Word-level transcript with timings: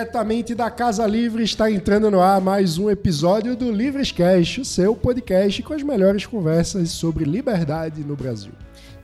Diretamente 0.00 0.54
da 0.54 0.70
Casa 0.70 1.06
Livre 1.06 1.42
está 1.42 1.70
entrando 1.70 2.10
no 2.10 2.22
ar 2.22 2.40
mais 2.40 2.78
um 2.78 2.88
episódio 2.88 3.54
do 3.54 3.70
Livrescast, 3.70 4.62
o 4.62 4.64
seu 4.64 4.96
podcast 4.96 5.62
com 5.62 5.74
as 5.74 5.82
melhores 5.82 6.24
conversas 6.24 6.88
sobre 6.88 7.26
liberdade 7.26 8.02
no 8.02 8.16
Brasil. 8.16 8.52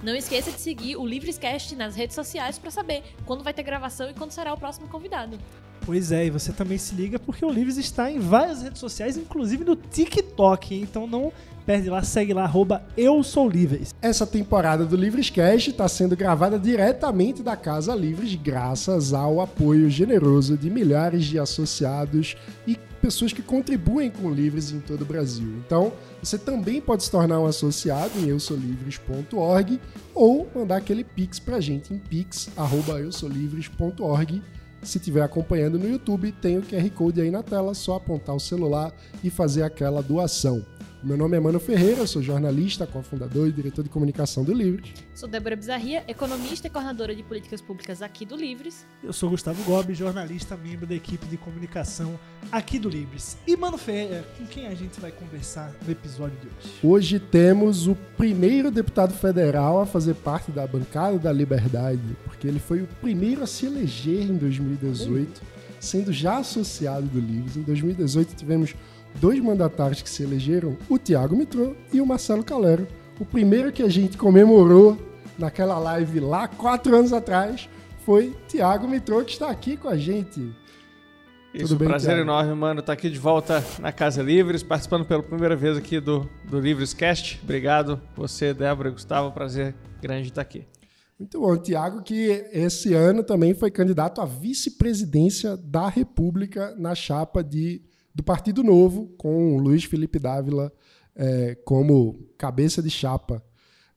Não 0.07 0.15
esqueça 0.15 0.53
de 0.53 0.61
seguir 0.61 0.95
o 0.95 1.05
Livrescast 1.05 1.75
nas 1.75 1.97
redes 1.97 2.15
sociais 2.15 2.57
para 2.61 2.71
saber 2.71 3.03
quando 3.25 3.43
vai 3.43 3.53
ter 3.53 3.65
gravação 3.65 4.09
e 4.09 4.15
quando 4.15 4.31
será 4.31 4.55
o 4.55 4.57
próximo 4.57 4.87
convidado. 4.87 5.37
Pois 5.85 6.13
é, 6.13 6.27
e 6.27 6.31
você 6.31 6.53
também 6.53 6.79
se 6.79 6.95
liga 6.95 7.19
porque 7.19 7.45
o 7.45 7.51
Livres 7.51 7.77
está 7.77 8.09
em 8.09 8.21
várias 8.21 8.63
redes 8.63 8.79
sociais, 8.79 9.17
inclusive 9.17 9.65
no 9.65 9.75
TikTok, 9.75 10.77
então 10.77 11.09
não 11.09 11.33
perde 11.67 11.91
lá, 11.91 12.05
segue 12.05 12.33
lá, 12.33 12.45
arroba 12.45 12.87
Eu 12.97 13.21
Sou 13.25 13.49
Livres. 13.49 13.93
Essa 14.01 14.25
temporada 14.25 14.85
do 14.85 14.95
Livrescast 14.95 15.71
está 15.71 15.89
sendo 15.89 16.17
gravada 16.17 16.57
diretamente 16.57 17.43
da 17.43 17.57
Casa 17.57 17.93
Livres, 17.93 18.33
graças 18.37 19.13
ao 19.13 19.41
apoio 19.41 19.91
generoso 19.91 20.57
de 20.57 20.71
milhares 20.71 21.25
de 21.25 21.37
associados 21.37 22.37
e 22.65 22.79
pessoas 23.07 23.33
que 23.33 23.41
contribuem 23.41 24.11
com 24.11 24.29
Livres 24.29 24.73
em 24.73 24.81
todo 24.81 25.03
o 25.03 25.05
Brasil. 25.05 25.47
Então, 25.65 25.93
você 26.21 26.37
também 26.37 26.81
pode 26.81 27.05
se 27.05 27.11
tornar 27.11 27.39
um 27.39 27.47
associado 27.47 28.19
em 28.19 28.31
eusolivres.org 28.31 29.81
ou 30.13 30.51
mandar 30.53 30.79
aquele 30.79 31.05
pix 31.05 31.39
pra 31.39 31.61
gente 31.61 31.95
em 31.95 31.99
pix@eusolivres.org. 31.99 34.43
Se 34.83 34.99
estiver 34.99 35.23
acompanhando 35.23 35.79
no 35.79 35.89
YouTube, 35.89 36.33
tem 36.33 36.59
o 36.59 36.63
QR 36.63 36.91
Code 36.91 37.21
aí 37.21 37.31
na 37.31 37.45
tela, 37.45 37.75
só 37.75 37.95
apontar 37.95 38.35
o 38.35 38.41
celular 38.41 38.93
e 39.23 39.31
fazer 39.31 39.63
aquela 39.63 40.03
doação. 40.03 40.67
Meu 41.03 41.17
nome 41.17 41.37
é 41.37 41.41
Mano 41.41 41.61
Ferreira, 41.61 42.07
sou 42.07 42.23
jornalista, 42.23 42.87
cofundador 42.87 43.47
e 43.47 43.53
diretor 43.53 43.85
de 43.85 43.91
comunicação 43.91 44.43
do 44.43 44.53
Livres. 44.53 44.93
Sou 45.15 45.29
Débora 45.29 45.55
Bizarria, 45.55 46.03
economista 46.09 46.67
e 46.67 46.71
coordenadora 46.71 47.15
de 47.15 47.23
políticas 47.23 47.61
públicas 47.61 48.01
aqui 48.01 48.25
do 48.25 48.35
Livres. 48.35 48.87
Eu 49.05 49.13
sou 49.13 49.29
Gustavo 49.29 49.63
Gobi, 49.65 49.95
jornalista, 49.95 50.57
membro 50.57 50.87
da 50.87 50.95
equipe 50.95 51.27
de 51.27 51.37
comunicação 51.37 52.19
aqui 52.51 52.79
do 52.79 52.89
Livres. 52.89 53.37
E 53.47 53.57
Mano 53.57 53.77
Ferreira, 53.77 54.27
com 54.39 54.47
quem 54.47 54.67
a 54.67 54.75
gente 54.75 54.99
vai 54.99 55.13
conversar 55.13 55.73
no 55.85 55.93
episódio 55.93 56.37
de 56.41 56.49
hoje? 56.49 56.79
Hoje 56.83 57.21
temos 57.21 57.87
o 57.87 57.95
primeiro 58.17 58.71
deputado 58.71 59.13
federal 59.13 59.81
a 59.81 59.87
fazer 59.87 60.15
parte 60.15 60.51
da 60.51 60.67
bancada 60.67 61.19
da 61.19 61.33
Liberdade, 61.33 62.01
porque 62.25 62.49
ele 62.49 62.59
foi 62.59 62.81
o 62.81 62.89
primeiro 63.01 63.43
a 63.43 63.47
se 63.47 63.67
eleger 63.67 64.23
em 64.23 64.37
2018, 64.37 65.43
sendo 65.79 66.11
já 66.11 66.39
associado 66.39 67.07
do 67.07 67.21
Livres. 67.21 67.57
Em 67.57 67.63
2018 67.63 68.35
tivemos 68.35 68.75
dois 69.21 69.41
mandatários 69.41 70.03
que 70.03 70.11
se 70.11 70.23
elegeram, 70.23 70.77
o 70.89 70.99
Tiago 70.99 71.37
Mitrô 71.37 71.75
e 71.93 72.01
o 72.01 72.07
Marcelo 72.07 72.45
Calero. 72.45 72.87
O 73.19 73.25
primeiro 73.25 73.73
que 73.73 73.83
a 73.83 73.89
gente 73.89 74.17
comemorou 74.17 74.99
naquela 75.39 75.79
live 75.79 76.21
lá 76.21 76.49
quatro 76.49 76.95
anos 76.95 77.13
atrás 77.13 77.69
foi 78.05 78.35
Tiago 78.47 78.87
Mitrô, 78.87 79.25
que 79.25 79.33
está 79.33 79.51
aqui 79.51 79.77
com 79.77 79.89
a 79.89 79.97
gente. 79.97 80.55
Isso, 81.53 81.69
Tudo 81.69 81.79
bem, 81.79 81.89
prazer 81.89 82.11
Thiago? 82.11 82.23
enorme, 82.23 82.55
mano, 82.55 82.81
estar 82.81 82.93
tá 82.93 82.93
aqui 82.93 83.09
de 83.09 83.19
volta 83.19 83.65
na 83.81 83.91
Casa 83.91 84.23
Livres, 84.23 84.63
participando 84.63 85.07
pela 85.07 85.23
primeira 85.23 85.57
vez 85.57 85.77
aqui 85.77 85.99
do, 85.99 86.29
do 86.45 86.61
Livres 86.61 86.93
Cast. 86.93 87.41
Obrigado, 87.43 88.01
você, 88.15 88.53
Débora 88.53 88.91
e 88.91 88.93
Gustavo, 88.93 89.33
prazer 89.33 89.75
grande 90.01 90.29
estar 90.29 90.43
aqui. 90.43 90.67
Muito 91.19 91.41
bom. 91.41 91.57
Tiago, 91.57 92.03
que 92.03 92.45
esse 92.53 92.93
ano 92.93 93.23
também 93.23 93.55
foi 93.55 93.71
candidato 93.71 94.21
à 94.21 94.27
vice-presidência 94.27 95.57
da 95.57 95.89
República 95.89 96.75
na 96.77 96.95
chapa 96.95 97.43
de 97.43 97.81
do 98.17 98.23
Partido 98.23 98.65
Novo, 98.65 99.09
com 99.19 99.59
Luiz 99.59 99.85
Felipe 99.85 100.19
Dávila 100.19 100.73
é, 101.15 101.55
como 101.67 102.27
cabeça 102.39 102.83
de 102.83 102.89
chapa. 102.89 103.45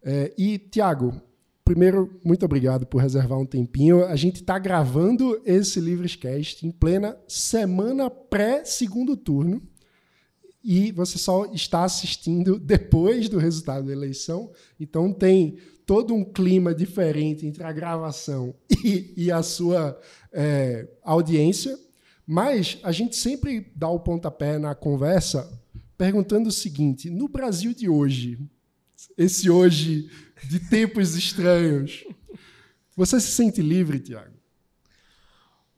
É, 0.04 0.34
e, 0.38 0.58
Tiago, 0.58 1.22
primeiro, 1.64 2.20
muito 2.22 2.44
obrigado 2.44 2.86
por 2.86 3.02
reservar 3.02 3.40
um 3.40 3.46
tempinho. 3.46 4.04
A 4.04 4.18
gente 4.18 4.42
está 4.42 4.60
gravando 4.60 5.42
esse 5.46 5.80
Livrescast 5.80 6.68
em 6.68 6.70
plena 6.70 7.18
semana 7.30 8.10
pré-segundo 8.10 9.16
turno. 9.16 9.62
E 10.62 10.92
você 10.92 11.18
só 11.18 11.46
está 11.54 11.86
assistindo 11.86 12.60
depois 12.60 13.30
do 13.30 13.38
resultado 13.38 13.88
da 13.88 13.94
eleição. 13.94 14.52
Então 14.78 15.14
tem 15.14 15.60
todo 15.86 16.14
um 16.14 16.26
clima 16.26 16.76
diferente 16.76 17.48
entre 17.48 17.64
a 17.64 17.72
gravação 17.72 18.54
e, 18.84 19.14
e 19.16 19.32
a 19.32 19.42
sua 19.42 19.98
é, 20.34 20.90
audiência. 21.04 21.80
Mas 22.32 22.78
a 22.84 22.92
gente 22.92 23.16
sempre 23.16 23.72
dá 23.76 23.90
o 23.90 24.00
pontapé 24.00 24.60
na 24.60 24.76
conversa 24.76 25.52
perguntando 25.98 26.50
o 26.50 26.52
seguinte: 26.52 27.10
no 27.10 27.28
Brasil 27.28 27.74
de 27.74 27.90
hoje, 27.90 28.38
esse 29.18 29.50
hoje 29.50 30.12
de 30.48 30.60
tempos 30.70 31.16
estranhos, 31.16 32.06
você 32.96 33.20
se 33.20 33.32
sente 33.32 33.64
livre, 33.64 34.00
Tiago? 34.00 34.36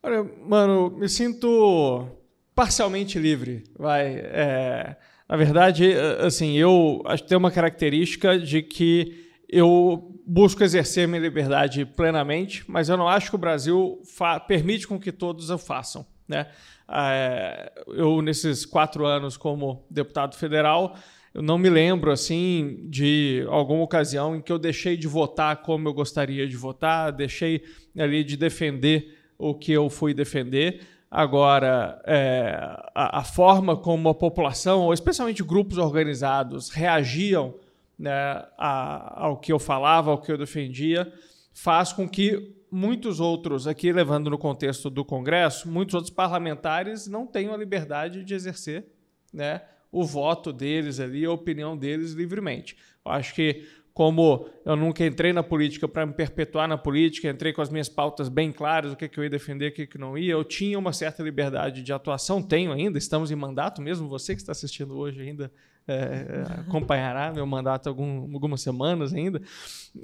Olha, 0.03 0.25
mano, 0.45 0.89
me 0.89 1.07
sinto 1.07 2.05
parcialmente 2.53 3.17
livre. 3.17 3.63
Vai, 3.79 4.15
é, 4.17 4.97
na 5.29 5.37
verdade, 5.37 5.93
assim, 6.19 6.57
eu 6.57 7.01
acho 7.05 7.23
que 7.23 7.29
tem 7.29 7.37
uma 7.37 7.49
característica 7.49 8.37
de 8.37 8.61
que 8.61 9.25
eu 9.47 10.21
busco 10.27 10.65
exercer 10.65 11.07
minha 11.07 11.21
liberdade 11.21 11.85
plenamente, 11.85 12.65
mas 12.67 12.89
eu 12.89 12.97
não 12.97 13.07
acho 13.07 13.29
que 13.29 13.35
o 13.37 13.39
Brasil 13.39 14.01
permite 14.49 14.85
com 14.85 14.99
que 14.99 15.13
todos 15.13 15.49
o 15.49 15.57
façam. 15.57 16.05
Né? 16.31 16.47
É, 16.89 17.71
eu, 17.87 18.21
nesses 18.21 18.65
quatro 18.65 19.05
anos 19.05 19.35
como 19.37 19.85
deputado 19.89 20.35
federal, 20.35 20.95
eu 21.33 21.41
não 21.41 21.57
me 21.57 21.69
lembro 21.69 22.11
assim 22.11 22.85
de 22.89 23.45
alguma 23.49 23.83
ocasião 23.83 24.35
em 24.35 24.41
que 24.41 24.51
eu 24.51 24.57
deixei 24.57 24.97
de 24.97 25.07
votar 25.07 25.57
como 25.57 25.87
eu 25.87 25.93
gostaria 25.93 26.47
de 26.47 26.57
votar, 26.57 27.11
deixei 27.11 27.63
ali 27.97 28.23
de 28.23 28.35
defender 28.35 29.17
o 29.37 29.53
que 29.53 29.71
eu 29.71 29.89
fui 29.89 30.13
defender. 30.13 30.81
Agora, 31.09 32.01
é, 32.05 32.57
a, 32.95 33.19
a, 33.19 33.23
forma 33.23 33.75
como 33.75 34.07
a 34.07 34.15
população, 34.15 34.81
ou 34.81 34.93
especialmente 34.93 35.43
grupos 35.43 35.77
organizados, 35.77 36.69
reagiam 36.69 37.53
né, 37.99 38.45
a, 38.57 39.25
ao 39.25 39.37
que 39.37 39.51
eu 39.51 39.59
falava, 39.59 40.11
ao 40.11 40.21
que 40.21 40.31
eu 40.31 40.37
defendia, 40.37 41.11
faz 41.53 41.91
com 41.91 42.07
que 42.07 42.55
muitos 42.71 43.19
outros, 43.19 43.67
aqui 43.67 43.91
levando 43.91 44.29
no 44.29 44.37
contexto 44.37 44.89
do 44.89 45.03
Congresso, 45.03 45.69
muitos 45.69 45.93
outros 45.93 46.13
parlamentares 46.13 47.05
não 47.07 47.27
tenham 47.27 47.53
a 47.53 47.57
liberdade 47.57 48.23
de 48.23 48.33
exercer 48.33 48.85
né, 49.33 49.61
o 49.91 50.05
voto 50.05 50.53
deles 50.53 50.99
ali, 50.99 51.25
a 51.25 51.31
opinião 51.31 51.77
deles 51.77 52.13
livremente. 52.13 52.77
Eu 53.05 53.11
acho 53.11 53.35
que 53.35 53.67
como 53.93 54.47
eu 54.63 54.75
nunca 54.75 55.05
entrei 55.05 55.33
na 55.33 55.43
política 55.43 55.85
para 55.85 56.05
me 56.05 56.13
perpetuar 56.13 56.67
na 56.67 56.77
política, 56.77 57.29
entrei 57.29 57.51
com 57.51 57.61
as 57.61 57.69
minhas 57.69 57.89
pautas 57.89 58.29
bem 58.29 58.51
claras, 58.51 58.93
o 58.93 58.95
que, 58.95 59.09
que 59.09 59.19
eu 59.19 59.23
ia 59.25 59.29
defender, 59.29 59.71
o 59.71 59.73
que, 59.73 59.85
que 59.85 59.97
não 59.97 60.17
ia, 60.17 60.31
eu 60.31 60.43
tinha 60.45 60.79
uma 60.79 60.93
certa 60.93 61.21
liberdade 61.21 61.83
de 61.83 61.91
atuação, 61.91 62.41
tenho 62.41 62.71
ainda, 62.71 62.97
estamos 62.97 63.31
em 63.31 63.35
mandato, 63.35 63.81
mesmo 63.81 64.07
você 64.07 64.33
que 64.33 64.41
está 64.41 64.53
assistindo 64.53 64.97
hoje 64.97 65.21
ainda 65.21 65.51
é, 65.91 66.45
é 66.57 66.59
acompanhará 66.61 67.31
meu 67.31 67.45
mandato 67.45 67.89
algum, 67.89 68.33
algumas 68.33 68.61
semanas 68.61 69.13
ainda. 69.13 69.41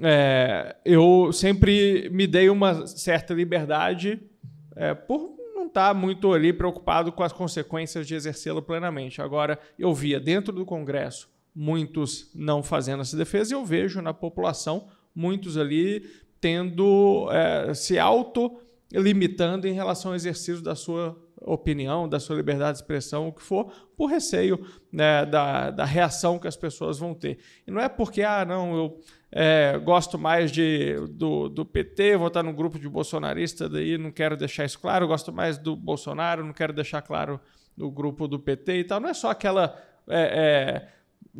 É, 0.00 0.76
eu 0.84 1.32
sempre 1.32 2.08
me 2.10 2.26
dei 2.26 2.50
uma 2.50 2.86
certa 2.86 3.34
liberdade 3.34 4.20
é, 4.76 4.94
por 4.94 5.36
não 5.54 5.66
estar 5.66 5.94
muito 5.94 6.32
ali 6.32 6.52
preocupado 6.52 7.10
com 7.12 7.22
as 7.22 7.32
consequências 7.32 8.06
de 8.06 8.14
exercê-lo 8.14 8.62
plenamente. 8.62 9.20
Agora, 9.20 9.58
eu 9.78 9.92
via 9.94 10.20
dentro 10.20 10.52
do 10.52 10.64
Congresso 10.64 11.28
muitos 11.54 12.30
não 12.34 12.62
fazendo 12.62 13.00
essa 13.00 13.16
defesa, 13.16 13.52
e 13.52 13.56
eu 13.56 13.64
vejo 13.64 14.00
na 14.00 14.14
população 14.14 14.86
muitos 15.12 15.56
ali 15.56 16.08
tendo 16.40 17.28
é, 17.32 17.74
se 17.74 17.98
auto 17.98 18.60
limitando 18.92 19.66
em 19.66 19.72
relação 19.72 20.12
ao 20.12 20.14
exercício 20.14 20.62
da 20.62 20.76
sua 20.76 21.18
opinião, 21.42 22.08
da 22.08 22.18
sua 22.18 22.36
liberdade 22.36 22.78
de 22.78 22.82
expressão, 22.82 23.28
o 23.28 23.32
que 23.32 23.42
for, 23.42 23.70
por 23.96 24.06
receio 24.06 24.64
né, 24.92 25.24
da, 25.24 25.70
da 25.70 25.84
reação 25.84 26.38
que 26.38 26.48
as 26.48 26.56
pessoas 26.56 26.98
vão 26.98 27.14
ter. 27.14 27.38
E 27.66 27.70
não 27.70 27.80
é 27.80 27.88
porque, 27.88 28.22
ah, 28.22 28.44
não, 28.44 28.76
eu 28.76 29.00
é, 29.30 29.78
gosto 29.78 30.18
mais 30.18 30.50
de, 30.50 30.96
do, 31.10 31.48
do 31.48 31.64
PT, 31.64 32.16
vou 32.16 32.28
estar 32.28 32.42
no 32.42 32.52
grupo 32.52 32.78
de 32.78 32.88
bolsonarista, 32.88 33.68
daí 33.68 33.98
não 33.98 34.10
quero 34.10 34.36
deixar 34.36 34.64
isso 34.64 34.78
claro, 34.78 35.06
gosto 35.06 35.32
mais 35.32 35.58
do 35.58 35.76
Bolsonaro, 35.76 36.44
não 36.44 36.52
quero 36.52 36.72
deixar 36.72 37.02
claro 37.02 37.40
no 37.76 37.90
grupo 37.90 38.26
do 38.26 38.38
PT 38.38 38.78
e 38.78 38.84
tal. 38.84 39.00
Não 39.00 39.08
é 39.08 39.14
só 39.14 39.30
aquela. 39.30 39.76
É, 40.08 40.20
é, 40.20 40.88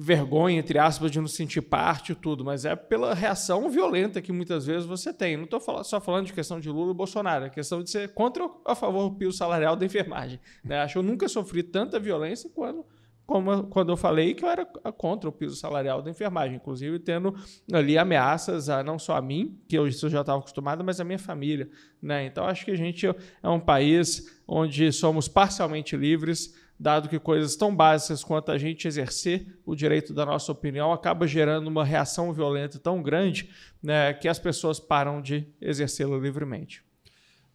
vergonha, 0.00 0.60
entre 0.60 0.78
aspas, 0.78 1.10
de 1.10 1.20
não 1.20 1.26
sentir 1.26 1.60
parte 1.60 2.12
e 2.12 2.14
tudo, 2.14 2.44
mas 2.44 2.64
é 2.64 2.76
pela 2.76 3.14
reação 3.14 3.68
violenta 3.68 4.22
que 4.22 4.30
muitas 4.30 4.64
vezes 4.64 4.86
você 4.86 5.12
tem. 5.12 5.36
Não 5.36 5.44
estou 5.44 5.60
só 5.82 6.00
falando 6.00 6.26
de 6.26 6.32
questão 6.32 6.60
de 6.60 6.68
Lula 6.70 6.92
e 6.92 6.94
Bolsonaro, 6.94 7.46
é 7.46 7.50
questão 7.50 7.82
de 7.82 7.90
ser 7.90 8.14
contra 8.14 8.44
ou 8.44 8.62
a 8.64 8.76
favor 8.76 9.10
do 9.10 9.16
piso 9.16 9.32
salarial 9.32 9.74
da 9.74 9.84
enfermagem. 9.84 10.38
Né? 10.62 10.80
Acho 10.80 10.94
que 10.94 10.98
eu 10.98 11.02
nunca 11.02 11.28
sofri 11.28 11.64
tanta 11.64 11.98
violência 11.98 12.48
quando, 12.54 12.86
como, 13.26 13.64
quando 13.64 13.90
eu 13.90 13.96
falei 13.96 14.34
que 14.34 14.44
eu 14.44 14.48
era 14.48 14.64
contra 14.64 15.28
o 15.28 15.32
piso 15.32 15.56
salarial 15.56 16.00
da 16.00 16.10
enfermagem, 16.10 16.56
inclusive 16.56 17.00
tendo 17.00 17.34
ali 17.72 17.98
ameaças 17.98 18.68
a 18.68 18.84
não 18.84 19.00
só 19.00 19.16
a 19.16 19.20
mim, 19.20 19.60
que 19.68 19.76
eu, 19.76 19.90
já 19.90 20.20
estava 20.20 20.38
acostumado, 20.38 20.84
mas 20.84 21.00
a 21.00 21.04
minha 21.04 21.18
família. 21.18 21.68
Né? 22.00 22.24
Então 22.24 22.46
acho 22.46 22.64
que 22.64 22.70
a 22.70 22.76
gente 22.76 23.04
é 23.04 23.48
um 23.48 23.58
país 23.58 24.40
onde 24.46 24.92
somos 24.92 25.26
parcialmente 25.26 25.96
livres, 25.96 26.54
dado 26.78 27.08
que 27.08 27.18
coisas 27.18 27.56
tão 27.56 27.74
básicas 27.74 28.22
quanto 28.22 28.52
a 28.52 28.58
gente 28.58 28.86
exercer 28.86 29.58
o 29.66 29.74
direito 29.74 30.14
da 30.14 30.24
nossa 30.24 30.52
opinião 30.52 30.92
acaba 30.92 31.26
gerando 31.26 31.66
uma 31.66 31.84
reação 31.84 32.32
violenta 32.32 32.78
tão 32.78 33.02
grande 33.02 33.50
né, 33.82 34.12
que 34.12 34.28
as 34.28 34.38
pessoas 34.38 34.78
param 34.78 35.20
de 35.20 35.46
exercê-la 35.60 36.16
livremente. 36.16 36.82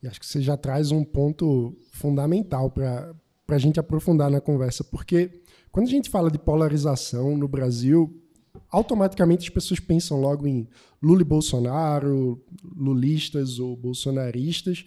E 0.01 0.07
acho 0.07 0.19
que 0.19 0.25
você 0.25 0.41
já 0.41 0.57
traz 0.57 0.91
um 0.91 1.03
ponto 1.03 1.77
fundamental 1.93 2.69
para 2.69 3.15
a 3.47 3.57
gente 3.57 3.79
aprofundar 3.79 4.29
na 4.29 4.41
conversa, 4.41 4.83
porque 4.83 5.41
quando 5.71 5.87
a 5.87 5.91
gente 5.91 6.09
fala 6.09 6.29
de 6.29 6.37
polarização 6.37 7.37
no 7.37 7.47
Brasil, 7.47 8.21
automaticamente 8.69 9.47
as 9.47 9.53
pessoas 9.53 9.79
pensam 9.79 10.19
logo 10.19 10.45
em 10.45 10.67
Lula 11.01 11.21
e 11.21 11.25
Bolsonaro, 11.25 12.43
lulistas 12.63 13.59
ou 13.59 13.75
bolsonaristas. 13.75 14.85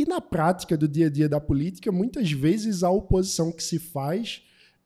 E 0.00 0.06
na 0.06 0.18
prática 0.18 0.78
do 0.78 0.88
dia 0.88 1.08
a 1.08 1.10
dia 1.10 1.28
da 1.28 1.38
política, 1.38 1.92
muitas 1.92 2.32
vezes 2.32 2.82
a 2.82 2.88
oposição 2.88 3.52
que 3.52 3.62
se 3.62 3.78
faz 3.78 4.40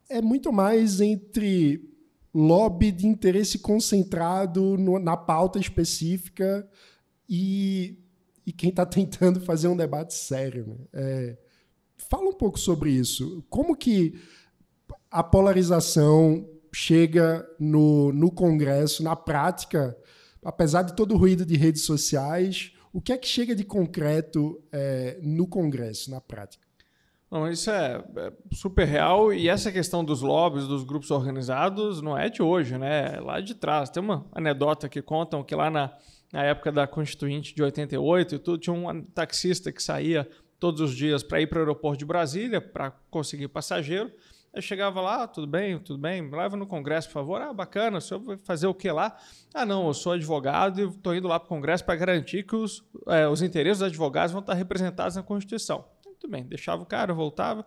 é 0.08 0.20
muito 0.20 0.52
mais 0.52 1.00
entre 1.00 1.88
lobby 2.34 2.90
de 2.90 3.06
interesse 3.06 3.60
concentrado 3.60 4.76
no, 4.76 4.98
na 4.98 5.16
pauta 5.16 5.60
específica 5.60 6.68
e, 7.28 7.96
e 8.44 8.50
quem 8.50 8.70
está 8.70 8.84
tentando 8.84 9.40
fazer 9.40 9.68
um 9.68 9.76
debate 9.76 10.14
sério. 10.14 10.66
Né? 10.66 10.76
É, 10.92 11.38
fala 11.96 12.30
um 12.30 12.34
pouco 12.34 12.58
sobre 12.58 12.90
isso. 12.90 13.44
Como 13.48 13.76
que 13.76 14.20
a 15.12 15.22
polarização 15.22 16.44
chega 16.72 17.48
no, 17.60 18.12
no 18.12 18.32
Congresso, 18.32 19.00
na 19.04 19.14
prática, 19.14 19.96
apesar 20.42 20.82
de 20.82 20.96
todo 20.96 21.14
o 21.14 21.18
ruído 21.18 21.46
de 21.46 21.56
redes 21.56 21.82
sociais, 21.82 22.73
o 22.94 23.00
que 23.00 23.12
é 23.12 23.18
que 23.18 23.26
chega 23.26 23.56
de 23.56 23.64
concreto 23.64 24.62
é, 24.70 25.18
no 25.20 25.48
Congresso, 25.48 26.12
na 26.12 26.20
prática? 26.20 26.64
Não, 27.28 27.50
isso 27.50 27.68
é, 27.68 28.04
é, 28.16 28.32
super 28.52 28.86
real 28.86 29.32
e 29.34 29.48
essa 29.48 29.72
questão 29.72 30.04
dos 30.04 30.22
lobbies, 30.22 30.68
dos 30.68 30.84
grupos 30.84 31.10
organizados, 31.10 32.00
não 32.00 32.16
é 32.16 32.30
de 32.30 32.40
hoje, 32.40 32.78
né? 32.78 33.16
É 33.16 33.20
lá 33.20 33.40
de 33.40 33.56
trás. 33.56 33.90
Tem 33.90 34.00
uma 34.00 34.24
anedota 34.30 34.88
que 34.88 35.02
contam 35.02 35.42
que 35.42 35.56
lá 35.56 35.68
na, 35.68 35.92
na 36.32 36.44
época 36.44 36.70
da 36.70 36.86
Constituinte 36.86 37.52
de 37.52 37.64
88 37.64 38.36
e 38.36 38.38
tudo, 38.38 38.58
tinha 38.58 38.72
um 38.72 39.02
taxista 39.02 39.72
que 39.72 39.82
saía 39.82 40.28
todos 40.60 40.80
os 40.80 40.94
dias 40.94 41.24
para 41.24 41.40
ir 41.40 41.48
para 41.48 41.58
o 41.58 41.62
aeroporto 41.62 41.98
de 41.98 42.04
Brasília 42.04 42.60
para 42.60 42.92
conseguir 43.10 43.48
passageiro. 43.48 44.08
Eu 44.54 44.62
chegava 44.62 45.00
lá, 45.00 45.26
tudo 45.26 45.48
bem, 45.48 45.76
tudo 45.80 45.98
bem, 45.98 46.22
me 46.22 46.30
leva 46.30 46.56
no 46.56 46.64
Congresso, 46.64 47.08
por 47.08 47.14
favor. 47.14 47.42
Ah, 47.42 47.52
bacana, 47.52 47.98
o 47.98 48.00
senhor 48.00 48.20
vai 48.20 48.36
fazer 48.36 48.68
o 48.68 48.74
que 48.74 48.88
lá? 48.88 49.16
Ah, 49.52 49.66
não, 49.66 49.88
eu 49.88 49.94
sou 49.94 50.12
advogado 50.12 50.80
e 50.80 50.84
estou 50.84 51.12
indo 51.12 51.26
lá 51.26 51.40
para 51.40 51.46
o 51.46 51.48
Congresso 51.48 51.84
para 51.84 51.96
garantir 51.96 52.44
que 52.44 52.54
os, 52.54 52.84
é, 53.08 53.26
os 53.26 53.42
interesses 53.42 53.80
dos 53.80 53.88
advogados 53.88 54.30
vão 54.30 54.40
estar 54.40 54.54
representados 54.54 55.16
na 55.16 55.24
Constituição. 55.24 55.84
Muito 56.06 56.28
bem, 56.28 56.44
deixava 56.44 56.80
o 56.84 56.86
cara, 56.86 57.12
voltava. 57.12 57.66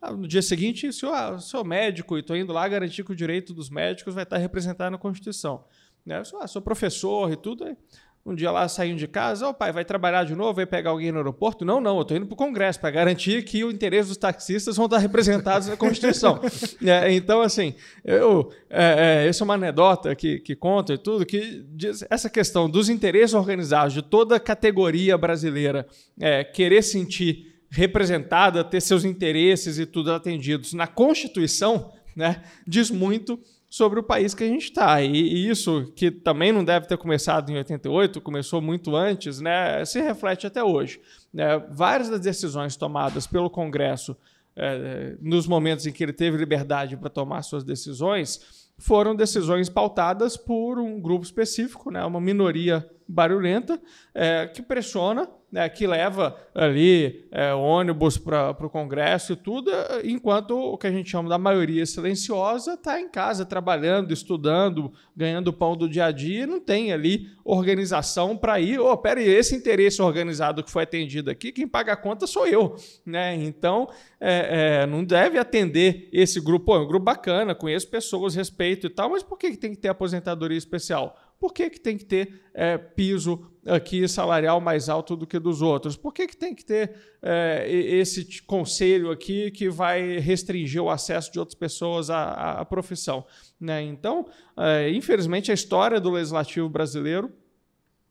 Ah, 0.00 0.12
no 0.12 0.28
dia 0.28 0.40
seguinte, 0.40 0.92
se 0.92 1.04
eu 1.04 1.12
ah, 1.12 1.40
sou 1.40 1.64
médico 1.64 2.16
e 2.16 2.20
estou 2.20 2.36
indo 2.36 2.52
lá 2.52 2.68
garantir 2.68 3.04
que 3.04 3.10
o 3.10 3.16
direito 3.16 3.52
dos 3.52 3.68
médicos 3.68 4.14
vai 4.14 4.22
estar 4.22 4.36
representado 4.36 4.92
na 4.92 4.98
Constituição. 4.98 5.64
Né? 6.06 6.20
Eu 6.20 6.24
sou, 6.24 6.40
ah, 6.40 6.46
sou 6.46 6.62
professor 6.62 7.32
e 7.32 7.36
tudo. 7.36 7.64
Aí, 7.64 7.76
um 8.24 8.34
dia 8.34 8.50
lá 8.50 8.68
saindo 8.68 8.98
de 8.98 9.08
casa, 9.08 9.46
ó 9.46 9.50
oh, 9.50 9.54
pai, 9.54 9.72
vai 9.72 9.84
trabalhar 9.84 10.24
de 10.24 10.34
novo, 10.34 10.54
vai 10.54 10.66
pegar 10.66 10.90
alguém 10.90 11.10
no 11.10 11.18
aeroporto? 11.18 11.64
Não, 11.64 11.80
não, 11.80 11.96
eu 11.96 12.02
estou 12.02 12.16
indo 12.16 12.26
para 12.26 12.34
o 12.34 12.36
Congresso 12.36 12.78
para 12.78 12.90
garantir 12.90 13.42
que 13.44 13.64
o 13.64 13.70
interesse 13.70 14.08
dos 14.08 14.18
taxistas 14.18 14.76
vão 14.76 14.84
estar 14.84 14.98
representados 14.98 15.68
na 15.68 15.76
Constituição. 15.76 16.38
é, 16.84 17.12
então, 17.12 17.40
assim, 17.40 17.74
eu, 18.04 18.52
é, 18.68 19.24
é, 19.24 19.28
essa 19.28 19.42
é 19.42 19.44
uma 19.44 19.54
anedota 19.54 20.14
que, 20.14 20.38
que 20.40 20.54
conta 20.54 20.92
e 20.92 20.98
tudo, 20.98 21.24
que 21.24 21.64
diz 21.70 22.04
essa 22.10 22.28
questão 22.28 22.68
dos 22.68 22.90
interesses 22.90 23.34
organizados 23.34 23.94
de 23.94 24.02
toda 24.02 24.36
a 24.36 24.40
categoria 24.40 25.16
brasileira 25.16 25.86
é, 26.20 26.44
querer 26.44 26.82
sentir 26.82 27.50
representada, 27.70 28.62
ter 28.62 28.82
seus 28.82 29.04
interesses 29.04 29.78
e 29.78 29.86
tudo 29.86 30.12
atendidos 30.12 30.74
na 30.74 30.86
Constituição, 30.86 31.92
né, 32.14 32.42
diz 32.66 32.90
muito 32.90 33.40
sobre 33.70 34.00
o 34.00 34.02
país 34.02 34.34
que 34.34 34.42
a 34.42 34.48
gente 34.48 34.64
está. 34.64 35.00
E, 35.00 35.48
isso, 35.48 35.92
que 35.94 36.10
também 36.10 36.50
não 36.50 36.64
deve 36.64 36.88
ter 36.88 36.98
começado 36.98 37.50
em 37.50 37.56
88, 37.56 38.20
começou 38.20 38.60
muito 38.60 38.96
antes, 38.96 39.40
né, 39.40 39.84
se 39.84 40.00
reflete 40.00 40.44
até 40.44 40.62
hoje. 40.62 41.00
Né, 41.32 41.56
várias 41.70 42.10
das 42.10 42.20
decisões 42.20 42.76
tomadas 42.76 43.28
pelo 43.28 43.48
Congresso 43.48 44.16
é, 44.56 45.16
nos 45.22 45.46
momentos 45.46 45.86
em 45.86 45.92
que 45.92 46.02
ele 46.02 46.12
teve 46.12 46.36
liberdade 46.36 46.96
para 46.96 47.08
tomar 47.08 47.42
suas 47.42 47.62
decisões 47.62 48.68
foram 48.76 49.14
decisões 49.14 49.68
pautadas 49.68 50.36
por 50.36 50.78
um 50.78 51.00
grupo 51.00 51.24
específico, 51.24 51.90
né, 51.90 52.04
uma 52.04 52.20
minoria 52.20 52.88
barulhenta, 53.06 53.80
é, 54.12 54.46
que 54.48 54.62
pressiona 54.62 55.28
né, 55.50 55.68
que 55.68 55.86
leva 55.86 56.36
ali 56.54 57.26
é, 57.30 57.52
ônibus 57.52 58.16
para 58.16 58.50
o 58.50 58.70
Congresso 58.70 59.32
e 59.32 59.36
tudo, 59.36 59.70
enquanto 60.04 60.56
o 60.56 60.78
que 60.78 60.86
a 60.86 60.92
gente 60.92 61.10
chama 61.10 61.28
da 61.28 61.38
maioria 61.38 61.84
silenciosa 61.84 62.74
está 62.74 63.00
em 63.00 63.08
casa 63.08 63.44
trabalhando, 63.44 64.12
estudando, 64.12 64.92
ganhando 65.16 65.52
pão 65.52 65.76
do 65.76 65.88
dia 65.88 66.06
a 66.06 66.12
dia, 66.12 66.44
e 66.44 66.46
não 66.46 66.60
tem 66.60 66.92
ali 66.92 67.28
organização 67.44 68.36
para 68.36 68.60
ir. 68.60 68.78
Oh, 68.78 68.96
peraí, 68.96 69.28
esse 69.28 69.56
interesse 69.56 70.00
organizado 70.00 70.62
que 70.62 70.70
foi 70.70 70.84
atendido 70.84 71.30
aqui, 71.30 71.50
quem 71.50 71.66
paga 71.66 71.92
a 71.92 71.96
conta 71.96 72.26
sou 72.26 72.46
eu. 72.46 72.76
Né? 73.04 73.34
Então, 73.34 73.88
é, 74.20 74.82
é, 74.82 74.86
não 74.86 75.04
deve 75.04 75.38
atender 75.38 76.08
esse 76.12 76.40
grupo. 76.40 76.66
Pô, 76.66 76.76
é 76.76 76.80
um 76.80 76.86
grupo 76.86 77.04
bacana, 77.04 77.54
conheço 77.54 77.88
pessoas, 77.88 78.34
respeito 78.34 78.86
e 78.86 78.90
tal, 78.90 79.10
mas 79.10 79.22
por 79.22 79.36
que 79.38 79.56
tem 79.56 79.72
que 79.72 79.78
ter 79.78 79.88
aposentadoria 79.88 80.58
especial? 80.58 81.16
Por 81.40 81.54
que, 81.54 81.70
que 81.70 81.80
tem 81.80 81.96
que 81.96 82.04
ter 82.04 82.38
é, 82.52 82.76
piso 82.76 83.50
aqui 83.66 84.06
salarial 84.06 84.60
mais 84.60 84.90
alto 84.90 85.16
do 85.16 85.26
que 85.26 85.38
dos 85.38 85.62
outros? 85.62 85.96
Por 85.96 86.12
que, 86.12 86.26
que 86.26 86.36
tem 86.36 86.54
que 86.54 86.62
ter 86.62 86.94
é, 87.22 87.66
esse 87.66 88.42
conselho 88.42 89.10
aqui 89.10 89.50
que 89.50 89.70
vai 89.70 90.18
restringir 90.18 90.82
o 90.82 90.90
acesso 90.90 91.32
de 91.32 91.38
outras 91.38 91.58
pessoas 91.58 92.10
à, 92.10 92.60
à 92.60 92.64
profissão? 92.66 93.24
Né? 93.58 93.82
Então, 93.82 94.26
é, 94.54 94.90
infelizmente, 94.90 95.50
a 95.50 95.54
história 95.54 95.98
do 95.98 96.10
legislativo 96.10 96.68
brasileiro 96.68 97.32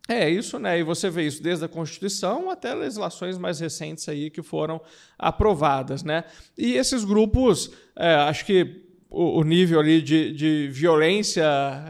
é 0.07 0.27
isso, 0.27 0.57
né? 0.57 0.79
E 0.79 0.83
você 0.83 1.07
vê 1.07 1.27
isso 1.27 1.43
desde 1.43 1.63
a 1.63 1.67
Constituição 1.67 2.49
até 2.49 2.73
legislações 2.73 3.37
mais 3.37 3.59
recentes 3.59 4.09
aí 4.09 4.31
que 4.31 4.41
foram 4.41 4.81
aprovadas, 5.19 6.03
né? 6.03 6.23
E 6.57 6.73
esses 6.73 7.05
grupos, 7.05 7.71
é, 7.95 8.15
acho 8.15 8.43
que 8.43 8.88
o, 9.09 9.39
o 9.39 9.43
nível 9.43 9.79
ali 9.79 10.01
de, 10.01 10.31
de 10.31 10.67
violência 10.71 11.43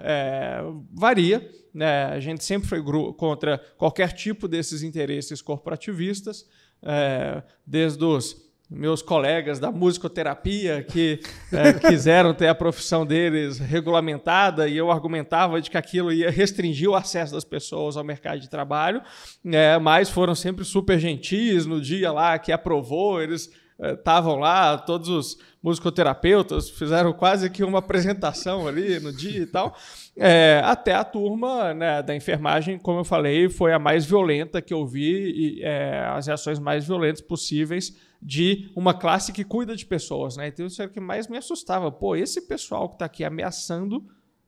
é, 0.04 0.62
varia. 0.94 1.48
Né? 1.74 2.06
A 2.06 2.20
gente 2.20 2.44
sempre 2.44 2.68
foi 2.68 2.82
contra 3.14 3.58
qualquer 3.78 4.14
tipo 4.14 4.48
desses 4.48 4.82
interesses 4.82 5.42
corporativistas, 5.42 6.46
é, 6.82 7.44
desde 7.66 8.04
os 8.04 8.50
meus 8.70 9.02
colegas 9.02 9.58
da 9.60 9.72
musicoterapia 9.72 10.84
que 10.84 11.20
é, 11.52 11.74
quiseram 11.90 12.36
ter 12.36 12.48
a 12.48 12.54
profissão 12.54 13.04
deles 13.04 13.58
regulamentada 13.58 14.68
e 14.68 14.78
eu 14.78 14.92
argumentava 14.92 15.60
de 15.60 15.72
que 15.72 15.78
aquilo 15.78 16.14
ia 16.14 16.30
restringir 16.30 16.88
o 16.88 16.96
acesso 16.96 17.34
das 17.34 17.44
pessoas 17.44 17.98
ao 17.98 18.04
mercado 18.04 18.40
de 18.40 18.48
trabalho, 18.48 19.02
é, 19.46 19.80
mas 19.80 20.10
foram 20.10 20.36
sempre 20.36 20.64
super 20.64 21.00
gentis 21.00 21.66
no 21.66 21.82
dia 21.82 22.12
lá 22.12 22.38
que 22.38 22.52
aprovou, 22.52 23.20
eles 23.20 23.50
estavam 23.82 24.38
é, 24.38 24.40
lá, 24.40 24.78
todos 24.78 25.10
os 25.10 25.38
musicoterapeutas 25.62 26.70
fizeram 26.70 27.12
quase 27.12 27.50
que 27.50 27.64
uma 27.64 27.80
apresentação 27.80 28.68
ali 28.68 29.00
no 29.00 29.12
dia 29.12 29.42
e 29.42 29.46
tal. 29.46 29.76
É, 30.16 30.62
até 30.64 30.94
a 30.94 31.04
turma 31.04 31.74
né, 31.74 32.02
da 32.02 32.16
enfermagem, 32.16 32.78
como 32.78 33.00
eu 33.00 33.04
falei, 33.04 33.50
foi 33.50 33.74
a 33.74 33.80
mais 33.80 34.06
violenta 34.06 34.62
que 34.62 34.74
eu 34.74 34.86
vi, 34.86 35.60
e, 35.60 35.64
é, 35.64 36.06
as 36.08 36.28
reações 36.28 36.60
mais 36.60 36.86
violentas 36.86 37.22
possíveis 37.22 37.96
de 38.22 38.70
uma 38.76 38.94
classe 38.94 39.32
que 39.32 39.44
cuida 39.44 39.76
de 39.76 39.86
pessoas. 39.86 40.38
Né? 40.38 40.48
Então 40.48 40.66
isso 40.66 40.82
é 40.82 40.86
o 40.86 40.90
que 40.90 41.00
mais 41.00 41.28
me 41.28 41.38
assustava. 41.38 41.92
Pô, 41.92 42.16
esse 42.16 42.48
pessoal 42.48 42.88
que 42.88 42.96
está 42.96 43.06
aqui 43.06 43.24
ameaçando 43.24 44.06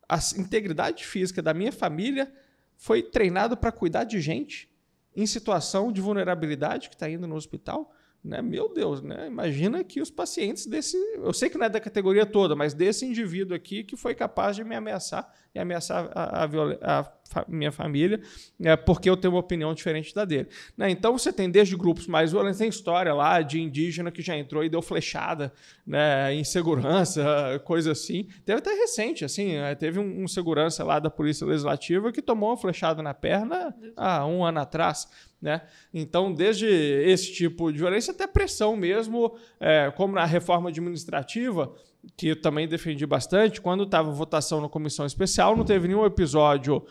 a 0.08 0.18
integridade 0.38 1.06
física 1.06 1.42
da 1.42 1.54
minha 1.54 1.72
família 1.72 2.32
foi 2.78 3.02
treinado 3.02 3.56
para 3.56 3.72
cuidar 3.72 4.04
de 4.04 4.20
gente 4.20 4.70
em 5.16 5.26
situação 5.26 5.92
de 5.92 6.02
vulnerabilidade 6.02 6.90
que 6.90 6.96
está 6.96 7.10
indo 7.10 7.28
no 7.28 7.36
hospital. 7.36 7.94
Né? 8.24 8.42
Meu 8.42 8.72
Deus, 8.72 9.02
né? 9.02 9.26
imagina 9.26 9.84
que 9.84 10.00
os 10.00 10.12
pacientes 10.12 10.68
desse. 10.68 10.96
Eu 11.16 11.34
sei 11.34 11.50
que 11.50 11.58
não 11.58 11.66
é 11.66 11.70
da 11.70 11.80
categoria 11.80 12.26
toda, 12.26 12.56
mas 12.56 12.74
desse 12.74 13.06
indivíduo 13.06 13.56
aqui 13.56 13.84
que 13.84 13.96
foi 13.96 14.14
capaz 14.14 14.56
de 14.56 14.64
me 14.64 14.76
ameaçar 14.76 15.34
e 15.56 15.60
ameaçar 15.60 16.12
a, 16.14 16.44
a, 16.44 17.00
a 17.00 17.04
minha 17.48 17.72
família, 17.72 18.22
é, 18.62 18.76
porque 18.76 19.10
eu 19.10 19.18
tenho 19.18 19.34
uma 19.34 19.40
opinião 19.40 19.74
diferente 19.74 20.14
da 20.14 20.26
dele. 20.26 20.50
Né? 20.78 20.90
Então 20.90 21.18
você 21.18 21.32
tem 21.32 21.50
desde 21.50 21.76
grupos 21.76 22.08
mais 22.08 22.32
violentos, 22.32 22.58
tem 22.58 22.70
história 22.70 23.14
lá 23.14 23.42
de 23.42 23.62
indígena 23.62 24.12
que 24.12 24.22
já 24.22 24.38
entrou 24.38 24.64
e 24.64 24.70
deu 24.70 24.82
flechada, 24.82 25.54
né, 25.86 26.34
insegurança, 26.36 27.24
coisa 27.66 27.92
assim. 27.92 28.28
Teve 28.46 28.60
até 28.60 28.74
recente, 28.74 29.26
assim, 29.26 29.56
é, 29.56 29.76
teve 29.76 30.00
um, 30.00 30.24
um, 30.24 30.28
segurança 30.28 30.84
lá 30.84 31.00
da 31.00 31.10
Polícia 31.10 31.46
Legislativa 31.46 32.12
que 32.12 32.22
tomou 32.22 32.50
uma 32.50 32.58
flechada 32.58 33.02
na 33.02 33.14
perna 33.14 33.76
há 33.96 34.26
um 34.26 34.44
ano 34.44 34.60
atrás. 34.60 35.08
Né? 35.42 35.62
Então, 35.92 36.32
desde 36.32 36.68
esse 36.68 37.34
tipo 37.34 37.72
de 37.72 37.80
violência 37.80 38.12
até 38.12 38.28
pressão 38.28 38.76
mesmo, 38.76 39.36
é, 39.60 39.92
como 39.96 40.14
na 40.14 40.26
reforma 40.26 40.70
administrativa, 40.70 41.74
que 42.16 42.30
eu 42.30 42.42
também 42.42 42.68
defendi 42.68 43.06
bastante, 43.06 43.62
quando 43.62 43.84
estava 43.84 44.12
votação 44.12 44.62
na 44.62 44.70
comissão 44.70 45.06
especial, 45.06 45.56
não 45.56 45.64
teve 45.64 45.88
nenhum 45.88 46.06
episódio. 46.06 46.86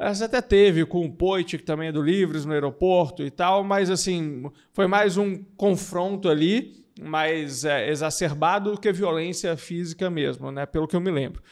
Essa 0.00 0.24
até 0.24 0.40
teve 0.40 0.86
com 0.86 1.04
o 1.04 1.12
Poit, 1.12 1.58
que 1.58 1.62
também 1.62 1.88
é 1.88 1.92
do 1.92 2.00
Livres, 2.00 2.46
no 2.46 2.54
aeroporto 2.54 3.22
e 3.22 3.30
tal, 3.30 3.62
mas 3.62 3.90
assim, 3.90 4.50
foi 4.72 4.86
mais 4.86 5.18
um 5.18 5.44
confronto 5.58 6.30
ali, 6.30 6.86
mais 6.98 7.66
é, 7.66 7.90
exacerbado 7.90 8.72
do 8.72 8.80
que 8.80 8.90
violência 8.92 9.54
física 9.58 10.08
mesmo, 10.08 10.50
né? 10.50 10.64
Pelo 10.64 10.88
que 10.88 10.96
eu 10.96 11.02
me 11.02 11.10
lembro. 11.10 11.42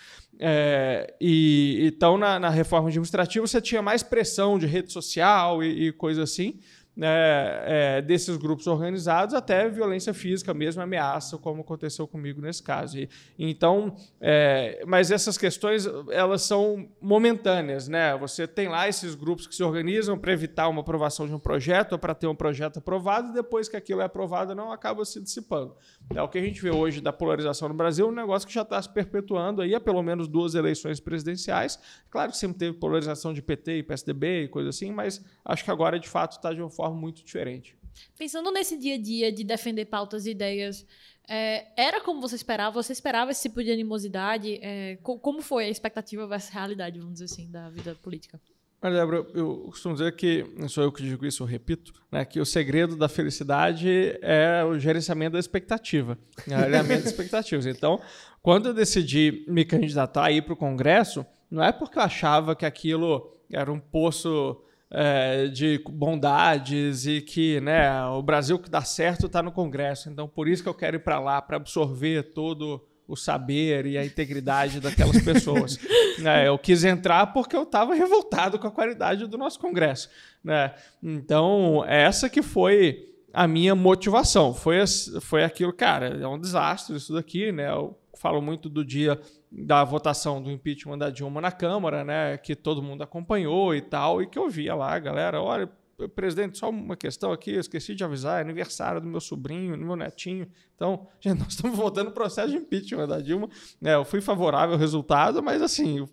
É, 0.41 1.15
e 1.21 1.91
então 1.93 2.17
na, 2.17 2.39
na, 2.39 2.49
reforma 2.49 2.89
administrativa 2.89 3.47
você 3.47 3.61
tinha 3.61 3.83
mais 3.83 4.03
pressão 4.03 4.57
de 4.59 4.67
rede 4.67 4.93
social 4.93 5.63
e, 5.63 5.89
e 5.89 5.93
coisa 5.93 6.23
assim. 6.23 6.59
Né, 6.99 7.09
é, 7.09 8.03
desses 8.03 8.37
grupos 8.37 8.67
organizados 8.67 9.33
até 9.33 9.69
violência 9.69 10.13
física 10.13 10.53
mesmo, 10.53 10.83
ameaça, 10.83 11.39
como 11.39 11.61
aconteceu 11.61 12.09
comigo 12.09 12.41
nesse 12.41 12.61
caso. 12.61 12.99
E, 12.99 13.09
então, 13.39 13.95
é, 14.21 14.83
mas 14.85 15.13
essas 15.13 15.39
questões 15.39 15.87
elas 16.11 16.43
são 16.43 16.89
momentâneas, 17.01 17.87
né? 17.87 18.17
Você 18.17 18.49
tem 18.49 18.67
lá 18.67 18.89
esses 18.89 19.15
grupos 19.15 19.47
que 19.47 19.55
se 19.55 19.63
organizam 19.63 20.19
para 20.19 20.33
evitar 20.33 20.67
uma 20.67 20.81
aprovação 20.81 21.29
de 21.29 21.33
um 21.33 21.39
projeto 21.39 21.93
ou 21.93 21.99
para 22.01 22.17
ter 22.17 22.27
um 22.27 22.35
projeto 22.35 22.81
aprovado 22.81 23.31
e 23.31 23.33
depois 23.33 23.69
que 23.69 23.77
aquilo 23.77 24.01
é 24.01 24.05
aprovado 24.05 24.53
não 24.53 24.73
acaba 24.73 25.05
se 25.05 25.21
dissipando. 25.21 25.77
É 26.15 26.23
o 26.23 26.29
que 26.29 26.39
a 26.39 26.43
gente 26.43 26.61
vê 26.61 26.71
hoje 26.71 27.01
da 27.01 27.13
polarização 27.13 27.69
no 27.69 27.75
Brasil, 27.75 28.09
um 28.09 28.13
negócio 28.13 28.49
que 28.49 28.55
já 28.55 28.63
está 28.63 28.81
se 28.81 28.89
perpetuando 28.89 29.61
aí 29.61 29.75
há 29.75 29.81
pelo 29.81 30.03
menos 30.03 30.27
duas 30.27 30.55
eleições 30.55 30.99
presidenciais. 31.01 31.79
Claro 32.11 32.33
que 32.33 32.39
sempre 32.39 32.59
teve 32.59 32.79
polarização 32.79 33.35
de 33.35 33.43
PT 33.43 33.79
e 33.79 33.83
PSDB 33.83 34.45
e 34.45 34.49
coisa 34.49 34.71
assim, 34.71 34.91
mas 34.91 35.23
acho 35.45 35.65
que 35.65 35.71
agora 35.71 35.99
de 35.99 36.09
fato 36.09 36.33
está 36.33 36.53
de 36.53 36.61
uma 36.61 36.71
forma 36.71 36.97
muito 36.97 37.23
diferente. 37.23 37.77
Pensando 38.17 38.51
nesse 38.51 38.79
dia 38.79 38.95
a 38.95 38.99
dia 38.99 39.33
de 39.33 39.45
defender 39.45 39.85
pautas 39.85 40.25
e 40.25 40.31
ideias, 40.31 40.87
é, 41.29 41.67
era 41.77 42.01
como 42.01 42.21
você 42.21 42.37
esperava? 42.37 42.83
Você 42.83 42.93
esperava 42.93 43.31
esse 43.31 43.43
tipo 43.43 43.63
de 43.63 43.71
animosidade? 43.71 44.59
É, 44.63 44.97
co 45.03 45.19
como 45.19 45.43
foi 45.43 45.67
a 45.67 45.69
expectativa 45.69 46.27
versus 46.27 46.51
realidade, 46.51 46.99
vamos 46.99 47.15
dizer 47.15 47.27
assim, 47.27 47.51
da 47.51 47.69
vida 47.69 47.95
política? 47.97 48.41
Olha, 48.81 48.95
Débora, 48.95 49.27
eu 49.35 49.65
costumo 49.67 49.95
dizer 49.95 50.15
que, 50.15 50.47
não 50.57 50.69
sou 50.69 50.85
eu 50.85 50.93
que 50.93 51.03
digo 51.03 51.27
isso, 51.27 51.43
eu 51.43 51.47
repito, 51.47 51.93
né, 52.13 52.25
que 52.25 52.41
o 52.41 52.47
segredo 52.47 52.95
da 52.95 53.09
felicidade 53.09 54.17
é 54.23 54.63
o 54.63 54.79
gerenciamento 54.79 55.33
da 55.33 55.41
expectativa, 55.41 56.17
o 56.47 56.55
alinhamento 56.55 57.03
das 57.03 57.11
expectativas. 57.11 57.67
Então, 57.67 58.01
quando 58.41 58.67
eu 58.67 58.75
decidi 58.75 59.45
me 59.49 59.65
candidatar 59.65 60.27
a 60.27 60.31
ir 60.31 60.43
para 60.43 60.53
o 60.53 60.57
Congresso, 60.57 61.27
não 61.51 61.65
é 61.65 61.73
porque 61.73 61.99
eu 61.99 62.03
achava 62.03 62.55
que 62.55 62.65
aquilo 62.65 63.37
era 63.51 63.73
um 63.73 63.81
poço 63.81 64.63
é, 64.91 65.49
de 65.49 65.83
bondades 65.91 67.05
e 67.05 67.21
que 67.21 67.61
né, 67.61 68.05
o 68.07 68.23
Brasil 68.23 68.61
que 68.61 68.71
dá 68.71 68.83
certo 68.83 69.27
está 69.27 69.43
no 69.43 69.51
Congresso. 69.51 70.09
Então, 70.09 70.29
por 70.29 70.47
isso 70.47 70.63
que 70.63 70.69
eu 70.69 70.75
quero 70.75 70.97
ir 70.97 71.01
para 71.01 71.19
lá, 71.19 71.43
para 71.43 71.57
absorver 71.57 72.33
todo 72.33 72.87
o 73.09 73.17
saber 73.17 73.87
e 73.87 73.97
a 73.97 74.05
integridade 74.05 74.81
daquelas 74.81 75.21
pessoas. 75.23 75.79
é, 76.23 76.47
eu 76.47 76.59
quis 76.59 76.85
entrar 76.85 77.29
porque 77.29 77.57
eu 77.57 77.63
estava 77.63 77.95
revoltado 77.95 78.59
com 78.59 78.67
a 78.67 78.71
qualidade 78.71 79.27
do 79.27 79.39
nosso 79.39 79.59
Congresso. 79.59 80.11
Né? 80.45 80.75
Então, 81.03 81.83
essa 81.87 82.29
que 82.29 82.43
foi 82.43 83.09
a 83.33 83.49
minha 83.49 83.75
motivação. 83.75 84.53
Foi, 84.53 84.85
foi 85.23 85.43
aquilo, 85.43 85.73
cara, 85.73 86.19
é 86.21 86.29
um 86.29 86.39
desastre 86.39 86.97
isso 86.97 87.15
daqui, 87.15 87.51
né? 87.51 87.71
Eu 87.71 87.99
falo 88.19 88.43
muito 88.43 88.69
do 88.69 88.85
dia 88.85 89.19
da 89.51 89.83
votação 89.85 90.43
do 90.43 90.51
impeachment 90.51 90.99
da 90.99 91.09
Dilma 91.09 91.41
na 91.41 91.51
Câmara, 91.51 92.05
né, 92.05 92.37
que 92.37 92.55
todo 92.55 92.83
mundo 92.83 93.03
acompanhou 93.03 93.75
e 93.75 93.81
tal, 93.81 94.21
e 94.21 94.27
que 94.27 94.39
eu 94.39 94.51
via 94.51 94.75
lá, 94.75 94.99
galera, 94.99 95.41
olha, 95.41 95.71
presidente, 96.07 96.59
só 96.59 96.71
uma 96.71 96.97
questão 96.97 97.33
aqui, 97.33 97.53
eu 97.53 97.61
esqueci 97.61 97.95
de 97.95 98.05
avisar, 98.05 98.39
é 98.39 98.43
aniversário 98.43 99.01
do 99.01 99.07
meu 99.07 99.21
sobrinho, 99.21 99.77
do 99.77 99.85
meu 99.85 99.97
netinho. 99.97 100.47
Então, 100.75 101.09
gente, 101.19 101.41
nós 101.41 101.55
estamos 101.55 101.77
votando 101.77 102.11
o 102.11 102.13
processo 102.13 102.51
de 102.51 102.57
impeachment 102.57 103.09
da 103.09 103.21
Dilma. 103.21 103.49
É, 103.83 103.95
eu 103.95 104.05
fui 104.05 104.21
favorável 104.21 104.75
ao 104.75 104.79
resultado, 104.79 105.43
mas 105.43 105.61
assim, 105.61 106.01
o, 106.01 106.09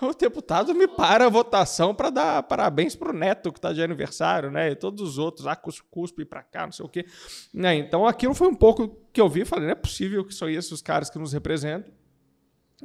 o 0.06 0.14
deputado 0.14 0.74
me 0.74 0.86
para 0.86 1.26
a 1.26 1.28
votação 1.28 1.94
para 1.94 2.10
dar 2.10 2.42
parabéns 2.44 2.94
para 2.94 3.10
o 3.10 3.12
neto 3.12 3.50
que 3.50 3.58
está 3.58 3.72
de 3.72 3.82
aniversário, 3.82 4.50
né? 4.50 4.70
E 4.70 4.76
todos 4.76 5.02
os 5.02 5.18
outros, 5.18 5.46
ah, 5.46 5.56
cuspe 5.56 6.24
para 6.24 6.42
cá, 6.42 6.66
não 6.66 6.72
sei 6.72 6.86
o 6.86 6.88
quê. 6.88 7.04
Né? 7.52 7.74
Então, 7.76 8.06
aquilo 8.06 8.34
foi 8.34 8.46
um 8.46 8.54
pouco 8.54 8.96
que 9.12 9.20
eu 9.20 9.28
vi, 9.28 9.44
falei, 9.44 9.64
não 9.64 9.72
é 9.72 9.76
possível 9.76 10.24
que 10.24 10.34
são 10.34 10.48
esses 10.48 10.70
os 10.70 10.82
caras 10.82 11.10
que 11.10 11.18
nos 11.18 11.32
representam 11.32 11.92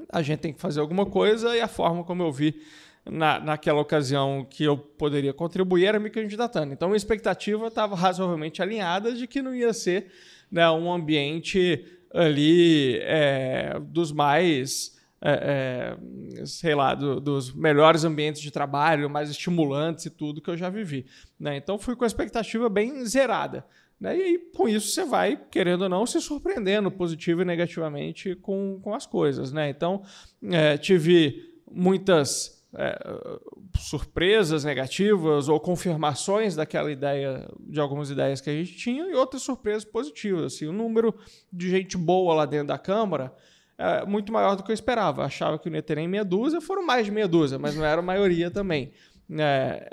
a 0.10 0.22
gente 0.22 0.40
tem 0.40 0.54
que 0.54 0.60
fazer 0.60 0.80
alguma 0.80 1.06
coisa 1.06 1.56
e 1.56 1.62
a 1.62 1.68
forma 1.68 2.04
como 2.04 2.24
eu 2.24 2.32
vi 2.32 2.62
na, 3.10 3.40
naquela 3.40 3.80
ocasião 3.80 4.46
que 4.50 4.64
eu 4.64 4.78
poderia 4.78 5.34
contribuir 5.34 5.86
era 5.86 6.00
me 6.00 6.10
candidatando. 6.10 6.74
Então, 6.74 6.92
a 6.94 6.98
expectativa 6.98 7.68
estava 7.68 7.96
razoavelmente 7.96 8.62
alinhada 8.62 9.14
de 9.14 9.28
que 9.28 9.42
não 9.42 9.54
ia 9.54 9.74
ser 9.74 10.12
né, 10.52 10.70
um 10.70 10.92
ambiente 10.92 11.86
ali 12.14 12.98
é, 13.02 13.78
dos 13.80 14.12
mais, 14.12 14.98
é, 15.22 15.98
é, 16.40 16.46
sei 16.46 16.74
lá, 16.74 16.96
do, 16.96 17.20
dos 17.20 17.54
melhores 17.54 18.04
ambientes 18.04 18.42
de 18.42 18.50
trabalho, 18.50 19.10
mais 19.10 19.30
estimulantes 19.30 20.06
e 20.06 20.10
tudo 20.10 20.42
que 20.42 20.50
eu 20.50 20.58
já 20.58 20.70
vivi. 20.70 21.06
Né? 21.40 21.58
Então, 21.58 21.78
fui 21.78 21.96
com 21.96 22.06
a 22.06 22.08
expectativa 22.08 22.70
bem 22.70 23.06
zerada. 23.06 23.66
Né? 24.00 24.18
E 24.18 24.40
com 24.56 24.68
isso, 24.68 24.90
você 24.90 25.06
vai, 25.06 25.40
querendo 25.52 25.84
ou 25.84 25.90
não, 25.90 26.06
se 26.06 26.20
surpreendendo 26.20 26.90
positivo 26.90 27.42
e 27.42 27.46
negativamente 27.46 28.36
com, 28.36 28.80
com 28.82 28.96
as 28.96 29.06
coisas. 29.06 29.52
Né? 29.52 29.70
Então, 29.70 30.02
é, 30.50 30.78
tive 30.78 31.54
muitas 31.70 32.55
é, 32.78 32.98
surpresas 33.78 34.64
negativas 34.64 35.48
ou 35.48 35.60
confirmações 35.60 36.56
daquela 36.56 36.92
ideia, 36.92 37.48
de 37.60 37.80
algumas 37.80 38.10
ideias 38.10 38.42
que 38.42 38.50
a 38.50 38.54
gente 38.54 38.76
tinha, 38.76 39.06
e 39.06 39.14
outras 39.14 39.42
surpresas 39.42 39.86
positivas. 39.86 40.54
Assim, 40.54 40.68
o 40.68 40.74
número 40.74 41.14
de 41.52 41.70
gente 41.70 41.98
boa 41.98 42.34
lá 42.36 42.46
dentro 42.46 42.68
da 42.68 42.78
Câmara 42.78 43.34
é 43.78 44.06
muito 44.06 44.32
maior 44.32 44.56
do 44.56 44.64
que 44.64 44.72
eu 44.72 44.74
esperava. 44.74 45.22
Eu 45.22 45.26
achava 45.26 45.60
que 45.60 45.70
não 45.70 45.78
ia 45.78 45.84
ter 45.84 45.96
nem 45.96 46.08
meia 46.08 46.26
dúzia, 46.26 46.62
foram 46.62 46.86
mais 46.86 47.06
de 47.06 47.12
meia 47.12 47.28
dúzia, 47.28 47.60
mas 47.60 47.76
não 47.76 47.86
era 47.86 48.00
a 48.00 48.04
maioria 48.04 48.50
também. 48.52 48.92
É, 49.28 49.88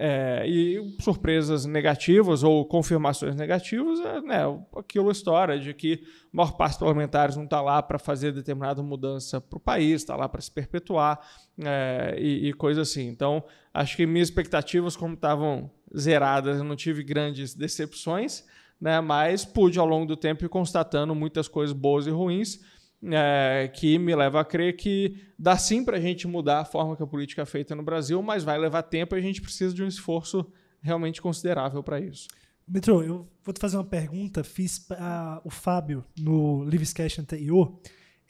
é, 0.44 0.46
e 0.46 0.94
surpresas 1.00 1.64
negativas 1.64 2.42
ou 2.42 2.66
confirmações 2.66 3.34
negativas, 3.34 3.98
é 3.98 4.20
né, 4.20 4.42
aquilo 4.76 5.10
história 5.10 5.58
de 5.58 5.72
que 5.72 6.04
a 6.04 6.36
maior 6.36 6.52
parte 6.52 6.72
dos 6.72 6.80
parlamentares 6.80 7.34
não 7.34 7.44
está 7.44 7.62
lá 7.62 7.82
para 7.82 7.98
fazer 7.98 8.32
determinada 8.32 8.82
mudança 8.82 9.40
para 9.40 9.56
o 9.56 9.60
país, 9.60 10.02
está 10.02 10.16
lá 10.16 10.28
para 10.28 10.42
se 10.42 10.50
perpetuar 10.50 11.18
é, 11.64 12.14
e, 12.18 12.48
e 12.48 12.52
coisa 12.52 12.82
assim. 12.82 13.08
Então, 13.08 13.42
acho 13.72 13.96
que 13.96 14.04
minhas 14.04 14.28
expectativas, 14.28 14.96
como 14.96 15.14
estavam 15.14 15.70
zeradas, 15.96 16.58
eu 16.58 16.64
não 16.64 16.76
tive 16.76 17.02
grandes 17.02 17.54
decepções, 17.54 18.44
né, 18.78 19.00
mas 19.00 19.46
pude 19.46 19.78
ao 19.78 19.86
longo 19.86 20.04
do 20.04 20.16
tempo 20.16 20.44
ir 20.44 20.50
constatando 20.50 21.14
muitas 21.14 21.48
coisas 21.48 21.74
boas 21.74 22.06
e 22.06 22.10
ruins 22.10 22.60
é, 23.04 23.68
que 23.74 23.98
me 23.98 24.14
leva 24.14 24.40
a 24.40 24.44
crer 24.44 24.76
que 24.76 25.16
dá 25.38 25.56
sim 25.56 25.84
para 25.84 25.96
a 25.96 26.00
gente 26.00 26.26
mudar 26.28 26.60
a 26.60 26.64
forma 26.64 26.96
que 26.96 27.02
a 27.02 27.06
política 27.06 27.42
é 27.42 27.46
feita 27.46 27.74
no 27.74 27.82
Brasil, 27.82 28.22
mas 28.22 28.44
vai 28.44 28.58
levar 28.58 28.82
tempo 28.82 29.14
e 29.14 29.18
a 29.18 29.22
gente 29.22 29.40
precisa 29.40 29.74
de 29.74 29.82
um 29.82 29.88
esforço 29.88 30.50
realmente 30.80 31.20
considerável 31.20 31.82
para 31.82 32.00
isso. 32.00 32.28
Metro, 32.66 33.02
eu 33.02 33.28
vou 33.44 33.52
te 33.52 33.60
fazer 33.60 33.76
uma 33.76 33.84
pergunta. 33.84 34.44
Fiz 34.44 34.78
para 34.78 35.40
o 35.44 35.50
Fábio 35.50 36.04
no 36.18 36.64
Livescast 36.64 37.20
anterior. 37.20 37.78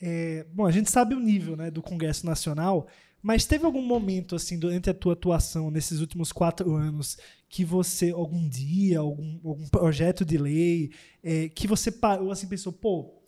É, 0.00 0.46
bom, 0.52 0.66
a 0.66 0.70
gente 0.70 0.90
sabe 0.90 1.14
o 1.14 1.20
nível 1.20 1.56
né, 1.56 1.70
do 1.70 1.82
Congresso 1.82 2.26
Nacional, 2.26 2.88
mas 3.22 3.44
teve 3.44 3.64
algum 3.64 3.82
momento, 3.82 4.34
assim, 4.34 4.58
durante 4.58 4.90
a 4.90 4.94
tua 4.94 5.12
atuação 5.12 5.70
nesses 5.70 6.00
últimos 6.00 6.32
quatro 6.32 6.74
anos, 6.74 7.16
que 7.48 7.64
você, 7.64 8.10
algum 8.10 8.48
dia, 8.48 8.98
algum, 8.98 9.38
algum 9.44 9.68
projeto 9.68 10.24
de 10.24 10.36
lei, 10.36 10.90
é, 11.22 11.48
que 11.48 11.68
você 11.68 11.92
parou 11.92 12.32
assim 12.32 12.48
pensou, 12.48 12.72
pô, 12.72 13.22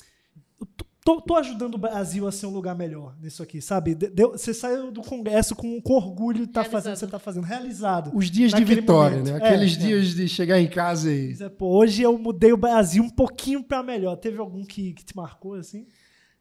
tô, 0.76 0.84
tô, 1.04 1.36
ajudando 1.36 1.74
o 1.74 1.78
Brasil 1.78 2.26
a 2.26 2.32
ser 2.32 2.46
um 2.46 2.50
lugar 2.50 2.74
melhor 2.74 3.14
nisso 3.20 3.42
aqui, 3.42 3.60
sabe? 3.60 3.94
Deu, 3.94 4.32
você 4.32 4.54
saiu 4.54 4.90
do 4.90 5.02
Congresso 5.02 5.54
com, 5.54 5.80
com 5.80 5.92
orgulho 5.92 6.38
de 6.38 6.44
estar 6.44 6.64
tá 6.64 6.70
fazendo 6.70 6.92
o 6.92 6.94
que 6.94 6.98
você 7.00 7.04
está 7.04 7.18
fazendo, 7.18 7.44
realizado. 7.44 8.10
Os 8.14 8.30
dias 8.30 8.52
de 8.52 8.64
vitória, 8.64 9.18
momento. 9.18 9.38
né? 9.38 9.46
Aqueles 9.46 9.76
é, 9.76 9.78
dias 9.78 10.12
é. 10.12 10.14
de 10.14 10.28
chegar 10.28 10.58
em 10.58 10.66
casa 10.66 11.12
e. 11.12 11.36
É, 11.38 11.48
pô, 11.50 11.76
hoje 11.76 12.02
eu 12.02 12.16
mudei 12.16 12.52
o 12.52 12.56
Brasil 12.56 13.02
um 13.02 13.10
pouquinho 13.10 13.62
para 13.62 13.82
melhor. 13.82 14.16
Teve 14.16 14.38
algum 14.38 14.64
que, 14.64 14.94
que 14.94 15.04
te 15.04 15.14
marcou 15.14 15.54
assim? 15.54 15.86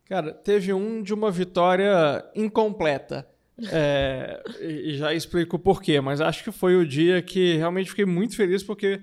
Cara, 0.05 0.33
teve 0.33 0.73
um 0.73 1.03
de 1.03 1.13
uma 1.13 1.29
vitória 1.29 2.23
incompleta. 2.33 3.27
É, 3.71 4.41
e 4.61 4.95
já 4.97 5.13
explico 5.13 5.59
por 5.59 5.81
quê, 5.81 6.01
mas 6.01 6.19
acho 6.19 6.43
que 6.43 6.51
foi 6.51 6.75
o 6.75 6.87
dia 6.87 7.21
que 7.21 7.55
realmente 7.57 7.91
fiquei 7.91 8.05
muito 8.05 8.35
feliz 8.35 8.63
porque 8.63 8.99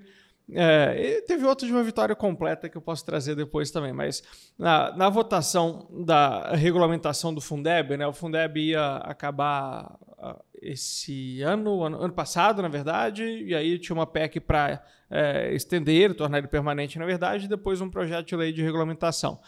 é, 0.53 1.21
teve 1.27 1.45
outro 1.45 1.67
de 1.67 1.73
uma 1.73 1.83
vitória 1.83 2.15
completa 2.15 2.69
que 2.69 2.77
eu 2.77 2.83
posso 2.83 3.05
trazer 3.05 3.35
depois 3.35 3.71
também, 3.71 3.93
mas 3.93 4.23
na, 4.59 4.95
na 4.97 5.09
votação 5.09 5.89
da 6.05 6.55
regulamentação 6.55 7.33
do 7.33 7.41
Fundeb, 7.41 7.97
né, 7.97 8.07
o 8.07 8.13
Fundeb 8.13 8.59
ia 8.61 8.97
acabar 8.97 9.97
uh, 10.19 10.43
esse 10.61 11.43
ano, 11.43 11.83
ano, 11.83 12.03
ano, 12.03 12.13
passado, 12.13 12.61
na 12.63 12.69
verdade, 12.69 13.25
e 13.25 13.55
aí 13.55 13.79
tinha 13.79 13.95
uma 13.95 14.07
PEC 14.07 14.41
para 14.41 14.83
é, 15.11 15.55
estender, 15.55 16.15
tornar 16.15 16.39
ele 16.39 16.49
permanente, 16.49 16.99
na 16.99 17.07
verdade, 17.07 17.47
e 17.47 17.49
depois 17.49 17.81
um 17.81 17.89
projeto 17.89 18.27
de 18.27 18.37
lei 18.37 18.53
de 18.53 18.63
regulamentação. 18.63 19.41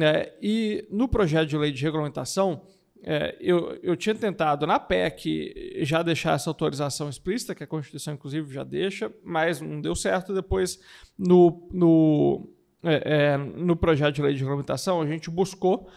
É, 0.00 0.32
e 0.40 0.86
no 0.90 1.08
projeto 1.08 1.48
de 1.48 1.58
lei 1.58 1.72
de 1.72 1.82
regulamentação, 1.82 2.62
é, 3.04 3.36
eu, 3.40 3.78
eu 3.82 3.96
tinha 3.96 4.14
tentado 4.14 4.66
na 4.66 4.78
PEC 4.78 5.80
já 5.84 6.02
deixar 6.02 6.34
essa 6.34 6.48
autorização 6.48 7.08
explícita, 7.08 7.54
que 7.54 7.64
a 7.64 7.66
Constituição, 7.66 8.14
inclusive, 8.14 8.52
já 8.52 8.62
deixa, 8.62 9.12
mas 9.24 9.60
não 9.60 9.80
deu 9.80 9.94
certo. 9.94 10.32
Depois, 10.32 10.80
no, 11.18 11.68
no, 11.72 12.48
é, 12.84 13.32
é, 13.32 13.36
no 13.36 13.74
projeto 13.74 14.14
de 14.14 14.22
lei 14.22 14.34
de 14.34 14.38
regulamentação, 14.38 15.02
a 15.02 15.06
gente 15.06 15.28
buscou 15.30 15.88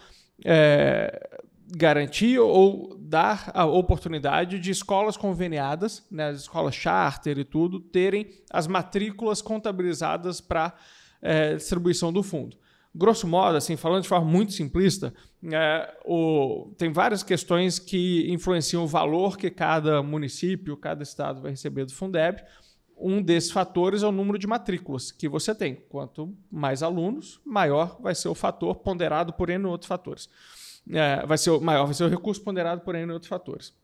é, 0.44 1.40
garantir 1.76 2.40
ou 2.40 2.96
dar 2.98 3.52
a 3.54 3.64
oportunidade 3.64 4.58
de 4.58 4.72
escolas 4.72 5.16
conveniadas, 5.16 6.04
né, 6.10 6.30
as 6.30 6.40
escolas 6.40 6.74
charter 6.74 7.38
e 7.38 7.44
tudo, 7.44 7.78
terem 7.78 8.30
as 8.50 8.66
matrículas 8.66 9.40
contabilizadas 9.40 10.40
para 10.40 10.74
é, 11.22 11.54
distribuição 11.54 12.12
do 12.12 12.22
fundo 12.22 12.56
grosso 12.96 13.26
modo, 13.26 13.56
assim, 13.56 13.76
falando 13.76 14.02
de 14.02 14.08
forma 14.08 14.26
muito 14.26 14.52
simplista, 14.52 15.12
é, 15.52 15.96
o, 16.04 16.72
tem 16.78 16.90
várias 16.90 17.22
questões 17.22 17.78
que 17.78 18.26
influenciam 18.32 18.84
o 18.84 18.86
valor 18.86 19.36
que 19.36 19.50
cada 19.50 20.02
município, 20.02 20.76
cada 20.76 21.02
estado 21.02 21.42
vai 21.42 21.50
receber 21.50 21.84
do 21.84 21.92
Fundeb. 21.92 22.42
um 22.98 23.20
desses 23.20 23.50
fatores 23.50 24.02
é 24.02 24.06
o 24.06 24.12
número 24.12 24.38
de 24.38 24.46
matrículas 24.46 25.12
que 25.12 25.28
você 25.28 25.54
tem. 25.54 25.74
Quanto 25.88 26.34
mais 26.50 26.82
alunos, 26.82 27.40
maior 27.44 27.98
vai 28.00 28.14
ser 28.14 28.28
o 28.28 28.34
fator 28.34 28.76
ponderado 28.76 29.34
por 29.34 29.50
N 29.50 29.66
outros 29.66 29.86
fatores. 29.86 30.28
É, 30.90 31.26
vai 31.26 31.36
ser 31.36 31.50
o 31.50 31.60
maior 31.60 31.84
vai 31.84 31.94
ser 31.94 32.04
o 32.04 32.08
recurso 32.08 32.42
ponderado 32.42 32.80
por 32.80 32.94
N 32.94 33.12
outros 33.12 33.28
fatores. 33.28 33.74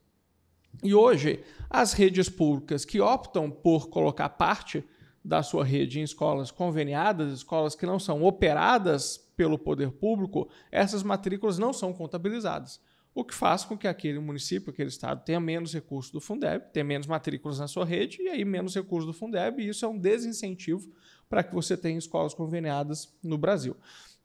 E 0.83 0.95
hoje, 0.95 1.45
as 1.69 1.92
redes 1.92 2.31
públicas 2.31 2.85
que 2.85 3.00
optam 3.00 3.50
por 3.50 3.90
colocar 3.90 4.31
parte 4.31 4.83
da 5.25 5.43
sua 5.43 5.64
rede 5.64 6.00
em 6.00 6.02
escolas 6.02 6.50
conveniadas, 6.50 7.33
escolas 7.33 7.75
que 7.75 7.87
não 7.87 7.99
são 7.99 8.25
operadas 8.25 9.19
pelo 9.37 9.59
poder 9.59 9.91
público, 9.93 10.49
essas 10.71 11.02
matrículas 11.02 11.59
não 11.59 11.73
são 11.73 11.93
contabilizadas. 11.93 12.81
O 13.14 13.25
que 13.25 13.35
faz 13.35 13.64
com 13.64 13.76
que 13.76 13.87
aquele 13.87 14.19
município, 14.19 14.71
aquele 14.71 14.88
estado, 14.88 15.23
tenha 15.25 15.38
menos 15.38 15.73
recursos 15.75 16.11
do 16.11 16.21
Fundeb, 16.21 16.73
tenha 16.73 16.85
menos 16.85 17.07
matrículas 17.07 17.59
na 17.59 17.69
sua 17.69 17.85
rede 17.85 18.23
e 18.23 18.29
aí 18.29 18.45
menos 18.45 18.75
recursos 18.75 19.07
do 19.07 19.12
Fundeb, 19.12 19.62
e 19.62 19.69
isso 19.69 19.85
é 19.85 19.88
um 19.88 19.99
desincentivo 19.99 20.91
para 21.29 21.43
que 21.43 21.55
você 21.55 21.76
tenha 21.76 21.99
escolas 21.99 22.33
conveniadas 22.33 23.14
no 23.23 23.37
Brasil. 23.37 23.76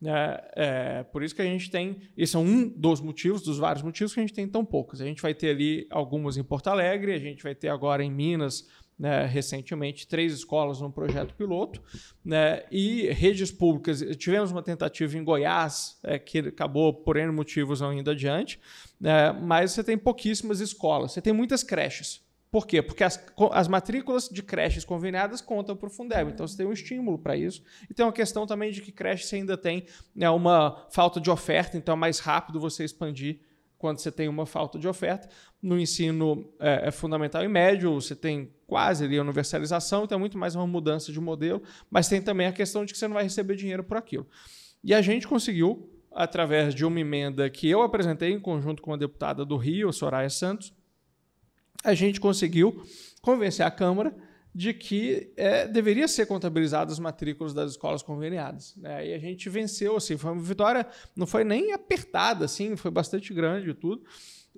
É, 0.03 0.51
é, 0.55 1.03
por 1.03 1.23
isso 1.23 1.35
que 1.35 1.41
a 1.41 1.45
gente 1.45 1.71
tem. 1.71 2.01
Esse 2.15 2.35
é 2.35 2.39
um 2.39 2.67
dos 2.67 3.01
motivos, 3.01 3.41
dos 3.41 3.57
vários 3.57 3.83
motivos 3.83 4.13
que 4.13 4.19
a 4.19 4.23
gente 4.23 4.33
tem 4.33 4.47
tão 4.47 4.63
poucas. 4.63 5.01
A 5.01 5.05
gente 5.05 5.21
vai 5.21 5.33
ter 5.33 5.49
ali 5.49 5.87
algumas 5.89 6.37
em 6.37 6.43
Porto 6.43 6.67
Alegre, 6.67 7.13
a 7.13 7.19
gente 7.19 7.41
vai 7.41 7.55
ter 7.55 7.69
agora 7.69 8.03
em 8.03 8.11
Minas, 8.11 8.67
né, 8.97 9.25
recentemente, 9.25 10.07
três 10.07 10.33
escolas 10.33 10.81
no 10.81 10.91
projeto 10.91 11.33
piloto, 11.35 11.81
né, 12.25 12.63
e 12.71 13.09
redes 13.11 13.51
públicas. 13.51 13.99
Tivemos 14.17 14.51
uma 14.51 14.63
tentativa 14.63 15.17
em 15.17 15.23
Goiás, 15.23 15.97
é, 16.03 16.17
que 16.17 16.39
acabou 16.39 16.93
por 16.93 17.17
N 17.17 17.31
motivos 17.31 17.81
não 17.81 17.93
indo 17.93 18.09
adiante, 18.09 18.59
né, 18.99 19.31
mas 19.31 19.71
você 19.71 19.83
tem 19.83 19.97
pouquíssimas 19.97 20.59
escolas. 20.59 21.11
Você 21.11 21.21
tem 21.21 21.33
muitas 21.33 21.63
creches. 21.63 22.25
Por 22.49 22.65
quê? 22.65 22.81
Porque 22.81 23.03
as, 23.03 23.23
as 23.51 23.67
matrículas 23.67 24.29
de 24.29 24.41
creches 24.41 24.85
conveniadas 24.85 25.41
contam 25.41 25.75
para 25.75 25.87
o 25.87 25.91
Fundeb, 25.91 26.31
então 26.31 26.47
você 26.47 26.57
tem 26.57 26.65
um 26.65 26.71
estímulo 26.71 27.19
para 27.19 27.35
isso. 27.35 27.61
E 27.89 27.93
tem 27.93 28.05
uma 28.05 28.13
questão 28.13 28.47
também 28.47 28.71
de 28.71 28.81
que 28.81 28.91
creche 28.91 29.25
você 29.25 29.35
ainda 29.35 29.57
tem 29.57 29.85
né, 30.15 30.29
uma 30.29 30.87
falta 30.89 31.19
de 31.19 31.29
oferta, 31.29 31.77
então 31.77 31.93
é 31.93 31.97
mais 31.97 32.19
rápido 32.19 32.59
você 32.59 32.83
expandir 32.83 33.41
quando 33.77 33.99
você 33.99 34.11
tem 34.11 34.27
uma 34.27 34.45
falta 34.45 34.79
de 34.79 34.87
oferta. 34.87 35.29
No 35.61 35.77
ensino 35.77 36.51
é, 36.59 36.87
é 36.87 36.91
fundamental 36.91 37.43
e 37.43 37.47
médio, 37.47 37.93
você 37.93 38.15
tem 38.15 38.51
quase 38.67 39.05
ali 39.05 39.17
a 39.17 39.21
universalização, 39.21 40.03
então 40.03 40.17
é 40.17 40.19
muito 40.19 40.37
mais 40.37 40.53
uma 40.53 40.67
mudança 40.67 41.11
de 41.11 41.19
modelo, 41.19 41.63
mas 41.89 42.09
tem 42.09 42.21
também 42.21 42.45
a 42.45 42.51
questão 42.51 42.83
de 42.83 42.91
que 42.91 42.99
você 42.99 43.07
não 43.07 43.15
vai 43.15 43.23
receber 43.23 43.55
dinheiro 43.55 43.83
por 43.83 43.95
aquilo. 43.95 44.27
E 44.83 44.93
a 44.93 45.01
gente 45.01 45.27
conseguiu, 45.27 45.89
através 46.11 46.75
de 46.75 46.85
uma 46.85 46.99
emenda 46.99 47.49
que 47.49 47.69
eu 47.69 47.81
apresentei 47.81 48.31
em 48.31 48.39
conjunto 48.39 48.81
com 48.81 48.93
a 48.93 48.97
deputada 48.97 49.45
do 49.45 49.55
Rio, 49.55 49.91
Soraya 49.93 50.29
Santos, 50.29 50.73
a 51.83 51.93
gente 51.93 52.19
conseguiu 52.19 52.83
convencer 53.21 53.65
a 53.65 53.71
Câmara 53.71 54.13
de 54.53 54.73
que 54.73 55.31
é, 55.37 55.67
deveria 55.67 56.07
ser 56.07 56.25
contabilizado 56.25 56.91
as 56.91 56.99
matrículas 56.99 57.53
das 57.53 57.71
escolas 57.71 58.01
conveniadas. 58.01 58.75
Né? 58.75 59.09
E 59.09 59.13
a 59.13 59.19
gente 59.19 59.47
venceu, 59.49 59.95
assim, 59.95 60.17
foi 60.17 60.31
uma 60.31 60.41
vitória, 60.41 60.85
não 61.15 61.27
foi 61.27 61.43
nem 61.43 61.73
apertada, 61.73 62.45
assim, 62.45 62.75
foi 62.75 62.89
bastante 62.89 63.33
grande 63.33 63.69
e 63.69 63.73
tudo. 63.73 64.03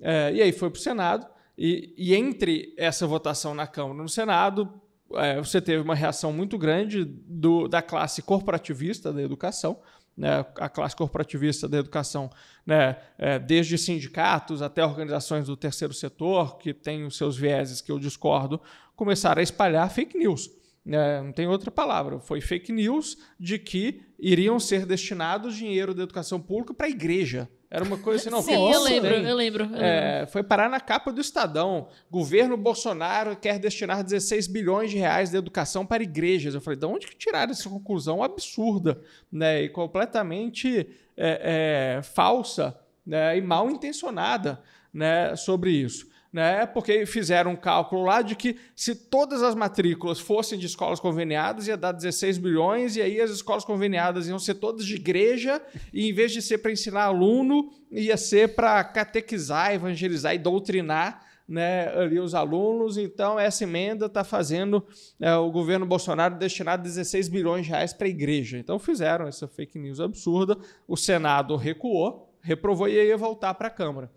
É, 0.00 0.32
e 0.32 0.42
aí 0.42 0.52
foi 0.52 0.70
para 0.70 0.78
o 0.78 0.80
Senado, 0.80 1.26
e, 1.62 1.92
e, 1.94 2.14
entre 2.14 2.72
essa 2.78 3.06
votação 3.06 3.54
na 3.54 3.66
Câmara 3.66 3.98
e 3.98 4.00
no 4.00 4.08
Senado, 4.08 4.80
é, 5.12 5.36
você 5.36 5.60
teve 5.60 5.82
uma 5.82 5.94
reação 5.94 6.32
muito 6.32 6.56
grande 6.56 7.04
do, 7.04 7.68
da 7.68 7.82
classe 7.82 8.22
corporativista 8.22 9.12
da 9.12 9.20
educação, 9.20 9.78
né, 10.16 10.42
a 10.56 10.70
classe 10.70 10.96
corporativista 10.96 11.68
da 11.68 11.76
educação, 11.76 12.30
né, 12.64 12.96
é, 13.18 13.38
desde 13.38 13.76
sindicatos 13.76 14.62
até 14.62 14.82
organizações 14.82 15.48
do 15.48 15.56
terceiro 15.56 15.92
setor, 15.92 16.56
que 16.56 16.72
têm 16.72 17.04
os 17.04 17.18
seus 17.18 17.36
vieses 17.36 17.82
que 17.82 17.92
eu 17.92 17.98
discordo, 17.98 18.58
começaram 18.96 19.40
a 19.40 19.42
espalhar 19.42 19.90
fake 19.90 20.16
news. 20.16 20.50
É, 20.86 21.20
não 21.20 21.30
tem 21.30 21.46
outra 21.46 21.70
palavra. 21.70 22.20
Foi 22.20 22.40
fake 22.40 22.72
news 22.72 23.18
de 23.38 23.58
que 23.58 24.00
iriam 24.18 24.58
ser 24.58 24.86
destinados 24.86 25.54
dinheiro 25.54 25.92
da 25.92 26.04
educação 26.04 26.40
pública 26.40 26.72
para 26.72 26.86
a 26.86 26.90
igreja. 26.90 27.50
Era 27.70 27.84
uma 27.84 27.96
coisa 27.96 28.20
assim, 28.20 28.30
não. 28.30 28.42
Sim, 28.42 28.72
eu 28.72 28.82
lembro, 28.82 29.14
eu 29.14 29.36
lembro, 29.36 29.64
eu 29.64 29.76
é, 29.76 30.14
lembro. 30.16 30.32
foi 30.32 30.42
parar 30.42 30.68
na 30.68 30.80
capa 30.80 31.12
do 31.12 31.20
Estadão. 31.20 31.86
Governo 32.10 32.56
Bolsonaro 32.56 33.36
quer 33.36 33.60
destinar 33.60 34.02
16 34.02 34.48
bilhões 34.48 34.90
de 34.90 34.98
reais 34.98 35.30
de 35.30 35.36
educação 35.36 35.86
para 35.86 36.02
igrejas. 36.02 36.52
Eu 36.52 36.60
falei, 36.60 36.76
de 36.76 36.84
onde 36.84 37.06
que 37.06 37.16
tiraram 37.16 37.52
essa 37.52 37.70
conclusão 37.70 38.24
absurda 38.24 39.00
né, 39.30 39.62
e 39.62 39.68
completamente 39.68 40.88
é, 41.16 41.98
é, 41.98 42.02
falsa 42.02 42.76
né, 43.06 43.38
e 43.38 43.40
mal 43.40 43.70
intencionada 43.70 44.60
né, 44.92 45.36
sobre 45.36 45.70
isso? 45.70 46.09
Né? 46.32 46.64
Porque 46.66 47.04
fizeram 47.06 47.52
um 47.52 47.56
cálculo 47.56 48.04
lá 48.04 48.22
de 48.22 48.36
que 48.36 48.56
se 48.76 48.94
todas 48.94 49.42
as 49.42 49.54
matrículas 49.54 50.20
fossem 50.20 50.58
de 50.58 50.66
escolas 50.66 51.00
conveniadas, 51.00 51.66
ia 51.66 51.76
dar 51.76 51.92
16 51.92 52.38
bilhões, 52.38 52.96
e 52.96 53.02
aí 53.02 53.20
as 53.20 53.30
escolas 53.30 53.64
conveniadas 53.64 54.28
iam 54.28 54.38
ser 54.38 54.54
todas 54.54 54.86
de 54.86 54.94
igreja, 54.94 55.60
e 55.92 56.08
em 56.08 56.12
vez 56.12 56.32
de 56.32 56.40
ser 56.40 56.58
para 56.58 56.70
ensinar 56.70 57.04
aluno, 57.04 57.70
ia 57.90 58.16
ser 58.16 58.54
para 58.54 58.82
catequizar, 58.84 59.74
evangelizar 59.74 60.34
e 60.34 60.38
doutrinar 60.38 61.26
né, 61.50 61.88
ali 61.98 62.20
os 62.20 62.32
alunos. 62.32 62.96
Então, 62.96 63.38
essa 63.38 63.64
emenda 63.64 64.06
está 64.06 64.22
fazendo 64.22 64.86
é, 65.18 65.34
o 65.34 65.50
governo 65.50 65.84
Bolsonaro 65.84 66.38
destinar 66.38 66.80
16 66.80 67.28
bilhões 67.28 67.64
de 67.64 67.72
reais 67.72 67.92
para 67.92 68.06
a 68.06 68.10
igreja. 68.10 68.56
Então, 68.56 68.78
fizeram 68.78 69.26
essa 69.26 69.48
fake 69.48 69.76
news 69.76 69.98
absurda. 69.98 70.56
O 70.86 70.96
Senado 70.96 71.56
recuou, 71.56 72.32
reprovou 72.40 72.88
e 72.88 72.92
ia 72.92 73.16
voltar 73.16 73.54
para 73.54 73.66
a 73.66 73.70
Câmara. 73.70 74.08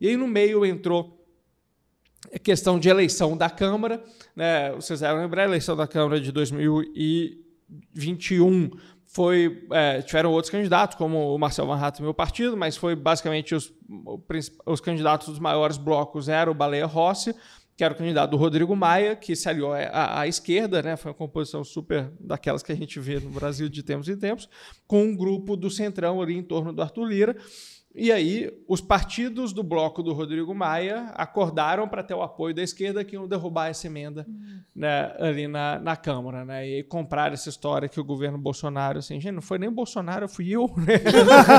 E 0.00 0.06
aí, 0.06 0.16
no 0.16 0.28
meio, 0.28 0.64
entrou 0.64 1.15
questão 2.42 2.78
de 2.78 2.88
eleição 2.88 3.36
da 3.36 3.50
Câmara. 3.50 4.02
Né? 4.34 4.72
Vocês 4.72 5.00
devem 5.00 5.20
lembrar, 5.22 5.42
a 5.42 5.46
eleição 5.46 5.76
da 5.76 5.86
Câmara 5.86 6.18
de 6.20 6.32
2021 6.32 8.70
foi, 9.06 9.66
é, 9.70 10.02
tiveram 10.02 10.32
outros 10.32 10.50
candidatos, 10.50 10.96
como 10.96 11.34
o 11.34 11.38
Marcel 11.38 11.66
Van 11.66 11.78
Hatten, 11.78 12.02
meu 12.02 12.12
partido, 12.12 12.54
mas 12.56 12.76
foi 12.76 12.94
basicamente 12.94 13.54
os, 13.54 13.72
os 14.66 14.80
candidatos 14.80 15.28
dos 15.28 15.38
maiores 15.38 15.78
blocos 15.78 16.28
era 16.28 16.50
o 16.50 16.54
Baleia 16.54 16.86
Rossi, 16.86 17.34
que 17.76 17.84
era 17.84 17.92
o 17.92 17.96
candidato 17.96 18.30
do 18.30 18.36
Rodrigo 18.38 18.74
Maia, 18.74 19.14
que 19.14 19.36
se 19.36 19.48
aliou 19.48 19.72
à, 19.74 20.20
à, 20.20 20.26
esquerda, 20.26 20.82
né? 20.82 20.96
foi 20.96 21.10
uma 21.10 21.18
composição 21.18 21.62
super 21.62 22.10
daquelas 22.18 22.62
que 22.62 22.72
a 22.72 22.76
gente 22.76 22.98
vê 22.98 23.20
no 23.20 23.28
Brasil 23.28 23.68
de 23.68 23.82
tempos 23.82 24.08
em 24.08 24.16
tempos, 24.16 24.48
com 24.86 25.02
um 25.02 25.14
grupo 25.14 25.56
do 25.56 25.70
Centrão 25.70 26.22
ali 26.22 26.34
em 26.36 26.42
torno 26.42 26.72
do 26.72 26.80
Arthur 26.80 27.04
Lira. 27.04 27.36
E 27.98 28.12
aí, 28.12 28.50
os 28.68 28.82
partidos 28.82 29.54
do 29.54 29.62
bloco 29.62 30.02
do 30.02 30.12
Rodrigo 30.12 30.54
Maia 30.54 31.12
acordaram 31.14 31.88
para 31.88 32.02
ter 32.02 32.12
o 32.12 32.20
apoio 32.20 32.54
da 32.54 32.62
esquerda 32.62 33.02
que 33.02 33.14
iam 33.14 33.26
derrubar 33.26 33.68
essa 33.68 33.86
emenda 33.86 34.26
uhum. 34.28 34.60
né, 34.74 35.14
ali 35.18 35.48
na, 35.48 35.78
na 35.78 35.96
Câmara. 35.96 36.44
Né, 36.44 36.68
e 36.68 36.82
compraram 36.82 37.32
essa 37.32 37.48
história 37.48 37.88
que 37.88 37.98
o 37.98 38.04
governo 38.04 38.36
Bolsonaro, 38.36 38.98
assim, 38.98 39.18
gente, 39.18 39.32
não 39.32 39.40
foi 39.40 39.58
nem 39.58 39.70
Bolsonaro, 39.70 40.28
fui 40.28 40.50
eu. 40.50 40.70
Né? 40.76 40.98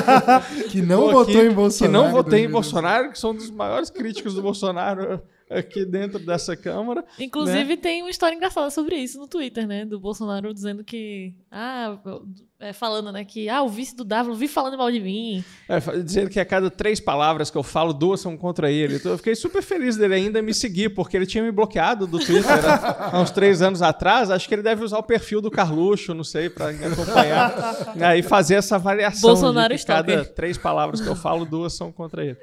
que 0.70 0.80
não 0.80 1.12
votou 1.12 1.44
em 1.44 1.52
Bolsonaro. 1.52 2.04
Que 2.04 2.06
não 2.06 2.12
votei 2.12 2.46
em 2.46 2.50
Bolsonaro, 2.50 3.12
que 3.12 3.18
são 3.18 3.32
um 3.32 3.36
dos 3.36 3.50
maiores 3.50 3.90
críticos 3.90 4.36
do 4.36 4.42
Bolsonaro 4.44 5.20
aqui 5.50 5.86
dentro 5.86 6.20
dessa 6.20 6.56
Câmara. 6.56 7.06
Inclusive, 7.20 7.76
né? 7.76 7.78
tem 7.78 8.02
uma 8.02 8.10
história 8.10 8.36
engraçada 8.36 8.70
sobre 8.70 8.98
isso 8.98 9.20
no 9.20 9.28
Twitter, 9.28 9.68
né? 9.68 9.86
Do 9.86 10.00
Bolsonaro 10.00 10.54
dizendo 10.54 10.84
que. 10.84 11.34
Ah, 11.52 12.00
é, 12.60 12.74
falando, 12.74 13.12
né, 13.12 13.24
que 13.24 13.48
ah, 13.50 13.62
o 13.62 13.70
vice 13.70 13.96
do 13.96 14.04
Dávila, 14.04 14.36
vi 14.36 14.48
falando 14.48 14.76
mal 14.78 14.92
de 14.92 15.00
mim. 15.00 15.44
É, 15.70 15.80
dizendo 16.02 16.28
que 16.28 16.40
a 16.40 16.46
cada 16.46 16.72
três 16.72 17.00
palavras 17.00 17.52
que 17.52 17.58
eu 17.58 17.62
falo, 17.62 17.94
duas 17.94 18.20
são 18.20 18.36
contra 18.36 18.72
ele. 18.72 18.96
Então 18.96 19.12
eu 19.12 19.18
fiquei 19.18 19.36
super 19.36 19.62
feliz 19.62 19.96
dele 19.96 20.16
ainda 20.16 20.42
me 20.42 20.54
seguir, 20.56 20.90
porque 20.90 21.16
ele 21.16 21.28
tinha 21.28 21.44
me 21.44 21.52
bloqueado 21.52 22.08
do 22.08 22.18
Twitter 22.18 22.50
há 23.14 23.22
uns 23.22 23.30
três 23.30 23.62
anos 23.62 23.84
atrás. 23.84 24.32
Acho 24.32 24.48
que 24.48 24.56
ele 24.56 24.64
deve 24.64 24.84
usar 24.84 24.98
o 24.98 25.04
perfil 25.04 25.40
do 25.40 25.52
Carluxo, 25.52 26.16
não 26.16 26.24
sei, 26.24 26.50
para 26.50 26.70
acompanhar 26.70 27.94
né, 27.96 28.18
e 28.18 28.24
fazer 28.24 28.56
essa 28.56 28.76
avaliação. 28.76 29.30
Bolsonaro 29.30 29.76
de 29.76 29.80
que 29.80 29.86
cada 29.86 30.26
três 30.26 30.58
palavras 30.58 31.00
que 31.00 31.08
eu 31.08 31.16
falo, 31.16 31.46
duas 31.46 31.74
são 31.74 31.92
contra 31.92 32.26
ele. 32.26 32.38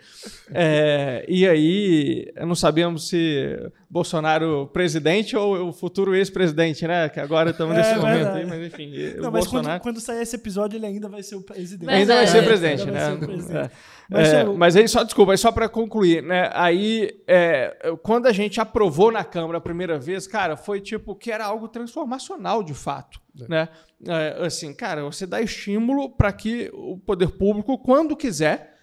É, 0.52 1.24
e 1.28 1.44
aí, 1.44 2.32
não 2.46 2.54
sabíamos 2.54 3.08
se 3.08 3.58
Bolsonaro 3.94 4.68
presidente 4.72 5.36
ou 5.36 5.68
o 5.68 5.72
futuro 5.72 6.16
ex-presidente, 6.16 6.84
né? 6.84 7.08
Que 7.08 7.20
agora 7.20 7.50
estamos 7.50 7.76
nesse 7.76 7.92
é, 7.92 7.96
momento 7.96 8.26
aí, 8.26 8.44
mas 8.44 8.66
enfim. 8.66 8.90
Não, 9.18 9.30
mas 9.30 9.44
Bolsonaro... 9.44 9.80
quando, 9.80 9.94
quando, 9.94 10.00
sair 10.00 10.20
esse 10.20 10.34
episódio, 10.34 10.76
ele 10.76 10.86
ainda 10.86 11.08
vai 11.08 11.22
ser 11.22 11.36
o 11.36 11.40
presidente. 11.40 11.88
Ainda 11.88 12.16
vai 12.16 12.26
ser 12.26 12.44
presidente, 12.44 12.90
né? 12.90 13.14
Presidente. 13.14 13.56
É. 13.56 13.70
Mas, 14.10 14.32
é, 14.32 14.44
mas, 14.46 14.74
aí, 14.74 14.88
só 14.88 15.04
desculpa, 15.04 15.36
só 15.36 15.52
para 15.52 15.68
concluir, 15.68 16.24
né? 16.24 16.50
Aí, 16.54 17.22
é, 17.28 17.94
quando 18.02 18.26
a 18.26 18.32
gente 18.32 18.60
aprovou 18.60 19.12
na 19.12 19.22
Câmara 19.22 19.58
a 19.58 19.60
primeira 19.60 19.96
vez, 19.96 20.26
cara, 20.26 20.56
foi 20.56 20.80
tipo 20.80 21.14
que 21.14 21.30
era 21.30 21.44
algo 21.44 21.68
transformacional 21.68 22.64
de 22.64 22.74
fato. 22.74 23.20
É. 23.40 23.48
Né? 23.48 23.68
É, 24.08 24.44
assim, 24.44 24.74
cara, 24.74 25.04
você 25.04 25.24
dá 25.24 25.40
estímulo 25.40 26.10
para 26.10 26.32
que 26.32 26.68
o 26.74 26.98
poder 26.98 27.28
público, 27.28 27.78
quando 27.78 28.16
quiser, 28.16 28.73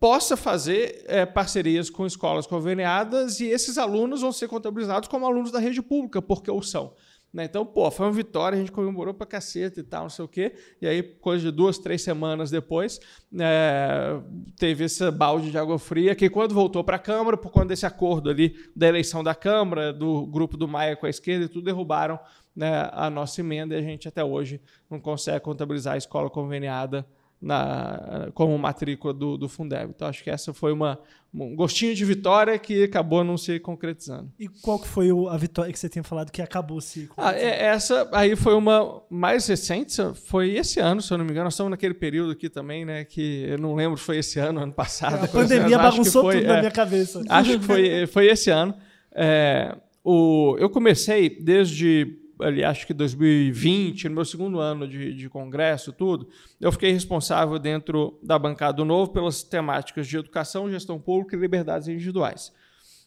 possa 0.00 0.36
fazer 0.36 1.04
é, 1.06 1.24
parcerias 1.24 1.90
com 1.90 2.06
escolas 2.06 2.46
conveniadas 2.46 3.40
e 3.40 3.46
esses 3.46 3.78
alunos 3.78 4.20
vão 4.20 4.32
ser 4.32 4.48
contabilizados 4.48 5.08
como 5.08 5.26
alunos 5.26 5.50
da 5.50 5.58
rede 5.58 5.82
pública, 5.82 6.20
porque 6.20 6.50
o 6.50 6.62
são. 6.62 6.94
Né? 7.32 7.44
Então, 7.44 7.64
pô, 7.64 7.90
foi 7.90 8.06
uma 8.06 8.12
vitória, 8.12 8.56
a 8.56 8.58
gente 8.58 8.72
comemorou 8.72 9.12
pra 9.12 9.26
caceta 9.26 9.78
e 9.78 9.82
tal, 9.82 10.02
não 10.04 10.10
sei 10.10 10.24
o 10.24 10.28
quê. 10.28 10.54
E 10.80 10.86
aí, 10.86 11.02
coisa 11.02 11.44
de 11.44 11.50
duas, 11.50 11.78
três 11.78 12.02
semanas 12.02 12.50
depois, 12.50 12.98
é, 13.38 14.18
teve 14.58 14.84
esse 14.84 15.10
balde 15.10 15.50
de 15.50 15.58
água 15.58 15.78
fria 15.78 16.14
que, 16.14 16.30
quando 16.30 16.54
voltou 16.54 16.82
para 16.82 16.96
a 16.96 16.98
Câmara, 16.98 17.36
por 17.36 17.52
conta 17.52 17.66
desse 17.66 17.84
acordo 17.84 18.30
ali 18.30 18.54
da 18.74 18.88
eleição 18.88 19.22
da 19.22 19.34
Câmara, 19.34 19.92
do 19.92 20.26
grupo 20.26 20.56
do 20.56 20.66
Maia 20.66 20.96
com 20.96 21.04
a 21.04 21.10
esquerda 21.10 21.44
e 21.44 21.48
tudo, 21.48 21.66
derrubaram 21.66 22.18
né, 22.56 22.88
a 22.92 23.10
nossa 23.10 23.40
emenda 23.40 23.74
e 23.74 23.78
a 23.78 23.82
gente 23.82 24.08
até 24.08 24.24
hoje 24.24 24.60
não 24.90 24.98
consegue 24.98 25.40
contabilizar 25.40 25.94
a 25.94 25.98
escola 25.98 26.30
conveniada 26.30 27.06
na, 27.40 28.30
como 28.34 28.56
matrícula 28.58 29.14
do, 29.14 29.36
do 29.36 29.48
Fundeb. 29.48 29.90
Então, 29.90 30.08
acho 30.08 30.22
que 30.24 30.30
essa 30.30 30.52
foi 30.52 30.72
uma, 30.72 30.98
um 31.32 31.54
gostinho 31.54 31.94
de 31.94 32.04
vitória 32.04 32.58
que 32.58 32.82
acabou 32.84 33.22
não 33.22 33.36
se 33.36 33.60
concretizando. 33.60 34.30
E 34.38 34.48
qual 34.48 34.78
que 34.78 34.88
foi 34.88 35.08
a 35.30 35.36
vitória 35.36 35.72
que 35.72 35.78
você 35.78 35.88
tinha 35.88 36.02
falado 36.02 36.32
que 36.32 36.42
acabou 36.42 36.80
se 36.80 37.08
ah, 37.16 37.32
é, 37.32 37.66
Essa 37.66 38.08
aí 38.12 38.34
foi 38.34 38.54
uma 38.54 39.02
mais 39.08 39.46
recente, 39.46 39.96
foi 40.26 40.54
esse 40.54 40.80
ano, 40.80 41.00
se 41.00 41.12
eu 41.12 41.18
não 41.18 41.24
me 41.24 41.30
engano. 41.30 41.44
Nós 41.44 41.54
estamos 41.54 41.70
naquele 41.70 41.94
período 41.94 42.32
aqui 42.32 42.48
também, 42.48 42.84
né? 42.84 43.04
Que 43.04 43.44
eu 43.48 43.58
não 43.58 43.74
lembro 43.74 43.96
se 43.96 44.04
foi 44.04 44.18
esse 44.18 44.38
ano, 44.40 44.60
ano 44.60 44.72
passado. 44.72 45.24
A 45.24 45.28
pandemia 45.28 45.78
bagunçou 45.78 46.22
foi, 46.22 46.40
tudo 46.40 46.44
é, 46.44 46.48
na 46.54 46.58
minha 46.58 46.70
cabeça. 46.70 47.22
Acho 47.28 47.58
que 47.58 47.64
foi, 47.64 48.06
foi 48.08 48.26
esse 48.26 48.50
ano. 48.50 48.74
É, 49.12 49.76
o, 50.02 50.56
eu 50.58 50.68
comecei 50.68 51.28
desde 51.28 52.18
ali, 52.40 52.64
acho 52.64 52.86
que 52.86 52.94
2020, 52.94 54.08
no 54.08 54.14
meu 54.16 54.24
segundo 54.24 54.60
ano 54.60 54.86
de, 54.86 55.12
de 55.14 55.28
congresso, 55.28 55.92
tudo, 55.92 56.28
eu 56.60 56.70
fiquei 56.72 56.92
responsável 56.92 57.58
dentro 57.58 58.18
da 58.22 58.38
bancada 58.38 58.74
do 58.74 58.84
Novo 58.84 59.12
pelas 59.12 59.42
temáticas 59.42 60.06
de 60.06 60.16
educação, 60.16 60.70
gestão 60.70 61.00
pública 61.00 61.36
e 61.36 61.38
liberdades 61.38 61.88
individuais. 61.88 62.52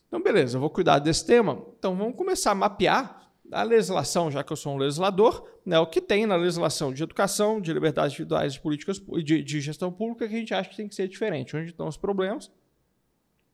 Então, 0.08 0.22
beleza, 0.22 0.58
eu 0.58 0.62
vou 0.62 0.70
cuidar 0.70 1.00
desse 1.00 1.26
tema. 1.26 1.64
Então, 1.80 1.96
vamos 1.96 2.16
começar 2.16 2.52
a 2.52 2.56
mapear 2.56 3.32
a 3.52 3.64
legislação, 3.64 4.32
já 4.32 4.44
que 4.44 4.52
eu 4.52 4.58
sou 4.58 4.74
um 4.74 4.78
legislador, 4.78 5.46
né, 5.66 5.78
o 5.80 5.86
que 5.86 6.02
tem 6.02 6.26
na 6.26 6.36
legislação 6.36 6.94
de 6.94 7.04
educação, 7.04 7.60
de 7.60 7.74
liberdades 7.74 8.14
individuais, 8.14 8.54
de 8.54 8.62
políticas 8.62 9.02
de, 9.24 9.44
de 9.44 9.62
gestão 9.62 9.92
pública 9.92 10.28
que 10.28 10.36
a 10.36 10.38
gente 10.38 10.54
acha 10.54 10.70
que 10.70 10.78
tem 10.78 10.88
que 10.88 10.96
ser 10.96 11.08
diferente, 11.08 11.56
onde 11.56 11.72
estão 11.72 11.88
os 11.88 11.98
problemas 11.98 12.52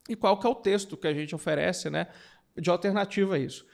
e 0.07 0.15
qual 0.15 0.39
que 0.39 0.47
é 0.47 0.49
o 0.49 0.55
texto 0.55 0.95
que 0.95 1.07
a 1.07 1.13
gente 1.13 1.35
oferece 1.35 1.89
né, 1.89 2.07
de 2.55 2.69
alternativa 2.69 3.35
a 3.35 3.39
isso. 3.39 3.65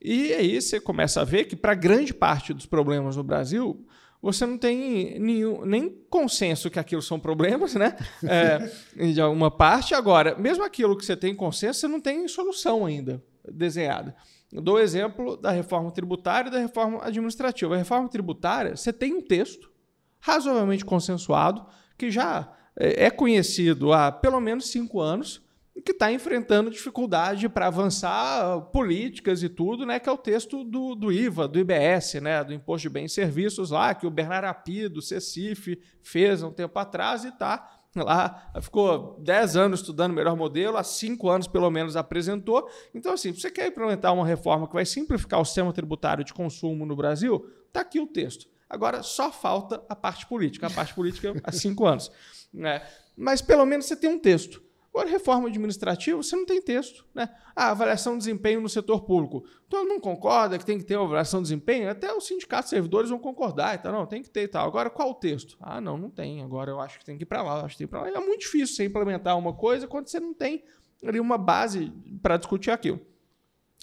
E 0.00 0.32
aí 0.32 0.60
você 0.60 0.80
começa 0.80 1.20
a 1.20 1.24
ver 1.24 1.44
que, 1.44 1.54
para 1.54 1.74
grande 1.74 2.14
parte 2.14 2.54
dos 2.54 2.64
problemas 2.64 3.16
no 3.16 3.22
Brasil, 3.22 3.86
você 4.22 4.46
não 4.46 4.56
tem 4.58 5.18
nenhum, 5.18 5.64
nem 5.64 5.88
consenso 6.08 6.70
que 6.70 6.78
aquilo 6.78 7.02
são 7.02 7.18
problemas, 7.18 7.74
né? 7.74 7.96
É, 8.22 9.06
de 9.12 9.20
alguma 9.20 9.50
parte. 9.50 9.94
Agora, 9.94 10.36
mesmo 10.38 10.64
aquilo 10.64 10.96
que 10.96 11.04
você 11.04 11.16
tem 11.16 11.34
consenso, 11.34 11.80
você 11.80 11.88
não 11.88 12.00
tem 12.00 12.26
solução 12.28 12.86
ainda 12.86 13.22
desenhada. 13.50 14.14
Eu 14.52 14.60
dou 14.60 14.76
o 14.76 14.80
exemplo 14.80 15.36
da 15.36 15.50
reforma 15.50 15.90
tributária 15.90 16.48
e 16.48 16.52
da 16.52 16.58
reforma 16.58 17.04
administrativa. 17.04 17.74
A 17.74 17.78
reforma 17.78 18.08
tributária, 18.08 18.76
você 18.76 18.92
tem 18.92 19.14
um 19.14 19.22
texto 19.22 19.70
razoavelmente 20.18 20.84
consensuado, 20.84 21.64
que 21.96 22.10
já 22.10 22.52
é, 22.76 23.06
é 23.06 23.10
conhecido 23.10 23.92
há 23.92 24.10
pelo 24.10 24.40
menos 24.40 24.70
cinco 24.70 25.00
anos, 25.00 25.42
que 25.84 25.92
está 25.92 26.12
enfrentando 26.12 26.70
dificuldade 26.70 27.48
para 27.48 27.66
avançar 27.66 28.60
políticas 28.72 29.42
e 29.42 29.48
tudo, 29.48 29.86
né? 29.86 29.98
Que 29.98 30.08
é 30.08 30.12
o 30.12 30.18
texto 30.18 30.64
do, 30.64 30.94
do 30.94 31.12
IVA, 31.12 31.48
do 31.48 31.58
IBS, 31.58 32.14
né? 32.20 32.42
Do 32.44 32.52
Imposto 32.52 32.82
de 32.82 32.90
Bens 32.90 33.12
e 33.12 33.14
Serviços 33.14 33.70
lá, 33.70 33.94
que 33.94 34.06
o 34.06 34.10
Bernardo 34.10 34.46
Api, 34.46 34.88
do 34.88 35.00
CECIF, 35.00 35.80
fez 36.02 36.42
há 36.42 36.48
um 36.48 36.52
tempo 36.52 36.78
atrás 36.78 37.24
e 37.24 37.28
está 37.28 37.80
lá, 37.96 38.52
ficou 38.60 39.18
10 39.20 39.56
anos 39.56 39.80
estudando 39.80 40.12
o 40.12 40.14
melhor 40.14 40.36
modelo, 40.36 40.76
há 40.76 40.84
5 40.84 41.28
anos 41.28 41.48
pelo 41.48 41.70
menos 41.70 41.96
apresentou. 41.96 42.68
Então, 42.94 43.14
assim, 43.14 43.32
se 43.32 43.40
você 43.40 43.50
quer 43.50 43.66
implementar 43.66 44.14
uma 44.14 44.26
reforma 44.26 44.68
que 44.68 44.74
vai 44.74 44.86
simplificar 44.86 45.40
o 45.40 45.44
sistema 45.44 45.72
tributário 45.72 46.24
de 46.24 46.32
consumo 46.32 46.86
no 46.86 46.94
Brasil, 46.94 47.44
está 47.66 47.80
aqui 47.80 47.98
o 47.98 48.06
texto. 48.06 48.46
Agora, 48.68 49.02
só 49.02 49.32
falta 49.32 49.82
a 49.88 49.96
parte 49.96 50.26
política. 50.26 50.68
A 50.68 50.70
parte 50.70 50.94
política 50.94 51.34
há 51.42 51.50
5 51.50 51.86
anos. 51.86 52.12
Né? 52.52 52.80
Mas 53.16 53.42
pelo 53.42 53.66
menos 53.66 53.86
você 53.86 53.96
tem 53.96 54.10
um 54.10 54.18
texto. 54.18 54.62
Agora, 54.92 55.08
reforma 55.08 55.48
administrativa, 55.48 56.20
você 56.20 56.34
não 56.34 56.44
tem 56.44 56.60
texto. 56.60 57.06
Né? 57.14 57.28
Ah, 57.54 57.70
avaliação 57.70 58.14
de 58.14 58.18
desempenho 58.18 58.60
no 58.60 58.68
setor 58.68 59.02
público. 59.02 59.44
Todo 59.68 59.88
mundo 59.88 60.00
concorda 60.00 60.58
que 60.58 60.66
tem 60.66 60.78
que 60.78 60.84
ter 60.84 60.96
uma 60.96 61.04
avaliação 61.04 61.40
de 61.40 61.44
desempenho? 61.44 61.88
Até 61.88 62.12
os 62.12 62.26
sindicatos 62.26 62.66
de 62.66 62.70
servidores 62.70 63.08
vão 63.08 63.18
concordar. 63.18 63.76
Então, 63.76 63.92
não, 63.92 64.04
tem 64.04 64.20
que 64.20 64.28
ter 64.28 64.42
e 64.42 64.48
tal. 64.48 64.66
Agora, 64.66 64.90
qual 64.90 65.10
o 65.10 65.14
texto? 65.14 65.56
Ah, 65.60 65.80
não, 65.80 65.96
não 65.96 66.10
tem. 66.10 66.42
Agora 66.42 66.72
eu 66.72 66.80
acho 66.80 66.98
que 66.98 67.04
tem 67.04 67.16
que 67.16 67.22
ir 67.22 67.26
para 67.26 67.40
lá, 67.40 67.64
acho 67.64 67.76
que 67.76 67.78
tem 67.78 67.86
para 67.86 68.02
lá. 68.02 68.08
É 68.08 68.18
muito 68.18 68.40
difícil 68.40 68.74
você 68.74 68.84
implementar 68.84 69.38
uma 69.38 69.52
coisa 69.52 69.86
quando 69.86 70.08
você 70.08 70.18
não 70.18 70.34
tem 70.34 70.64
ali 71.06 71.20
uma 71.20 71.38
base 71.38 71.92
para 72.20 72.36
discutir 72.36 72.72
aquilo. 72.72 73.00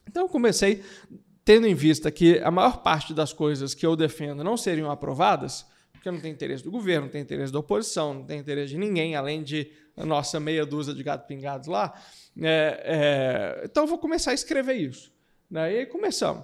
Então, 0.08 0.24
eu 0.24 0.30
comecei 0.30 0.84
tendo 1.46 1.66
em 1.66 1.74
vista 1.74 2.12
que 2.12 2.40
a 2.40 2.52
maior 2.52 2.84
parte 2.84 3.14
das 3.14 3.32
coisas 3.32 3.74
que 3.74 3.86
eu 3.86 3.96
defendo 3.96 4.44
não 4.44 4.58
seriam 4.58 4.92
aprovadas, 4.92 5.66
porque 6.08 6.12
não 6.12 6.20
tem 6.22 6.32
interesse 6.32 6.64
do 6.64 6.72
governo, 6.72 7.06
não 7.06 7.12
tem 7.12 7.22
interesse 7.22 7.52
da 7.52 7.60
oposição, 7.60 8.14
não 8.14 8.24
tem 8.24 8.40
interesse 8.40 8.70
de 8.70 8.78
ninguém, 8.78 9.16
além 9.16 9.44
de 9.44 9.72
a 9.96 10.06
nossa 10.06 10.40
meia 10.40 10.66
dúzia 10.66 10.94
de 10.94 11.04
gato 11.04 11.28
pingados 11.28 11.68
lá. 11.68 11.94
É, 12.40 12.82
é, 12.84 13.66
então 13.66 13.84
eu 13.84 13.88
vou 13.88 13.98
começar 13.98 14.32
a 14.32 14.34
escrever 14.34 14.76
isso. 14.76 15.12
Né? 15.50 15.74
E 15.74 15.78
aí 15.80 15.86
começamos. 15.86 16.44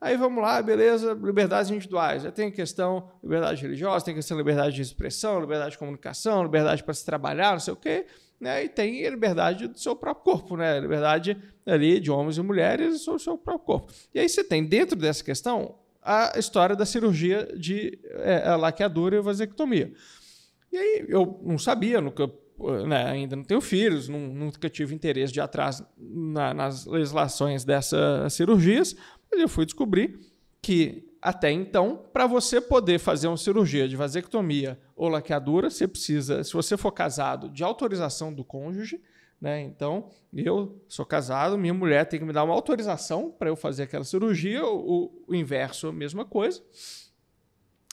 Aí 0.00 0.16
vamos 0.16 0.42
lá, 0.42 0.60
beleza, 0.60 1.14
liberdades 1.14 1.70
individuais. 1.70 2.22
Já 2.22 2.30
tem 2.30 2.50
questão 2.50 3.08
liberdade 3.22 3.62
religiosa, 3.62 4.04
tem 4.04 4.14
questão 4.14 4.36
liberdade 4.36 4.76
de 4.76 4.82
expressão, 4.82 5.40
liberdade 5.40 5.72
de 5.72 5.78
comunicação, 5.78 6.42
liberdade 6.42 6.84
para 6.84 6.94
se 6.94 7.04
trabalhar, 7.04 7.52
não 7.52 7.60
sei 7.60 7.72
o 7.72 7.76
quê. 7.76 8.06
Né? 8.38 8.64
E 8.64 8.68
tem 8.68 9.08
liberdade 9.08 9.66
do 9.66 9.78
seu 9.78 9.96
próprio 9.96 10.34
corpo, 10.34 10.56
né? 10.58 10.78
Liberdade 10.78 11.42
ali 11.64 11.98
de 11.98 12.10
homens 12.10 12.36
e 12.36 12.42
mulheres 12.42 13.08
o 13.08 13.18
seu 13.18 13.38
próprio 13.38 13.64
corpo. 13.64 13.92
E 14.14 14.20
aí 14.20 14.28
você 14.28 14.44
tem, 14.44 14.62
dentro 14.62 14.94
dessa 14.94 15.24
questão, 15.24 15.74
a 16.06 16.38
história 16.38 16.76
da 16.76 16.86
cirurgia 16.86 17.48
de 17.56 17.98
é, 18.12 18.54
laqueadura 18.54 19.16
e 19.16 19.20
vasectomia. 19.20 19.92
E 20.72 20.76
aí 20.76 21.06
eu 21.08 21.40
não 21.42 21.58
sabia, 21.58 22.00
nunca 22.00 22.30
né, 22.86 23.06
ainda 23.06 23.34
não 23.34 23.42
tenho 23.42 23.60
filhos, 23.60 24.08
não, 24.08 24.20
nunca 24.20 24.70
tive 24.70 24.94
interesse 24.94 25.32
de 25.32 25.40
atrás 25.40 25.82
na, 25.98 26.54
nas 26.54 26.86
legislações 26.86 27.64
dessas 27.64 28.32
cirurgias, 28.32 28.94
mas 29.30 29.40
eu 29.40 29.48
fui 29.48 29.64
descobrir 29.64 30.18
que 30.62 31.06
até 31.20 31.50
então, 31.50 32.04
para 32.12 32.26
você 32.26 32.60
poder 32.60 33.00
fazer 33.00 33.26
uma 33.26 33.36
cirurgia 33.36 33.88
de 33.88 33.96
vasectomia 33.96 34.78
ou 34.94 35.08
laqueadura, 35.08 35.70
você 35.70 35.88
precisa, 35.88 36.44
se 36.44 36.52
você 36.52 36.76
for 36.76 36.92
casado, 36.92 37.48
de 37.48 37.64
autorização 37.64 38.32
do 38.32 38.44
cônjuge. 38.44 39.02
Né? 39.40 39.60
Então, 39.62 40.10
eu 40.34 40.82
sou 40.88 41.04
casado, 41.04 41.58
minha 41.58 41.74
mulher 41.74 42.06
tem 42.06 42.18
que 42.18 42.26
me 42.26 42.32
dar 42.32 42.44
uma 42.44 42.54
autorização 42.54 43.30
para 43.30 43.48
eu 43.48 43.56
fazer 43.56 43.84
aquela 43.84 44.04
cirurgia, 44.04 44.64
o, 44.64 45.24
o 45.26 45.34
inverso, 45.34 45.88
a 45.88 45.92
mesma 45.92 46.24
coisa. 46.24 46.62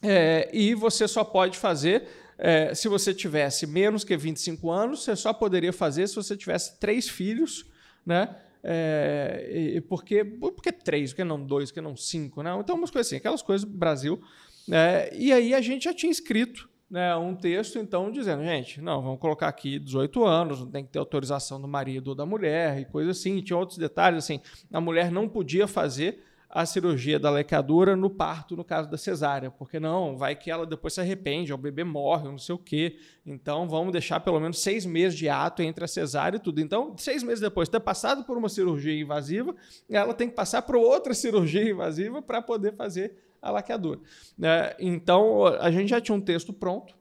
É, 0.01 0.49
e 0.53 0.73
você 0.73 1.07
só 1.07 1.23
pode 1.23 1.57
fazer 1.57 2.07
é, 2.37 2.73
se 2.73 2.87
você 2.87 3.13
tivesse 3.13 3.65
menos 3.67 4.03
que 4.03 4.15
25 4.17 4.69
anos, 4.69 5.03
você 5.03 5.15
só 5.15 5.31
poderia 5.33 5.71
fazer 5.71 6.07
se 6.07 6.15
você 6.15 6.35
tivesse 6.35 6.79
três 6.79 7.07
filhos, 7.07 7.65
né? 8.05 8.35
É, 8.63 9.49
e, 9.75 9.81
porque, 9.81 10.23
porque 10.23 10.71
três, 10.71 11.11
porque 11.11 11.23
não 11.23 11.41
dois, 11.41 11.69
porque 11.69 11.81
não 11.81 11.95
cinco, 11.95 12.41
né? 12.41 12.55
Então, 12.59 12.75
umas 12.75 12.89
coisas 12.89 13.07
assim, 13.07 13.17
aquelas 13.17 13.41
coisas 13.41 13.67
do 13.67 13.77
Brasil. 13.77 14.21
Né? 14.67 15.09
E 15.13 15.33
aí 15.33 15.53
a 15.53 15.61
gente 15.61 15.83
já 15.83 15.93
tinha 15.93 16.11
escrito 16.11 16.69
né, 16.93 17.15
um 17.15 17.33
texto, 17.33 17.79
então, 17.79 18.11
dizendo, 18.11 18.43
gente, 18.43 18.79
não, 18.79 19.01
vamos 19.01 19.19
colocar 19.19 19.47
aqui 19.47 19.79
18 19.79 20.23
anos, 20.25 20.59
não 20.59 20.69
tem 20.69 20.85
que 20.85 20.91
ter 20.91 20.99
autorização 20.99 21.59
do 21.59 21.67
marido 21.67 22.09
ou 22.09 22.15
da 22.15 22.23
mulher 22.23 22.79
e 22.79 22.85
coisa 22.85 23.09
assim. 23.09 23.37
E 23.37 23.41
tinha 23.41 23.57
outros 23.57 23.79
detalhes, 23.79 24.23
assim, 24.23 24.39
a 24.71 24.79
mulher 24.79 25.11
não 25.11 25.27
podia 25.27 25.67
fazer 25.67 26.21
a 26.47 26.67
cirurgia 26.67 27.17
da 27.17 27.31
lecadura 27.31 27.95
no 27.95 28.11
parto, 28.11 28.55
no 28.55 28.63
caso 28.63 28.91
da 28.91 28.95
cesárea, 28.95 29.49
porque 29.49 29.79
não, 29.79 30.15
vai 30.15 30.35
que 30.35 30.51
ela 30.51 30.67
depois 30.67 30.93
se 30.93 31.01
arrepende, 31.01 31.51
o 31.51 31.57
bebê 31.57 31.83
morre, 31.83 32.29
não 32.29 32.37
sei 32.37 32.53
o 32.53 32.59
quê. 32.59 32.99
Então 33.25 33.67
vamos 33.67 33.91
deixar 33.91 34.19
pelo 34.19 34.39
menos 34.39 34.61
seis 34.61 34.85
meses 34.85 35.17
de 35.17 35.27
ato 35.27 35.63
entre 35.63 35.83
a 35.83 35.87
cesárea 35.87 36.37
e 36.37 36.39
tudo. 36.39 36.61
Então, 36.61 36.95
seis 36.95 37.23
meses 37.23 37.39
depois 37.39 37.67
de 37.67 37.71
ter 37.71 37.79
passado 37.79 38.23
por 38.23 38.37
uma 38.37 38.49
cirurgia 38.49 39.01
invasiva, 39.01 39.55
ela 39.89 40.13
tem 40.13 40.29
que 40.29 40.35
passar 40.35 40.61
por 40.61 40.75
outra 40.75 41.15
cirurgia 41.15 41.67
invasiva 41.67 42.21
para 42.21 42.39
poder 42.39 42.75
fazer 42.75 43.32
a 43.43 43.51
laqueadura. 43.51 43.99
É, 44.41 44.75
então, 44.79 45.45
a 45.45 45.69
gente 45.69 45.89
já 45.89 45.99
tinha 45.99 46.15
um 46.15 46.21
texto 46.21 46.53
pronto. 46.53 46.95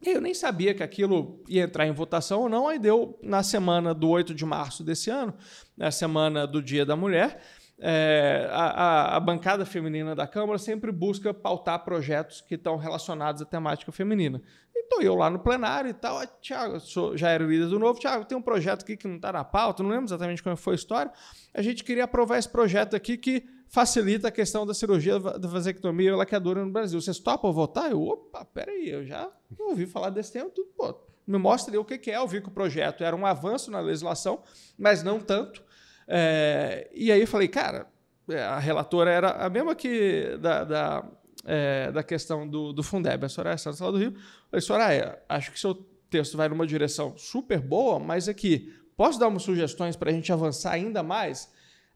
E 0.00 0.10
eu 0.10 0.20
nem 0.20 0.34
sabia 0.34 0.72
que 0.74 0.82
aquilo 0.82 1.42
ia 1.48 1.64
entrar 1.64 1.86
em 1.86 1.90
votação 1.90 2.42
ou 2.42 2.48
não, 2.48 2.68
aí 2.68 2.78
deu 2.78 3.18
na 3.22 3.42
semana 3.42 3.92
do 3.92 4.08
8 4.08 4.34
de 4.34 4.44
março 4.44 4.84
desse 4.84 5.10
ano, 5.10 5.34
na 5.76 5.90
semana 5.90 6.46
do 6.46 6.62
Dia 6.62 6.86
da 6.86 6.94
Mulher, 6.94 7.40
é, 7.78 8.48
a, 8.52 9.16
a, 9.16 9.20
bancada 9.20 9.66
feminina 9.66 10.14
da 10.14 10.26
Câmara 10.26 10.58
sempre 10.58 10.90
busca 10.90 11.34
pautar 11.34 11.84
projetos 11.84 12.40
que 12.40 12.54
estão 12.54 12.76
relacionados 12.76 13.42
à 13.42 13.44
temática 13.44 13.92
feminina. 13.92 14.40
Então 14.74 15.02
eu 15.02 15.14
lá 15.14 15.28
no 15.28 15.38
plenário 15.38 15.90
e 15.90 15.94
tal, 15.94 16.18
ah, 16.18 16.26
Tiago, 16.40 16.78
já 17.14 17.30
era 17.30 17.44
o 17.44 17.50
líder 17.50 17.66
do 17.66 17.78
novo, 17.78 17.98
Tiago, 17.98 18.24
tem 18.24 18.38
um 18.38 18.42
projeto 18.42 18.82
aqui 18.82 18.96
que 18.96 19.08
não 19.08 19.16
está 19.16 19.32
na 19.32 19.44
pauta, 19.44 19.82
não 19.82 19.90
lembro 19.90 20.06
exatamente 20.06 20.42
como 20.42 20.56
foi 20.56 20.74
a 20.74 20.76
história. 20.76 21.12
A 21.52 21.60
gente 21.60 21.82
queria 21.82 22.04
aprovar 22.04 22.38
esse 22.38 22.48
projeto 22.48 22.94
aqui 22.94 23.18
que 23.18 23.44
facilita 23.68 24.28
a 24.28 24.30
questão 24.30 24.66
da 24.66 24.72
cirurgia 24.72 25.18
da 25.18 25.48
vasectomia 25.48 26.10
e 26.10 26.14
laqueadura 26.14 26.64
no 26.64 26.70
Brasil. 26.70 27.00
Vocês 27.00 27.18
topam 27.18 27.52
votar? 27.52 27.90
Eu, 27.90 28.02
opa, 28.02 28.44
peraí, 28.44 28.88
eu 28.88 29.04
já 29.04 29.30
ouvi 29.58 29.86
falar 29.86 30.10
desse 30.10 30.32
tema, 30.32 30.48
tudo, 30.50 30.68
pô, 30.76 30.94
me 31.26 31.38
mostre 31.38 31.76
o 31.76 31.84
que 31.84 32.10
é. 32.10 32.16
Eu 32.16 32.26
vi 32.26 32.40
que 32.40 32.48
o 32.48 32.52
projeto 32.52 33.02
era 33.02 33.14
um 33.14 33.26
avanço 33.26 33.70
na 33.70 33.80
legislação, 33.80 34.42
mas 34.78 35.02
não 35.02 35.20
tanto. 35.20 35.62
É, 36.06 36.88
e 36.94 37.10
aí 37.10 37.26
falei, 37.26 37.48
cara, 37.48 37.88
é, 38.28 38.42
a 38.42 38.58
relatora 38.58 39.10
era 39.10 39.30
a 39.32 39.50
mesma 39.50 39.74
que 39.74 40.36
da, 40.40 40.64
da, 40.64 41.08
é, 41.44 41.90
da 41.90 42.02
questão 42.02 42.46
do, 42.46 42.72
do 42.72 42.82
Fundeb, 42.82 43.24
a 43.24 43.28
Soraya 43.28 43.58
Santos 43.58 43.80
lá 43.80 43.90
do 43.90 43.98
Rio. 43.98 44.12
Eu 44.14 44.20
falei, 44.50 44.60
Soraya, 44.60 45.22
acho 45.28 45.50
que 45.50 45.58
seu 45.58 45.74
texto 46.08 46.36
vai 46.36 46.48
numa 46.48 46.66
direção 46.66 47.16
super 47.18 47.60
boa, 47.60 47.98
mas 47.98 48.28
aqui, 48.28 48.72
posso 48.96 49.18
dar 49.18 49.28
umas 49.28 49.42
sugestões 49.42 49.96
para 49.96 50.10
a 50.10 50.12
gente 50.12 50.32
avançar 50.32 50.72
ainda 50.72 51.02
mais? 51.02 51.50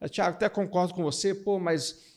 Tiago, 0.09 0.35
até 0.35 0.49
concordo 0.49 0.93
com 0.93 1.03
você, 1.03 1.33
pô, 1.33 1.59
mas 1.59 2.11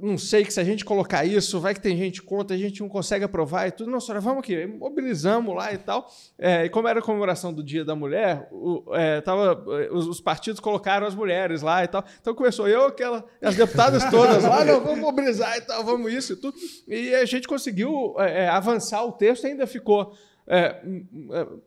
não 0.00 0.18
sei 0.18 0.44
que 0.44 0.52
se 0.52 0.60
a 0.60 0.64
gente 0.64 0.84
colocar 0.84 1.24
isso, 1.24 1.60
vai 1.60 1.74
que 1.74 1.80
tem 1.80 1.96
gente 1.96 2.22
contra, 2.22 2.54
a 2.54 2.58
gente 2.58 2.80
não 2.80 2.88
consegue 2.88 3.24
aprovar 3.24 3.68
e 3.68 3.70
tudo. 3.70 3.90
Não, 3.90 4.00
senhora, 4.00 4.20
vamos 4.20 4.40
aqui, 4.40 4.66
mobilizamos 4.66 5.54
lá 5.54 5.72
e 5.72 5.78
tal. 5.78 6.10
É, 6.38 6.64
e 6.64 6.68
como 6.68 6.88
era 6.88 7.00
a 7.00 7.02
comemoração 7.02 7.52
do 7.52 7.62
Dia 7.62 7.84
da 7.84 7.94
Mulher, 7.94 8.48
o, 8.50 8.84
é, 8.94 9.20
tava, 9.20 9.64
os, 9.90 10.06
os, 10.06 10.20
partidos 10.20 10.60
colocaram 10.60 11.06
as 11.06 11.14
mulheres 11.14 11.62
lá 11.62 11.84
e 11.84 11.88
tal. 11.88 12.04
Então 12.20 12.34
começou 12.34 12.68
eu, 12.68 12.86
aquela, 12.86 13.24
as 13.40 13.56
deputadas 13.56 14.04
todas 14.10 14.44
lá, 14.44 14.64
não, 14.64 14.80
vamos 14.80 14.98
mobilizar 14.98 15.56
e 15.56 15.60
tal, 15.62 15.84
vamos 15.84 16.12
isso 16.12 16.34
e 16.34 16.36
tudo. 16.36 16.56
E 16.86 17.14
a 17.14 17.24
gente 17.24 17.48
conseguiu 17.48 18.14
é, 18.18 18.44
é 18.44 18.48
avançar 18.48 19.04
o 19.04 19.12
texto, 19.12 19.46
ainda 19.46 19.66
ficou 19.66 20.14
é, 20.46 20.82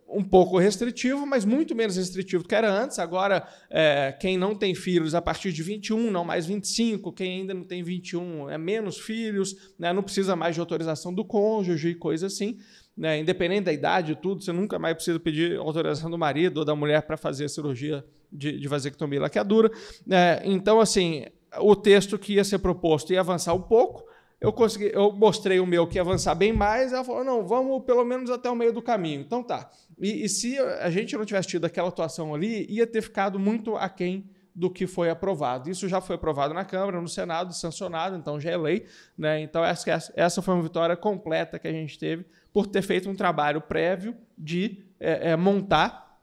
um 0.09 0.23
pouco 0.23 0.57
restritivo, 0.57 1.25
mas 1.25 1.45
muito 1.45 1.73
menos 1.73 1.95
restritivo 1.95 2.43
do 2.43 2.49
que 2.49 2.55
era 2.55 2.71
antes. 2.71 2.99
Agora, 2.99 3.47
é, 3.69 4.11
quem 4.19 4.37
não 4.37 4.53
tem 4.53 4.75
filhos 4.75 5.15
a 5.15 5.21
partir 5.21 5.51
de 5.53 5.63
21, 5.63 6.11
não 6.11 6.25
mais 6.25 6.45
25, 6.45 7.11
quem 7.13 7.41
ainda 7.41 7.53
não 7.53 7.63
tem 7.63 7.83
21 7.83 8.49
é 8.49 8.57
menos 8.57 8.97
filhos, 8.99 9.73
né, 9.79 9.93
não 9.93 10.03
precisa 10.03 10.35
mais 10.35 10.55
de 10.55 10.59
autorização 10.59 11.13
do 11.13 11.23
cônjuge 11.23 11.89
e 11.89 11.95
coisa 11.95 12.27
assim. 12.27 12.57
Né, 12.97 13.19
independente 13.19 13.65
da 13.65 13.73
idade 13.73 14.13
e 14.13 14.15
tudo, 14.15 14.41
você 14.41 14.53
nunca 14.53 14.79
mais 14.79 14.95
precisa 14.95 15.19
pedir 15.19 15.57
autorização 15.57 16.09
do 16.09 16.17
marido 16.17 16.59
ou 16.59 16.65
da 16.65 16.73
mulher 16.73 17.01
para 17.01 17.17
fazer 17.17 17.43
a 17.43 17.49
cirurgia 17.49 18.05
de, 18.31 18.57
de 18.57 18.67
vasectomia 18.69 19.19
laqueadura. 19.19 19.69
Né, 20.05 20.41
então, 20.45 20.79
assim, 20.79 21.25
o 21.59 21.75
texto 21.75 22.17
que 22.17 22.33
ia 22.33 22.43
ser 22.43 22.59
proposto 22.59 23.11
ia 23.11 23.19
avançar 23.19 23.53
um 23.53 23.61
pouco, 23.61 24.05
eu 24.39 24.51
consegui, 24.51 24.91
eu 24.93 25.11
mostrei 25.11 25.59
o 25.59 25.65
meu 25.65 25.87
que 25.87 25.97
ia 25.97 26.01
avançar 26.01 26.35
bem 26.35 26.53
mais, 26.53 26.93
ela 26.93 27.03
falou, 27.03 27.23
não, 27.23 27.45
vamos 27.45 27.83
pelo 27.83 28.03
menos 28.03 28.29
até 28.29 28.49
o 28.49 28.55
meio 28.55 28.73
do 28.73 28.81
caminho. 28.81 29.21
Então 29.21 29.41
tá. 29.41 29.69
E, 29.99 30.25
e 30.25 30.29
se 30.29 30.57
a 30.59 30.89
gente 30.89 31.15
não 31.15 31.25
tivesse 31.25 31.47
tido 31.47 31.65
aquela 31.65 31.89
atuação 31.89 32.33
ali, 32.33 32.65
ia 32.69 32.85
ter 32.85 33.01
ficado 33.01 33.39
muito 33.39 33.75
aquém 33.75 34.29
do 34.55 34.69
que 34.69 34.87
foi 34.87 35.09
aprovado. 35.09 35.69
Isso 35.69 35.87
já 35.87 35.99
foi 35.99 36.15
aprovado 36.15 36.53
na 36.53 36.63
Câmara, 36.63 37.01
no 37.01 37.09
Senado, 37.09 37.53
sancionado, 37.53 38.15
então 38.15 38.39
já 38.39 38.51
é 38.51 38.57
lei. 38.57 38.85
Né? 39.17 39.41
Então 39.41 39.63
essa, 39.63 40.13
essa 40.15 40.41
foi 40.41 40.53
uma 40.53 40.63
vitória 40.63 40.95
completa 40.95 41.59
que 41.59 41.67
a 41.67 41.71
gente 41.71 41.99
teve 41.99 42.25
por 42.53 42.65
ter 42.65 42.81
feito 42.81 43.09
um 43.09 43.15
trabalho 43.15 43.59
prévio 43.59 44.15
de 44.37 44.85
é, 44.97 45.31
é, 45.31 45.35
montar 45.35 46.21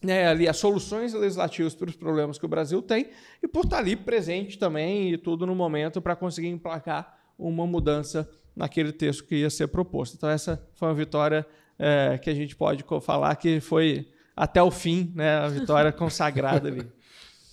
né, 0.00 0.28
ali 0.28 0.46
as 0.46 0.56
soluções 0.56 1.12
legislativas 1.14 1.74
para 1.74 1.88
os 1.88 1.96
problemas 1.96 2.38
que 2.38 2.44
o 2.44 2.48
Brasil 2.48 2.80
tem 2.80 3.08
e 3.42 3.48
por 3.48 3.64
estar 3.64 3.78
ali 3.78 3.96
presente 3.96 4.56
também 4.56 5.12
e 5.12 5.18
tudo 5.18 5.46
no 5.46 5.54
momento 5.54 6.00
para 6.00 6.14
conseguir 6.14 6.48
emplacar 6.48 7.18
uma 7.38 7.66
mudança 7.66 8.28
naquele 8.54 8.92
texto 8.92 9.24
que 9.24 9.36
ia 9.36 9.50
ser 9.50 9.68
proposto. 9.68 10.14
Então, 10.14 10.28
essa 10.28 10.62
foi 10.74 10.88
uma 10.88 10.94
vitória 10.94 11.46
é, 11.78 12.18
que 12.18 12.30
a 12.30 12.34
gente 12.34 12.54
pode 12.54 12.84
falar 13.02 13.34
que 13.36 13.60
foi 13.60 14.08
até 14.36 14.62
o 14.62 14.70
fim, 14.70 15.12
né, 15.14 15.36
a 15.38 15.48
vitória 15.48 15.90
consagrada 15.92 16.68
ali. 16.68 16.86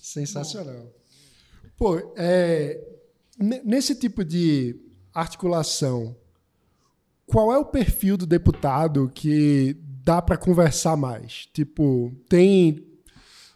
Sensacional. 0.00 0.86
Pô, 1.76 1.98
é, 2.16 2.80
nesse 3.38 3.94
tipo 3.94 4.24
de 4.24 4.76
articulação, 5.14 6.16
qual 7.26 7.52
é 7.52 7.58
o 7.58 7.64
perfil 7.64 8.16
do 8.16 8.26
deputado 8.26 9.10
que 9.14 9.76
dá 10.04 10.20
para 10.20 10.36
conversar 10.36 10.96
mais? 10.96 11.48
Tipo, 11.52 12.12
tem. 12.28 12.86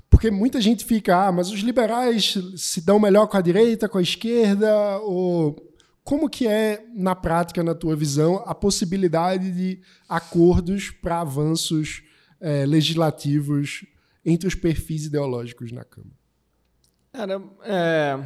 Porque 0.08 0.30
muita 0.30 0.60
gente 0.60 0.84
fica, 0.84 1.26
ah, 1.26 1.32
mas 1.32 1.50
os 1.50 1.60
liberais 1.60 2.38
se 2.56 2.80
dão 2.80 2.98
melhor 2.98 3.26
com 3.26 3.36
a 3.36 3.40
direita, 3.40 3.88
com 3.88 3.98
a 3.98 4.02
esquerda, 4.02 4.98
ou 5.00 5.56
como 6.06 6.30
que 6.30 6.46
é, 6.46 6.86
na 6.94 7.16
prática, 7.16 7.64
na 7.64 7.74
tua 7.74 7.96
visão, 7.96 8.36
a 8.46 8.54
possibilidade 8.54 9.50
de 9.50 9.80
acordos 10.08 10.88
para 10.88 11.20
avanços 11.20 12.00
é, 12.40 12.64
legislativos 12.64 13.84
entre 14.24 14.46
os 14.46 14.54
perfis 14.54 15.06
ideológicos 15.06 15.72
na 15.72 15.82
Câmara? 15.82 16.14
Cara, 17.12 17.42
é, 17.64 18.20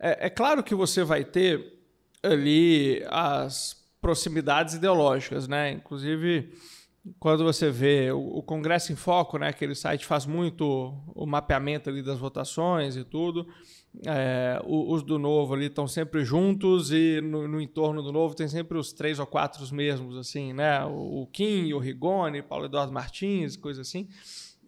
é, 0.00 0.26
é, 0.26 0.28
claro 0.28 0.60
que 0.64 0.74
você 0.74 1.04
vai 1.04 1.24
ter 1.24 1.78
ali 2.20 3.00
as 3.08 3.76
proximidades 4.00 4.74
ideológicas, 4.74 5.46
né? 5.46 5.70
Inclusive, 5.70 6.52
quando 7.20 7.44
você 7.44 7.70
vê 7.70 8.10
o, 8.10 8.42
Congresso 8.42 8.92
em 8.92 8.96
Foco, 8.96 9.38
né? 9.38 9.50
Aquele 9.50 9.76
site 9.76 10.04
faz 10.04 10.26
muito 10.26 10.92
o 11.14 11.24
mapeamento 11.26 11.88
ali 11.88 12.02
das 12.02 12.18
votações 12.18 12.96
e 12.96 13.04
tudo. 13.04 13.46
É, 14.06 14.60
os 14.66 15.04
do 15.04 15.18
novo 15.18 15.54
ali 15.54 15.66
estão 15.66 15.86
sempre 15.86 16.24
juntos 16.24 16.90
e 16.90 17.20
no, 17.22 17.46
no, 17.46 17.60
entorno 17.60 18.02
do 18.02 18.10
novo 18.10 18.34
tem 18.34 18.48
sempre 18.48 18.76
os 18.76 18.92
três 18.92 19.20
ou 19.20 19.26
quatro 19.26 19.62
os 19.62 19.70
mesmos, 19.70 20.16
assim, 20.16 20.52
né? 20.52 20.84
O, 20.84 21.28
Kim, 21.32 21.72
o 21.72 21.78
Rigoni, 21.78 22.42
Paulo 22.42 22.64
Eduardo 22.64 22.92
Martins, 22.92 23.56
coisa 23.56 23.82
assim. 23.82 24.08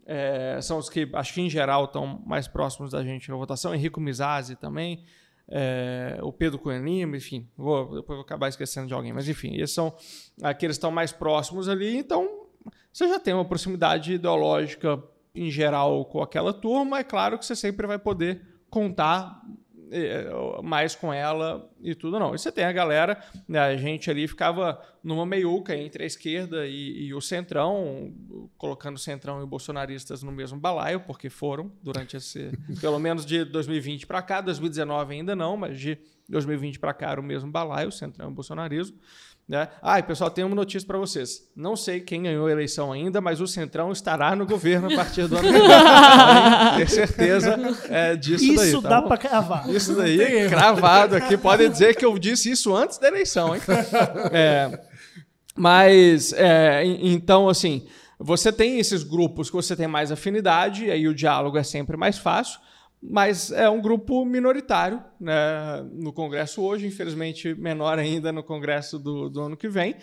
É, 0.07 0.61
são 0.63 0.79
os 0.79 0.89
que, 0.89 1.09
acho 1.13 1.35
que 1.35 1.41
em 1.41 1.51
geral, 1.51 1.87
estão 1.87 2.23
mais 2.25 2.47
próximos 2.47 2.93
da 2.93 3.03
gente 3.03 3.29
na 3.29 3.37
votação. 3.37 3.75
Henrico 3.75 4.01
Mizazzi 4.01 4.55
também, 4.55 5.05
é, 5.49 6.19
o 6.23 6.33
Pedro 6.33 6.59
Cunha 6.59 6.79
Lima, 6.79 7.17
enfim, 7.17 7.49
vou, 7.57 7.97
depois 7.97 8.17
vou 8.17 8.21
acabar 8.21 8.49
esquecendo 8.49 8.87
de 8.87 8.95
alguém, 8.95 9.13
mas 9.13 9.29
enfim, 9.29 9.57
esses 9.57 9.75
são 9.75 9.95
aqueles 10.43 10.77
que 10.77 10.79
estão 10.79 10.91
mais 10.91 11.13
próximos 11.13 11.69
ali, 11.69 11.97
então 11.97 12.47
você 12.93 13.09
já 13.09 13.21
tem 13.21 13.35
uma 13.35 13.45
proximidade 13.45 14.15
ideológica 14.15 15.03
em 15.35 15.51
geral 15.51 16.05
com 16.07 16.23
aquela 16.23 16.53
turma, 16.53 16.99
é 17.01 17.05
claro 17.05 17.39
que 17.39 17.45
você 17.45 17.55
sempre 17.55 17.87
vai 17.87 17.99
poder 17.99 18.56
contar 18.71 19.43
eh, 19.91 20.29
mais 20.65 20.97
com 20.97 21.13
ela 21.13 21.71
e 21.81 21.95
tudo 21.95 22.19
não. 22.19 22.35
E 22.35 22.39
você 22.39 22.51
tem 22.51 22.65
a 22.65 22.73
galera, 22.73 23.23
né, 23.47 23.61
a 23.61 23.77
gente 23.77 24.11
ali 24.11 24.27
ficava 24.27 24.83
numa 25.03 25.25
meiuca 25.25 25.77
entre 25.77 26.03
a 26.03 26.07
esquerda 26.07 26.67
e, 26.67 27.07
e, 27.07 27.15
o 27.15 27.21
centrão, 27.21 28.13
colocando 28.59 28.97
o 28.97 28.99
centrão 28.99 29.39
e 29.41 29.45
o 29.45 29.47
bolsonaristas 29.47 30.25
no 30.25 30.33
mesmo 30.33 30.59
balaio, 30.59 31.01
porque 31.01 31.31
foram 31.31 31.71
durante 31.83 32.17
esse, 32.17 32.51
pelo 32.81 32.99
menos 32.99 33.25
de 33.25 33.45
2020 33.45 34.07
para 34.07 34.21
cá, 34.23 34.41
2019 34.41 35.15
ainda 35.15 35.37
não, 35.37 35.57
mas 35.57 35.79
de 35.79 35.97
2020 36.29 36.81
para 36.81 36.93
cá 36.93 37.13
era 37.13 37.21
o 37.21 37.25
mesmo 37.25 37.51
balaio, 37.51 37.89
o 37.89 37.93
centrão 37.93 38.29
e 38.29 38.33
o 38.33 38.35
bolsonarismo. 38.35 38.99
Né? 39.49 39.69
Ah, 39.81 40.03
pessoal, 40.03 40.29
tem 40.29 40.45
uma 40.45 40.57
notícia 40.57 40.85
para 40.85 40.99
vocês. 40.99 41.49
Não 41.55 41.77
sei 41.77 42.01
quem 42.01 42.25
ganhou 42.25 42.49
a 42.49 42.51
eleição 42.51 42.91
ainda, 42.91 43.21
mas 43.21 43.41
o 43.41 43.47
Centrão 43.47 43.93
estará 43.93 44.35
no 44.35 44.45
governo 44.45 44.93
a 44.93 44.97
partir 44.97 45.29
do 45.29 45.37
ano 45.37 45.47
que 45.47 45.53
vem. 45.53 45.61
ter 46.79 46.91
certeza 46.91 47.57
é, 47.89 48.17
disso 48.17 48.45
isso 48.45 48.57
daí. 48.57 48.69
Isso 48.69 48.83
tá 48.83 48.89
dá 48.89 49.03
para 49.03 49.17
cravar. 49.17 49.71
Isso 49.71 49.95
daí, 49.95 50.49
cravado 50.49 51.15
aqui. 51.15 51.37
Podem 51.37 51.71
dizer 51.71 51.95
que 51.95 52.05
eu 52.05 52.19
disse 52.19 52.51
isso 52.51 52.75
antes 52.75 52.99
da 52.99 53.07
eleição. 53.07 53.55
Hein? 53.55 53.63
É, 54.33 54.81
mas, 55.55 56.33
é, 56.33 56.83
então, 56.85 57.49
assim, 57.49 57.87
você 58.19 58.53
tem 58.53 58.81
esses 58.81 59.05
grupos 59.05 59.49
que 59.49 59.55
você 59.55 59.77
tem 59.77 59.87
mais 59.87 60.11
afinidade, 60.11 60.91
aí 60.91 61.07
o 61.07 61.15
diálogo 61.15 61.57
é 61.57 61.63
sempre 61.63 61.97
mais 61.97 62.19
fácil 62.19 62.59
mas 63.09 63.51
é 63.53 63.69
um 63.69 63.81
grupo 63.81 64.25
minoritário 64.25 65.03
né, 65.21 65.35
no 65.93 66.13
Congresso 66.13 66.63
hoje, 66.63 66.87
infelizmente 66.87 67.55
menor 67.55 67.99
ainda 67.99 68.33
no 68.33 68.43
Congresso 68.43 68.99
do, 68.99 69.29
do 69.29 69.41
ano 69.41 69.57
que 69.57 69.69
vem. 69.69 69.97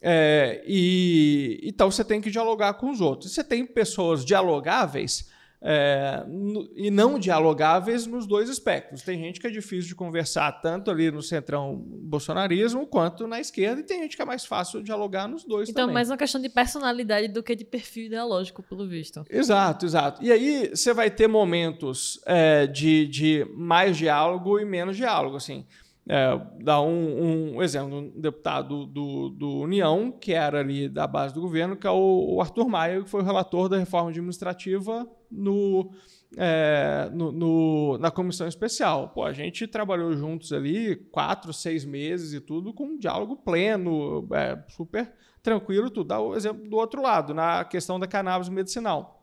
É, 0.00 0.62
e 0.66 1.60
então 1.62 1.90
você 1.90 2.04
tem 2.04 2.20
que 2.20 2.30
dialogar 2.30 2.74
com 2.74 2.90
os 2.90 3.00
outros. 3.00 3.32
Você 3.32 3.42
tem 3.42 3.64
pessoas 3.66 4.24
dialogáveis 4.24 5.30
é, 5.60 6.24
no, 6.28 6.68
e 6.76 6.90
não 6.90 7.18
dialogáveis 7.18 8.06
nos 8.06 8.26
dois 8.26 8.48
espectros. 8.48 9.02
Tem 9.02 9.18
gente 9.18 9.40
que 9.40 9.46
é 9.46 9.50
difícil 9.50 9.88
de 9.88 9.94
conversar 9.94 10.52
tanto 10.60 10.90
ali 10.90 11.10
no 11.10 11.22
centrão 11.22 11.76
bolsonarismo 11.76 12.86
quanto 12.86 13.26
na 13.26 13.40
esquerda, 13.40 13.80
e 13.80 13.84
tem 13.84 14.02
gente 14.02 14.16
que 14.16 14.22
é 14.22 14.24
mais 14.24 14.44
fácil 14.44 14.82
dialogar 14.82 15.26
nos 15.26 15.44
dois 15.44 15.68
então, 15.68 15.82
também. 15.82 15.90
Então, 15.90 15.94
mais 15.94 16.10
uma 16.10 16.16
questão 16.16 16.40
de 16.40 16.48
personalidade 16.48 17.28
do 17.28 17.42
que 17.42 17.54
de 17.54 17.64
perfil 17.64 18.06
ideológico, 18.06 18.62
pelo 18.62 18.86
visto. 18.86 19.24
Exato, 19.30 19.86
exato. 19.86 20.22
E 20.22 20.30
aí 20.30 20.70
você 20.70 20.92
vai 20.92 21.10
ter 21.10 21.26
momentos 21.26 22.20
é, 22.26 22.66
de, 22.66 23.06
de 23.06 23.46
mais 23.54 23.96
diálogo 23.96 24.58
e 24.58 24.64
menos 24.64 24.96
diálogo, 24.96 25.36
assim. 25.36 25.66
É, 26.08 26.40
dar 26.62 26.82
um, 26.82 27.56
um, 27.56 27.62
exemplo, 27.62 27.98
um 27.98 28.20
deputado 28.20 28.86
do, 28.86 29.28
do 29.30 29.58
União, 29.58 30.12
que 30.12 30.32
era 30.32 30.60
ali 30.60 30.88
da 30.88 31.04
base 31.04 31.34
do 31.34 31.40
governo, 31.40 31.76
que 31.76 31.86
é 31.86 31.90
o, 31.90 32.36
o 32.36 32.40
Arthur 32.40 32.68
Maia, 32.68 33.02
que 33.02 33.10
foi 33.10 33.22
o 33.22 33.24
relator 33.24 33.68
da 33.68 33.76
reforma 33.76 34.10
administrativa 34.10 35.04
no, 35.30 35.90
é, 36.36 37.10
no, 37.12 37.32
no, 37.32 37.98
na 37.98 38.10
comissão 38.10 38.46
especial. 38.46 39.10
Pô, 39.10 39.24
a 39.24 39.32
gente 39.32 39.66
trabalhou 39.66 40.12
juntos 40.12 40.52
ali 40.52 40.96
quatro, 41.12 41.52
seis 41.52 41.84
meses 41.84 42.32
e 42.32 42.40
tudo, 42.40 42.72
com 42.72 42.84
um 42.84 42.98
diálogo 42.98 43.36
pleno, 43.36 44.28
é, 44.32 44.62
super 44.68 45.12
tranquilo, 45.42 45.90
tudo. 45.90 46.08
Dá 46.08 46.20
o 46.20 46.34
exemplo 46.34 46.68
do 46.68 46.76
outro 46.76 47.02
lado, 47.02 47.32
na 47.32 47.64
questão 47.64 47.98
da 47.98 48.06
cannabis 48.06 48.48
medicinal 48.48 49.15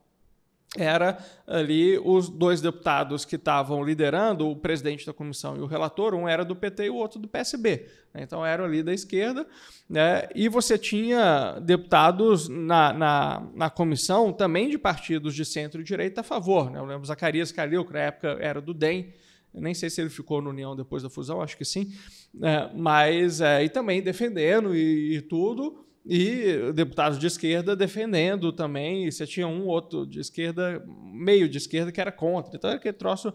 era 0.78 1.18
ali 1.46 2.00
os 2.00 2.30
dois 2.30 2.60
deputados 2.60 3.26
que 3.26 3.36
estavam 3.36 3.84
liderando, 3.84 4.50
o 4.50 4.56
presidente 4.56 5.06
da 5.06 5.14
comissão 5.14 5.56
e 5.56 5.60
o 5.60 5.68
relator, 5.68 6.16
um 6.16 6.28
era 6.28 6.44
do 6.44 6.56
PT 6.56 6.86
e 6.86 6.90
o 6.90 6.96
outro 6.96 7.20
do 7.20 7.28
PSB. 7.28 7.88
Né? 8.14 8.24
Então 8.24 8.46
eram 8.46 8.66
ali 8.66 8.82
da 8.82 8.94
esquerda. 8.94 9.46
Né? 9.88 10.28
E 10.34 10.50
você 10.50 10.78
tinha 10.78 11.60
deputados 11.60 12.50
na, 12.50 12.92
na, 12.92 13.48
na, 13.54 13.70
comissão 13.70 14.34
também 14.34 14.70
de 14.70 14.78
partidos 14.78 15.36
de 15.36 15.46
centro-direita 15.46 16.22
a 16.22 16.24
favor. 16.24 16.72
Né? 16.72 16.80
Eu 16.80 16.86
lembro 16.86 17.06
Zacarias 17.06 17.52
Calil, 17.52 17.86
que 17.86 17.94
na 17.94 18.00
época 18.00 18.38
era 18.40 18.60
do 18.60 18.74
DEM, 18.74 19.14
nem 19.54 19.76
sei 19.76 19.90
se 19.92 20.02
ele 20.02 20.10
ficou 20.10 20.42
no 20.42 20.50
União 20.50 20.76
depois 20.76 21.04
da 21.04 21.10
fusão, 21.10 21.40
acho 21.40 21.56
que 21.56 21.66
sim. 21.66 21.94
É, 22.42 22.72
mas, 22.74 23.42
é, 23.42 23.64
e 23.64 23.70
também 23.70 24.02
defendendo 24.02 24.76
e, 24.76 25.18
e 25.18 25.22
tudo 25.22 25.83
e 26.06 26.72
deputados 26.74 27.18
de 27.18 27.28
esquerda 27.28 27.76
defendendo 27.76 28.52
também, 28.52 29.06
e 29.06 29.12
você 29.12 29.26
tinha 29.26 29.48
um 29.48 29.66
outro 29.66 30.06
de 30.06 30.20
esquerda, 30.20 30.84
meio 31.13 31.48
de 31.48 31.58
esquerda, 31.58 31.92
que 31.92 32.02
era 32.02 32.12
contra. 32.12 32.56
Então, 32.56 32.70
era 32.70 32.78
aquele 32.78 32.98
troço. 32.98 33.34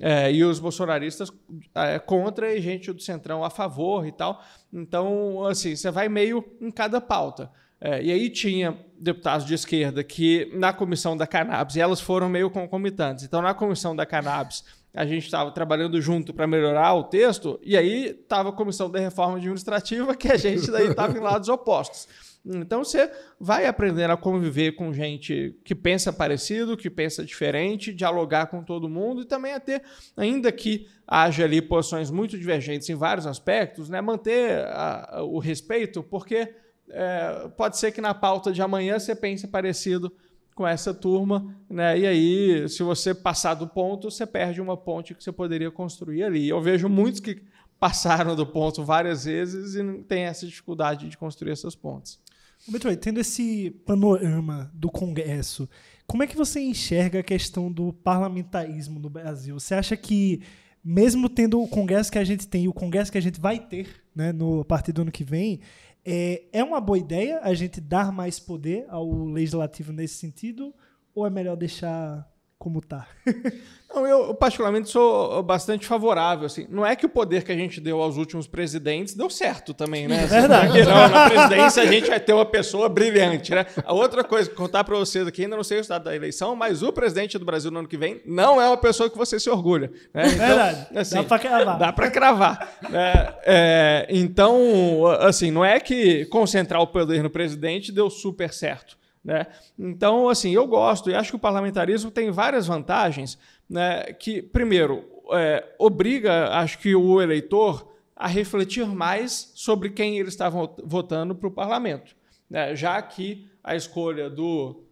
É, 0.00 0.32
e 0.32 0.42
os 0.42 0.58
bolsonaristas 0.58 1.30
é, 1.74 1.98
contra 1.98 2.52
e 2.52 2.60
gente 2.60 2.92
do 2.92 3.00
Centrão 3.00 3.44
a 3.44 3.50
favor 3.50 4.06
e 4.06 4.12
tal. 4.12 4.42
Então, 4.72 5.46
assim, 5.46 5.76
você 5.76 5.90
vai 5.90 6.08
meio 6.08 6.44
em 6.60 6.70
cada 6.70 7.00
pauta. 7.00 7.50
É, 7.80 8.02
e 8.02 8.10
aí 8.10 8.28
tinha 8.28 8.76
deputados 8.98 9.46
de 9.46 9.54
esquerda 9.54 10.02
que, 10.02 10.50
na 10.54 10.72
comissão 10.72 11.16
da 11.16 11.26
cannabis, 11.26 11.76
e 11.76 11.80
elas 11.80 12.00
foram 12.00 12.28
meio 12.28 12.50
concomitantes. 12.50 13.24
Então, 13.24 13.40
na 13.40 13.54
comissão 13.54 13.94
da 13.94 14.04
cannabis, 14.04 14.64
a 14.92 15.06
gente 15.06 15.24
estava 15.24 15.50
trabalhando 15.52 16.00
junto 16.00 16.34
para 16.34 16.46
melhorar 16.46 16.94
o 16.94 17.04
texto, 17.04 17.60
e 17.62 17.76
aí 17.76 18.06
estava 18.20 18.48
a 18.48 18.52
comissão 18.52 18.90
da 18.90 18.98
reforma 18.98 19.36
administrativa, 19.36 20.16
que 20.16 20.28
a 20.28 20.36
gente 20.36 20.70
daí 20.70 20.88
estava 20.88 21.16
em 21.16 21.20
lados 21.20 21.48
opostos. 21.48 22.08
Então 22.44 22.82
você 22.82 23.10
vai 23.38 23.66
aprendendo 23.66 24.12
a 24.12 24.16
conviver 24.16 24.72
com 24.72 24.92
gente 24.92 25.54
que 25.64 25.74
pensa 25.74 26.12
parecido, 26.12 26.76
que 26.76 26.88
pensa 26.88 27.24
diferente, 27.24 27.92
dialogar 27.92 28.46
com 28.46 28.62
todo 28.62 28.88
mundo 28.88 29.22
e 29.22 29.24
também 29.26 29.52
a 29.52 29.60
ter, 29.60 29.82
ainda 30.16 30.50
que 30.50 30.86
haja 31.06 31.44
ali 31.44 31.60
posições 31.60 32.10
muito 32.10 32.38
divergentes 32.38 32.88
em 32.88 32.94
vários 32.94 33.26
aspectos, 33.26 33.90
né, 33.90 34.00
manter 34.00 34.64
a, 34.68 35.22
o 35.22 35.38
respeito, 35.38 36.02
porque 36.02 36.54
é, 36.90 37.48
pode 37.56 37.78
ser 37.78 37.92
que 37.92 38.00
na 38.00 38.14
pauta 38.14 38.52
de 38.52 38.62
amanhã 38.62 38.98
você 38.98 39.14
pense 39.14 39.46
parecido 39.46 40.12
com 40.54 40.66
essa 40.66 40.92
turma, 40.92 41.54
né? 41.70 41.98
E 41.98 42.06
aí, 42.06 42.68
se 42.68 42.82
você 42.82 43.14
passar 43.14 43.54
do 43.54 43.68
ponto, 43.68 44.10
você 44.10 44.26
perde 44.26 44.60
uma 44.60 44.76
ponte 44.76 45.14
que 45.14 45.22
você 45.22 45.30
poderia 45.30 45.70
construir 45.70 46.24
ali. 46.24 46.48
Eu 46.48 46.60
vejo 46.60 46.88
muitos 46.88 47.20
que 47.20 47.42
passaram 47.78 48.34
do 48.34 48.44
ponto 48.44 48.84
várias 48.84 49.24
vezes 49.24 49.76
e 49.76 50.02
tem 50.02 50.24
essa 50.24 50.46
dificuldade 50.46 51.08
de 51.08 51.16
construir 51.16 51.52
essas 51.52 51.76
pontes. 51.76 52.18
Beto, 52.66 52.94
tendo 52.96 53.20
esse 53.20 53.70
panorama 53.86 54.70
do 54.74 54.90
Congresso, 54.90 55.68
como 56.06 56.22
é 56.22 56.26
que 56.26 56.36
você 56.36 56.60
enxerga 56.60 57.20
a 57.20 57.22
questão 57.22 57.70
do 57.70 57.92
parlamentarismo 57.92 58.98
no 58.98 59.08
Brasil? 59.08 59.60
Você 59.60 59.74
acha 59.74 59.96
que, 59.96 60.42
mesmo 60.82 61.28
tendo 61.28 61.62
o 61.62 61.68
Congresso 61.68 62.10
que 62.10 62.18
a 62.18 62.24
gente 62.24 62.48
tem 62.48 62.64
e 62.64 62.68
o 62.68 62.72
Congresso 62.72 63.12
que 63.12 63.18
a 63.18 63.22
gente 63.22 63.40
vai 63.40 63.60
ter 63.60 63.88
né, 64.14 64.32
no, 64.32 64.62
a 64.62 64.64
partir 64.64 64.92
do 64.92 65.02
ano 65.02 65.12
que 65.12 65.22
vem, 65.22 65.60
é, 66.10 66.44
é 66.54 66.64
uma 66.64 66.80
boa 66.80 66.98
ideia 66.98 67.38
a 67.42 67.52
gente 67.52 67.82
dar 67.82 68.10
mais 68.10 68.40
poder 68.40 68.86
ao 68.88 69.26
legislativo 69.26 69.92
nesse 69.92 70.14
sentido? 70.14 70.74
Ou 71.14 71.26
é 71.26 71.30
melhor 71.30 71.54
deixar 71.54 72.26
como 72.58 72.80
tá? 72.80 73.06
Não, 73.94 74.06
eu 74.06 74.34
particularmente 74.34 74.90
sou 74.90 75.42
bastante 75.42 75.86
favorável. 75.86 76.44
Assim. 76.44 76.66
Não 76.68 76.84
é 76.84 76.94
que 76.94 77.06
o 77.06 77.08
poder 77.08 77.42
que 77.42 77.50
a 77.50 77.56
gente 77.56 77.80
deu 77.80 78.02
aos 78.02 78.18
últimos 78.18 78.46
presidentes 78.46 79.14
deu 79.14 79.30
certo 79.30 79.72
também, 79.72 80.06
né? 80.06 80.24
É 80.24 80.26
verdade. 80.26 80.82
Não, 80.82 81.08
na 81.08 81.30
presidência 81.30 81.82
a 81.82 81.86
gente 81.86 82.08
vai 82.08 82.20
ter 82.20 82.34
uma 82.34 82.44
pessoa 82.44 82.88
brilhante, 82.88 83.52
né? 83.52 83.64
A 83.84 83.94
outra 83.94 84.22
coisa, 84.22 84.50
contar 84.50 84.84
para 84.84 84.94
vocês 84.96 85.26
aqui, 85.26 85.44
ainda 85.44 85.56
não 85.56 85.64
sei 85.64 85.78
o 85.78 85.80
estado 85.80 86.04
da 86.04 86.14
eleição, 86.14 86.54
mas 86.54 86.82
o 86.82 86.92
presidente 86.92 87.38
do 87.38 87.46
Brasil 87.46 87.70
no 87.70 87.78
ano 87.78 87.88
que 87.88 87.96
vem 87.96 88.20
não 88.26 88.60
é 88.60 88.66
uma 88.66 88.76
pessoa 88.76 89.08
que 89.08 89.16
você 89.16 89.40
se 89.40 89.48
orgulha. 89.48 89.90
Né? 90.12 90.26
Então, 90.26 90.46
verdade. 90.46 90.86
Assim, 90.94 91.14
dá 91.14 91.24
para 91.24 91.38
cravar. 91.38 91.78
Dá 91.78 91.92
para 91.92 92.10
cravar. 92.10 92.78
Né? 92.90 93.34
É, 93.44 94.06
então, 94.10 95.06
assim, 95.20 95.50
não 95.50 95.64
é 95.64 95.80
que 95.80 96.26
concentrar 96.26 96.82
o 96.82 96.86
poder 96.86 97.22
no 97.22 97.30
presidente 97.30 97.90
deu 97.90 98.10
super 98.10 98.52
certo. 98.52 98.98
Né? 99.28 99.46
Então, 99.78 100.30
assim, 100.30 100.52
eu 100.52 100.66
gosto 100.66 101.10
e 101.10 101.14
acho 101.14 101.32
que 101.32 101.36
o 101.36 101.38
parlamentarismo 101.38 102.10
tem 102.10 102.30
várias 102.30 102.66
vantagens, 102.66 103.38
né, 103.68 104.04
que, 104.14 104.40
primeiro, 104.40 105.04
é, 105.32 105.62
obriga, 105.78 106.48
acho 106.54 106.78
que, 106.78 106.94
o 106.94 107.20
eleitor 107.20 107.92
a 108.16 108.26
refletir 108.26 108.86
mais 108.86 109.52
sobre 109.54 109.90
quem 109.90 110.18
ele 110.18 110.30
está 110.30 110.48
votando 110.48 111.34
para 111.34 111.46
o 111.46 111.50
parlamento, 111.50 112.16
né, 112.48 112.74
já 112.74 113.02
que 113.02 113.46
a 113.62 113.76
escolha 113.76 114.30
do 114.30 114.82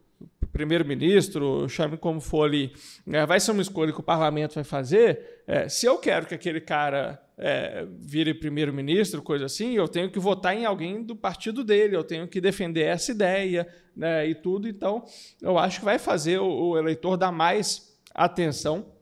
primeiro-ministro, 0.53 1.69
chame 1.69 1.97
como 1.97 2.21
for 2.21 2.45
ali, 2.45 2.73
né, 3.07 3.25
vai 3.27 3.41
ser 3.41 3.53
uma 3.53 3.63
escolha 3.63 3.93
que 3.93 4.01
o 4.01 4.03
parlamento 4.03 4.55
vai 4.55 4.65
fazer. 4.65 5.43
É, 5.47 5.69
se 5.69 5.87
eu 5.87 5.99
quero 5.99 6.27
que 6.27 6.35
aquele 6.35 6.61
cara 6.61 7.21
é, 7.39 7.87
vire 8.01 8.35
primeiro-ministro, 8.35 9.23
coisa 9.23 9.47
assim, 9.47 9.75
eu 9.75 9.89
tenho 9.89 10.11
que 10.11 10.19
votar 10.19 10.57
em 10.57 10.65
alguém 10.65 11.03
do 11.03 11.15
partido 11.15 11.63
dele, 11.63 11.97
eu 11.97 12.05
tenho 12.05 12.27
que 12.27 12.41
defender 12.41 12.83
essa 12.83 13.11
ideia 13.11 13.67
né, 13.95 14.27
e 14.27 14.35
tudo. 14.35 14.69
Então, 14.69 15.05
eu 15.41 15.59
acho 15.59 15.81
que 15.81 15.85
vai 15.85 15.99
fazer 15.99 16.39
o, 16.39 16.71
o 16.71 16.79
eleitor 16.79 17.17
dar 17.17 17.33
mais 17.33 17.97
atenção 18.15 18.97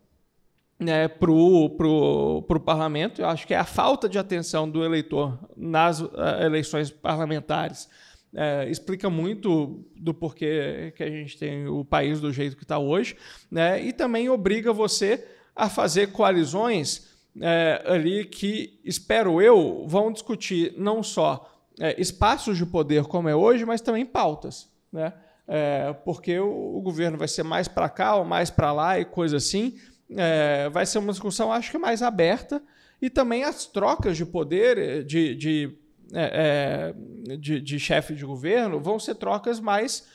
né, 0.78 1.08
para 1.08 1.30
o 1.30 2.60
parlamento. 2.64 3.22
Eu 3.22 3.28
acho 3.28 3.46
que 3.46 3.54
é 3.54 3.58
a 3.58 3.64
falta 3.64 4.08
de 4.08 4.18
atenção 4.18 4.68
do 4.68 4.84
eleitor 4.84 5.38
nas 5.56 6.00
uh, 6.00 6.10
eleições 6.42 6.90
parlamentares 6.90 7.88
é, 8.34 8.68
explica 8.68 9.08
muito 9.08 9.84
do 9.96 10.12
porquê 10.12 10.92
que 10.96 11.02
a 11.02 11.10
gente 11.10 11.38
tem 11.38 11.66
o 11.68 11.84
país 11.84 12.20
do 12.20 12.32
jeito 12.32 12.56
que 12.56 12.64
está 12.64 12.78
hoje, 12.78 13.16
né? 13.50 13.82
e 13.82 13.92
também 13.92 14.28
obriga 14.28 14.72
você 14.72 15.24
a 15.54 15.68
fazer 15.68 16.08
coalizões 16.08 17.08
é, 17.40 17.82
ali 17.86 18.24
que, 18.24 18.80
espero 18.84 19.40
eu, 19.40 19.84
vão 19.86 20.12
discutir 20.12 20.74
não 20.76 21.02
só 21.02 21.50
é, 21.80 22.00
espaços 22.00 22.56
de 22.56 22.66
poder 22.66 23.04
como 23.04 23.28
é 23.28 23.34
hoje, 23.34 23.64
mas 23.64 23.80
também 23.80 24.06
pautas. 24.06 24.68
Né? 24.92 25.12
É, 25.46 25.92
porque 26.04 26.38
o, 26.38 26.76
o, 26.76 26.80
governo 26.80 27.18
vai 27.18 27.28
ser 27.28 27.42
mais 27.42 27.68
para 27.68 27.88
cá 27.88 28.16
ou 28.16 28.24
mais 28.24 28.50
para 28.50 28.72
lá 28.72 28.98
e 28.98 29.04
coisa 29.04 29.36
assim. 29.36 29.78
É, 30.10 30.68
vai 30.70 30.86
ser 30.86 30.98
uma 30.98 31.12
discussão, 31.12 31.52
acho 31.52 31.70
que 31.70 31.78
mais 31.78 32.02
aberta. 32.02 32.62
E 33.02 33.10
também 33.10 33.44
as 33.44 33.66
trocas 33.66 34.16
de 34.16 34.24
poder, 34.24 35.04
de, 35.04 35.34
de, 35.34 35.78
é, 36.14 36.94
é, 37.28 37.36
de, 37.36 37.60
de 37.60 37.78
chefe 37.78 38.14
de 38.14 38.24
governo, 38.24 38.80
vão 38.80 38.98
ser 38.98 39.16
trocas 39.16 39.60
mais. 39.60 40.06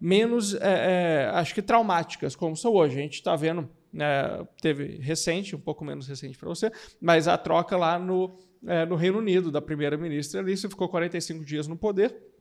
menos, 0.00 0.56
acho 1.32 1.54
que 1.54 1.60
traumáticas, 1.62 2.36
como 2.36 2.56
são 2.56 2.72
hoje. 2.72 2.98
A 2.98 3.02
gente 3.02 3.14
está 3.14 3.36
vendo 3.36 3.68
é, 4.00 4.44
teve 4.60 4.98
recente, 4.98 5.54
um 5.54 5.60
pouco 5.60 5.84
menos 5.84 6.08
recente 6.08 6.36
para 6.36 6.48
você, 6.48 6.70
mas 7.00 7.28
a 7.28 7.38
troca 7.38 7.76
lá 7.76 7.98
no, 7.98 8.36
é, 8.66 8.84
no 8.84 8.96
Reino 8.96 9.18
Unido, 9.18 9.50
da 9.50 9.62
primeira-ministra 9.62 10.40
Alice, 10.40 10.68
ficou 10.68 10.88
45 10.88 11.44
dias 11.44 11.68
no 11.68 11.76
poder. 11.76 12.33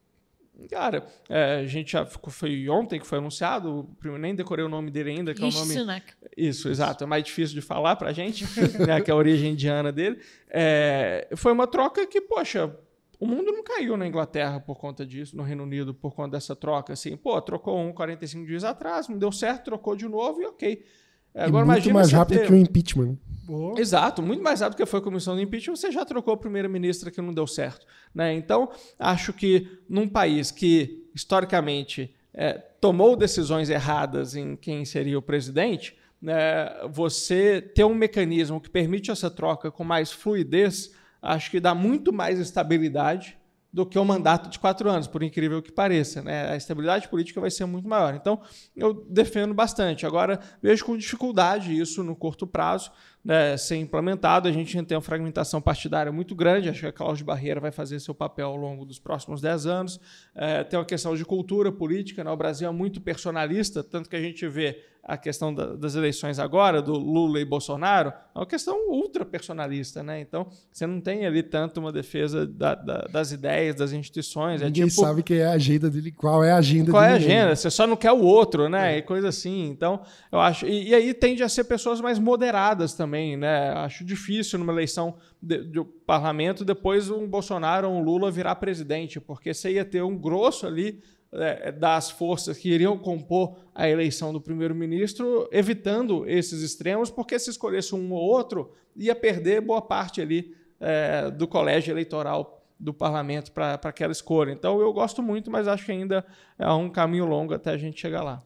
Cara, 0.69 1.05
é, 1.27 1.55
a 1.55 1.65
gente 1.65 1.91
já 1.91 2.05
ficou, 2.05 2.31
foi 2.31 2.69
ontem 2.69 2.99
que 2.99 3.07
foi 3.07 3.17
anunciado, 3.17 3.89
nem 4.19 4.35
decorei 4.35 4.63
o 4.63 4.69
nome 4.69 4.91
dele 4.91 5.09
ainda, 5.09 5.33
que 5.33 5.41
é 5.41 5.47
o 5.47 5.51
nome. 5.51 5.73
Sunak. 5.73 6.13
Isso, 6.37 6.69
exato. 6.69 7.03
É 7.03 7.07
mais 7.07 7.23
difícil 7.23 7.55
de 7.55 7.61
falar 7.61 7.95
para 7.95 8.09
a 8.09 8.13
gente, 8.13 8.45
né, 8.85 9.01
que 9.01 9.09
é 9.09 9.13
a 9.13 9.17
origem 9.17 9.53
indiana 9.53 9.91
dele. 9.91 10.19
É, 10.49 11.27
foi 11.35 11.51
uma 11.51 11.65
troca 11.65 12.05
que, 12.05 12.21
poxa, 12.21 12.75
o 13.19 13.25
mundo 13.25 13.51
não 13.51 13.63
caiu 13.63 13.97
na 13.97 14.05
Inglaterra 14.05 14.59
por 14.59 14.77
conta 14.77 15.05
disso, 15.05 15.35
no 15.35 15.43
Reino 15.43 15.63
Unido 15.63 15.93
por 15.93 16.13
conta 16.13 16.31
dessa 16.31 16.55
troca. 16.55 16.93
Assim, 16.93 17.17
pô, 17.17 17.41
trocou 17.41 17.79
um 17.79 17.91
45 17.91 18.45
dias 18.45 18.63
atrás, 18.63 19.07
não 19.07 19.17
deu 19.17 19.31
certo, 19.31 19.65
trocou 19.65 19.95
de 19.95 20.07
novo 20.07 20.41
e 20.41 20.45
ok. 20.45 20.85
É, 21.33 21.45
agora, 21.45 21.65
muito 21.65 21.91
mais 21.91 22.11
rápido 22.11 22.39
ter... 22.39 22.47
que 22.47 22.53
o 22.53 22.55
impeachment. 22.55 23.17
Oh. 23.47 23.75
Exato, 23.77 24.21
muito 24.21 24.41
mais 24.41 24.61
rápido 24.61 24.77
que 24.77 24.85
foi 24.85 24.99
a 24.99 25.03
comissão 25.03 25.35
do 25.35 25.41
impeachment, 25.41 25.75
você 25.75 25.91
já 25.91 26.05
trocou 26.05 26.33
a 26.33 26.37
primeira-ministra 26.37 27.11
que 27.11 27.21
não 27.21 27.33
deu 27.33 27.45
certo. 27.45 27.85
Né? 28.13 28.33
Então, 28.33 28.69
acho 28.97 29.33
que 29.33 29.79
num 29.89 30.07
país 30.07 30.49
que, 30.49 31.09
historicamente, 31.13 32.15
é, 32.33 32.53
tomou 32.53 33.15
decisões 33.15 33.69
erradas 33.69 34.35
em 34.35 34.55
quem 34.55 34.85
seria 34.85 35.19
o 35.19 35.21
presidente, 35.21 35.97
né, 36.21 36.69
você 36.89 37.61
ter 37.61 37.83
um 37.83 37.93
mecanismo 37.93 38.61
que 38.61 38.69
permite 38.69 39.11
essa 39.11 39.29
troca 39.29 39.69
com 39.69 39.83
mais 39.83 40.11
fluidez, 40.11 40.93
acho 41.21 41.51
que 41.51 41.59
dá 41.59 41.75
muito 41.75 42.13
mais 42.13 42.39
estabilidade 42.39 43.37
do 43.73 43.87
que 43.87 43.97
o 43.97 44.05
mandato 44.05 44.51
de 44.51 44.59
quatro 44.59 44.87
anos, 44.87 45.07
por 45.07 45.23
incrível 45.23 45.59
que 45.59 45.71
pareça. 45.71 46.21
Né? 46.21 46.51
A 46.51 46.55
estabilidade 46.55 47.07
política 47.07 47.41
vai 47.41 47.49
ser 47.49 47.65
muito 47.65 47.89
maior. 47.89 48.13
Então, 48.13 48.39
eu 48.75 48.93
defendo 49.09 49.51
bastante. 49.51 50.05
Agora, 50.05 50.39
vejo 50.61 50.85
com 50.85 50.95
dificuldade 50.95 51.75
isso 51.77 52.03
no 52.03 52.15
curto 52.15 52.45
prazo 52.45 52.91
né, 53.23 53.55
ser 53.55 53.77
implementado. 53.77 54.47
A 54.47 54.51
gente 54.51 54.81
tem 54.83 54.95
uma 54.95 55.01
fragmentação 55.01 55.61
partidária 55.61 56.11
muito 56.11 56.35
grande. 56.35 56.69
Acho 56.69 56.81
que 56.81 56.87
a 56.87 56.91
Cláudia 56.91 57.25
Barreira 57.25 57.59
vai 57.59 57.71
fazer 57.71 57.99
seu 57.99 58.13
papel 58.13 58.47
ao 58.47 58.55
longo 58.55 58.85
dos 58.85 58.99
próximos 58.99 59.41
dez 59.41 59.65
anos. 59.65 59.99
É, 60.35 60.63
tem 60.63 60.77
uma 60.77 60.85
questão 60.85 61.15
de 61.15 61.23
cultura 61.23 61.71
política. 61.71 62.23
Né? 62.23 62.31
O 62.31 62.37
Brasil 62.37 62.67
é 62.67 62.71
muito 62.71 62.99
personalista, 62.99 63.83
tanto 63.83 64.09
que 64.09 64.15
a 64.15 64.21
gente 64.21 64.47
vê 64.47 64.83
a 65.03 65.17
questão 65.17 65.53
da, 65.53 65.75
das 65.75 65.95
eleições 65.95 66.39
agora, 66.39 66.81
do 66.81 66.93
Lula 66.93 67.39
e 67.39 67.43
Bolsonaro, 67.43 68.13
é 68.33 68.39
uma 68.39 68.45
questão 68.45 68.89
ultra 68.89 69.25
personalista, 69.25 70.01
né? 70.01 70.21
Então, 70.21 70.47
você 70.71 70.87
não 70.87 71.01
tem 71.01 71.25
ali 71.25 71.43
tanto 71.43 71.81
uma 71.81 71.91
defesa 71.91 72.47
da, 72.47 72.73
da, 72.73 72.99
das 73.11 73.33
ideias, 73.33 73.75
das 73.75 73.91
instituições. 73.91 74.61
É 74.61 74.65
Ninguém 74.65 74.83
é 74.83 74.87
tipo, 74.87 75.01
sabe 75.01 75.21
que 75.21 75.33
é 75.33 75.45
a 75.45 75.51
agenda 75.51 75.89
dele, 75.89 76.09
qual 76.09 76.41
é 76.41 76.53
a 76.53 76.57
agenda. 76.57 76.89
Qual 76.89 77.03
é 77.03 77.11
a 77.11 77.15
agenda? 77.15 77.53
Você 77.53 77.69
só 77.69 77.85
não 77.85 77.97
quer 77.97 78.13
o 78.13 78.21
outro, 78.21 78.69
né? 78.69 78.95
É. 78.95 78.97
E 78.99 79.01
coisa 79.01 79.27
assim. 79.27 79.67
Então, 79.67 80.01
eu 80.31 80.39
acho. 80.39 80.65
E, 80.65 80.89
e, 80.89 80.95
aí 80.95 81.13
tende 81.13 81.43
a 81.43 81.49
ser 81.49 81.65
pessoas 81.65 81.99
mais 81.99 82.17
moderadas 82.17 82.93
também, 82.93 83.12
né? 83.37 83.69
Acho 83.71 84.03
difícil 84.03 84.59
numa 84.59 84.73
eleição 84.73 85.15
de, 85.41 85.63
de 85.63 85.83
parlamento 86.05 86.65
depois 86.65 87.09
um 87.09 87.27
Bolsonaro 87.27 87.89
ou 87.89 87.95
um 87.95 88.03
Lula 88.03 88.31
virar 88.31 88.55
presidente, 88.55 89.19
porque 89.19 89.53
você 89.53 89.73
ia 89.73 89.85
ter 89.85 90.01
um 90.03 90.17
grosso 90.17 90.65
ali 90.65 91.01
é, 91.31 91.71
das 91.71 92.11
forças 92.11 92.57
que 92.57 92.69
iriam 92.69 92.97
compor 92.97 93.55
a 93.73 93.89
eleição 93.89 94.31
do 94.31 94.39
primeiro-ministro, 94.39 95.47
evitando 95.51 96.27
esses 96.27 96.61
extremos, 96.61 97.09
porque 97.09 97.39
se 97.39 97.49
escolhesse 97.49 97.95
um 97.95 98.11
ou 98.11 98.21
outro, 98.21 98.71
ia 98.95 99.15
perder 99.15 99.61
boa 99.61 99.81
parte 99.81 100.21
ali 100.21 100.55
é, 100.79 101.31
do 101.31 101.47
colégio 101.47 101.91
eleitoral 101.91 102.63
do 102.79 102.93
parlamento 102.93 103.51
para 103.51 103.75
aquela 103.75 104.11
escolha. 104.11 104.51
Então 104.51 104.79
eu 104.81 104.91
gosto 104.91 105.23
muito, 105.23 105.49
mas 105.49 105.67
acho 105.67 105.85
que 105.85 105.91
ainda 105.91 106.25
é 106.59 106.69
um 106.69 106.89
caminho 106.89 107.25
longo 107.25 107.53
até 107.53 107.71
a 107.71 107.77
gente 107.77 107.99
chegar 107.99 108.23
lá. 108.23 108.43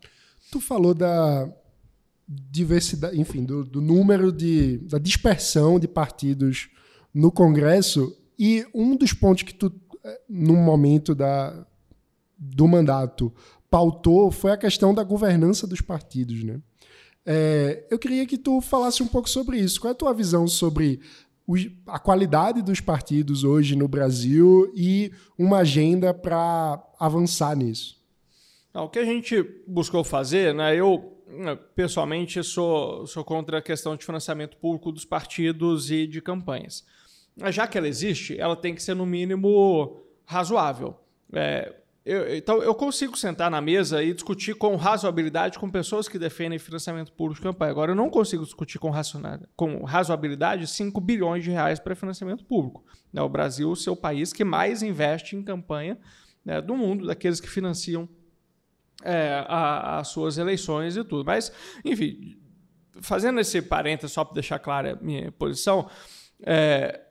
Tu 0.51 0.61
falou 0.61 0.93
da 0.93 1.49
diversidade, 2.27 3.19
enfim, 3.19 3.45
do, 3.45 3.63
do 3.63 3.79
número 3.79 4.31
de 4.31 4.79
da 4.79 4.97
dispersão 4.97 5.79
de 5.79 5.87
partidos 5.87 6.69
no 7.13 7.31
Congresso 7.31 8.15
e 8.37 8.65
um 8.73 8.95
dos 8.95 9.13
pontos 9.13 9.43
que 9.43 9.53
tu 9.53 9.73
é, 10.03 10.21
no 10.29 10.55
momento 10.55 11.15
da 11.15 11.65
do 12.37 12.67
mandato 12.67 13.33
pautou 13.69 14.29
foi 14.29 14.51
a 14.51 14.57
questão 14.57 14.93
da 14.93 15.03
governança 15.03 15.65
dos 15.65 15.81
partidos, 15.81 16.43
né? 16.43 16.59
É, 17.25 17.85
eu 17.89 17.99
queria 17.99 18.25
que 18.25 18.37
tu 18.37 18.61
falasse 18.61 19.03
um 19.03 19.07
pouco 19.07 19.29
sobre 19.29 19.59
isso. 19.59 19.81
Qual 19.81 19.89
é 19.89 19.91
a 19.91 19.97
tua 19.97 20.13
visão 20.13 20.47
sobre 20.47 21.01
a 21.85 21.99
qualidade 21.99 22.61
dos 22.61 22.79
partidos 22.79 23.43
hoje 23.43 23.75
no 23.75 23.87
Brasil 23.87 24.71
e 24.73 25.11
uma 25.37 25.59
agenda 25.59 26.13
para 26.13 26.81
avançar 26.97 27.55
nisso? 27.55 27.97
Não, 28.73 28.85
o 28.85 28.89
que 28.89 28.99
a 28.99 29.05
gente 29.05 29.43
buscou 29.67 30.03
fazer, 30.03 30.53
né, 30.53 30.75
eu 30.75 31.16
pessoalmente 31.75 32.43
sou, 32.43 33.05
sou 33.05 33.23
contra 33.23 33.57
a 33.57 33.61
questão 33.61 33.95
de 33.95 34.05
financiamento 34.05 34.57
público 34.57 34.91
dos 34.91 35.05
partidos 35.05 35.91
e 35.91 36.07
de 36.07 36.21
campanhas. 36.21 36.85
Já 37.51 37.67
que 37.67 37.77
ela 37.77 37.87
existe, 37.87 38.39
ela 38.39 38.55
tem 38.55 38.73
que 38.73 38.81
ser 38.81 38.95
no 38.95 39.05
mínimo 39.05 40.01
razoável. 40.25 40.95
É, 41.33 41.75
eu, 42.07 42.35
então, 42.35 42.63
eu 42.63 42.73
consigo 42.73 43.17
sentar 43.17 43.51
na 43.51 43.59
mesa 43.59 44.01
e 44.01 44.13
discutir 44.13 44.55
com 44.55 44.77
razoabilidade 44.77 45.59
com 45.59 45.69
pessoas 45.69 46.07
que 46.07 46.17
defendem 46.17 46.57
financiamento 46.57 47.11
público 47.11 47.41
de 47.41 47.47
campanha. 47.47 47.69
Agora, 47.69 47.91
eu 47.91 47.95
não 47.95 48.09
consigo 48.09 48.45
discutir 48.45 48.79
com, 48.79 48.91
com 49.57 49.83
razoabilidade 49.83 50.67
5 50.67 51.01
bilhões 51.01 51.43
de 51.43 51.51
reais 51.51 51.79
para 51.79 51.95
financiamento 51.95 52.45
público. 52.45 52.83
É 53.13 53.21
o 53.21 53.27
Brasil, 53.27 53.69
o 53.69 53.75
seu 53.75 53.93
país 53.93 54.31
que 54.31 54.45
mais 54.45 54.81
investe 54.81 55.35
em 55.35 55.43
campanha 55.43 55.97
né, 56.45 56.61
do 56.61 56.77
mundo, 56.77 57.05
daqueles 57.05 57.41
que 57.41 57.49
financiam 57.49 58.07
é, 59.03 59.45
as 59.47 60.07
suas 60.09 60.37
eleições 60.37 60.97
e 60.97 61.03
tudo. 61.03 61.25
Mas, 61.25 61.51
enfim, 61.83 62.37
fazendo 63.01 63.39
esse 63.39 63.61
parênteses 63.61 64.11
só 64.11 64.23
para 64.23 64.35
deixar 64.35 64.59
clara 64.59 64.93
a 64.93 65.03
minha 65.03 65.31
posição, 65.31 65.89
é, 66.43 67.01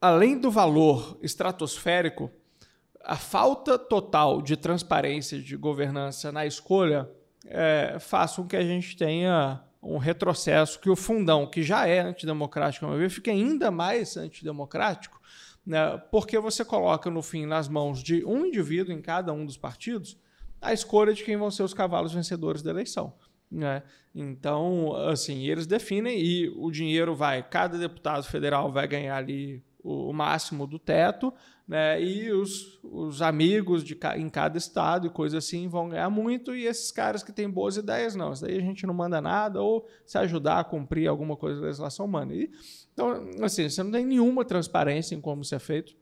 além 0.00 0.38
do 0.38 0.50
valor 0.50 1.18
estratosférico 1.22 2.30
a 3.04 3.16
falta 3.16 3.78
total 3.78 4.40
de 4.40 4.56
transparência 4.56 5.38
de 5.38 5.56
governança 5.56 6.32
na 6.32 6.46
escolha 6.46 7.08
é, 7.44 7.98
faz 8.00 8.32
com 8.32 8.46
que 8.46 8.56
a 8.56 8.64
gente 8.64 8.96
tenha 8.96 9.62
um 9.82 9.98
retrocesso, 9.98 10.80
que 10.80 10.88
o 10.88 10.96
fundão, 10.96 11.46
que 11.46 11.62
já 11.62 11.86
é 11.86 12.00
antidemocrático, 12.00 12.86
meu 12.86 12.96
ver, 12.96 13.10
fique 13.10 13.28
ainda 13.28 13.70
mais 13.70 14.16
antidemocrático, 14.16 15.20
né, 15.66 15.98
porque 16.10 16.38
você 16.38 16.64
coloca, 16.64 17.10
no 17.10 17.20
fim, 17.20 17.44
nas 17.44 17.68
mãos 17.68 18.02
de 18.02 18.24
um 18.24 18.46
indivíduo 18.46 18.94
em 18.94 19.02
cada 19.02 19.30
um 19.34 19.44
dos 19.44 19.58
partidos 19.58 20.16
a 20.64 20.72
escolha 20.72 21.12
de 21.12 21.22
quem 21.22 21.36
vão 21.36 21.50
ser 21.50 21.62
os 21.62 21.74
cavalos 21.74 22.12
vencedores 22.12 22.62
da 22.62 22.70
eleição. 22.70 23.14
Né? 23.50 23.82
Então, 24.14 24.94
assim, 25.08 25.46
eles 25.46 25.66
definem 25.66 26.18
e 26.18 26.48
o 26.56 26.70
dinheiro 26.70 27.14
vai, 27.14 27.42
cada 27.42 27.78
deputado 27.78 28.24
federal 28.24 28.72
vai 28.72 28.88
ganhar 28.88 29.16
ali 29.16 29.62
o, 29.84 30.12
máximo 30.12 30.66
do 30.66 30.78
teto, 30.78 31.32
né? 31.68 32.02
E 32.02 32.32
os, 32.32 32.80
os 32.82 33.20
amigos 33.20 33.84
de, 33.84 33.96
em 34.16 34.28
cada 34.30 34.56
estado 34.56 35.06
e 35.06 35.10
coisa 35.10 35.38
assim 35.38 35.68
vão 35.68 35.90
ganhar 35.90 36.08
muito, 36.08 36.54
e 36.54 36.66
esses 36.66 36.90
caras 36.90 37.22
que 37.22 37.32
têm 37.32 37.48
boas 37.48 37.76
ideias, 37.76 38.16
não. 38.16 38.32
Isso 38.32 38.42
daí 38.42 38.56
a 38.56 38.62
gente 38.62 38.86
não 38.86 38.94
manda 38.94 39.20
nada, 39.20 39.60
ou 39.60 39.86
se 40.06 40.16
ajudar 40.16 40.60
a 40.60 40.64
cumprir 40.64 41.06
alguma 41.06 41.36
coisa 41.36 41.60
da 41.60 41.66
legislação 41.66 42.06
humana. 42.06 42.34
E, 42.34 42.50
então, 42.92 43.28
assim, 43.42 43.68
você 43.68 43.82
não 43.82 43.90
tem 43.90 44.06
nenhuma 44.06 44.44
transparência 44.44 45.14
em 45.14 45.20
como 45.20 45.42
isso 45.42 45.54
é 45.54 45.58
feito. 45.58 45.94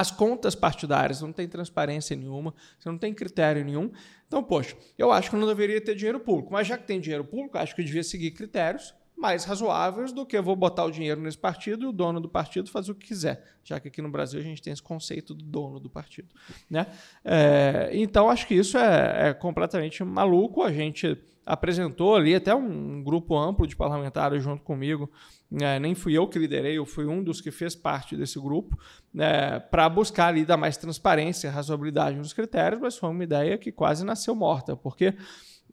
As 0.00 0.10
contas 0.10 0.54
partidárias 0.54 1.20
não 1.20 1.30
tem 1.30 1.46
transparência 1.46 2.16
nenhuma, 2.16 2.54
você 2.78 2.88
não 2.88 2.96
tem 2.96 3.12
critério 3.12 3.62
nenhum. 3.62 3.92
Então, 4.26 4.42
poxa, 4.42 4.74
eu 4.96 5.12
acho 5.12 5.28
que 5.28 5.36
não 5.36 5.46
deveria 5.46 5.78
ter 5.78 5.94
dinheiro 5.94 6.18
público, 6.18 6.50
mas 6.50 6.66
já 6.66 6.78
que 6.78 6.86
tem 6.86 6.98
dinheiro 6.98 7.22
público, 7.22 7.58
acho 7.58 7.76
que 7.76 7.84
devia 7.84 8.02
seguir 8.02 8.30
critérios 8.30 8.94
mais 9.14 9.44
razoáveis 9.44 10.10
do 10.10 10.24
que 10.24 10.38
eu 10.38 10.42
vou 10.42 10.56
botar 10.56 10.86
o 10.86 10.90
dinheiro 10.90 11.20
nesse 11.20 11.36
partido 11.36 11.84
e 11.84 11.88
o 11.88 11.92
dono 11.92 12.18
do 12.18 12.30
partido 12.30 12.70
fazer 12.70 12.92
o 12.92 12.94
que 12.94 13.08
quiser, 13.08 13.44
já 13.62 13.78
que 13.78 13.88
aqui 13.88 14.00
no 14.00 14.10
Brasil 14.10 14.40
a 14.40 14.42
gente 14.42 14.62
tem 14.62 14.72
esse 14.72 14.82
conceito 14.82 15.34
do 15.34 15.44
dono 15.44 15.78
do 15.78 15.90
partido. 15.90 16.34
Né? 16.70 16.86
É, 17.22 17.90
então, 17.92 18.30
acho 18.30 18.46
que 18.46 18.54
isso 18.54 18.78
é, 18.78 19.28
é, 19.28 19.34
completamente 19.34 20.02
maluco. 20.02 20.62
A 20.62 20.72
gente 20.72 21.18
apresentou 21.44 22.16
ali 22.16 22.34
até 22.34 22.54
um, 22.54 23.02
grupo 23.02 23.36
amplo 23.36 23.66
de 23.66 23.76
parlamentares 23.76 24.42
junto 24.42 24.62
comigo, 24.62 25.10
né? 25.50 25.78
nem 25.78 25.94
fui 25.94 26.16
eu 26.16 26.28
que 26.28 26.38
liderei, 26.38 26.78
eu 26.78 26.86
fui 26.86 27.06
um 27.06 27.22
dos 27.22 27.40
que 27.40 27.50
fez 27.50 27.74
parte 27.74 28.16
desse 28.16 28.38
grupo, 28.38 28.78
né? 29.12 29.58
para 29.58 29.88
buscar 29.88 30.28
ali 30.28 30.44
dar 30.44 30.56
mais 30.56 30.76
transparência, 30.76 31.50
razoabilidade 31.50 32.16
nos 32.16 32.32
critérios, 32.32 32.80
mas 32.80 32.96
foi 32.96 33.10
uma 33.10 33.24
ideia 33.24 33.58
que 33.58 33.72
quase 33.72 34.04
nasceu 34.04 34.34
morta, 34.34 34.76
porque 34.76 35.14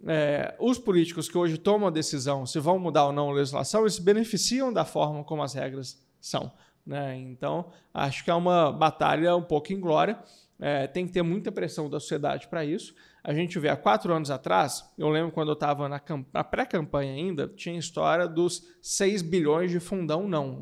é, 0.06 0.56
os 0.60 0.78
políticos 0.78 1.30
que 1.30 1.38
hoje 1.38 1.58
tomam 1.58 1.88
a 1.88 1.92
decisão 1.92 2.46
se 2.46 2.60
vão 2.60 2.80
mudar 2.80 3.06
ou 3.06 3.14
não 3.14 3.30
a 3.30 3.34
legislação, 3.34 3.82
eles 3.82 3.96
se 3.96 4.02
beneficiam 4.02 4.72
da 4.72 4.86
forma 4.86 5.24
como 5.24 5.44
as 5.44 5.54
regras 5.54 6.04
são. 6.20 6.52
Né? 6.86 7.18
Então, 7.18 7.70
acho 7.94 8.24
que 8.24 8.32
é 8.32 8.34
uma 8.34 8.72
batalha 8.72 9.36
um 9.36 9.44
pouco 9.44 9.74
inglória. 9.74 10.18
É, 10.60 10.88
tem 10.88 11.06
que 11.06 11.12
ter 11.12 11.22
muita 11.22 11.52
pressão 11.52 11.90
da 11.90 12.00
sociedade 12.00 12.48
para 12.48 12.66
isso. 12.66 12.96
A 13.28 13.34
gente 13.34 13.60
vê 13.60 13.68
há 13.68 13.76
quatro 13.76 14.14
anos 14.14 14.32
atrás, 14.32 14.90
eu 14.98 15.10
lembro 15.10 15.34
quando 15.34 15.50
eu 15.50 15.54
estava 15.54 15.90
na, 15.90 16.02
na 16.34 16.46
pré-campanha 16.46 17.12
ainda, 17.12 17.46
tinha 17.46 17.78
história 17.78 18.26
dos 18.26 18.66
6 18.82 19.22
bilhões 19.22 19.70
de 19.70 19.82
fundão 19.82 20.30
não. 20.30 20.62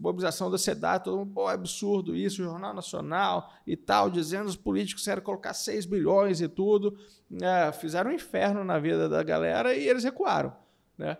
Mobilização 0.00 0.50
da 0.50 0.58
sociedade, 0.58 1.04
todo 1.04 1.18
mundo, 1.18 1.32
pô, 1.32 1.48
é 1.48 1.54
absurdo 1.54 2.16
isso, 2.16 2.42
Jornal 2.42 2.74
Nacional 2.74 3.52
e 3.64 3.76
tal, 3.76 4.10
dizendo 4.10 4.48
os 4.48 4.56
políticos 4.56 5.04
querem 5.04 5.22
colocar 5.22 5.54
6 5.54 5.86
bilhões 5.86 6.40
e 6.40 6.48
tudo. 6.48 6.98
É, 7.40 7.70
fizeram 7.70 8.10
um 8.10 8.14
inferno 8.14 8.64
na 8.64 8.80
vida 8.80 9.08
da 9.08 9.22
galera 9.22 9.72
e 9.72 9.88
eles 9.88 10.02
recuaram. 10.02 10.52
Né? 10.98 11.16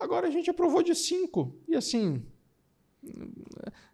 Agora 0.00 0.28
a 0.28 0.30
gente 0.30 0.48
aprovou 0.48 0.82
de 0.82 0.94
5. 0.94 1.54
E 1.68 1.76
assim, 1.76 2.24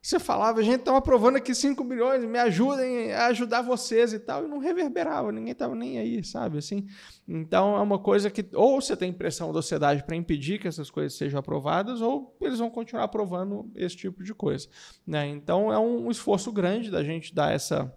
você 0.00 0.18
falava, 0.18 0.60
a 0.60 0.62
gente 0.62 0.80
estava 0.80 0.98
aprovando 0.98 1.36
aqui 1.36 1.54
5 1.54 1.82
milhões, 1.84 2.24
me 2.24 2.38
ajudem 2.38 3.12
a 3.12 3.26
ajudar 3.26 3.62
vocês 3.62 4.12
e 4.12 4.18
tal, 4.18 4.44
e 4.44 4.48
não 4.48 4.58
reverberava, 4.58 5.30
ninguém 5.30 5.52
estava 5.52 5.74
nem 5.74 5.98
aí, 5.98 6.24
sabe? 6.24 6.58
Assim, 6.58 6.86
então 7.26 7.76
é 7.76 7.80
uma 7.80 7.98
coisa 7.98 8.30
que 8.30 8.44
ou 8.54 8.80
você 8.80 8.96
tem 8.96 9.12
pressão 9.12 9.52
da 9.52 9.62
sociedade 9.62 10.02
para 10.02 10.16
impedir 10.16 10.58
que 10.58 10.66
essas 10.66 10.90
coisas 10.90 11.16
sejam 11.16 11.38
aprovadas, 11.38 12.00
ou 12.00 12.36
eles 12.40 12.58
vão 12.58 12.70
continuar 12.70 13.04
aprovando 13.04 13.70
esse 13.76 13.96
tipo 13.96 14.24
de 14.24 14.34
coisa. 14.34 14.68
Né? 15.06 15.28
Então 15.28 15.72
é 15.72 15.78
um 15.78 16.10
esforço 16.10 16.50
grande 16.50 16.90
da 16.90 17.04
gente 17.04 17.34
dar 17.34 17.52
essa 17.52 17.92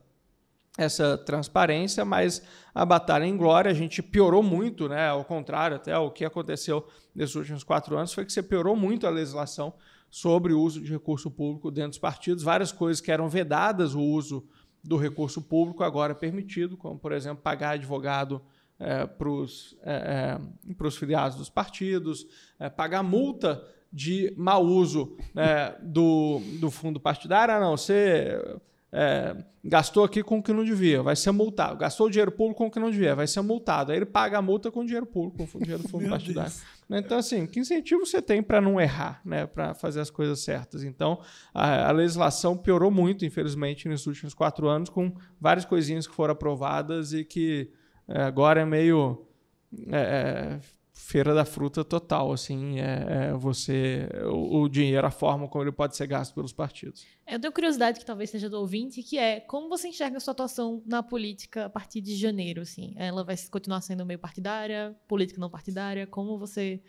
essa 0.78 1.18
transparência, 1.18 2.03
mas 2.03 2.41
a 2.74 2.86
batalha 2.86 3.24
em 3.24 3.38
glória 3.38 3.72
a 3.72 3.74
gente 3.74 4.03
piorou 4.03 4.43
muito, 4.43 4.89
né? 4.89 5.07
Ao 5.07 5.24
contrário, 5.24 5.78
até 5.78 5.97
o 5.97 6.11
que 6.11 6.26
aconteceu 6.26 6.86
nesses 7.13 7.36
últimos 7.36 7.63
quatro 7.63 7.97
anos 7.97 8.13
foi 8.13 8.26
que 8.26 8.34
você 8.34 8.43
piorou 8.43 8.76
muito 8.76 9.07
a 9.07 9.09
legislação 9.09 9.74
sobre 10.16 10.53
o 10.53 10.61
uso 10.61 10.80
de 10.80 10.89
recurso 10.93 11.30
público 11.30 11.70
dentro 11.70 11.89
dos 11.89 11.99
partidos. 11.99 12.41
Várias 12.41 12.72
coisas 12.72 13.01
que 13.01 13.11
eram 13.11 13.28
vedadas 13.28 13.93
o 13.93 13.99
uso 13.99 14.47
do 14.82 14.95
recurso 14.95 15.41
público 15.41 15.84
agora 15.84 16.13
é 16.13 16.16
permitido, 16.16 16.78
como, 16.78 16.97
por 16.97 17.11
exemplo, 17.11 17.43
pagar 17.43 17.72
advogado 17.72 18.41
é, 18.80 19.05
para 19.05 19.30
os 19.30 19.78
é, 19.84 20.39
filiados 20.91 21.38
dos 21.38 21.49
partidos, 21.49 22.26
é, 22.57 22.70
pagar 22.70 23.03
multa 23.03 23.61
de 23.91 24.34
mau 24.38 24.63
uso 24.63 25.18
né, 25.34 25.76
do, 25.82 26.39
do 26.61 26.72
fundo 26.72 26.97
partidário. 26.97 27.53
Ah, 27.53 27.59
não, 27.59 27.76
você 27.76 28.39
é, 28.91 29.36
gastou 29.63 30.03
aqui 30.03 30.23
com 30.23 30.38
o 30.38 30.43
que 30.43 30.53
não 30.53 30.63
devia, 30.63 31.03
vai 31.03 31.15
ser 31.15 31.31
multado. 31.31 31.77
Gastou 31.77 32.09
dinheiro 32.09 32.31
público 32.31 32.59
com 32.59 32.67
o 32.67 32.71
que 32.71 32.79
não 32.79 32.89
devia, 32.89 33.15
vai 33.15 33.27
ser 33.27 33.41
multado. 33.41 33.91
Aí 33.91 33.97
ele 33.97 34.05
paga 34.05 34.38
a 34.38 34.41
multa 34.41 34.71
com 34.71 34.86
dinheiro 34.86 35.05
público, 35.05 35.45
com 35.51 35.59
dinheiro 35.59 35.83
do 35.83 35.89
fundo 35.89 36.07
partidário. 36.07 36.51
Deus. 36.51 37.03
Então, 37.03 37.17
assim, 37.17 37.47
que 37.47 37.59
incentivo 37.59 38.05
você 38.05 38.21
tem 38.21 38.43
para 38.43 38.61
não 38.61 38.79
errar, 38.79 39.19
né, 39.25 39.47
para 39.47 39.73
fazer 39.73 39.99
as 40.01 40.09
coisas 40.09 40.39
certas? 40.39 40.83
Então, 40.83 41.19
a, 41.53 41.89
a, 41.89 41.91
legislação 41.91 42.55
piorou 42.55 42.91
muito, 42.91 43.25
infelizmente, 43.25 43.89
nos 43.89 44.05
últimos 44.05 44.33
quatro 44.33 44.67
anos, 44.67 44.89
com 44.89 45.13
várias 45.41 45.65
coisinhas 45.65 46.05
que 46.05 46.13
foram 46.13 46.33
aprovadas 46.33 47.11
e 47.11 47.25
que 47.25 47.71
é, 48.07 48.21
agora 48.21 48.61
é 48.61 48.65
meio. 48.65 49.25
É, 49.89 50.59
é 50.59 50.59
feira 50.95 51.35
da 51.35 51.43
fruta 51.43 51.83
total, 51.83 52.31
assim, 52.31 52.79
é, 52.79 53.27
é 53.29 53.33
você 53.33 54.07
o, 54.31 54.61
o, 54.61 54.69
dinheiro, 54.69 55.05
a 55.05 55.11
forma 55.11 55.47
como 55.47 55.63
ele 55.63 55.71
pode 55.71 55.95
ser 55.95 56.07
gasto 56.07 56.33
pelos 56.33 56.53
partidos. 56.53 57.05
Eu 57.27 57.39
tenho 57.39 57.51
curiosidade 57.51 57.99
que 57.99 58.05
talvez 58.05 58.29
seja 58.29 58.49
do 58.49 58.57
ouvinte, 58.57 59.03
que 59.03 59.17
é 59.17 59.41
como 59.41 59.67
você 59.67 59.89
enxerga 59.89 60.17
a 60.17 60.19
sua 60.21 60.31
atuação 60.31 60.81
na 60.85 61.03
política 61.03 61.65
a 61.65 61.69
partir 61.69 61.99
de 61.99 62.15
janeiro, 62.15 62.61
assim? 62.61 62.93
Ela 62.95 63.25
vai 63.25 63.35
continuar 63.51 63.81
sendo 63.81 64.05
meio 64.05 64.17
partidária, 64.17 64.95
política 65.05 65.39
não 65.39 65.49
partidária? 65.49 66.07
Como 66.07 66.39
você 66.39 66.81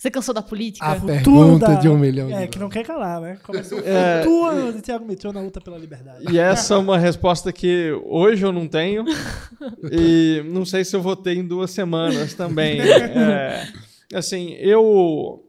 Você 0.00 0.10
cansou 0.10 0.32
da 0.32 0.40
política? 0.40 0.86
A 0.86 0.94
Futuro 0.94 1.12
pergunta 1.14 1.66
da- 1.66 1.74
de 1.74 1.86
um 1.86 1.98
milhão 1.98 2.28
de 2.28 2.32
É, 2.32 2.36
dólares. 2.36 2.50
que 2.54 2.58
não 2.58 2.70
quer 2.70 2.86
calar, 2.86 3.20
né? 3.20 3.38
Começou 3.42 3.78
o 3.78 3.82
É. 3.86 4.22
futuro 4.22 4.72
de 4.72 4.80
Thiago 4.80 5.04
Meteor 5.04 5.34
na 5.34 5.42
luta 5.42 5.60
pela 5.60 5.76
liberdade. 5.76 6.24
E 6.32 6.38
essa 6.38 6.72
é 6.72 6.76
uma 6.78 6.96
resposta 6.96 7.52
que 7.52 7.92
hoje 8.06 8.42
eu 8.46 8.50
não 8.50 8.66
tenho. 8.66 9.04
E 9.92 10.42
não 10.46 10.64
sei 10.64 10.86
se 10.86 10.96
eu 10.96 11.02
vou 11.02 11.14
ter 11.14 11.36
em 11.36 11.46
duas 11.46 11.70
semanas 11.70 12.32
também. 12.32 12.80
É, 12.80 13.68
assim, 14.14 14.54
eu. 14.54 15.44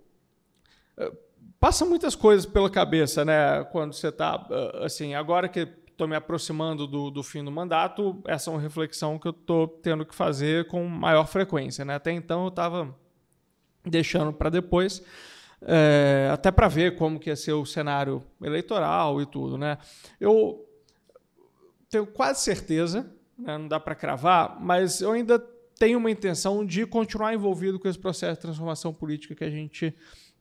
eh, 0.97 1.11
Passa 1.57 1.85
muitas 1.85 2.13
coisas 2.13 2.45
pela 2.45 2.69
cabeça, 2.69 3.23
né? 3.23 3.63
Quando 3.71 3.93
você 3.93 4.09
está. 4.09 4.45
Assim, 4.83 5.13
agora 5.15 5.47
que 5.47 5.65
estou 5.89 6.09
me 6.09 6.15
aproximando 6.17 6.85
do, 6.87 7.09
do 7.09 7.23
fim 7.23 7.41
do 7.41 7.51
mandato, 7.51 8.21
essa 8.27 8.49
é 8.49 8.53
uma 8.53 8.59
reflexão 8.59 9.17
que 9.17 9.27
eu 9.29 9.31
estou 9.31 9.65
tendo 9.65 10.05
que 10.05 10.13
fazer 10.13 10.67
com 10.67 10.85
maior 10.87 11.25
frequência, 11.25 11.85
né? 11.85 11.95
Até 11.95 12.11
então 12.11 12.41
eu 12.43 12.47
estava 12.49 12.93
deixando 13.86 14.34
para 14.34 14.49
depois. 14.49 15.03
é, 15.61 16.29
até 16.34 16.51
para 16.51 16.67
ver 16.67 16.95
como 16.95 17.19
que 17.19 17.29
ia 17.29 17.36
ser 17.36 17.53
o 17.53 17.65
cenário 17.65 18.23
eleitoral 18.41 19.21
e 19.21 19.25
tudo, 19.25 19.57
né? 19.57 19.77
Eu 20.19 20.65
tenho 21.89 22.07
quase 22.07 22.41
certeza, 22.41 23.11
né, 23.38 23.57
não 23.57 23.67
dá 23.67 23.79
para 23.79 23.93
cravar, 23.93 24.59
mas 24.59 25.01
eu 25.01 25.11
ainda 25.11 25.38
tenho 25.77 25.99
uma 25.99 26.09
intenção 26.09 26.65
de 26.65 26.86
continuar 26.86 27.34
envolvido 27.34 27.79
com 27.79 27.88
esse 27.88 27.99
processo 27.99 28.36
de 28.36 28.41
transformação 28.41 28.93
política 28.93 29.36
que 29.36 29.43
a 29.43 29.49
gente 29.49 29.93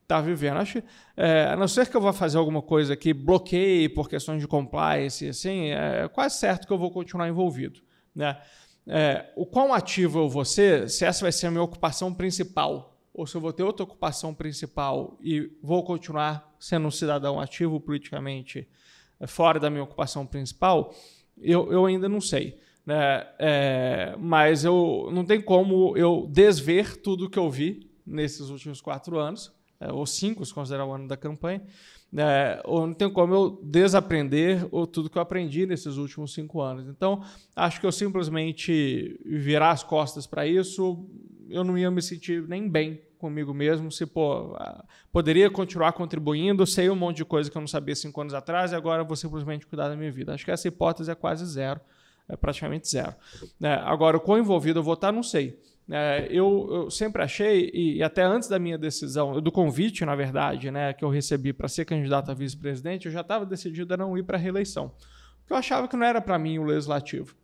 está 0.03 0.21
vivendo. 0.21 0.59
Acho, 0.59 0.83
é, 1.17 1.45
a 1.47 1.57
não 1.57 1.69
ser 1.69 1.89
que 1.89 1.97
eu 1.97 2.01
vá 2.01 2.13
fazer 2.13 2.39
alguma 2.39 2.63
coisa 2.63 2.97
que 2.97 3.13
bloqueie 3.13 3.89
por 3.89 4.09
questões 4.09 4.41
de 4.41 4.47
compliance, 4.47 5.29
assim, 5.29 5.71
é 5.71 6.09
quase 6.09 6.39
certo 6.39 6.67
que 6.67 6.73
eu 6.73 6.79
vou 6.79 6.91
continuar 6.91 7.29
envolvido, 7.29 7.81
né? 8.15 8.41
É, 8.87 9.31
o 9.37 9.47
quão 9.47 9.73
ativo 9.73 10.19
eu 10.19 10.29
vou 10.29 10.45
ser, 10.45 10.89
se 10.89 11.05
essa 11.05 11.21
vai 11.23 11.31
ser 11.31 11.47
a 11.47 11.51
minha 11.51 11.63
ocupação 11.63 12.13
principal, 12.13 13.00
ou 13.13 13.27
se 13.27 13.37
eu 13.37 13.41
vou 13.41 13.53
ter 13.53 13.63
outra 13.63 13.85
ocupação 13.85 14.35
principal 14.35 15.19
e 15.21 15.51
vou 15.63 15.85
continuar 15.85 16.55
sendo 16.59 16.87
um 16.87 16.91
cidadão 16.91 17.41
ativo 17.41 17.81
politicamente 17.81 18.69
é, 19.19 19.27
fora 19.27 19.59
da 19.59 19.69
minha 19.69 19.83
ocupação 19.83 20.27
principal, 20.27 20.95
eu, 21.39 21.73
eu 21.73 21.87
ainda 21.87 22.09
não 22.09 22.21
sei. 22.21 22.59
Né? 22.87 23.27
É, 23.39 24.17
mas 24.19 24.65
eu 24.65 25.11
não 25.13 25.25
tem 25.25 25.41
como 25.41 25.97
eu 25.97 26.27
desver 26.31 26.97
tudo 26.97 27.29
que 27.29 27.39
eu 27.39 27.51
vi 27.51 27.91
nesses 28.07 28.49
últimos 28.49 28.81
quatro 28.81 29.19
anos, 29.19 29.53
é, 29.79 29.93
ou 29.93 30.07
cinco, 30.07 30.45
se 30.45 30.53
considerar 30.53 30.87
o 30.87 30.93
ano 30.93 31.09
da 31.09 31.17
campanha, 31.17 31.63
né? 32.13 32.61
ou 32.65 32.87
não 32.87 32.95
tem 32.95 33.11
como 33.11 33.35
eu 33.35 33.61
desaprender 33.63 34.67
ou 34.71 34.87
tudo 34.87 35.09
que 35.09 35.19
eu 35.19 35.23
aprendi 35.23 35.67
nesses 35.67 35.97
últimos 35.97 36.35
cinco 36.35 36.61
anos. 36.61 36.89
Então, 36.89 37.23
acho 37.55 37.81
que 37.81 37.87
eu 37.87 37.93
simplesmente 37.93 39.21
virar 39.25 39.71
as 39.71 39.83
costas 39.83 40.27
para 40.27 40.47
isso, 40.47 41.07
eu 41.49 41.65
não 41.65 41.77
ia 41.77 41.91
me 41.91 42.03
sentir 42.03 42.47
nem 42.49 42.69
bem 42.69 43.01
comigo 43.19 43.53
mesmo 43.53 43.93
se 43.93 44.07
pô, 44.07 44.57
poderia 45.13 45.51
continuar 45.51 45.93
contribuindo, 45.93 46.67
sei 46.67 46.89
um 46.89 46.97
monte 46.97 47.19
de 47.19 47.25
coisa 47.25 47.51
que 47.51 47.57
eu 47.57 47.61
não 47.61 47.69
sabia 47.69 47.95
cinco 47.95 48.19
anos 48.21 48.33
atrás 48.33 48.73
e 48.73 48.75
agora 48.75 49.05
vou 49.05 49.15
simplesmente 49.15 49.67
cuidar 49.67 49.89
da 49.89 49.97
minha 49.97 50.11
vida. 50.11 50.33
Acho 50.33 50.45
que 50.45 50.51
essa 50.51 50.67
hipótese 50.67 51.11
é 51.11 51.15
quase 51.15 51.45
zero, 51.45 51.81
é 52.29 52.35
praticamente 52.35 52.89
zero. 52.89 53.15
Né? 53.59 53.75
Agora, 53.85 54.17
o 54.17 54.21
quão 54.21 54.39
envolvido 54.39 54.79
eu 54.79 54.83
vou 54.83 54.95
estar, 54.95 55.13
não 55.13 55.23
sei. 55.23 55.61
É, 55.91 56.29
eu, 56.31 56.69
eu 56.71 56.91
sempre 56.91 57.21
achei, 57.21 57.69
e, 57.75 58.03
até 58.03 58.23
antes 58.23 58.49
da 58.49 58.61
minha 58.61 58.79
decisão, 58.79 59.41
do 59.41 59.51
convite, 59.51 60.05
na 60.05 60.15
verdade, 60.15 60.71
né, 60.71 60.93
que 60.93 61.05
eu 61.05 61.09
recebi 61.09 61.53
para 61.53 61.67
ser 61.67 61.85
candidato 61.85 62.31
a 62.31 62.35
vice-presidente, 62.35 63.07
eu 63.07 63.13
já 63.13 63.23
estava 63.23 63.45
decidido 63.45 63.93
a 63.95 63.97
não 63.97 64.17
ir 64.17 64.23
para 64.23 64.37
a 64.37 64.41
reeleição. 64.41 64.95
Porque 65.41 65.53
eu 65.53 65.57
achava 65.57 65.89
que 65.89 65.97
não 65.97 66.07
era 66.07 66.21
para 66.21 66.39
mim 66.39 66.59
o 66.59 66.65
legislativo. 66.65 67.35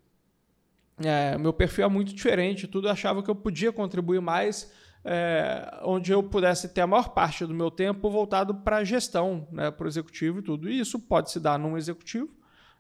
É, 0.98 1.36
meu 1.36 1.52
perfil 1.52 1.84
é 1.84 1.88
muito 1.88 2.14
diferente, 2.14 2.68
tudo 2.68 2.86
eu 2.86 2.92
achava 2.92 3.22
que 3.22 3.28
eu 3.28 3.34
podia 3.34 3.72
contribuir 3.72 4.20
mais 4.20 4.72
é, 5.04 5.78
onde 5.82 6.10
eu 6.10 6.22
pudesse 6.22 6.68
ter 6.68 6.80
a 6.80 6.86
maior 6.86 7.10
parte 7.10 7.44
do 7.44 7.54
meu 7.54 7.70
tempo 7.70 8.10
voltado 8.10 8.54
para 8.54 8.78
a 8.78 8.84
gestão, 8.84 9.46
né, 9.52 9.70
para 9.70 9.84
o 9.84 9.88
executivo 9.88 10.38
e 10.38 10.42
tudo. 10.42 10.68
E 10.68 10.78
isso 10.78 10.98
pode 10.98 11.30
se 11.30 11.38
dar 11.38 11.58
num 11.58 11.76
executivo, 11.76 12.28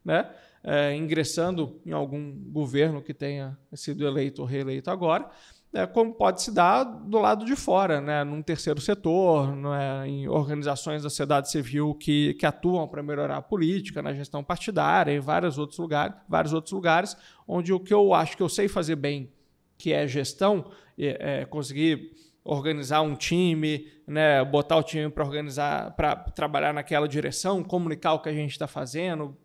né, 0.04 0.30
é, 0.62 0.94
ingressando 0.94 1.80
em 1.86 1.92
algum 1.92 2.32
governo 2.50 3.00
que 3.00 3.14
tenha 3.14 3.56
sido 3.74 4.06
eleito 4.06 4.42
ou 4.42 4.48
reeleito 4.48 4.90
agora, 4.90 5.30
né, 5.72 5.86
como 5.86 6.14
pode 6.14 6.42
se 6.42 6.50
dar 6.50 6.84
do 6.84 7.18
lado 7.18 7.44
de 7.44 7.54
fora, 7.54 8.00
né, 8.00 8.24
num 8.24 8.42
terceiro 8.42 8.80
setor, 8.80 9.54
né, 9.54 10.08
em 10.08 10.28
organizações 10.28 11.02
da 11.02 11.10
sociedade 11.10 11.50
civil 11.50 11.94
que, 11.94 12.34
que 12.34 12.46
atuam 12.46 12.88
para 12.88 13.02
melhorar 13.02 13.36
a 13.36 13.42
política, 13.42 14.02
na 14.02 14.12
gestão 14.12 14.42
partidária, 14.42 15.12
em 15.12 15.20
vários 15.20 15.58
outros 15.58 15.78
lugares, 15.78 16.16
vários 16.28 16.52
outros 16.52 16.72
lugares, 16.72 17.16
onde 17.46 17.72
o 17.72 17.80
que 17.80 17.92
eu 17.92 18.14
acho 18.14 18.36
que 18.36 18.42
eu 18.42 18.48
sei 18.48 18.68
fazer 18.68 18.96
bem, 18.96 19.30
que 19.76 19.92
é 19.92 20.06
gestão, 20.06 20.70
é, 20.98 21.40
é 21.40 21.44
conseguir 21.44 22.12
organizar 22.42 23.02
um 23.02 23.14
time, 23.14 23.88
né, 24.06 24.44
botar 24.44 24.76
o 24.76 24.82
time 24.82 25.10
para 25.10 25.24
organizar, 25.24 25.94
para 25.96 26.14
trabalhar 26.14 26.72
naquela 26.72 27.08
direção, 27.08 27.62
comunicar 27.62 28.14
o 28.14 28.20
que 28.20 28.28
a 28.28 28.32
gente 28.32 28.52
está 28.52 28.68
fazendo 28.68 29.36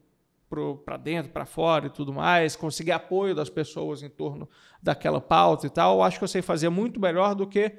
para 0.85 0.97
dentro, 0.97 1.31
para 1.31 1.45
fora 1.45 1.87
e 1.87 1.89
tudo 1.89 2.13
mais, 2.13 2.55
conseguir 2.55 2.91
apoio 2.91 3.33
das 3.33 3.49
pessoas 3.49 4.03
em 4.03 4.09
torno 4.09 4.49
daquela 4.81 5.21
pauta 5.21 5.67
e 5.67 5.69
tal, 5.69 6.03
acho 6.03 6.17
que 6.17 6.23
eu 6.23 6.27
sei 6.27 6.41
fazer 6.41 6.69
muito 6.69 6.99
melhor 6.99 7.35
do 7.35 7.47
que. 7.47 7.73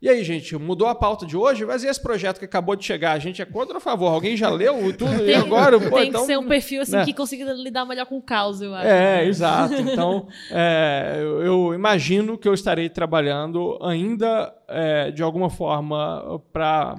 E 0.00 0.08
aí, 0.08 0.22
gente, 0.22 0.56
mudou 0.56 0.86
a 0.86 0.94
pauta 0.94 1.26
de 1.26 1.36
hoje, 1.36 1.64
mas 1.66 1.82
e 1.82 1.88
esse 1.88 2.00
projeto 2.00 2.38
que 2.38 2.44
acabou 2.44 2.76
de 2.76 2.84
chegar? 2.84 3.14
A 3.14 3.18
gente 3.18 3.42
é 3.42 3.44
contra 3.44 3.74
ou 3.74 3.78
a 3.78 3.80
favor? 3.80 4.12
Alguém 4.12 4.36
já 4.36 4.48
leu 4.48 4.96
tudo 4.96 5.22
e 5.22 5.26
Tem, 5.26 5.34
agora? 5.34 5.78
Pô, 5.80 5.96
tem 5.96 6.08
então, 6.08 6.20
que 6.20 6.26
ser 6.28 6.38
um 6.38 6.46
perfil 6.46 6.82
assim 6.82 6.92
né? 6.92 7.04
que 7.04 7.12
consiga 7.12 7.52
lidar 7.52 7.84
melhor 7.84 8.06
com 8.06 8.16
o 8.16 8.22
caos, 8.22 8.60
eu 8.60 8.72
acho. 8.72 8.86
É, 8.86 9.24
exato. 9.26 9.74
Então, 9.74 10.28
é, 10.52 11.16
eu, 11.18 11.42
eu 11.42 11.74
imagino 11.74 12.38
que 12.38 12.46
eu 12.46 12.54
estarei 12.54 12.88
trabalhando 12.88 13.76
ainda, 13.82 14.54
é, 14.68 15.10
de 15.10 15.20
alguma 15.20 15.50
forma, 15.50 16.40
para 16.52 16.96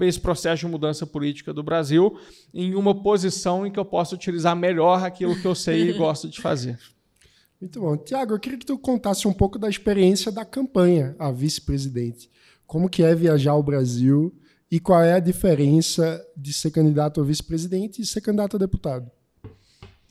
esse 0.00 0.20
processo 0.20 0.66
de 0.66 0.70
mudança 0.70 1.06
política 1.06 1.52
do 1.52 1.62
Brasil 1.62 2.18
em 2.52 2.74
uma 2.74 2.94
posição 3.02 3.66
em 3.66 3.70
que 3.70 3.78
eu 3.78 3.84
possa 3.84 4.14
utilizar 4.14 4.56
melhor 4.56 5.04
aquilo 5.04 5.34
que 5.40 5.46
eu 5.46 5.54
sei 5.54 5.90
e 5.90 5.92
gosto 5.92 6.28
de 6.28 6.40
fazer. 6.40 6.78
Muito 7.60 7.80
bom. 7.80 7.96
Tiago, 7.96 8.34
eu 8.34 8.38
queria 8.38 8.58
que 8.58 8.66
tu 8.66 8.78
contasse 8.78 9.26
um 9.26 9.32
pouco 9.32 9.58
da 9.58 9.68
experiência 9.68 10.30
da 10.30 10.44
campanha 10.44 11.14
a 11.18 11.30
vice-presidente. 11.30 12.30
Como 12.66 12.88
que 12.88 13.02
é 13.02 13.14
viajar 13.14 13.52
ao 13.52 13.62
Brasil 13.62 14.34
e 14.70 14.80
qual 14.80 15.00
é 15.02 15.14
a 15.14 15.20
diferença 15.20 16.22
de 16.36 16.52
ser 16.52 16.70
candidato 16.70 17.20
a 17.20 17.24
vice-presidente 17.24 18.02
e 18.02 18.06
ser 18.06 18.20
candidato 18.20 18.56
a 18.56 18.58
deputado? 18.58 19.10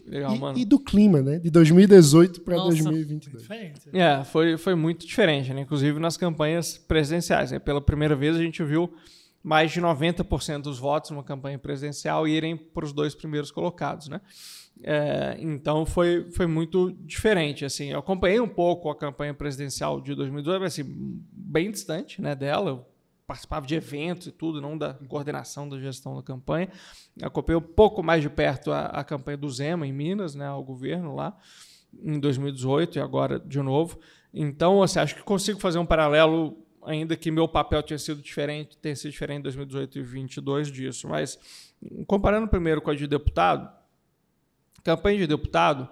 Legal, 0.05 0.35
E- 0.35 0.39
mano. 0.39 0.57
E, 0.57 0.65
do 0.65 0.79
clima, 0.79 1.21
né? 1.21 1.39
De 1.39 1.49
2018 1.49 2.41
para 2.41 2.55
Nossa. 2.55 2.69
2022. 2.69 3.41
Diferente. 3.41 3.81
É, 3.93 4.23
foi, 4.23 4.57
foi 4.57 4.75
muito 4.75 5.05
diferente, 5.05 5.53
né? 5.53 5.61
inclusive 5.61 5.99
nas 5.99 6.17
campanhas 6.17 6.77
presidenciais. 6.77 7.51
Né? 7.51 7.59
Pela 7.59 7.81
primeira 7.81 8.15
vez 8.15 8.35
a 8.35 8.39
gente 8.39 8.63
viu 8.63 8.93
mais 9.43 9.71
de 9.71 9.81
90% 9.81 10.61
dos 10.61 10.79
votos 10.79 11.11
numa 11.11 11.23
campanha 11.23 11.59
presidencial 11.59 12.25
irem 12.25 12.55
para 12.55 12.85
os 12.85 12.93
dois 12.93 13.13
primeiros 13.13 13.51
colocados. 13.51 14.07
Né? 14.07 14.21
É, 14.81 15.35
então 15.39 15.85
foi, 15.85 16.31
foi 16.31 16.47
muito 16.47 16.91
diferente. 17.01 17.65
Assim, 17.65 17.91
eu 17.91 17.99
acompanhei 17.99 18.39
um 18.39 18.47
pouco 18.47 18.89
a 18.89 18.95
campanha 18.95 19.33
presidencial 19.33 19.99
de 19.99 20.15
2012, 20.15 20.59
mas 20.59 20.73
assim, 20.73 20.83
bem 21.31 21.69
distante 21.69 22.21
né, 22.21 22.33
dela. 22.33 22.69
Eu 22.71 22.85
participava 23.27 23.65
de 23.65 23.75
eventos 23.75 24.27
e 24.27 24.31
tudo, 24.31 24.61
não 24.61 24.77
da 24.77 24.93
coordenação 24.93 25.67
da 25.67 25.77
gestão 25.77 26.15
da 26.15 26.23
campanha. 26.23 26.69
Acompanhei 27.21 27.57
um 27.57 27.61
pouco 27.61 28.01
mais 28.01 28.21
de 28.21 28.29
perto 28.29 28.71
a, 28.71 28.85
a 28.85 29.03
campanha 29.03 29.37
do 29.37 29.49
Zema 29.49 29.85
em 29.85 29.93
Minas, 29.93 30.35
né, 30.35 30.45
ao 30.45 30.63
governo 30.63 31.15
lá, 31.15 31.37
em 32.01 32.19
2018 32.19 32.97
e 32.97 33.01
agora 33.01 33.39
de 33.39 33.61
novo. 33.61 33.99
Então, 34.33 34.81
assim, 34.81 34.99
acho 34.99 35.15
que 35.15 35.21
consigo 35.21 35.59
fazer 35.59 35.77
um 35.77 35.85
paralelo, 35.85 36.57
ainda 36.85 37.15
que 37.15 37.31
meu 37.31 37.47
papel 37.47 37.81
tenha 37.83 37.97
sido 37.97 38.21
diferente, 38.21 38.77
tenha 38.77 38.95
sido 38.95 39.11
diferente 39.11 39.39
em 39.39 39.43
2018 39.43 39.91
e 39.91 40.01
2022 40.01 40.71
disso. 40.71 41.07
Mas, 41.07 41.39
comparando 42.07 42.47
primeiro 42.47 42.81
com 42.81 42.91
a 42.91 42.95
de 42.95 43.07
deputado, 43.07 43.69
campanha 44.83 45.19
de 45.19 45.27
deputado 45.27 45.89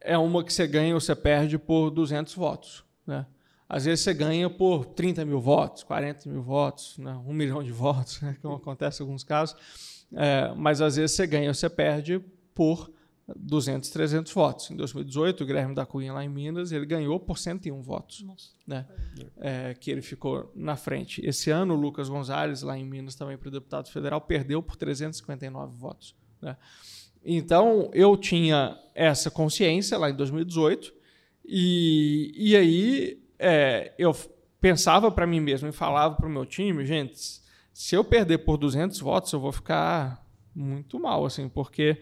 é 0.00 0.16
uma 0.18 0.44
que 0.44 0.52
você 0.52 0.66
ganha 0.66 0.94
ou 0.94 1.00
você 1.00 1.14
perde 1.14 1.58
por 1.58 1.90
200 1.90 2.34
votos, 2.34 2.84
né? 3.06 3.26
Às 3.68 3.86
vezes 3.86 4.04
você 4.04 4.12
ganha 4.12 4.48
por 4.50 4.84
30 4.84 5.24
mil 5.24 5.40
votos, 5.40 5.82
40 5.82 6.28
mil 6.28 6.42
votos, 6.42 6.98
né? 6.98 7.12
um 7.26 7.32
milhão 7.32 7.62
de 7.62 7.72
votos, 7.72 8.20
né? 8.20 8.36
como 8.42 8.56
acontece 8.56 9.02
em 9.02 9.04
alguns 9.04 9.24
casos. 9.24 9.56
É, 10.12 10.52
mas 10.54 10.80
às 10.80 10.96
vezes 10.96 11.16
você 11.16 11.26
ganha 11.26 11.48
ou 11.48 11.54
você 11.54 11.68
perde 11.68 12.20
por 12.54 12.92
200, 13.36 13.88
300 13.88 14.32
votos. 14.32 14.70
Em 14.70 14.76
2018, 14.76 15.42
o 15.42 15.46
Guilherme 15.46 15.74
da 15.74 15.86
Cunha, 15.86 16.12
lá 16.12 16.24
em 16.24 16.28
Minas, 16.28 16.72
ele 16.72 16.84
ganhou 16.84 17.18
por 17.18 17.38
101 17.38 17.80
votos, 17.80 18.22
Nossa. 18.22 18.50
né? 18.66 18.86
É, 19.38 19.74
que 19.74 19.90
ele 19.90 20.02
ficou 20.02 20.52
na 20.54 20.76
frente. 20.76 21.24
Esse 21.24 21.50
ano, 21.50 21.74
o 21.74 21.76
Lucas 21.76 22.08
Gonzalez, 22.08 22.62
lá 22.62 22.76
em 22.76 22.84
Minas, 22.84 23.14
também 23.14 23.38
para 23.38 23.48
o 23.48 23.50
deputado 23.50 23.90
federal, 23.90 24.20
perdeu 24.20 24.62
por 24.62 24.76
359 24.76 25.76
votos. 25.76 26.14
Né? 26.40 26.56
Então, 27.24 27.90
eu 27.94 28.16
tinha 28.16 28.78
essa 28.94 29.30
consciência 29.30 29.96
lá 29.96 30.10
em 30.10 30.14
2018, 30.14 30.92
e, 31.46 32.32
e 32.36 32.56
aí 32.56 33.22
é, 33.38 33.92
eu 33.98 34.14
pensava 34.60 35.10
para 35.10 35.26
mim 35.26 35.40
mesmo 35.40 35.68
e 35.68 35.72
falava 35.72 36.14
para 36.14 36.26
o 36.26 36.30
meu 36.30 36.44
time, 36.44 36.84
gente, 36.84 37.18
se 37.72 37.94
eu 37.94 38.04
perder 38.04 38.38
por 38.38 38.56
200 38.56 38.98
votos, 39.00 39.32
eu 39.32 39.40
vou 39.40 39.52
ficar 39.52 40.24
muito 40.54 41.00
mal, 41.00 41.24
assim, 41.24 41.48
porque 41.48 42.00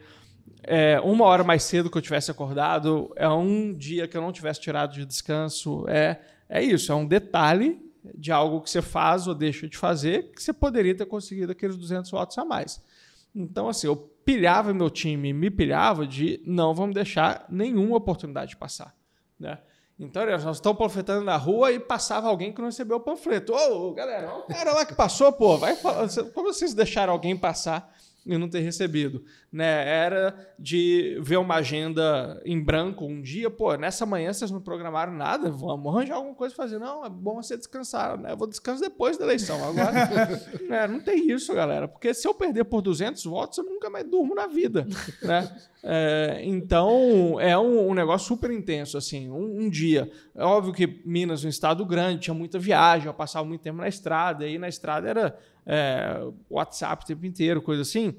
é, 0.64 1.00
uma 1.00 1.24
hora 1.24 1.42
mais 1.42 1.62
cedo 1.64 1.90
que 1.90 1.98
eu 1.98 2.02
tivesse 2.02 2.30
acordado, 2.30 3.12
é 3.16 3.28
um 3.28 3.72
dia 3.72 4.06
que 4.06 4.16
eu 4.16 4.20
não 4.20 4.32
tivesse 4.32 4.60
tirado 4.60 4.94
de 4.94 5.04
descanso, 5.04 5.84
é, 5.88 6.20
é 6.48 6.62
isso, 6.62 6.92
é 6.92 6.94
um 6.94 7.06
detalhe 7.06 7.80
de 8.14 8.32
algo 8.32 8.60
que 8.60 8.70
você 8.70 8.82
faz 8.82 9.26
ou 9.26 9.34
deixa 9.34 9.68
de 9.68 9.76
fazer, 9.76 10.32
que 10.32 10.42
você 10.42 10.52
poderia 10.52 10.94
ter 10.94 11.06
conseguido 11.06 11.52
aqueles 11.52 11.76
200 11.76 12.10
votos 12.10 12.36
a 12.38 12.44
mais. 12.44 12.80
Então, 13.34 13.68
assim, 13.68 13.86
eu 13.86 13.96
pilhava 13.96 14.72
meu 14.74 14.90
time, 14.90 15.32
me 15.32 15.50
pilhava 15.50 16.06
de 16.06 16.40
não 16.46 16.74
vamos 16.74 16.94
deixar 16.94 17.46
nenhuma 17.48 17.96
oportunidade 17.96 18.56
passar. 18.56 18.94
Né? 19.38 19.58
Então, 19.98 20.26
nós 20.26 20.56
estamos 20.56 20.78
panfletando 20.78 21.24
na 21.24 21.36
rua 21.36 21.72
e 21.72 21.78
passava 21.78 22.28
alguém 22.28 22.52
que 22.52 22.60
não 22.60 22.68
recebeu 22.68 22.96
o 22.96 23.00
panfleto. 23.00 23.52
Ô, 23.52 23.92
galera, 23.92 24.34
o 24.34 24.42
cara 24.42 24.72
lá 24.74 24.84
que 24.84 24.94
passou, 24.94 25.32
pô, 25.32 25.56
vai. 25.56 25.76
Como 26.34 26.52
vocês 26.52 26.74
deixaram 26.74 27.12
alguém 27.12 27.36
passar 27.36 27.92
e 28.24 28.38
não 28.38 28.48
ter 28.48 28.60
recebido. 28.60 29.24
Né? 29.50 29.88
Era 29.88 30.34
de 30.58 31.18
ver 31.20 31.38
uma 31.38 31.56
agenda 31.56 32.40
em 32.44 32.62
branco 32.62 33.04
um 33.04 33.20
dia, 33.20 33.50
pô, 33.50 33.74
nessa 33.74 34.06
manhã 34.06 34.32
vocês 34.32 34.50
não 34.50 34.60
programaram 34.60 35.12
nada, 35.12 35.50
vamos 35.50 35.94
arranjar 35.94 36.16
alguma 36.16 36.34
coisa 36.34 36.54
fazer. 36.54 36.78
Não, 36.78 37.04
é 37.04 37.10
bom 37.10 37.42
você 37.42 37.56
descansar, 37.56 38.16
né? 38.18 38.32
Eu 38.32 38.36
vou 38.36 38.46
descansar 38.46 38.88
depois 38.88 39.18
da 39.18 39.24
eleição. 39.24 39.62
Agora, 39.64 39.92
né? 40.68 40.86
não 40.86 41.00
tem 41.00 41.30
isso, 41.30 41.52
galera, 41.54 41.88
porque 41.88 42.14
se 42.14 42.26
eu 42.26 42.34
perder 42.34 42.64
por 42.64 42.80
200 42.80 43.24
votos, 43.24 43.58
eu 43.58 43.64
nunca 43.64 43.90
mais 43.90 44.08
durmo 44.08 44.34
na 44.34 44.46
vida, 44.46 44.86
né? 45.22 45.50
É, 45.84 46.40
então, 46.44 47.40
é 47.40 47.58
um, 47.58 47.88
um, 47.88 47.94
negócio 47.94 48.28
super 48.28 48.52
intenso, 48.52 48.96
assim, 48.96 49.28
um, 49.28 49.62
um, 49.62 49.68
dia. 49.68 50.08
É 50.34 50.44
óbvio 50.44 50.72
que 50.72 51.02
Minas 51.04 51.42
é 51.42 51.48
um 51.48 51.50
estado 51.50 51.84
grande, 51.84 52.20
tinha 52.20 52.34
muita 52.34 52.56
viagem, 52.56 53.08
eu 53.08 53.14
passava 53.14 53.44
muito 53.44 53.62
tempo 53.62 53.78
na 53.78 53.88
estrada, 53.88 54.46
e 54.46 54.58
na 54.58 54.68
estrada 54.68 55.08
era 55.08 55.36
é, 55.66 56.20
WhatsApp 56.50 57.04
o 57.04 57.06
tempo 57.06 57.26
inteiro, 57.26 57.62
coisa 57.62 57.82
assim. 57.82 58.16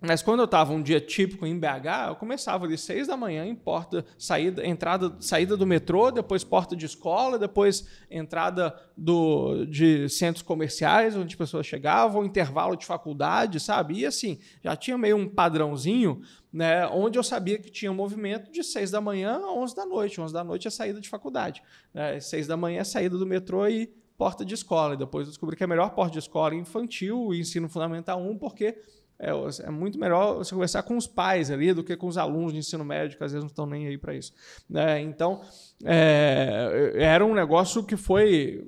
Mas 0.00 0.22
quando 0.22 0.40
eu 0.40 0.44
estava 0.44 0.74
um 0.74 0.82
dia 0.82 1.00
típico 1.00 1.46
em 1.46 1.58
BH, 1.58 2.08
eu 2.08 2.16
começava 2.16 2.66
ali 2.66 2.76
seis 2.76 3.06
da 3.06 3.16
manhã 3.16 3.46
em 3.46 3.54
porta, 3.54 4.04
saída, 4.18 4.66
entrada, 4.66 5.16
saída 5.20 5.56
do 5.56 5.66
metrô, 5.66 6.10
depois 6.10 6.44
porta 6.44 6.76
de 6.76 6.84
escola, 6.84 7.38
depois 7.38 7.88
entrada 8.10 8.78
do, 8.94 9.64
de 9.64 10.06
centros 10.10 10.42
comerciais 10.42 11.16
onde 11.16 11.34
pessoas 11.34 11.66
chegavam, 11.66 12.26
intervalo 12.26 12.76
de 12.76 12.84
faculdade, 12.84 13.58
sabe? 13.58 14.00
E 14.00 14.06
assim, 14.06 14.38
já 14.62 14.76
tinha 14.76 14.98
meio 14.98 15.16
um 15.16 15.26
padrãozinho, 15.26 16.20
né, 16.52 16.86
onde 16.88 17.18
eu 17.18 17.22
sabia 17.22 17.58
que 17.58 17.70
tinha 17.70 17.90
um 17.90 17.94
movimento 17.94 18.52
de 18.52 18.62
seis 18.62 18.90
da 18.90 19.00
manhã 19.00 19.40
a 19.42 19.52
onze 19.52 19.74
da 19.74 19.86
noite. 19.86 20.20
Onze 20.20 20.32
da 20.32 20.44
noite 20.44 20.68
é 20.68 20.70
saída 20.70 21.00
de 21.00 21.08
faculdade. 21.08 21.62
Né? 21.94 22.20
Seis 22.20 22.46
da 22.46 22.56
manhã 22.56 22.80
é 22.80 22.84
saída 22.84 23.16
do 23.16 23.26
metrô 23.26 23.66
e 23.66 23.90
porta 24.16 24.44
de 24.44 24.54
escola. 24.54 24.94
E 24.94 24.96
depois 24.96 25.26
eu 25.26 25.30
descobri 25.30 25.56
que 25.56 25.64
é 25.64 25.66
melhor 25.66 25.90
porta 25.90 26.12
de 26.12 26.18
escola 26.18 26.54
infantil 26.54 27.32
e 27.34 27.40
ensino 27.40 27.68
fundamental 27.68 28.20
1, 28.20 28.38
porque 28.38 28.76
é, 29.18 29.30
é, 29.64 29.70
muito 29.70 29.98
melhor 29.98 30.34
você 30.34 30.54
conversar 30.54 30.82
com 30.82 30.96
os 30.96 31.06
pais 31.06 31.50
ali 31.50 31.72
do 31.72 31.82
que 31.82 31.96
com 31.96 32.06
os 32.06 32.18
alunos 32.18 32.52
de 32.52 32.58
ensino 32.58 32.84
médio, 32.84 33.16
que 33.16 33.24
às 33.24 33.32
vezes 33.32 33.42
não 33.42 33.50
estão 33.50 33.66
nem 33.66 33.86
aí 33.86 33.96
para 33.96 34.14
isso. 34.14 34.32
É, 34.74 35.00
então, 35.00 35.40
é, 35.84 36.92
era 36.96 37.24
um 37.24 37.34
negócio 37.34 37.82
que 37.82 37.96
foi. 37.96 38.66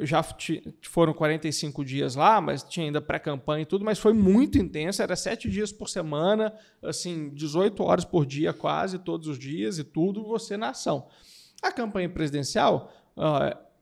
Já 0.00 0.24
foram 0.88 1.12
45 1.12 1.84
dias 1.84 2.14
lá, 2.14 2.40
mas 2.40 2.62
tinha 2.62 2.86
ainda 2.86 2.98
pré-campanha 2.98 3.62
e 3.62 3.66
tudo, 3.66 3.84
mas 3.84 3.98
foi 3.98 4.14
muito 4.14 4.56
intenso. 4.56 5.02
Era 5.02 5.14
sete 5.14 5.50
dias 5.50 5.70
por 5.70 5.86
semana, 5.86 6.54
assim, 6.82 7.28
18 7.34 7.82
horas 7.82 8.04
por 8.04 8.24
dia, 8.24 8.54
quase 8.54 8.98
todos 8.98 9.28
os 9.28 9.38
dias 9.38 9.78
e 9.78 9.84
tudo, 9.84 10.24
você 10.24 10.56
na 10.56 10.70
ação. 10.70 11.08
A 11.62 11.70
campanha 11.70 12.08
presidencial 12.08 12.90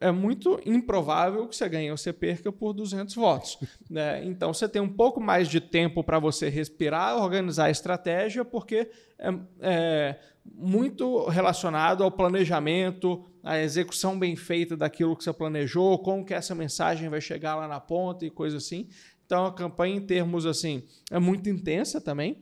é 0.01 0.11
muito 0.11 0.59
improvável 0.65 1.47
que 1.47 1.55
você 1.55 1.69
ganhe 1.69 1.91
ou 1.91 1.97
você 1.97 2.11
perca 2.11 2.51
por 2.51 2.73
200 2.73 3.15
votos. 3.15 3.59
Né? 3.91 4.25
Então 4.25 4.55
você 4.55 4.69
tem 4.69 4.81
um 4.81 4.89
pouco 4.89 5.21
mais 5.21 5.49
de 5.49 5.61
tempo 5.61 6.05
para 6.05 6.21
você 6.21 6.49
respirar, 6.49 7.17
organizar 7.17 7.65
a 7.65 7.71
estratégia, 7.71 8.45
porque 8.45 8.89
é, 9.19 9.35
é, 9.61 10.21
muito 10.45 11.27
relacionado 11.27 12.05
ao 12.05 12.11
planejamento, 12.11 13.25
à 13.43 13.59
execução 13.59 14.17
bem 14.17 14.37
feita 14.37 14.77
daquilo 14.77 15.17
que 15.17 15.25
você 15.25 15.33
planejou, 15.33 15.99
como 15.99 16.25
que 16.25 16.33
essa 16.33 16.55
mensagem 16.55 17.09
vai 17.09 17.21
chegar 17.21 17.57
lá 17.57 17.67
na 17.67 17.81
ponta 17.81 18.25
e 18.25 18.31
coisa 18.31 18.59
assim. 18.59 18.87
Então 19.27 19.45
a 19.45 19.53
campanha 19.53 19.97
em 19.97 20.07
termos 20.07 20.47
assim 20.47 20.85
é 21.11 21.19
muito 21.19 21.49
intensa 21.49 22.01
também 22.01 22.41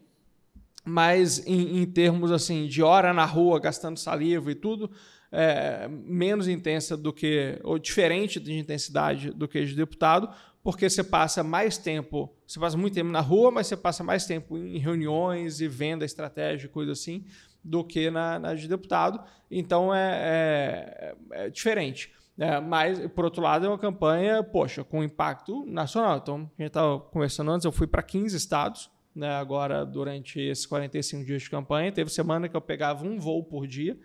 mas 0.85 1.47
em, 1.47 1.83
em 1.83 1.87
termos 1.87 2.33
assim 2.33 2.67
de 2.67 2.83
hora 2.83 3.13
na 3.13 3.25
rua 3.25 3.61
gastando 3.61 3.99
saliva 3.99 4.51
e 4.51 4.55
tudo 4.55 4.91
é, 5.31 5.89
menos 5.89 6.49
intensa 6.49 6.97
do 6.97 7.13
que, 7.13 7.59
ou 7.63 7.79
diferente 7.79 8.41
de 8.41 8.59
intensidade 8.59 9.31
do 9.31 9.47
que 9.47 9.65
de 9.65 9.75
deputado, 9.75 10.29
porque 10.63 10.89
você 10.89 11.03
passa 11.05 11.43
mais 11.43 11.79
tempo, 11.79 12.35
você 12.47 12.59
passa 12.59 12.77
muito 12.77 12.95
tempo 12.95 13.11
na 13.11 13.21
rua, 13.21 13.51
mas 13.51 13.67
você 13.67 13.77
passa 13.77 14.03
mais 14.03 14.27
tempo 14.27 14.59
em 14.59 14.79
reuniões 14.79 15.61
e 15.61 15.69
venda 15.69 16.05
estratégia, 16.05 16.69
coisa 16.69 16.93
assim, 16.93 17.25
do 17.63 17.85
que 17.85 18.11
na, 18.11 18.39
na 18.39 18.55
de 18.55 18.69
deputado. 18.69 19.23
Então 19.51 19.95
é, 19.95 21.15
é, 21.33 21.45
é 21.45 21.51
diferente. 21.51 22.13
É, 22.39 22.61
mas, 22.61 23.05
por 23.09 23.25
outro 23.25 23.43
lado, 23.43 23.67
é 23.67 23.69
uma 23.69 23.79
campanha, 23.79 24.45
poxa, 24.45 24.85
com 24.85 25.03
impacto 25.03 25.67
nacional. 25.67 26.19
Então, 26.19 26.37
a 26.37 26.63
gente 26.63 26.69
estava 26.69 27.01
conversando 27.01 27.51
antes, 27.51 27.65
eu 27.65 27.73
fui 27.73 27.89
para 27.89 28.01
15 28.01 28.37
estados, 28.37 28.89
né, 29.13 29.29
agora 29.31 29.85
durante 29.85 30.41
esses 30.41 30.65
45 30.65 31.25
dias 31.25 31.43
de 31.43 31.51
campanha. 31.51 31.91
Teve 31.91 32.11
semana 32.11 32.49
que 32.49 32.57
eu 32.57 32.61
pegava 32.61 33.05
um 33.05 33.19
voo 33.19 33.43
por 33.43 33.67
dia. 33.67 33.99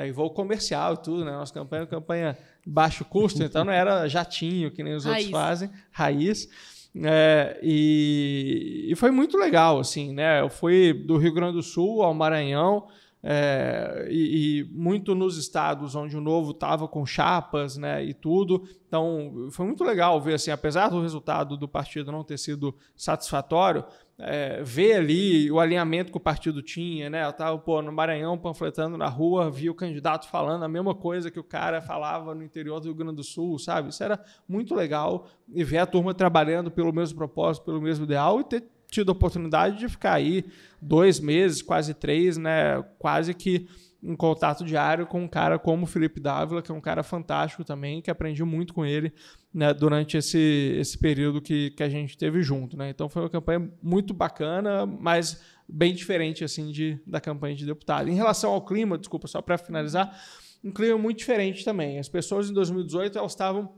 Né, 0.00 0.08
e 0.08 0.12
voo 0.12 0.30
comercial 0.30 0.94
e 0.94 0.96
tudo, 0.96 1.24
né? 1.26 1.32
Nossa 1.32 1.52
campanha 1.52 1.82
é 1.82 1.86
campanha 1.86 2.38
baixo 2.66 3.04
custo, 3.04 3.42
então 3.42 3.64
não 3.64 3.72
era 3.72 4.08
jatinho, 4.08 4.70
que 4.70 4.82
nem 4.82 4.94
os 4.94 5.04
raiz. 5.04 5.26
outros 5.26 5.30
fazem, 5.30 5.70
raiz. 5.90 6.48
É, 7.04 7.60
e, 7.62 8.86
e, 8.88 8.96
foi 8.96 9.10
muito 9.10 9.36
legal, 9.36 9.78
assim, 9.78 10.12
né? 10.12 10.40
Eu 10.40 10.48
fui 10.48 10.92
do 10.92 11.18
Rio 11.18 11.32
Grande 11.34 11.52
do 11.52 11.62
Sul 11.62 12.02
ao 12.02 12.14
Maranhão, 12.14 12.88
é, 13.22 14.08
e, 14.10 14.60
e, 14.60 14.64
muito 14.72 15.14
nos 15.14 15.36
estados 15.36 15.94
onde 15.94 16.16
o 16.16 16.20
Novo 16.20 16.52
estava 16.52 16.88
com 16.88 17.04
chapas 17.04 17.76
né, 17.76 18.02
e 18.02 18.14
tudo. 18.14 18.66
Então, 18.88 19.48
foi 19.52 19.66
muito 19.66 19.84
legal 19.84 20.18
ver, 20.20 20.34
assim, 20.34 20.50
apesar 20.50 20.88
do 20.88 21.02
resultado 21.02 21.56
do 21.56 21.68
partido 21.68 22.10
não 22.10 22.24
ter 22.24 22.38
sido 22.38 22.74
satisfatório, 22.96 23.84
é, 24.22 24.62
ver 24.62 24.94
ali 24.94 25.50
o 25.50 25.58
alinhamento 25.58 26.10
que 26.10 26.16
o 26.16 26.20
partido 26.20 26.62
tinha, 26.62 27.08
né? 27.08 27.24
Eu 27.24 27.30
estava 27.30 27.58
pô, 27.58 27.80
no 27.80 27.92
Maranhão 27.92 28.36
panfletando 28.36 28.96
na 28.96 29.08
rua, 29.08 29.50
vi 29.50 29.70
o 29.70 29.74
candidato 29.74 30.28
falando 30.28 30.64
a 30.64 30.68
mesma 30.68 30.94
coisa 30.94 31.30
que 31.30 31.40
o 31.40 31.44
cara 31.44 31.80
falava 31.80 32.34
no 32.34 32.42
interior 32.42 32.80
do 32.80 32.86
Rio 32.86 32.94
Grande 32.94 33.16
do 33.16 33.24
Sul, 33.24 33.58
sabe? 33.58 33.88
Isso 33.88 34.02
era 34.04 34.22
muito 34.48 34.74
legal 34.74 35.26
e 35.48 35.64
ver 35.64 35.78
a 35.78 35.86
turma 35.86 36.12
trabalhando 36.12 36.70
pelo 36.70 36.92
mesmo 36.92 37.16
propósito, 37.16 37.64
pelo 37.64 37.80
mesmo 37.80 38.04
ideal 38.04 38.40
e 38.40 38.44
ter 38.44 38.64
tido 38.90 39.10
a 39.10 39.12
oportunidade 39.12 39.78
de 39.78 39.88
ficar 39.88 40.14
aí 40.14 40.44
dois 40.80 41.20
meses, 41.20 41.62
quase 41.62 41.94
três, 41.94 42.36
né? 42.36 42.82
Quase 42.98 43.32
que 43.32 43.68
em 44.02 44.16
contato 44.16 44.64
diário 44.64 45.06
com 45.06 45.22
um 45.22 45.28
cara 45.28 45.58
como 45.58 45.84
o 45.84 45.86
Felipe 45.86 46.20
Dávila, 46.20 46.62
que 46.62 46.70
é 46.70 46.74
um 46.74 46.80
cara 46.80 47.02
fantástico 47.02 47.64
também, 47.64 48.00
que 48.00 48.10
aprendi 48.10 48.42
muito 48.42 48.72
com 48.72 48.84
ele 48.84 49.12
né, 49.52 49.74
durante 49.74 50.16
esse, 50.16 50.76
esse 50.78 50.96
período 50.96 51.40
que, 51.40 51.70
que 51.72 51.82
a 51.82 51.88
gente 51.88 52.16
teve 52.16 52.42
junto. 52.42 52.76
Né? 52.76 52.90
Então 52.90 53.08
foi 53.08 53.22
uma 53.22 53.28
campanha 53.28 53.70
muito 53.82 54.14
bacana, 54.14 54.86
mas 54.86 55.40
bem 55.68 55.94
diferente 55.94 56.42
assim 56.42 56.70
de, 56.70 56.98
da 57.06 57.20
campanha 57.20 57.54
de 57.54 57.66
deputado. 57.66 58.08
Em 58.08 58.14
relação 58.14 58.52
ao 58.52 58.64
clima, 58.64 58.96
desculpa, 58.96 59.28
só 59.28 59.42
para 59.42 59.58
finalizar, 59.58 60.18
um 60.64 60.70
clima 60.70 60.96
muito 60.98 61.18
diferente 61.18 61.64
também. 61.64 61.98
As 61.98 62.08
pessoas 62.08 62.48
em 62.48 62.54
2018 62.54 63.18
elas 63.18 63.32
estavam 63.32 63.72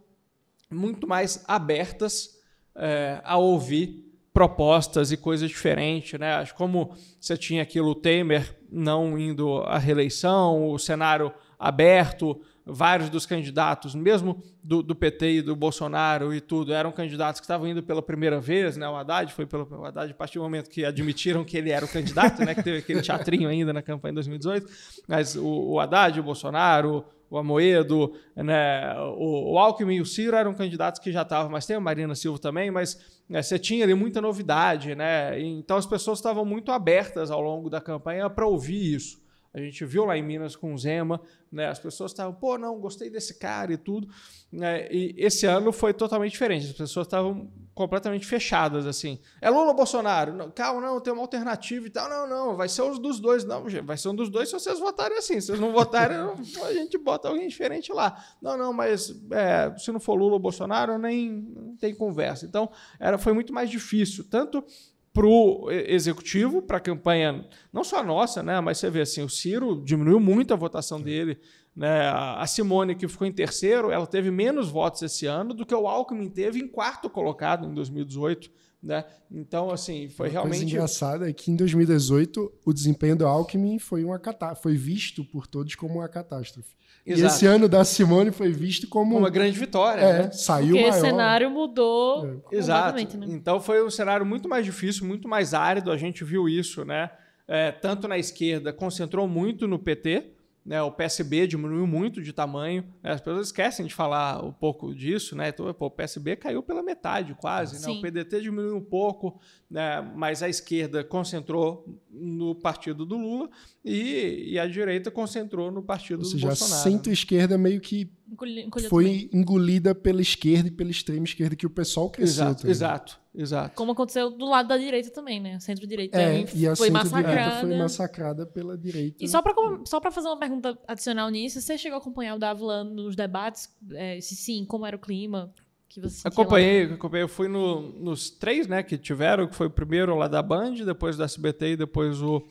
muito 0.71 1.07
mais 1.07 1.45
abertas 1.49 2.41
é, 2.75 3.21
a 3.25 3.37
ouvir 3.37 4.12
propostas 4.33 5.13
e 5.13 5.17
coisas 5.17 5.49
diferentes, 5.49 6.19
né? 6.19 6.45
Como 6.57 6.97
você 7.21 7.37
tinha 7.37 7.63
aquilo, 7.63 7.91
o 7.91 7.95
Temer 7.95 8.59
não 8.71 9.19
indo 9.19 9.59
à 9.59 9.79
reeleição, 9.79 10.71
o 10.71 10.79
cenário 10.79 11.33
aberto, 11.59 12.41
vários 12.65 13.11
dos 13.11 13.27
candidatos, 13.27 13.95
mesmo 13.95 14.43
do, 14.63 14.83
do, 14.83 14.95
PT 14.95 15.33
e 15.33 15.43
do 15.43 15.57
Bolsonaro 15.57 16.33
e 16.33 16.41
tudo, 16.41 16.73
eram 16.73 16.93
candidatos 16.93 17.41
que 17.41 17.45
estavam 17.45 17.67
indo 17.67 17.83
pela 17.83 18.01
primeira 18.01 18.41
vez, 18.41 18.77
né? 18.77 18.89
O 18.89 18.97
Haddad 18.97 19.33
foi 19.33 19.47
pelo 19.47 19.67
o 19.71 19.85
Haddad 19.85 20.13
a 20.13 20.15
partir 20.15 20.39
do 20.39 20.43
momento 20.43 20.71
que 20.71 20.85
admitiram 20.85 21.45
que 21.45 21.57
ele 21.57 21.71
era 21.71 21.85
o 21.85 21.89
candidato, 21.89 22.45
né? 22.45 22.55
Que 22.55 22.63
teve 22.63 22.79
aquele 22.79 23.03
teatrinho 23.03 23.49
ainda 23.49 23.73
na 23.73 23.83
campanha 23.83 24.13
de 24.13 24.17
2018, 24.17 24.67
mas 25.09 25.35
o, 25.35 25.73
o 25.73 25.81
Haddad, 25.81 26.21
o 26.21 26.23
Bolsonaro, 26.23 27.05
o 27.29 27.39
Amoedo, 27.39 28.13
né? 28.37 28.95
O, 29.17 29.55
o 29.55 29.59
Alckmin 29.59 29.97
e 29.97 30.01
o 30.01 30.07
Ciro 30.07 30.37
eram 30.37 30.55
candidatos 30.55 31.01
que 31.01 31.11
já 31.11 31.23
estavam, 31.23 31.51
mas 31.51 31.67
tem 31.67 31.77
a 31.77 31.81
Marina 31.81 32.15
Silva 32.15 32.39
também, 32.39 32.71
mas 32.71 33.21
né, 33.29 33.43
você 33.43 33.59
tinha 33.59 33.85
ali 33.85 33.95
muita 33.95 34.21
novidade, 34.21 34.95
né? 34.95 35.41
Então 35.41 35.79
as 35.79 35.87
pessoas 35.87 36.19
estavam 36.19 36.45
muito 36.45 36.71
abertas 36.71 37.31
ao 37.31 37.41
longo 37.41 37.71
da 37.71 37.81
campanha 37.81 38.29
para 38.29 38.47
ouvir 38.47 38.95
isso. 38.95 39.22
A 39.55 39.61
gente 39.61 39.85
viu 39.85 40.07
lá 40.07 40.17
em 40.17 40.23
Minas 40.23 40.57
com 40.57 40.73
o 40.73 40.79
Zema, 40.79 41.21
né? 41.51 41.67
As 41.69 41.79
pessoas 41.79 42.11
estavam, 42.11 42.33
pô, 42.33 42.57
não, 42.57 42.81
gostei 42.81 43.11
desse 43.11 43.39
cara 43.39 43.73
e 43.73 43.77
tudo. 43.77 44.09
Né? 44.51 44.89
E 44.91 45.15
esse 45.19 45.45
ano 45.45 45.71
foi 45.71 45.93
totalmente 45.93 46.33
diferente. 46.33 46.67
As 46.67 46.73
pessoas 46.73 47.07
estavam 47.07 47.53
completamente 47.75 48.27
fechadas, 48.27 48.87
assim. 48.87 49.19
É 49.43 49.51
Lula 49.51 49.69
ou 49.69 49.75
Bolsonaro? 49.75 50.33
Não, 50.33 50.51
calma, 50.51 50.81
não, 50.81 50.99
tem 51.01 51.13
uma 51.13 51.21
alternativa 51.21 51.87
e 51.87 51.91
tal. 51.91 52.09
Não, 52.09 52.27
não, 52.27 52.57
vai 52.57 52.67
ser 52.67 52.81
um 52.81 52.99
dos 52.99 53.21
dois. 53.21 53.45
Não, 53.45 53.67
vai 53.85 53.99
ser 53.99 54.09
um 54.09 54.15
dos 54.15 54.31
dois 54.31 54.49
se 54.49 54.55
vocês 54.55 54.79
votarem 54.79 55.19
assim. 55.19 55.39
Se 55.39 55.49
vocês 55.49 55.61
não 55.61 55.73
votarem, 55.73 56.17
a 56.17 56.73
gente 56.73 56.97
bota 56.97 57.29
alguém 57.29 57.47
diferente 57.47 57.93
lá. 57.93 58.25
Não, 58.41 58.57
não, 58.57 58.73
mas 58.73 59.15
é, 59.33 59.75
se 59.77 59.93
não 59.93 60.01
for 60.01 60.15
Lula 60.15 60.35
ou 60.35 60.41
Bolsonaro, 60.41 60.97
nem, 60.97 61.77
tem 61.79 61.95
conversa. 61.95 62.47
Então, 62.47 62.71
era, 62.99 63.19
foi 63.19 63.35
muito 63.35 63.53
mais 63.53 63.69
difícil. 63.69 64.25
Tanto 64.31 64.65
para 65.13 65.27
o 65.27 65.71
executivo, 65.71 66.63
para 66.63 66.79
a 66.79 66.81
campanha, 66.81 67.47
não 67.73 67.85
só 67.85 67.99
a 67.99 68.03
nossa, 68.03 68.43
né, 68.43 68.61
mas 68.61 68.79
você 68.79 68.89
vê 68.89 69.03
assim, 69.03 69.23
o 69.23 69.29
Ciro 69.29 69.83
diminuiu 69.85 70.19
muito 70.19 70.55
a 70.55 70.57
votação 70.57 71.01
dele 71.01 71.39
Né? 71.75 72.09
A 72.09 72.47
Simone, 72.47 72.95
que 72.95 73.09
ficou 73.09 73.27
em 73.27 73.33
terceiro, 73.33 73.91
ela 73.91 74.07
teve 74.07 74.31
menos 74.31 74.69
votos 74.69 75.03
esse 75.03 75.27
ano 75.27 75.55
do 75.55 75.65
que 75.65 75.75
o 75.75 75.87
Alckmin 75.87 76.29
teve 76.29 76.61
em 76.61 76.69
quarto 76.69 77.09
colocado 77.09 77.67
em 77.67 77.75
2018. 77.75 78.51
Né? 78.83 79.05
Então, 79.31 79.71
assim, 79.71 80.09
foi 80.09 80.27
Uma 80.27 80.33
realmente. 80.33 80.59
coisa 80.59 80.71
engraçada 80.75 81.31
é 81.31 81.33
que 81.33 81.51
em 81.51 81.57
2018 81.57 82.53
o 82.65 82.73
desempenho 82.73 83.17
do 83.17 83.27
Alckmin 83.27 83.79
foi 83.79 84.05
uma 84.05 84.19
catá 84.19 84.55
foi 84.55 84.77
visto 84.77 85.25
por 85.25 85.47
todos 85.47 85.75
como 85.75 86.01
uma 86.01 86.09
catástrofe. 86.09 86.75
E 87.05 87.13
Exato. 87.15 87.35
esse 87.35 87.47
ano 87.47 87.69
da 87.69 87.85
Simone 87.85 88.31
foi 88.31 88.53
visto 88.53 88.87
como 88.89 89.17
Uma 89.19 89.29
grande 89.29 89.59
vitória. 89.59 90.01
é, 90.01 90.23
né? 90.25 90.31
saiu 90.31 90.69
Porque 90.77 90.83
maior. 90.89 90.97
o 90.97 91.01
cenário 91.01 91.51
mudou 91.51 92.41
É. 92.53 92.57
Exato. 92.57 92.97
né? 92.97 93.27
Então 93.29 93.61
foi 93.61 93.85
um 93.85 93.91
cenário 93.91 94.25
muito 94.25 94.49
mais 94.49 94.65
difícil, 94.65 95.05
muito 95.05 95.27
mais 95.29 95.53
árido. 95.53 95.91
A 95.91 95.97
gente 95.97 96.23
viu 96.23 96.49
isso, 96.49 96.85
né? 96.85 97.11
É, 97.49 97.73
tanto 97.73 98.07
na 98.07 98.17
esquerda, 98.19 98.73
concentrou 98.73 99.27
muito 99.27 99.67
no 99.67 99.79
PT. 99.79 100.31
Né, 100.65 100.81
o 100.81 100.93
PSB 100.93 101.49
diminuiu 101.49 101.89
muito 101.89 102.23
de 102.23 102.33
tamanho. 102.33 102.85
né, 103.03 103.11
as 103.11 103.21
pessoas 103.21 103.49
esquecem 103.49 103.85
de 103.85 103.93
falar 103.93 104.45
um 104.45 104.53
pouco 104.53 104.95
disso, 104.95 105.35
né? 105.35 105.49
Então, 105.49 105.73
pô, 105.75 105.87
o 105.87 105.91
PSB 105.91 106.37
caiu 106.37 106.63
pela 106.63 106.85
metade, 106.85 107.35
quase. 107.35 107.85
Né? 107.85 107.93
O 107.93 108.01
PDT 108.01 108.41
diminuiu 108.41 108.77
um 108.77 108.81
pouco, 108.81 109.41
né, 109.69 110.01
mas 110.15 110.41
a 110.41 110.49
esquerda 110.49 111.03
concentrou 111.03 111.85
no 112.09 112.55
partido 112.55 113.05
do 113.05 113.17
Lula 113.17 113.51
e, 113.85 114.53
e 114.53 114.59
a 114.59 114.67
direita 114.69 115.11
concentrou 115.11 115.73
no 115.73 115.83
partido 115.83 116.19
Ou 116.21 116.23
do 116.23 116.31
seja, 116.31 116.47
a 116.47 116.49
Bolsonaro. 116.51 116.83
centro-esquerda 116.83 117.59
meio 117.59 117.81
que 117.81 118.09
Também. 118.37 118.71
foi 118.89 119.29
engolida 119.33 119.95
pela 119.95 120.21
esquerda 120.23 120.69
e 120.69 120.71
pela 120.71 120.91
extrema 120.91 121.25
esquerda 121.25 121.55
que 121.57 121.67
o 121.67 121.71
pessoal 121.71 122.09
cresceu. 122.11 122.45
Exato, 122.45 122.57
também. 122.63 122.71
exato, 122.71 123.21
exato. 123.35 123.75
Como 123.75 123.93
aconteceu 123.93 124.31
do 124.31 124.47
lado 124.49 124.69
da 124.69 124.77
direita 124.79 125.11
também, 125.11 125.41
né? 125.41 125.59
Centro-direita 125.61 126.19
É, 126.19 126.25
também 126.27 126.47
e 126.55 126.67
a 126.67 126.75
foi 126.77 126.89
centro-direita 126.89 127.19
massacrada. 127.21 127.61
foi 127.67 127.77
massacrada 127.77 128.47
pela 128.47 128.77
direita. 128.79 129.25
E 129.25 129.29
só 129.29 129.43
pra, 129.43 129.55
com- 129.55 129.85
só 129.87 130.01
pra 130.01 130.11
fazer 130.11 130.29
uma 130.29 130.39
pergunta 130.39 130.79
adicional 130.89 131.29
nisso, 131.31 131.61
você 131.61 131.77
chegou 131.79 131.97
a 131.97 132.01
acompanhar 132.01 132.35
o 132.37 132.39
Davlan 132.39 132.85
nos 132.85 133.15
debates? 133.17 133.69
É, 133.93 134.21
se 134.21 134.35
sim, 134.37 134.65
como 134.65 134.87
era 134.87 134.97
o 134.97 134.99
clima? 134.99 135.53
Que 135.89 136.01
você 136.01 136.17
sentia 136.17 136.31
lá? 136.31 136.33
Acompanhei, 136.33 136.85
acompanhei. 136.85 137.25
Eu 137.25 137.29
fui 137.29 137.49
no- 137.49 137.93
nos 138.01 138.31
três, 138.31 138.67
né, 138.67 138.83
que 138.83 138.97
tiveram, 138.97 139.47
que 139.47 139.55
foi 139.55 139.67
o 139.67 139.71
primeiro 139.71 140.17
lá 140.17 140.27
da 140.27 140.43
Band, 140.43 140.73
depois 140.87 141.19
da 141.19 141.25
SBT 141.27 141.73
e 141.73 141.77
depois 141.77 142.23
o 142.23 142.43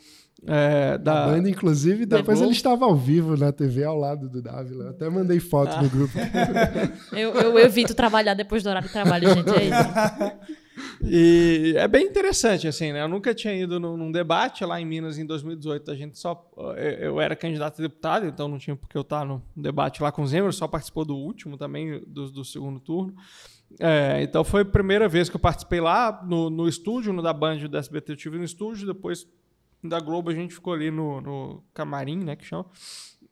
é, 0.48 0.98
da... 0.98 1.26
A 1.26 1.28
banda, 1.28 1.50
inclusive, 1.50 2.06
depois 2.06 2.42
ele 2.42 2.52
estava 2.52 2.86
ao 2.86 2.96
vivo 2.96 3.38
na 3.38 3.52
TV 3.52 3.84
ao 3.84 3.98
lado 3.98 4.28
do 4.28 4.42
Dávila. 4.42 4.86
Eu 4.86 4.89
Até 4.89 5.10
mandei 5.10 5.39
foto 5.39 5.74
Ah. 5.76 5.82
no 5.82 5.89
grupo. 5.89 6.14
Eu, 7.14 7.34
eu 7.34 7.60
evito 7.60 7.94
trabalhar 7.94 8.34
depois 8.34 8.64
do 8.64 8.70
horário 8.70 8.88
de 8.88 8.94
trabalho, 8.94 9.34
gente. 9.34 9.50
É 9.50 9.64
isso. 9.66 10.62
E 11.04 11.74
é 11.78 11.88
bem 11.88 12.06
interessante, 12.06 12.68
assim, 12.68 12.92
né? 12.92 13.02
Eu 13.02 13.08
nunca 13.08 13.34
tinha 13.34 13.54
ido 13.54 13.80
num, 13.80 13.98
num 13.98 14.12
debate 14.12 14.64
lá 14.64 14.80
em 14.80 14.86
Minas 14.86 15.18
em 15.18 15.26
2018. 15.26 15.92
A 15.92 15.96
gente 15.96 16.18
só. 16.18 16.50
Eu, 16.58 16.74
eu 16.74 17.22
era 17.22 17.36
candidato 17.36 17.80
a 17.80 17.84
deputado, 17.84 18.26
então 18.26 18.48
não 18.48 18.58
tinha 18.58 18.76
porque 18.76 18.98
eu 18.98 19.02
estar 19.02 19.26
no 19.26 19.44
debate 19.56 20.02
lá 20.02 20.12
com 20.12 20.22
o 20.22 20.28
Zema, 20.28 20.52
só 20.52 20.68
participou 20.68 21.04
do 21.04 21.16
último 21.16 21.58
também, 21.58 22.02
do, 22.08 22.32
do 22.32 22.46
segundo 22.46 22.80
turno. 22.80 23.14
É, 23.80 24.22
então 24.22 24.44
foi 24.44 24.62
a 24.62 24.66
primeira 24.66 25.08
vez 25.08 25.30
que 25.30 25.36
eu 25.36 25.39
participei 25.39 25.82
lá 25.82 26.24
no, 26.26 26.50
no 26.50 26.68
estúdio, 26.68 27.14
no 27.14 27.22
da 27.22 27.34
Band 27.34 27.58
do 27.68 27.78
SBT 27.78 28.12
eu 28.12 28.16
estive 28.16 28.38
no 28.38 28.44
estúdio, 28.44 28.86
depois 28.88 29.28
da 29.84 30.00
Globo 30.00 30.30
a 30.30 30.34
gente 30.34 30.54
ficou 30.54 30.74
ali 30.74 30.92
no, 30.92 31.22
no 31.22 31.64
camarim, 31.74 32.24
né, 32.24 32.36
que 32.36 32.46
chama, 32.46 32.66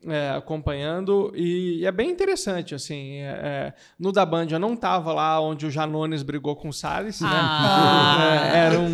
é, 0.06 0.30
acompanhando, 0.32 1.32
e, 1.36 1.86
é 1.86 1.92
bem 1.92 2.10
interessante, 2.10 2.74
assim, 2.74 3.18
é, 3.18 3.26
é, 3.26 3.74
no 4.00 4.12
da 4.12 4.26
Band 4.26 4.48
eu 4.50 4.60
não 4.60 4.74
estava 4.74 5.14
lá 5.14 5.40
onde 5.42 5.66
o 5.66 5.72
Janones 5.72 6.24
brigou 6.24 6.56
com 6.56 6.70
o 6.70 6.74
Salles, 6.74 7.22
né, 7.22 7.30
Ah. 7.32 8.52
É, 8.54 8.58
era 8.58 8.80
um... 8.80 8.94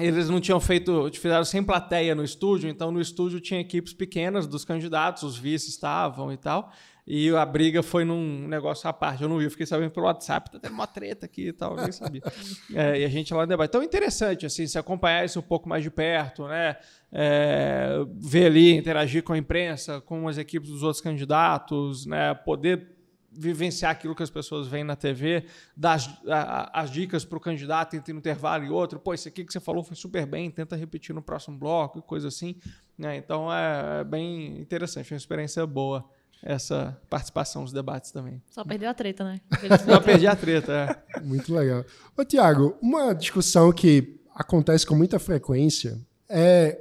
Eles 0.00 0.30
não 0.30 0.40
tinham 0.40 0.58
feito, 0.58 1.10
fizeram 1.12 1.44
sem 1.44 1.62
plateia 1.62 2.14
no 2.14 2.24
estúdio, 2.24 2.70
então 2.70 2.90
no 2.90 3.00
estúdio 3.00 3.38
tinha 3.38 3.60
equipes 3.60 3.92
pequenas 3.92 4.46
dos 4.46 4.64
candidatos, 4.64 5.22
os 5.22 5.36
vices 5.36 5.68
estavam 5.68 6.32
e 6.32 6.38
tal. 6.38 6.72
E 7.06 7.30
a 7.30 7.44
briga 7.44 7.82
foi 7.82 8.04
num 8.04 8.46
negócio 8.46 8.88
à 8.88 8.92
parte. 8.92 9.22
Eu 9.22 9.28
não 9.28 9.38
vi, 9.38 9.44
eu 9.44 9.50
fiquei 9.50 9.66
sabendo 9.66 9.90
pelo 9.90 10.06
WhatsApp, 10.06 10.50
tá 10.50 10.58
tendo 10.60 10.72
uma 10.74 10.86
treta 10.86 11.26
aqui 11.26 11.48
e 11.48 11.52
tal, 11.52 11.74
nem 11.76 11.90
sabia. 11.92 12.22
É, 12.74 13.00
e 13.00 13.04
a 13.04 13.08
gente 13.08 13.32
lá 13.34 13.42
no 13.42 13.46
debate. 13.48 13.68
Então 13.70 13.82
é 13.82 13.84
interessante, 13.84 14.46
assim, 14.46 14.66
se 14.66 14.78
acompanhar 14.78 15.24
isso 15.24 15.38
um 15.40 15.42
pouco 15.42 15.68
mais 15.68 15.82
de 15.82 15.90
perto, 15.90 16.46
né? 16.46 16.76
É, 17.12 17.96
ver 18.16 18.46
ali, 18.46 18.76
interagir 18.76 19.22
com 19.24 19.32
a 19.32 19.38
imprensa, 19.38 20.00
com 20.00 20.28
as 20.28 20.38
equipes 20.38 20.68
dos 20.70 20.82
outros 20.82 21.00
candidatos, 21.02 22.06
né? 22.06 22.32
Poder 22.34 22.96
vivenciar 23.32 23.92
aquilo 23.92 24.14
que 24.14 24.22
as 24.24 24.30
pessoas 24.30 24.66
veem 24.66 24.82
na 24.84 24.96
TV, 24.96 25.44
dar 25.76 25.92
as, 25.94 26.08
a- 26.28 26.80
as 26.80 26.90
dicas 26.90 27.24
para 27.24 27.38
o 27.38 27.40
candidato 27.40 27.94
entre 27.94 28.12
um 28.12 28.18
intervalo 28.18 28.64
e 28.64 28.70
outro. 28.70 28.98
Pô, 28.98 29.14
isso 29.14 29.28
aqui 29.28 29.44
que 29.44 29.52
você 29.52 29.60
falou 29.60 29.82
foi 29.84 29.96
super 29.96 30.26
bem, 30.26 30.50
tenta 30.50 30.74
repetir 30.76 31.14
no 31.14 31.22
próximo 31.22 31.56
bloco 31.56 31.98
e 31.98 32.02
coisa 32.02 32.28
assim. 32.28 32.56
né? 32.98 33.16
Então 33.16 33.52
é, 33.52 34.00
é 34.00 34.04
bem 34.04 34.58
interessante, 34.60 35.12
é 35.12 35.14
uma 35.14 35.18
experiência 35.18 35.64
boa 35.66 36.04
essa 36.42 36.98
participação 37.08 37.62
nos 37.62 37.72
debates 37.72 38.10
também. 38.10 38.42
Só 38.50 38.64
perdeu 38.64 38.88
a 38.88 38.94
treta, 38.94 39.24
né? 39.24 39.40
Não 39.86 40.02
perdi 40.02 40.26
a 40.26 40.34
treta. 40.34 41.04
é. 41.16 41.20
Muito 41.20 41.54
legal. 41.54 41.84
Ô, 42.16 42.24
Tiago, 42.24 42.76
uma 42.80 43.12
discussão 43.12 43.72
que 43.72 44.20
acontece 44.34 44.86
com 44.86 44.94
muita 44.94 45.18
frequência 45.18 46.00
é 46.28 46.78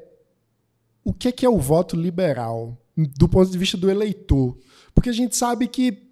o 1.04 1.14
que 1.14 1.28
é, 1.28 1.32
que 1.32 1.46
é 1.46 1.50
o 1.50 1.58
voto 1.58 1.96
liberal 1.96 2.78
do 2.96 3.28
ponto 3.28 3.52
de 3.52 3.58
vista 3.58 3.78
do 3.78 3.90
eleitor. 3.90 4.58
Porque 4.94 5.10
a 5.10 5.14
gente 5.14 5.36
sabe 5.36 5.68
que 5.68 6.10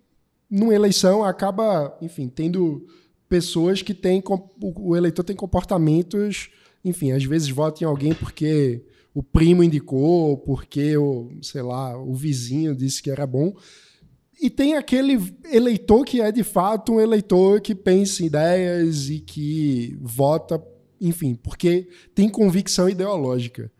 numa 0.49 0.73
eleição 0.73 1.23
acaba, 1.23 1.97
enfim, 2.01 2.29
tendo 2.29 2.85
pessoas 3.29 3.81
que 3.81 3.93
têm. 3.93 4.23
o 4.61 4.95
eleitor 4.95 5.23
tem 5.23 5.35
comportamentos, 5.35 6.49
enfim, 6.83 7.11
às 7.11 7.23
vezes 7.23 7.49
vota 7.49 7.83
em 7.83 7.87
alguém 7.87 8.13
porque 8.13 8.85
o 9.17 9.23
primo 9.23 9.63
indicou, 9.63 10.37
porque 10.37 10.95
o, 10.95 11.31
sei 11.41 11.63
lá, 11.63 11.97
o 11.99 12.13
vizinho 12.13 12.75
disse 12.75 13.01
que 13.01 13.09
era 13.09 13.25
bom. 13.25 13.51
E 14.39 14.47
tem 14.47 14.75
aquele 14.75 15.17
eleitor 15.51 16.05
que 16.05 16.21
é 16.21 16.31
de 16.31 16.43
fato 16.43 16.93
um 16.93 16.99
eleitor 17.01 17.59
que 17.59 17.73
pensa 17.73 18.21
em 18.21 18.27
ideias 18.27 19.09
e 19.09 19.19
que 19.19 19.97
vota, 19.99 20.63
enfim, 21.01 21.33
porque 21.33 21.89
tem 22.13 22.29
convicção 22.29 22.87
ideológica. 22.87 23.71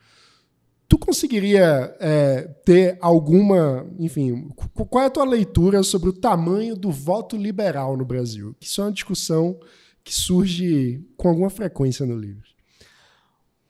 Tu 0.90 0.98
conseguiria 0.98 1.96
é, 2.00 2.48
ter 2.66 2.98
alguma, 3.00 3.86
enfim, 4.00 4.50
qu- 4.56 4.86
qual 4.88 5.04
é 5.04 5.08
a 5.08 5.12
tua 5.12 5.26
leitura 5.26 5.84
sobre 5.84 6.10
o 6.10 6.14
tamanho 6.14 6.76
do 6.76 6.90
voto 6.92 7.38
liberal 7.38 7.96
no 7.96 8.06
Brasil? 8.06 8.56
Isso 8.60 8.82
é 8.82 8.86
uma 8.86 8.92
discussão 8.92 9.60
que 10.04 10.16
surge 10.16 11.06
com 11.16 11.30
alguma 11.30 11.52
frequência 11.52 12.08
no 12.08 12.18
livro. 12.18 12.57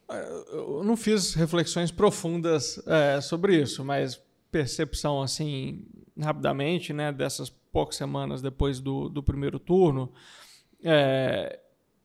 Eu 0.09 0.83
não 0.83 0.95
fiz 0.95 1.33
reflexões 1.33 1.91
profundas 1.91 2.81
é, 2.87 3.19
sobre 3.19 3.61
isso, 3.61 3.83
mas 3.83 4.21
percepção 4.51 5.21
assim 5.21 5.85
rapidamente, 6.19 6.93
né, 6.93 7.11
dessas 7.11 7.49
poucas 7.49 7.97
semanas 7.97 8.41
depois 8.41 8.79
do, 8.79 9.09
do 9.09 9.21
primeiro 9.21 9.59
turno, 9.59 10.11
é, 10.83 11.59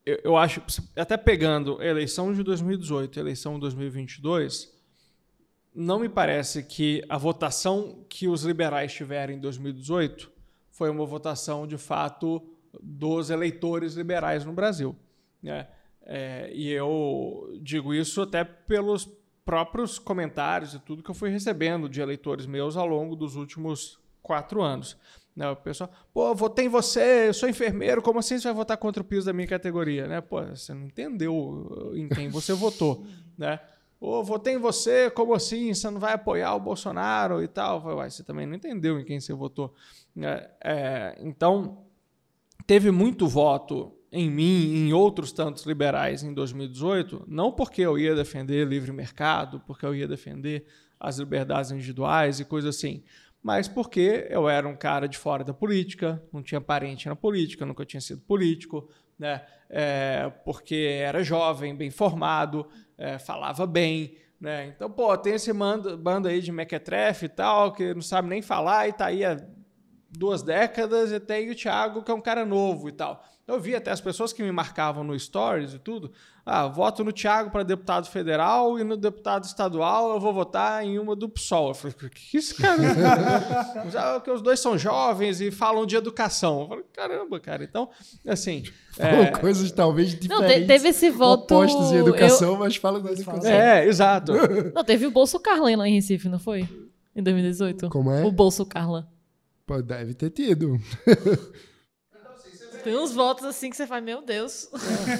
eu, 0.04 0.20
eu 0.24 0.36
acho, 0.36 0.62
até 0.96 1.16
pegando 1.16 1.80
a 1.80 1.86
eleição 1.86 2.32
de 2.32 2.42
2018 2.42 3.16
e 3.16 3.18
a 3.18 3.22
eleição 3.22 3.54
de 3.54 3.60
2022, 3.60 4.72
não 5.74 5.98
me 5.98 6.08
parece 6.08 6.62
que 6.62 7.02
a 7.08 7.16
votação 7.16 8.04
que 8.08 8.28
os 8.28 8.42
liberais 8.42 8.92
tiveram 8.92 9.32
em 9.32 9.40
2018 9.40 10.30
foi 10.70 10.90
uma 10.90 11.06
votação 11.06 11.66
de 11.66 11.78
fato 11.78 12.42
dos 12.82 13.30
eleitores 13.30 13.94
liberais 13.94 14.44
no 14.44 14.52
Brasil. 14.52 14.96
Né? 15.42 15.68
É, 16.04 16.50
e 16.52 16.70
eu 16.70 17.52
digo 17.60 17.94
isso 17.94 18.22
até 18.22 18.44
pelos 18.44 19.08
próprios 19.44 19.98
comentários 19.98 20.74
e 20.74 20.78
tudo 20.78 21.02
que 21.02 21.10
eu 21.10 21.14
fui 21.14 21.30
recebendo 21.30 21.88
de 21.88 22.00
eleitores 22.00 22.46
meus 22.46 22.76
ao 22.76 22.86
longo 22.86 23.16
dos 23.16 23.36
últimos 23.36 23.98
quatro 24.22 24.62
anos. 24.62 24.96
Né? 25.34 25.48
O 25.48 25.56
pessoal, 25.56 25.90
pô, 26.12 26.34
votei 26.34 26.66
em 26.66 26.68
você, 26.68 27.28
eu 27.28 27.34
sou 27.34 27.48
enfermeiro, 27.48 28.02
como 28.02 28.18
assim 28.18 28.38
você 28.38 28.48
vai 28.48 28.54
votar 28.54 28.76
contra 28.76 29.02
o 29.02 29.06
piso 29.06 29.26
da 29.26 29.32
minha 29.32 29.46
categoria? 29.46 30.06
Né? 30.06 30.20
Pô, 30.20 30.42
você 30.44 30.74
não 30.74 30.86
entendeu 30.86 31.92
em 31.94 32.08
quem 32.08 32.28
você 32.28 32.52
votou. 32.52 33.04
Né? 33.38 33.58
Ô, 33.98 34.22
votei 34.22 34.54
em 34.54 34.58
você, 34.58 35.10
como 35.10 35.32
assim? 35.32 35.72
Você 35.72 35.88
não 35.88 35.98
vai 35.98 36.12
apoiar 36.12 36.54
o 36.54 36.60
Bolsonaro 36.60 37.42
e 37.42 37.48
tal? 37.48 37.82
Uai, 37.82 38.10
você 38.10 38.22
também 38.22 38.46
não 38.46 38.56
entendeu 38.56 39.00
em 39.00 39.04
quem 39.04 39.18
você 39.18 39.32
votou. 39.32 39.74
É, 40.20 40.50
é, 40.62 41.18
então, 41.20 41.86
teve 42.66 42.90
muito 42.90 43.26
voto 43.26 43.96
em 44.12 44.30
mim 44.30 44.44
e 44.44 44.88
em 44.88 44.92
outros 44.92 45.32
tantos 45.32 45.64
liberais 45.64 46.22
em 46.22 46.34
2018, 46.34 47.24
não 47.26 47.50
porque 47.50 47.80
eu 47.80 47.98
ia 47.98 48.14
defender 48.14 48.66
livre 48.66 48.92
mercado, 48.92 49.60
porque 49.66 49.86
eu 49.86 49.94
ia 49.94 50.06
defender 50.06 50.66
as 51.00 51.18
liberdades 51.18 51.70
individuais 51.70 52.38
e 52.38 52.44
coisas 52.44 52.76
assim, 52.76 53.02
mas 53.42 53.66
porque 53.66 54.26
eu 54.28 54.48
era 54.48 54.68
um 54.68 54.76
cara 54.76 55.08
de 55.08 55.16
fora 55.16 55.42
da 55.42 55.54
política, 55.54 56.22
não 56.30 56.42
tinha 56.42 56.60
parente 56.60 57.08
na 57.08 57.16
política, 57.16 57.64
nunca 57.64 57.86
tinha 57.86 58.00
sido 58.00 58.20
político, 58.20 58.88
né? 59.18 59.42
É, 59.68 60.30
porque 60.44 61.00
era 61.02 61.24
jovem, 61.24 61.74
bem 61.74 61.90
formado, 61.90 62.68
é, 62.98 63.18
falava 63.18 63.66
bem, 63.66 64.18
né? 64.38 64.66
Então, 64.66 64.90
pô, 64.90 65.16
tem 65.16 65.34
esse 65.34 65.50
bando 65.52 66.28
aí 66.28 66.40
de 66.40 66.52
mequetrefe 66.52 67.26
e 67.26 67.28
tal, 67.30 67.72
que 67.72 67.94
não 67.94 68.02
sabe 68.02 68.28
nem 68.28 68.42
falar 68.42 68.88
e 68.88 68.92
tá 68.92 69.06
aí 69.06 69.24
há 69.24 69.42
duas 70.10 70.42
décadas 70.42 71.10
e 71.10 71.18
tem 71.18 71.50
o 71.50 71.54
Thiago, 71.54 72.02
que 72.02 72.10
é 72.10 72.14
um 72.14 72.20
cara 72.20 72.44
novo 72.44 72.88
e 72.88 72.92
tal. 72.92 73.24
Eu 73.46 73.58
vi 73.58 73.74
até 73.74 73.90
as 73.90 74.00
pessoas 74.00 74.32
que 74.32 74.40
me 74.42 74.52
marcavam 74.52 75.02
no 75.02 75.18
Stories 75.18 75.74
e 75.74 75.78
tudo. 75.78 76.12
Ah, 76.46 76.68
voto 76.68 77.02
no 77.02 77.12
Thiago 77.12 77.50
para 77.50 77.64
deputado 77.64 78.08
federal 78.08 78.78
e 78.78 78.84
no 78.84 78.96
deputado 78.96 79.44
estadual 79.44 80.14
eu 80.14 80.20
vou 80.20 80.32
votar 80.32 80.84
em 80.84 80.96
uma 80.98 81.16
do 81.16 81.28
PSOL. 81.28 81.68
Eu 81.68 81.74
falei, 81.74 81.96
que 82.10 82.36
isso, 82.36 82.56
cara? 82.56 82.82
Já 83.90 84.20
que 84.20 84.30
os 84.30 84.40
dois 84.40 84.60
são 84.60 84.78
jovens 84.78 85.40
e 85.40 85.50
falam 85.50 85.84
de 85.84 85.96
educação. 85.96 86.62
Eu 86.62 86.68
falei, 86.68 86.84
caramba, 86.92 87.40
cara. 87.40 87.64
Então, 87.64 87.90
assim. 88.26 88.62
Falam 88.92 89.22
é... 89.22 89.30
coisas 89.30 89.72
talvez 89.72 90.10
diferentes. 90.10 90.60
Não, 90.60 90.66
teve 90.66 90.88
esse 90.90 91.08
voto. 91.08 91.44
Opostos 91.44 91.92
em 91.92 91.96
educação, 91.96 92.52
eu... 92.52 92.58
mas 92.58 92.76
falam 92.76 93.00
da 93.00 93.10
educação. 93.10 93.50
É, 93.50 93.86
exato. 93.86 94.32
Não, 94.74 94.84
teve 94.84 95.06
o 95.06 95.10
Bolso 95.10 95.40
Carlan 95.40 95.78
lá 95.78 95.88
em 95.88 95.94
Recife, 95.94 96.28
não 96.28 96.38
foi? 96.38 96.68
Em 97.16 97.22
2018. 97.22 97.88
Como 97.88 98.10
é? 98.12 98.22
O 98.22 98.30
Bolso 98.30 98.66
Carlan. 98.66 99.06
Pô, 99.64 99.80
deve 99.80 100.12
ter 100.12 100.28
tido. 100.28 100.78
Tem 102.82 102.96
uns 102.96 103.12
votos 103.12 103.44
assim 103.44 103.70
que 103.70 103.76
você 103.76 103.86
faz, 103.86 104.02
meu 104.02 104.22
Deus. 104.22 104.68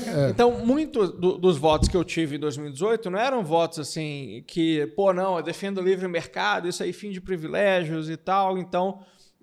É. 0.07 0.31
Então, 0.31 0.65
muitos 0.65 1.11
do, 1.11 1.39
dos 1.39 1.57
votos 1.57 1.89
que 1.89 1.97
eu 1.97 2.05
tive 2.05 2.37
em 2.37 2.39
2018 2.39 3.11
não 3.11 3.19
eram 3.19 3.45
votos 3.45 3.79
assim 3.79 4.45
que, 4.47 4.87
pô, 4.97 5.13
não, 5.13 5.37
eu 5.37 5.43
defendo 5.43 5.79
o 5.79 5.83
livre 5.83 6.07
mercado, 6.09 6.69
isso 6.69 6.83
aí 6.83 6.93
fim 6.93 7.11
de 7.11 7.21
privilégios 7.21 8.11
e 8.11 8.17
tal, 8.17 8.59
então 8.59 9.01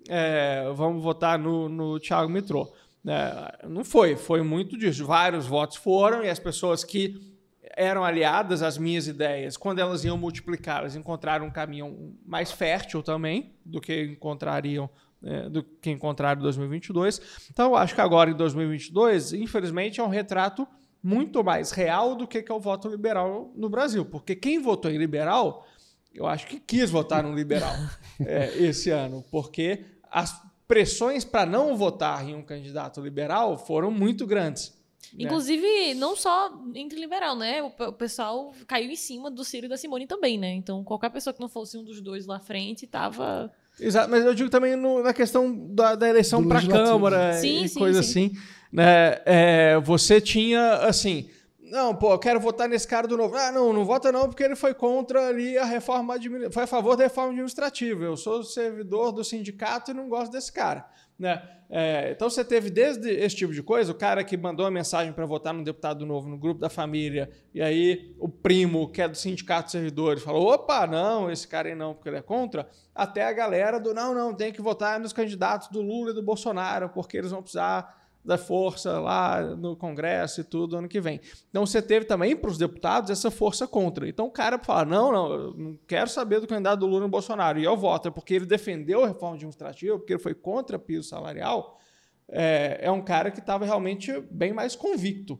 é, 0.08 0.70
vamos 0.74 1.02
votar 1.02 1.38
no, 1.38 1.68
no 1.68 1.98
Thiago 1.98 2.30
Mitrô. 2.30 2.72
É, 3.06 3.66
não 3.66 3.84
foi, 3.84 4.16
foi 4.16 4.42
muito 4.42 4.76
disso. 4.76 5.06
Vários 5.06 5.46
votos 5.46 5.76
foram 5.76 6.22
e 6.22 6.28
as 6.28 6.38
pessoas 6.38 6.84
que 6.84 7.30
eram 7.76 8.04
aliadas 8.04 8.62
às 8.62 8.76
minhas 8.76 9.06
ideias, 9.06 9.56
quando 9.56 9.78
elas 9.78 10.04
iam 10.04 10.18
multiplicá-las, 10.18 10.96
encontraram 10.96 11.46
um 11.46 11.50
caminho 11.50 12.14
mais 12.26 12.50
fértil 12.50 13.02
também 13.02 13.54
do 13.64 13.80
que 13.80 14.02
encontrariam 14.02 14.90
é, 15.22 15.48
do 15.48 15.62
que 15.62 15.90
encontraram 15.90 16.40
em 16.40 16.42
2022. 16.42 17.20
Então, 17.50 17.70
eu 17.70 17.76
acho 17.76 17.94
que 17.94 18.00
agora 18.00 18.30
em 18.30 18.36
2022, 18.36 19.32
infelizmente, 19.34 20.00
é 20.00 20.02
um 20.02 20.08
retrato 20.08 20.66
muito 21.02 21.42
mais 21.42 21.70
real 21.70 22.14
do 22.14 22.26
que, 22.26 22.42
que 22.42 22.52
é 22.52 22.54
o 22.54 22.60
voto 22.60 22.88
liberal 22.88 23.52
no 23.54 23.68
Brasil. 23.68 24.04
Porque 24.04 24.34
quem 24.34 24.58
votou 24.58 24.90
em 24.90 24.98
liberal, 24.98 25.66
eu 26.14 26.26
acho 26.26 26.46
que 26.46 26.60
quis 26.60 26.90
votar 26.90 27.22
no 27.22 27.34
liberal 27.34 27.74
é, 28.20 28.56
esse 28.58 28.90
ano, 28.90 29.24
porque 29.30 29.84
as 30.10 30.40
pressões 30.66 31.24
para 31.24 31.46
não 31.46 31.76
votar 31.76 32.28
em 32.28 32.34
um 32.34 32.42
candidato 32.42 33.00
liberal 33.00 33.58
foram 33.58 33.90
muito 33.90 34.26
grandes. 34.26 34.78
Né? 35.12 35.24
Inclusive, 35.24 35.94
não 35.94 36.14
só 36.14 36.52
entre 36.74 37.00
liberal, 37.00 37.34
né? 37.34 37.62
O, 37.62 37.92
pessoal 37.92 38.52
caiu 38.66 38.90
em 38.90 38.96
cima 38.96 39.30
do 39.30 39.44
Ciro 39.44 39.66
e 39.66 39.68
da 39.68 39.76
Simone 39.76 40.06
também, 40.06 40.38
né? 40.38 40.52
Então, 40.52 40.84
qualquer 40.84 41.10
pessoa 41.10 41.34
que 41.34 41.40
não 41.40 41.48
fosse 41.48 41.76
um 41.76 41.82
dos 41.82 42.00
dois 42.00 42.26
lá 42.26 42.38
frente 42.38 42.84
estava 42.84 43.52
Exato, 43.80 44.10
mas 44.10 44.24
eu 44.24 44.34
digo 44.34 44.50
também 44.50 44.76
no, 44.76 45.02
na 45.02 45.12
questão 45.12 45.52
da, 45.52 45.94
da 45.94 46.08
eleição 46.08 46.46
para 46.46 46.58
a 46.58 46.66
Câmara 46.66 47.32
sim, 47.34 47.64
e 47.64 47.68
sim, 47.68 47.78
coisa 47.78 48.02
sim. 48.02 48.26
assim. 48.26 48.38
Né? 48.72 49.20
É, 49.24 49.80
você 49.80 50.20
tinha, 50.20 50.74
assim, 50.74 51.28
não, 51.70 51.94
pô, 51.94 52.12
eu 52.12 52.18
quero 52.18 52.40
votar 52.40 52.68
nesse 52.68 52.86
cara 52.86 53.06
do 53.06 53.16
novo. 53.16 53.36
Ah, 53.36 53.52
não, 53.52 53.72
não 53.72 53.84
vota 53.84 54.10
não, 54.10 54.28
porque 54.28 54.42
ele 54.42 54.56
foi 54.56 54.74
contra 54.74 55.28
ali 55.28 55.56
a 55.56 55.64
reforma 55.64 56.14
administrativa, 56.14 56.52
foi 56.52 56.62
a 56.64 56.66
favor 56.66 56.96
da 56.96 57.04
reforma 57.04 57.30
administrativa. 57.30 58.04
Eu 58.04 58.16
sou 58.16 58.42
servidor 58.42 59.12
do 59.12 59.22
sindicato 59.22 59.92
e 59.92 59.94
não 59.94 60.08
gosto 60.08 60.32
desse 60.32 60.52
cara. 60.52 60.84
Né? 61.20 61.42
É, 61.68 62.12
então 62.12 62.30
você 62.30 62.42
teve 62.42 62.70
desde 62.70 63.10
esse 63.10 63.36
tipo 63.36 63.52
de 63.52 63.62
coisa, 63.62 63.92
o 63.92 63.94
cara 63.94 64.24
que 64.24 64.38
mandou 64.38 64.64
a 64.64 64.70
mensagem 64.70 65.12
para 65.12 65.26
votar 65.26 65.52
no 65.52 65.62
deputado 65.62 66.06
novo 66.06 66.30
no 66.30 66.38
grupo 66.38 66.58
da 66.58 66.70
família, 66.70 67.30
e 67.54 67.60
aí 67.60 68.16
o 68.18 68.26
primo, 68.26 68.90
que 68.90 69.02
é 69.02 69.06
do 69.06 69.16
sindicato 69.16 69.66
de 69.66 69.72
servidores, 69.72 70.22
falou: 70.22 70.50
opa, 70.50 70.86
não, 70.86 71.30
esse 71.30 71.46
cara 71.46 71.68
aí 71.68 71.74
não, 71.74 71.92
porque 71.92 72.08
ele 72.08 72.16
é 72.16 72.22
contra, 72.22 72.66
até 72.94 73.22
a 73.26 73.32
galera 73.32 73.78
do 73.78 73.92
não, 73.92 74.14
não, 74.14 74.34
tem 74.34 74.50
que 74.50 74.62
votar 74.62 74.98
nos 74.98 75.12
candidatos 75.12 75.68
do 75.68 75.82
Lula 75.82 76.12
e 76.12 76.14
do 76.14 76.22
Bolsonaro, 76.22 76.88
porque 76.88 77.18
eles 77.18 77.30
vão 77.30 77.42
precisar 77.42 77.99
da 78.24 78.36
força 78.36 79.00
lá 79.00 79.42
no 79.42 79.74
Congresso 79.74 80.40
e 80.40 80.44
tudo 80.44 80.76
ano 80.76 80.88
que 80.88 81.00
vem. 81.00 81.20
Então 81.48 81.64
você 81.64 81.80
teve 81.80 82.04
também 82.04 82.36
para 82.36 82.50
os 82.50 82.58
deputados 82.58 83.10
essa 83.10 83.30
força 83.30 83.66
contra. 83.66 84.08
Então 84.08 84.26
o 84.26 84.30
cara 84.30 84.58
fala: 84.58 84.84
não, 84.84 85.12
não, 85.12 85.32
eu 85.32 85.54
não 85.54 85.78
quero 85.86 86.08
saber 86.08 86.40
do 86.40 86.46
candidato 86.46 86.80
do 86.80 86.86
Lula 86.86 87.00
no 87.00 87.08
Bolsonaro. 87.08 87.58
E 87.58 87.64
eu 87.64 87.76
voto, 87.76 88.08
é 88.08 88.10
porque 88.10 88.34
ele 88.34 88.46
defendeu 88.46 89.04
a 89.04 89.08
reforma 89.08 89.36
administrativa, 89.36 89.98
porque 89.98 90.12
ele 90.12 90.22
foi 90.22 90.34
contra 90.34 90.78
piso 90.78 91.08
salarial. 91.08 91.78
É, 92.28 92.78
é 92.82 92.90
um 92.90 93.02
cara 93.02 93.30
que 93.30 93.40
estava 93.40 93.64
realmente 93.64 94.20
bem 94.30 94.52
mais 94.52 94.76
convicto. 94.76 95.38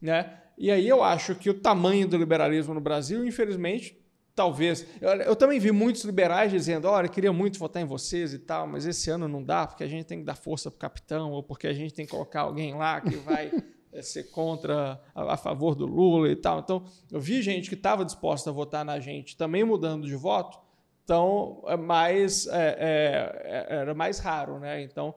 Né? 0.00 0.38
E 0.56 0.70
aí 0.70 0.88
eu 0.88 1.02
acho 1.02 1.34
que 1.34 1.50
o 1.50 1.54
tamanho 1.54 2.06
do 2.06 2.16
liberalismo 2.16 2.74
no 2.74 2.80
Brasil, 2.80 3.24
infelizmente, 3.26 3.98
talvez. 4.38 4.86
Eu, 5.00 5.10
eu, 5.10 5.34
também 5.34 5.58
vi 5.58 5.72
muitos 5.72 6.04
liberais 6.04 6.52
dizendo: 6.52 6.86
olha, 6.86 7.08
queria 7.08 7.32
muito 7.32 7.58
votar 7.58 7.82
em 7.82 7.84
vocês 7.84 8.32
e 8.32 8.38
tal, 8.38 8.68
mas 8.68 8.86
esse 8.86 9.10
ano 9.10 9.26
não 9.26 9.42
dá, 9.42 9.66
porque 9.66 9.82
a 9.82 9.88
gente 9.88 10.06
tem 10.06 10.20
que 10.20 10.24
dar 10.24 10.36
força 10.36 10.70
para 10.70 10.76
o 10.76 10.78
capitão, 10.78 11.32
ou 11.32 11.42
porque 11.42 11.66
a 11.66 11.72
gente 11.72 11.92
tem 11.92 12.06
que 12.06 12.12
colocar 12.12 12.42
alguém 12.42 12.72
lá 12.72 13.00
que 13.00 13.16
vai 13.16 13.50
é, 13.92 14.00
ser 14.00 14.30
contra, 14.30 15.00
a, 15.12 15.34
a, 15.34 15.36
favor 15.36 15.74
do 15.74 15.86
Lula 15.86 16.28
e 16.28 16.36
tal. 16.36 16.60
Então, 16.60 16.84
eu 17.10 17.18
vi 17.18 17.42
gente 17.42 17.68
que 17.68 17.74
estava 17.74 18.04
disposta 18.04 18.50
a 18.50 18.52
votar 18.52 18.84
na 18.84 19.00
gente 19.00 19.36
também 19.36 19.64
mudando 19.64 20.06
de 20.06 20.14
voto, 20.14 20.60
então, 21.02 21.64
é 21.66 21.76
mais, 21.76 22.46
é, 22.46 22.76
é, 22.78 23.66
era 23.80 23.94
mais 23.94 24.20
raro, 24.20 24.60
né? 24.60 24.82
Então. 24.82 25.16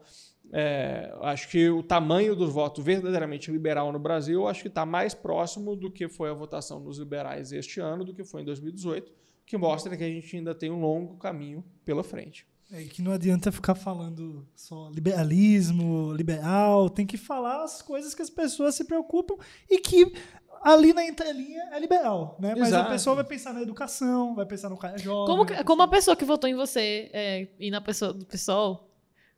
É, 0.54 1.14
acho 1.22 1.48
que 1.48 1.70
o 1.70 1.82
tamanho 1.82 2.36
do 2.36 2.50
voto 2.52 2.82
verdadeiramente 2.82 3.50
liberal 3.50 3.92
no 3.92 4.00
Brasil, 4.00 4.48
acho 4.48 4.62
que 4.62 4.68
está 4.68 4.86
mais 4.86 5.14
próximo 5.14 5.76
do 5.76 5.90
que 5.90 6.10
foi 6.10 6.30
a 6.30 6.34
votação 6.34 6.84
dos 6.84 6.98
liberais 6.98 7.54
este 7.54 7.80
ano, 7.80 8.04
do 8.04 8.14
que 8.14 8.24
foi 8.24 8.42
em 8.42 8.46
2018, 8.46 9.12
que 9.46 9.58
mostra 9.58 9.96
que 9.96 10.04
a 10.04 10.08
gente 10.08 10.36
ainda 10.36 10.54
tem 10.54 10.70
um 10.70 10.82
longo 10.82 11.16
caminho 11.18 11.64
pela 11.86 12.04
frente. 12.04 12.46
É 12.70 12.84
que 12.84 13.02
não 13.02 13.12
adianta 13.12 13.52
ficar 13.52 13.76
falando 13.76 14.48
só 14.56 14.90
liberalismo, 14.90 16.14
liberal, 16.14 16.90
tem 16.90 17.06
que 17.06 17.18
falar 17.18 17.64
as 17.64 17.82
coisas 17.82 18.14
que 18.14 18.22
as 18.22 18.30
pessoas 18.30 18.76
se 18.76 18.86
preocupam 18.86 19.36
e 19.70 19.78
que 19.80 20.14
ali 20.62 20.94
na 20.94 21.06
entrelinha 21.06 21.70
é 21.72 21.80
liberal, 21.80 22.38
né? 22.40 22.56
Mas 22.58 22.72
a 22.74 22.86
pessoa 22.86 23.16
vai 23.16 23.26
pensar 23.26 23.54
na 23.54 23.62
educação, 23.62 24.36
vai 24.36 24.46
pensar 24.46 24.70
no 24.70 24.78
cara 24.78 24.98
jovem. 24.98 25.26
Como, 25.26 25.66
como 25.66 25.82
a 25.82 25.88
pessoa 25.88 26.16
que 26.16 26.24
votou 26.24 26.50
em 26.50 26.56
você 26.56 27.10
é, 27.12 27.48
e 27.60 27.70
na 27.72 27.82
pessoa 27.82 28.14
do 28.14 28.26
PSOL 28.26 28.91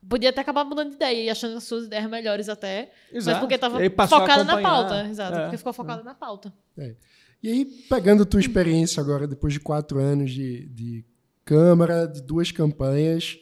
Podia 0.09 0.29
até 0.29 0.41
acabar 0.41 0.63
mudando 0.65 0.89
de 0.89 0.95
ideia 0.95 1.23
e 1.23 1.29
achando 1.29 1.57
as 1.57 1.63
suas 1.63 1.85
ideias 1.85 2.09
melhores 2.09 2.49
até. 2.49 2.91
Exato. 3.11 3.35
Mas 3.35 3.39
porque 3.39 3.55
estava 3.55 4.07
focada 4.07 4.43
na 4.43 4.61
pauta. 4.61 5.07
Exato, 5.07 5.37
é. 5.37 5.41
porque 5.43 5.57
ficou 5.57 5.73
focada 5.73 6.01
é. 6.01 6.05
na 6.05 6.13
pauta. 6.13 6.53
É. 6.77 6.95
E 7.41 7.49
aí, 7.49 7.65
pegando 7.89 8.25
tua 8.25 8.39
experiência 8.39 9.01
agora, 9.01 9.27
depois 9.27 9.53
de 9.53 9.59
quatro 9.59 9.99
anos 9.99 10.31
de, 10.31 10.65
de 10.67 11.05
Câmara, 11.45 12.07
de 12.07 12.21
duas 12.21 12.51
campanhas, 12.51 13.37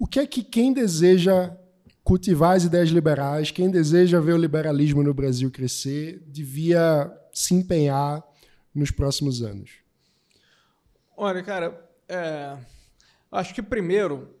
o 0.00 0.06
que 0.06 0.18
é 0.18 0.26
que 0.26 0.42
quem 0.42 0.72
deseja 0.72 1.56
cultivar 2.02 2.56
as 2.56 2.64
ideias 2.64 2.88
liberais, 2.88 3.50
quem 3.50 3.70
deseja 3.70 4.18
ver 4.18 4.32
o 4.32 4.38
liberalismo 4.38 5.02
no 5.02 5.14
Brasil 5.14 5.50
crescer, 5.50 6.22
devia 6.26 7.12
se 7.32 7.54
empenhar 7.54 8.24
nos 8.74 8.90
próximos 8.90 9.42
anos? 9.42 9.70
Olha, 11.16 11.42
cara, 11.42 11.78
é, 12.08 12.56
acho 13.30 13.54
que 13.54 13.62
primeiro 13.62 14.37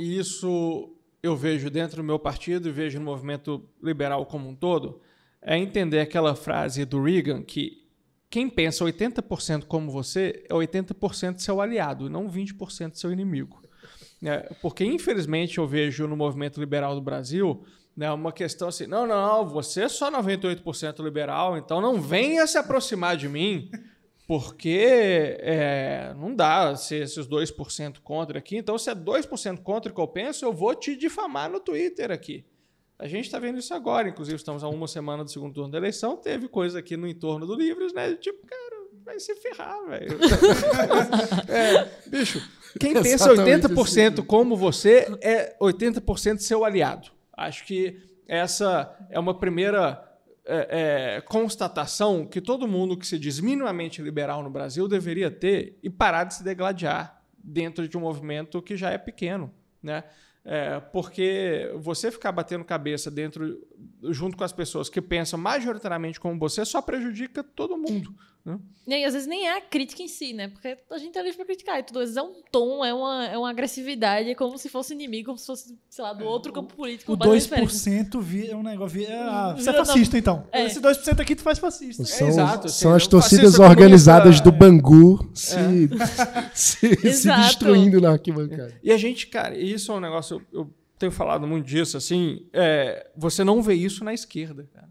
e 0.00 0.18
isso 0.18 0.96
eu 1.22 1.36
vejo 1.36 1.68
dentro 1.68 1.98
do 1.98 2.04
meu 2.04 2.18
partido 2.18 2.68
e 2.68 2.72
vejo 2.72 2.98
no 2.98 3.04
movimento 3.04 3.68
liberal 3.82 4.24
como 4.24 4.48
um 4.48 4.54
todo, 4.54 5.00
é 5.42 5.58
entender 5.58 6.00
aquela 6.00 6.34
frase 6.34 6.84
do 6.84 7.02
Reagan 7.02 7.42
que 7.42 7.86
quem 8.30 8.48
pensa 8.48 8.84
80% 8.84 9.64
como 9.64 9.90
você 9.90 10.44
é 10.48 10.54
80% 10.54 11.38
seu 11.38 11.60
aliado 11.60 12.08
não 12.08 12.28
20% 12.28 12.94
seu 12.94 13.12
inimigo. 13.12 13.60
É, 14.22 14.54
porque, 14.62 14.84
infelizmente, 14.84 15.58
eu 15.58 15.66
vejo 15.66 16.06
no 16.06 16.16
movimento 16.16 16.60
liberal 16.60 16.94
do 16.94 17.00
Brasil 17.00 17.64
né, 17.96 18.10
uma 18.10 18.32
questão 18.32 18.68
assim: 18.68 18.86
não, 18.86 19.06
não, 19.06 19.46
você 19.46 19.82
é 19.82 19.88
só 19.88 20.10
98% 20.10 21.02
liberal, 21.02 21.56
então 21.56 21.80
não 21.80 22.00
venha 22.00 22.46
se 22.46 22.56
aproximar 22.56 23.16
de 23.16 23.28
mim, 23.28 23.70
porque 24.30 25.36
é, 25.40 26.14
não 26.16 26.32
dá 26.32 26.76
ser 26.76 27.02
esses 27.02 27.26
2% 27.26 27.98
contra 27.98 28.38
aqui. 28.38 28.56
Então, 28.56 28.78
se 28.78 28.88
é 28.88 28.94
2% 28.94 29.58
contra 29.58 29.90
o 29.90 29.94
que 29.94 30.00
eu 30.00 30.06
penso, 30.06 30.44
eu 30.44 30.52
vou 30.52 30.72
te 30.72 30.94
difamar 30.94 31.50
no 31.50 31.58
Twitter 31.58 32.12
aqui. 32.12 32.44
A 32.96 33.08
gente 33.08 33.24
está 33.24 33.40
vendo 33.40 33.58
isso 33.58 33.74
agora, 33.74 34.08
inclusive 34.08 34.36
estamos 34.36 34.62
a 34.62 34.68
uma 34.68 34.86
semana 34.86 35.24
do 35.24 35.30
segundo 35.32 35.54
turno 35.54 35.72
da 35.72 35.78
eleição, 35.78 36.16
teve 36.16 36.46
coisa 36.46 36.78
aqui 36.78 36.96
no 36.96 37.08
entorno 37.08 37.44
do 37.44 37.56
Livros, 37.56 37.92
né? 37.92 38.14
Tipo, 38.14 38.46
cara, 38.46 38.86
vai 39.04 39.18
se 39.18 39.34
ferrar, 39.34 39.84
velho. 39.88 40.16
é, 41.50 41.90
bicho, 42.08 42.40
quem 42.78 42.94
pensa 43.02 43.34
80% 43.34 44.24
como 44.24 44.54
você 44.54 45.08
é 45.20 45.56
80% 45.60 46.38
seu 46.38 46.64
aliado. 46.64 47.10
Acho 47.36 47.66
que 47.66 48.00
essa 48.28 48.96
é 49.10 49.18
uma 49.18 49.36
primeira 49.36 50.08
é, 50.50 51.16
é, 51.16 51.20
constatação 51.20 52.26
que 52.26 52.40
todo 52.40 52.66
mundo 52.66 52.96
que 52.96 53.06
se 53.06 53.18
diz 53.18 53.38
minimamente 53.38 54.02
liberal 54.02 54.42
no 54.42 54.50
Brasil 54.50 54.88
deveria 54.88 55.30
ter 55.30 55.78
e 55.82 55.88
parar 55.88 56.24
de 56.24 56.34
se 56.34 56.42
degladiar 56.42 57.22
dentro 57.38 57.86
de 57.88 57.96
um 57.96 58.00
movimento 58.00 58.60
que 58.60 58.76
já 58.76 58.90
é 58.90 58.98
pequeno, 58.98 59.54
né? 59.82 60.04
É, 60.44 60.80
porque 60.80 61.70
você 61.76 62.10
ficar 62.10 62.32
batendo 62.32 62.64
cabeça 62.64 63.10
dentro 63.10 63.62
junto 64.04 64.36
com 64.36 64.42
as 64.42 64.52
pessoas 64.52 64.88
que 64.88 65.00
pensam 65.00 65.38
majoritariamente 65.38 66.18
como 66.18 66.38
você, 66.38 66.64
só 66.64 66.80
prejudica 66.82 67.44
todo 67.44 67.76
mundo. 67.76 68.14
Né? 68.86 69.00
E 69.02 69.04
às 69.04 69.12
vezes 69.12 69.28
nem 69.28 69.46
é 69.46 69.56
a 69.58 69.60
crítica 69.60 70.02
em 70.02 70.08
si, 70.08 70.32
né? 70.32 70.48
Porque 70.48 70.76
a 70.90 70.98
gente 70.98 71.16
é 71.16 71.22
livre 71.22 71.36
pra 71.36 71.44
criticar. 71.46 71.78
E 71.78 71.82
tudo, 71.82 71.98
às 72.00 72.06
vezes 72.06 72.16
é 72.16 72.22
um 72.22 72.32
tom, 72.50 72.84
é 72.84 72.92
uma, 72.92 73.26
é 73.26 73.38
uma 73.38 73.50
agressividade, 73.50 74.30
é 74.30 74.34
como 74.34 74.56
se 74.58 74.68
fosse 74.68 74.94
inimigo, 74.94 75.26
como 75.26 75.38
se 75.38 75.46
fosse, 75.46 75.78
sei 75.88 76.02
lá, 76.02 76.12
do 76.12 76.24
outro 76.24 76.52
campo 76.52 76.74
político. 76.74 77.12
O 77.12 77.16
completamente 77.16 77.42
diferente. 77.42 78.10
2% 78.10 78.20
vi- 78.20 78.48
é 78.50 78.56
um 78.56 78.62
negócio. 78.62 78.98
vi- 78.98 79.06
Ah, 79.06 79.54
você 79.56 79.70
é 79.70 79.72
fascista, 79.74 80.18
então. 80.18 80.46
É. 80.50 80.64
Esse 80.64 80.80
2% 80.80 81.20
aqui 81.20 81.36
tu 81.36 81.42
faz 81.42 81.58
fascista. 81.58 82.04
São, 82.04 82.28
exato, 82.28 82.68
são 82.68 82.90
assim, 82.90 82.96
as 82.96 83.06
o 83.06 83.10
torcidas 83.10 83.58
organizadas 83.58 84.40
do 84.40 84.50
Bangu 84.50 85.30
se, 85.34 85.54
se, 86.54 86.96
se 86.96 87.06
Exato. 87.06 87.42
destruindo 87.42 88.00
na 88.00 88.10
arquibancada. 88.12 88.74
E 88.82 88.90
a 88.90 88.96
gente, 88.96 89.26
cara, 89.28 89.56
isso 89.56 89.92
é 89.92 89.94
um 89.94 90.00
negócio, 90.00 90.42
eu, 90.52 90.60
eu 90.60 90.74
tenho 90.98 91.12
falado 91.12 91.46
muito 91.46 91.66
disso, 91.66 91.96
assim, 91.96 92.46
é, 92.52 93.08
você 93.16 93.44
não 93.44 93.62
vê 93.62 93.74
isso 93.74 94.02
na 94.04 94.12
esquerda, 94.12 94.68
cara. 94.74 94.89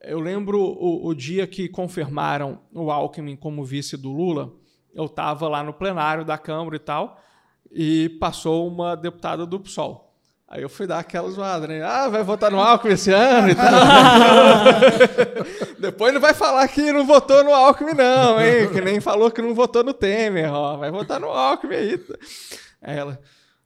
Eu 0.00 0.20
lembro 0.20 0.60
o, 0.60 1.06
o 1.06 1.14
dia 1.14 1.46
que 1.46 1.68
confirmaram 1.68 2.60
o 2.72 2.90
Alckmin 2.90 3.36
como 3.36 3.64
vice 3.64 3.96
do 3.96 4.12
Lula, 4.12 4.52
eu 4.94 5.06
estava 5.06 5.48
lá 5.48 5.62
no 5.62 5.72
plenário 5.72 6.24
da 6.24 6.38
Câmara 6.38 6.76
e 6.76 6.78
tal, 6.78 7.20
e 7.70 8.08
passou 8.20 8.68
uma 8.68 8.96
deputada 8.96 9.44
do 9.44 9.58
PSOL. 9.60 10.08
Aí 10.50 10.62
eu 10.62 10.68
fui 10.68 10.86
dar 10.86 11.00
aquela 11.00 11.28
zoada, 11.28 11.66
né? 11.66 11.82
Ah, 11.82 12.08
vai 12.08 12.22
votar 12.22 12.50
no 12.50 12.58
Alckmin 12.58 12.94
esse 12.94 13.12
ano 13.12 13.50
e 13.50 13.54
tal. 13.54 13.70
Depois 15.78 16.14
não 16.14 16.20
vai 16.22 16.32
falar 16.32 16.66
que 16.68 16.90
não 16.90 17.04
votou 17.04 17.44
no 17.44 17.52
Alckmin, 17.52 17.92
não, 17.92 18.40
hein? 18.40 18.70
Que 18.72 18.80
nem 18.80 18.98
falou 18.98 19.30
que 19.30 19.42
não 19.42 19.54
votou 19.54 19.84
no 19.84 19.92
Temer, 19.92 20.50
ó. 20.50 20.78
Vai 20.78 20.90
votar 20.90 21.20
no 21.20 21.28
Alckmin 21.28 21.74
aí. 21.74 22.02
Aí 22.80 22.96
ela, 22.96 23.20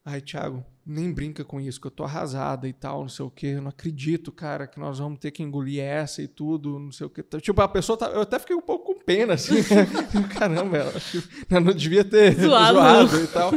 ai, 0.04 0.20
Thiago, 0.20 0.64
nem 0.84 1.12
brinca 1.12 1.44
com 1.44 1.60
isso, 1.60 1.80
que 1.80 1.86
eu 1.86 1.90
tô 1.90 2.04
arrasada 2.04 2.66
e 2.66 2.72
tal, 2.72 3.02
não 3.02 3.08
sei 3.08 3.24
o 3.24 3.30
quê. 3.30 3.46
Eu 3.48 3.62
não 3.62 3.68
acredito, 3.68 4.32
cara, 4.32 4.66
que 4.66 4.80
nós 4.80 4.98
vamos 4.98 5.18
ter 5.18 5.30
que 5.30 5.42
engolir 5.42 5.80
essa 5.80 6.20
e 6.22 6.26
tudo, 6.26 6.78
não 6.78 6.90
sei 6.90 7.06
o 7.06 7.10
quê. 7.10 7.22
Tipo, 7.40 7.62
a 7.62 7.68
pessoa 7.68 7.96
tá. 7.96 8.06
Eu 8.06 8.22
até 8.22 8.38
fiquei 8.38 8.56
um 8.56 8.60
pouco 8.60 8.94
com 8.94 9.00
pena, 9.00 9.34
assim. 9.34 9.56
Caramba, 10.36 10.76
ela 10.78 10.92
eu 11.50 11.60
não 11.60 11.72
devia 11.72 12.04
ter 12.04 12.34
Zoado. 12.40 12.78
zoado 12.78 13.24
e 13.24 13.26
tal. 13.28 13.50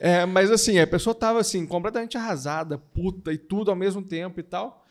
É, 0.00 0.24
mas 0.24 0.50
assim, 0.50 0.78
a 0.78 0.86
pessoa 0.86 1.14
tava 1.14 1.40
assim, 1.40 1.66
completamente 1.66 2.16
arrasada, 2.16 2.78
puta 2.78 3.32
e 3.32 3.38
tudo 3.38 3.70
ao 3.70 3.76
mesmo 3.76 4.02
tempo 4.02 4.38
e 4.38 4.42
tal. 4.42 4.82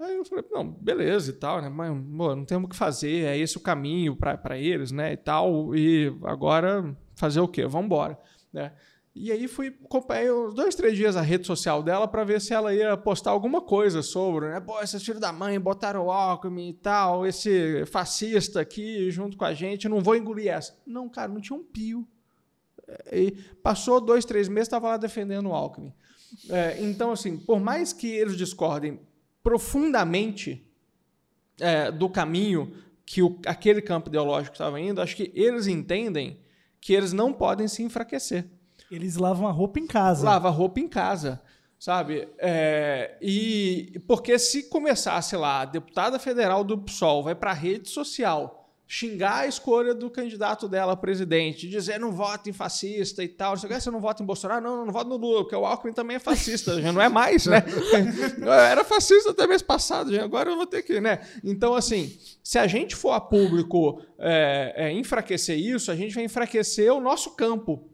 Aí 0.00 0.16
eu 0.16 0.24
falei, 0.24 0.44
não, 0.50 0.68
beleza 0.68 1.30
e 1.30 1.34
tal, 1.34 1.62
né? 1.62 1.68
Mas, 1.68 1.90
pô, 1.90 2.34
não 2.34 2.44
temos 2.44 2.66
o 2.66 2.68
que 2.68 2.76
fazer, 2.76 3.24
é 3.26 3.38
esse 3.38 3.56
o 3.56 3.60
caminho 3.60 4.16
para 4.16 4.58
eles, 4.58 4.90
né? 4.90 5.12
E 5.12 5.16
tal. 5.16 5.74
E 5.76 6.12
agora 6.24 6.96
fazer 7.14 7.40
o 7.40 7.46
quê? 7.46 7.66
Vamos 7.66 7.86
embora, 7.86 8.18
né? 8.52 8.72
E 9.14 9.30
aí 9.30 9.46
fui 9.46 9.76
acompanhei 9.84 10.32
uns 10.32 10.54
dois, 10.54 10.74
três 10.74 10.96
dias 10.96 11.16
a 11.16 11.20
rede 11.20 11.46
social 11.46 11.82
dela 11.82 12.08
para 12.08 12.24
ver 12.24 12.40
se 12.40 12.54
ela 12.54 12.74
ia 12.74 12.96
postar 12.96 13.30
alguma 13.30 13.60
coisa 13.60 14.02
sobre, 14.02 14.48
né? 14.48 14.58
Pô, 14.58 14.80
esses 14.80 15.02
filhos 15.02 15.20
da 15.20 15.30
mãe 15.30 15.60
botaram 15.60 16.06
o 16.06 16.10
Alckmin 16.10 16.70
e 16.70 16.74
tal, 16.74 17.26
esse 17.26 17.84
fascista 17.86 18.60
aqui 18.60 19.10
junto 19.10 19.36
com 19.36 19.44
a 19.44 19.52
gente, 19.52 19.88
não 19.88 20.00
vou 20.00 20.16
engolir 20.16 20.48
essa. 20.48 20.74
Não, 20.86 21.10
cara, 21.10 21.30
não 21.30 21.42
tinha 21.42 21.58
um 21.58 21.62
pio. 21.62 22.08
E 23.12 23.32
passou 23.62 24.00
dois, 24.00 24.24
três 24.24 24.48
meses, 24.48 24.68
estava 24.68 24.88
lá 24.88 24.96
defendendo 24.96 25.50
o 25.50 25.52
Alckmin. 25.52 25.92
É, 26.48 26.82
então, 26.82 27.12
assim, 27.12 27.36
por 27.36 27.60
mais 27.60 27.92
que 27.92 28.06
eles 28.06 28.36
discordem 28.36 28.98
profundamente 29.42 30.66
é, 31.60 31.90
do 31.90 32.08
caminho 32.08 32.74
que 33.04 33.22
o, 33.22 33.38
aquele 33.46 33.82
campo 33.82 34.08
ideológico 34.08 34.54
estava 34.54 34.80
indo, 34.80 35.02
acho 35.02 35.16
que 35.16 35.30
eles 35.34 35.66
entendem 35.66 36.40
que 36.80 36.92
eles 36.92 37.12
não 37.12 37.32
podem 37.32 37.68
se 37.68 37.82
enfraquecer. 37.82 38.46
Eles 38.92 39.16
lavam 39.16 39.48
a 39.48 39.50
roupa 39.50 39.80
em 39.80 39.86
casa. 39.86 40.24
Lava 40.24 40.50
roupa 40.50 40.78
em 40.78 40.86
casa, 40.86 41.40
sabe? 41.78 42.28
É, 42.38 43.16
e 43.22 43.98
porque 44.06 44.38
se 44.38 44.64
começasse 44.64 45.34
lá, 45.34 45.62
a 45.62 45.64
deputada 45.64 46.18
federal 46.18 46.62
do 46.62 46.76
PSOL 46.76 47.22
vai 47.22 47.34
para 47.34 47.52
a 47.52 47.54
rede 47.54 47.88
social 47.88 48.62
xingar 48.94 49.38
a 49.38 49.46
escolha 49.46 49.94
do 49.94 50.10
candidato 50.10 50.68
dela 50.68 50.92
a 50.92 50.96
presidente, 50.96 51.66
dizer 51.66 51.98
não 51.98 52.12
vote 52.12 52.50
em 52.50 52.52
fascista 52.52 53.24
e 53.24 53.28
tal, 53.28 53.54
o 53.54 53.58
que, 53.58 53.80
você 53.80 53.90
não 53.90 54.02
vota 54.02 54.22
em 54.22 54.26
Bolsonaro? 54.26 54.60
Não, 54.60 54.76
não, 54.76 54.84
não 54.84 54.92
voto 54.92 55.08
no 55.08 55.16
Lula, 55.16 55.40
porque 55.40 55.56
o 55.56 55.64
Alckmin 55.64 55.94
também 55.94 56.16
é 56.16 56.20
fascista, 56.20 56.78
já 56.78 56.92
não 56.92 57.00
é 57.00 57.08
mais, 57.08 57.46
né? 57.46 57.64
Eu 58.38 58.52
era 58.52 58.84
fascista 58.84 59.30
até 59.30 59.46
mês 59.46 59.62
passado, 59.62 60.14
já, 60.14 60.22
agora 60.22 60.50
eu 60.50 60.56
vou 60.56 60.66
ter 60.66 60.82
que, 60.82 61.00
né? 61.00 61.20
Então, 61.42 61.74
assim, 61.74 62.14
se 62.44 62.58
a 62.58 62.66
gente 62.66 62.94
for 62.94 63.12
a 63.12 63.20
público 63.20 64.02
é, 64.18 64.74
é, 64.76 64.92
enfraquecer 64.92 65.58
isso, 65.58 65.90
a 65.90 65.96
gente 65.96 66.14
vai 66.14 66.24
enfraquecer 66.24 66.92
o 66.92 67.00
nosso 67.00 67.30
campo, 67.30 67.88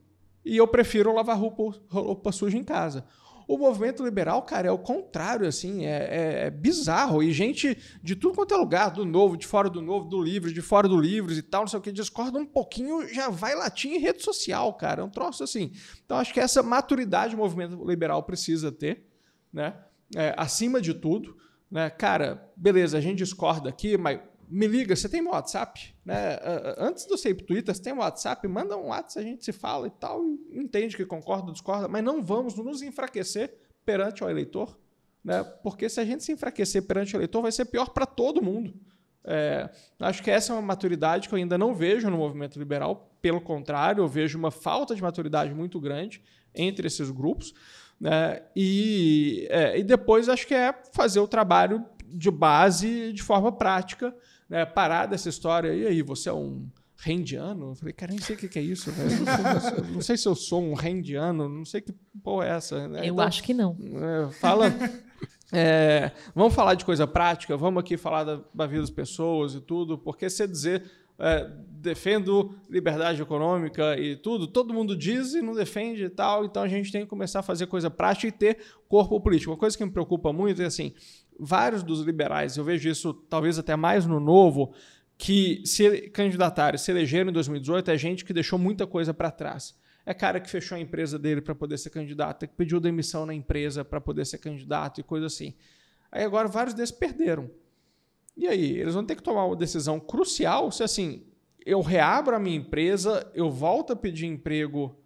e 0.48 0.56
eu 0.56 0.66
prefiro 0.66 1.14
lavar 1.14 1.36
roupa, 1.38 1.78
roupa 1.88 2.32
suja 2.32 2.56
em 2.56 2.64
casa. 2.64 3.04
O 3.46 3.56
movimento 3.56 4.04
liberal, 4.04 4.42
cara, 4.42 4.68
é 4.68 4.70
o 4.70 4.76
contrário, 4.78 5.46
assim, 5.46 5.86
é, 5.86 5.90
é- 5.90 6.46
é 6.46 6.50
bizarro. 6.50 7.22
E 7.22 7.32
gente 7.32 7.78
de 8.02 8.14
tudo 8.14 8.34
quanto 8.34 8.52
é 8.52 8.56
lugar, 8.58 8.90
do 8.90 9.06
novo, 9.06 9.38
de 9.38 9.46
fora 9.46 9.70
do 9.70 9.80
novo, 9.80 10.06
do 10.06 10.20
livro, 10.20 10.52
de 10.52 10.60
fora 10.60 10.86
do 10.86 11.00
livro 11.00 11.32
e 11.32 11.40
tal, 11.40 11.62
não 11.62 11.68
sei 11.68 11.78
o 11.78 11.82
que, 11.82 11.90
discorda 11.90 12.38
um 12.38 12.44
pouquinho, 12.44 13.08
já 13.12 13.30
vai 13.30 13.54
latir 13.54 13.90
em 13.90 13.98
rede 13.98 14.22
social, 14.22 14.74
cara. 14.74 15.00
É 15.00 15.04
um 15.04 15.08
troço 15.08 15.42
assim. 15.42 15.72
Então, 16.04 16.18
acho 16.18 16.34
que 16.34 16.40
essa 16.40 16.62
maturidade 16.62 17.34
o 17.34 17.38
movimento 17.38 17.82
liberal 17.86 18.22
precisa 18.22 18.70
ter, 18.70 19.06
né? 19.50 19.74
É, 20.14 20.34
acima 20.36 20.78
de 20.78 20.92
tudo, 20.92 21.34
né? 21.70 21.88
Cara, 21.88 22.50
beleza, 22.54 22.98
a 22.98 23.00
gente 23.00 23.18
discorda 23.18 23.70
aqui, 23.70 23.96
mas 23.96 24.20
me 24.50 24.66
liga, 24.66 24.96
você 24.96 25.08
tem 25.08 25.22
meu 25.22 25.32
WhatsApp? 25.32 25.94
Né? 26.04 26.34
Ah, 26.42 26.74
ah, 26.78 26.86
Antes 26.86 27.04
de 27.04 27.10
você 27.10 27.34
Twitter, 27.34 27.74
você 27.74 27.82
tem 27.82 27.92
meu 27.92 28.02
WhatsApp? 28.02 28.46
Manda 28.48 28.76
um 28.76 28.88
WhatsApp, 28.88 29.26
a 29.26 29.30
gente 29.30 29.44
se 29.44 29.52
fala 29.52 29.86
e 29.86 29.90
tal, 29.90 30.22
entende 30.50 30.96
que 30.96 31.04
concorda, 31.04 31.52
discorda, 31.52 31.88
mas 31.88 32.02
não 32.02 32.22
vamos 32.22 32.56
nos 32.56 32.82
enfraquecer 32.82 33.54
perante 33.84 34.24
o 34.24 34.28
eleitor, 34.28 34.78
né? 35.24 35.42
porque 35.62 35.88
se 35.88 36.00
a 36.00 36.04
gente 36.04 36.24
se 36.24 36.32
enfraquecer 36.32 36.82
perante 36.82 37.14
o 37.14 37.18
eleitor, 37.18 37.42
vai 37.42 37.52
ser 37.52 37.66
pior 37.66 37.90
para 37.90 38.06
todo 38.06 38.42
mundo. 38.42 38.74
É, 39.24 39.68
acho 40.00 40.22
que 40.22 40.30
essa 40.30 40.52
é 40.52 40.56
uma 40.56 40.62
maturidade 40.62 41.28
que 41.28 41.34
eu 41.34 41.38
ainda 41.38 41.58
não 41.58 41.74
vejo 41.74 42.08
no 42.08 42.16
movimento 42.16 42.58
liberal, 42.58 43.14
pelo 43.20 43.40
contrário, 43.40 44.02
eu 44.02 44.08
vejo 44.08 44.38
uma 44.38 44.50
falta 44.50 44.94
de 44.94 45.02
maturidade 45.02 45.52
muito 45.52 45.78
grande 45.80 46.22
entre 46.54 46.86
esses 46.86 47.10
grupos. 47.10 47.52
Né? 48.00 48.42
E, 48.54 49.46
é, 49.50 49.78
e 49.78 49.82
depois 49.82 50.28
acho 50.28 50.46
que 50.46 50.54
é 50.54 50.72
fazer 50.92 51.20
o 51.20 51.28
trabalho 51.28 51.84
de 52.12 52.30
base 52.30 53.12
de 53.12 53.22
forma 53.22 53.50
prática, 53.52 54.14
né? 54.48 54.64
parar 54.64 55.06
dessa 55.06 55.28
história. 55.28 55.74
E 55.74 55.86
aí, 55.86 56.02
você 56.02 56.28
é 56.28 56.32
um 56.32 56.66
rendiano? 56.96 57.70
Eu 57.70 57.74
falei, 57.76 57.92
cara, 57.92 58.10
nem 58.12 58.20
sei 58.20 58.34
o 58.34 58.38
que 58.38 58.58
é 58.58 58.62
isso. 58.62 58.90
velho. 58.90 59.10
Não 59.24 59.60
sei- 59.60 59.92
Não 59.94 60.00
sei 60.00 60.16
se 60.16 60.26
eu 60.28 60.34
sou 60.34 60.62
um 60.62 60.74
rendiano, 60.74 61.48
não 61.48 61.64
sei 61.64 61.80
que 61.80 61.92
porra 62.22 62.46
é 62.46 62.50
essa. 62.50 62.88
né? 62.88 63.00
Eu 63.00 63.14
Então, 63.14 63.24
acho 63.24 63.42
que 63.42 63.54
não. 63.54 63.76
é, 63.80 64.32
fala. 64.32 64.66
é, 65.52 66.10
vamos 66.34 66.54
falar 66.54 66.74
de 66.74 66.84
coisa 66.84 67.06
prática, 67.06 67.56
vamos 67.56 67.80
aqui 67.80 67.96
falar 67.96 68.24
da, 68.24 68.40
da 68.52 68.66
vida 68.66 68.80
das 68.80 68.90
pessoas 68.90 69.54
e 69.54 69.60
tudo, 69.60 69.96
porque 69.96 70.28
você 70.28 70.46
dizer 70.46 70.82
é, 71.20 71.50
defendo 71.70 72.54
liberdade 72.70 73.20
econômica 73.22 73.98
e 73.98 74.14
tudo, 74.16 74.46
todo 74.46 74.72
mundo 74.74 74.96
diz 74.96 75.34
e 75.34 75.40
não 75.42 75.54
defende 75.54 76.04
e 76.04 76.08
tal, 76.10 76.44
então 76.44 76.62
a 76.62 76.68
gente 76.68 76.92
tem 76.92 77.00
que 77.02 77.08
começar 77.08 77.40
a 77.40 77.42
fazer 77.42 77.66
coisa 77.66 77.90
prática 77.90 78.26
e 78.28 78.32
ter 78.32 78.58
corpo 78.88 79.20
político. 79.20 79.50
Uma 79.50 79.56
coisa 79.58 79.76
que 79.76 79.84
me 79.84 79.90
preocupa 79.90 80.32
muito 80.32 80.60
é 80.62 80.66
assim: 80.66 80.92
vários 81.38 81.82
dos 81.82 82.00
liberais, 82.00 82.56
eu 82.56 82.64
vejo 82.64 82.88
isso 82.88 83.14
talvez 83.14 83.58
até 83.58 83.76
mais 83.76 84.06
no 84.06 84.18
novo, 84.18 84.72
que 85.16 85.62
se 85.64 86.08
candidataram, 86.10 86.78
se 86.78 86.90
elegeram 86.90 87.30
em 87.30 87.32
2018, 87.32 87.90
é 87.90 87.98
gente 87.98 88.24
que 88.24 88.32
deixou 88.32 88.58
muita 88.58 88.86
coisa 88.86 89.12
para 89.12 89.30
trás. 89.30 89.76
É 90.06 90.14
cara 90.14 90.40
que 90.40 90.48
fechou 90.48 90.76
a 90.76 90.80
empresa 90.80 91.18
dele 91.18 91.40
para 91.40 91.54
poder 91.54 91.76
ser 91.76 91.90
candidato, 91.90 92.44
é 92.44 92.46
que 92.46 92.54
pediu 92.54 92.80
demissão 92.80 93.26
na 93.26 93.34
empresa 93.34 93.84
para 93.84 94.00
poder 94.00 94.24
ser 94.24 94.38
candidato 94.38 95.00
e 95.00 95.04
coisa 95.04 95.26
assim. 95.26 95.54
Aí 96.10 96.24
agora 96.24 96.48
vários 96.48 96.74
desses 96.74 96.94
perderam. 96.94 97.50
E 98.36 98.46
aí, 98.46 98.78
eles 98.78 98.94
vão 98.94 99.04
ter 99.04 99.16
que 99.16 99.22
tomar 99.22 99.44
uma 99.44 99.56
decisão 99.56 99.98
crucial 99.98 100.70
se 100.70 100.82
assim, 100.82 101.26
eu 101.66 101.80
reabro 101.82 102.34
a 102.34 102.38
minha 102.38 102.56
empresa, 102.56 103.30
eu 103.34 103.50
volto 103.50 103.92
a 103.92 103.96
pedir 103.96 104.26
emprego 104.26 104.96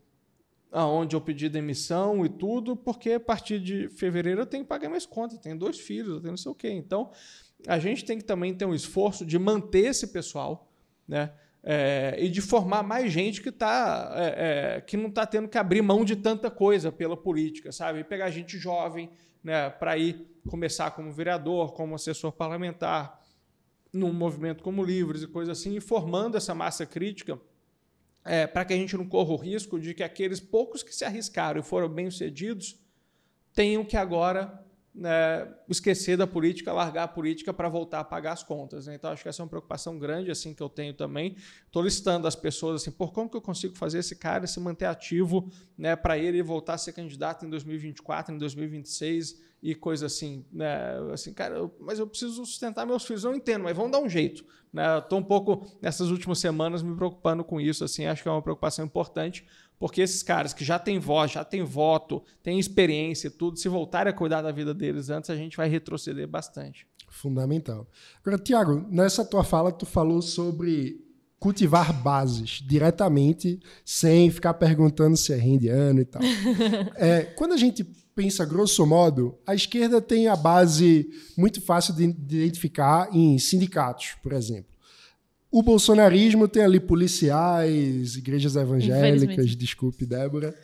aonde 0.72 1.14
eu 1.14 1.20
pedi 1.20 1.48
demissão 1.50 2.24
e 2.24 2.28
tudo, 2.30 2.74
porque 2.74 3.12
a 3.12 3.20
partir 3.20 3.60
de 3.60 3.88
fevereiro 3.90 4.40
eu 4.40 4.46
tenho 4.46 4.64
que 4.64 4.68
pagar 4.68 4.88
minhas 4.88 5.04
contas, 5.04 5.38
tenho 5.38 5.58
dois 5.58 5.78
filhos, 5.78 6.14
eu 6.14 6.20
tenho 6.20 6.32
não 6.32 6.36
sei 6.38 6.50
o 6.50 6.54
quê. 6.54 6.70
Então, 6.70 7.10
a 7.68 7.78
gente 7.78 8.04
tem 8.04 8.16
que 8.16 8.24
também 8.24 8.54
ter 8.54 8.64
um 8.64 8.74
esforço 8.74 9.24
de 9.24 9.38
manter 9.38 9.86
esse 9.86 10.08
pessoal, 10.08 10.72
né? 11.06 11.32
É, 11.64 12.16
e 12.18 12.28
de 12.28 12.40
formar 12.40 12.82
mais 12.82 13.12
gente 13.12 13.40
que, 13.40 13.52
tá, 13.52 14.12
é, 14.16 14.78
é, 14.78 14.80
que 14.80 14.96
não 14.96 15.08
está 15.08 15.24
tendo 15.24 15.46
que 15.46 15.56
abrir 15.56 15.80
mão 15.80 16.04
de 16.04 16.16
tanta 16.16 16.50
coisa 16.50 16.90
pela 16.90 17.16
política, 17.16 17.70
sabe? 17.70 18.00
E 18.00 18.04
pegar 18.04 18.30
gente 18.30 18.58
jovem 18.58 19.08
né, 19.44 19.70
para 19.70 19.96
ir 19.96 20.26
começar 20.48 20.90
como 20.90 21.12
vereador, 21.12 21.72
como 21.72 21.94
assessor 21.94 22.32
parlamentar, 22.32 23.20
num 23.92 24.12
movimento 24.12 24.64
como 24.64 24.82
Livres 24.82 25.22
e 25.22 25.28
coisa 25.28 25.52
assim, 25.52 25.76
e 25.76 25.80
formando 25.80 26.36
essa 26.36 26.52
massa 26.52 26.84
crítica 26.84 27.38
é, 28.24 28.46
para 28.46 28.64
que 28.64 28.72
a 28.72 28.76
gente 28.76 28.96
não 28.96 29.06
corra 29.06 29.32
o 29.32 29.36
risco 29.36 29.80
de 29.80 29.94
que 29.94 30.02
aqueles 30.02 30.40
poucos 30.40 30.82
que 30.82 30.94
se 30.94 31.04
arriscaram 31.04 31.60
e 31.60 31.64
foram 31.64 31.88
bem-sucedidos 31.88 32.78
tenham 33.54 33.84
que 33.84 33.96
agora 33.96 34.61
né, 34.94 35.48
esquecer 35.68 36.16
da 36.16 36.26
política, 36.26 36.72
largar 36.72 37.04
a 37.04 37.08
política 37.08 37.52
para 37.52 37.68
voltar 37.68 38.00
a 38.00 38.04
pagar 38.04 38.32
as 38.32 38.42
contas. 38.42 38.86
Né? 38.86 38.94
Então, 38.94 39.10
acho 39.10 39.22
que 39.22 39.28
essa 39.28 39.40
é 39.40 39.44
uma 39.44 39.48
preocupação 39.48 39.98
grande 39.98 40.30
assim 40.30 40.52
que 40.52 40.62
eu 40.62 40.68
tenho 40.68 40.92
também. 40.92 41.36
Estou 41.66 41.82
listando 41.82 42.26
as 42.26 42.36
pessoas 42.36 42.82
assim, 42.82 42.90
por 42.90 43.12
como 43.12 43.30
que 43.30 43.36
eu 43.36 43.40
consigo 43.40 43.74
fazer 43.76 43.98
esse 44.00 44.16
cara 44.16 44.46
se 44.46 44.60
manter 44.60 44.86
ativo 44.86 45.50
né, 45.78 45.96
para 45.96 46.18
ele 46.18 46.42
voltar 46.42 46.74
a 46.74 46.78
ser 46.78 46.92
candidato 46.92 47.46
em 47.46 47.50
2024, 47.50 48.34
em 48.34 48.38
2026 48.38 49.40
e 49.62 49.76
coisa 49.76 50.06
assim, 50.06 50.44
né? 50.52 50.98
Assim, 51.12 51.32
cara, 51.32 51.54
eu, 51.54 51.74
mas 51.80 52.00
eu 52.00 52.06
preciso 52.06 52.44
sustentar 52.44 52.84
meus 52.84 53.04
filhos. 53.04 53.22
Eu 53.22 53.32
entendo, 53.32 53.62
mas 53.62 53.76
vamos 53.76 53.92
dar 53.92 54.00
um 54.00 54.08
jeito. 54.08 54.44
Né? 54.72 54.98
Estou 54.98 55.20
um 55.20 55.22
pouco 55.22 55.64
nessas 55.80 56.08
últimas 56.10 56.40
semanas 56.40 56.82
me 56.82 56.96
preocupando 56.96 57.44
com 57.44 57.60
isso. 57.60 57.84
Assim, 57.84 58.04
acho 58.06 58.24
que 58.24 58.28
é 58.28 58.32
uma 58.32 58.42
preocupação 58.42 58.84
importante 58.84 59.46
porque 59.82 60.00
esses 60.00 60.22
caras 60.22 60.54
que 60.54 60.64
já 60.64 60.78
têm 60.78 61.00
voz, 61.00 61.32
já 61.32 61.44
têm 61.44 61.64
voto, 61.64 62.22
têm 62.40 62.56
experiência 62.56 63.26
e 63.26 63.30
tudo, 63.32 63.58
se 63.58 63.68
voltarem 63.68 64.12
a 64.12 64.16
cuidar 64.16 64.40
da 64.40 64.52
vida 64.52 64.72
deles 64.72 65.10
antes, 65.10 65.28
a 65.28 65.34
gente 65.34 65.56
vai 65.56 65.68
retroceder 65.68 66.28
bastante. 66.28 66.86
Fundamental. 67.08 67.90
Agora, 68.24 68.40
Tiago, 68.40 68.86
nessa 68.88 69.24
tua 69.24 69.42
fala, 69.42 69.72
tu 69.72 69.84
falou 69.84 70.22
sobre 70.22 71.04
cultivar 71.36 71.92
bases 72.00 72.62
diretamente, 72.64 73.58
sem 73.84 74.30
ficar 74.30 74.54
perguntando 74.54 75.16
se 75.16 75.32
é 75.32 75.36
rendiano 75.36 75.98
e 75.98 76.04
tal. 76.04 76.22
é, 76.94 77.22
quando 77.34 77.50
a 77.50 77.56
gente 77.56 77.82
pensa 78.14 78.44
grosso 78.44 78.86
modo, 78.86 79.36
a 79.44 79.52
esquerda 79.52 80.00
tem 80.00 80.28
a 80.28 80.36
base 80.36 81.10
muito 81.36 81.60
fácil 81.60 81.92
de 81.92 82.04
identificar 82.04 83.08
em 83.12 83.36
sindicatos, 83.36 84.14
por 84.22 84.32
exemplo. 84.32 84.71
O 85.52 85.62
bolsonarismo 85.62 86.48
tem 86.48 86.64
ali 86.64 86.80
policiais, 86.80 88.16
igrejas 88.16 88.56
evangélicas, 88.56 89.54
desculpe, 89.54 90.06
Débora. 90.06 90.54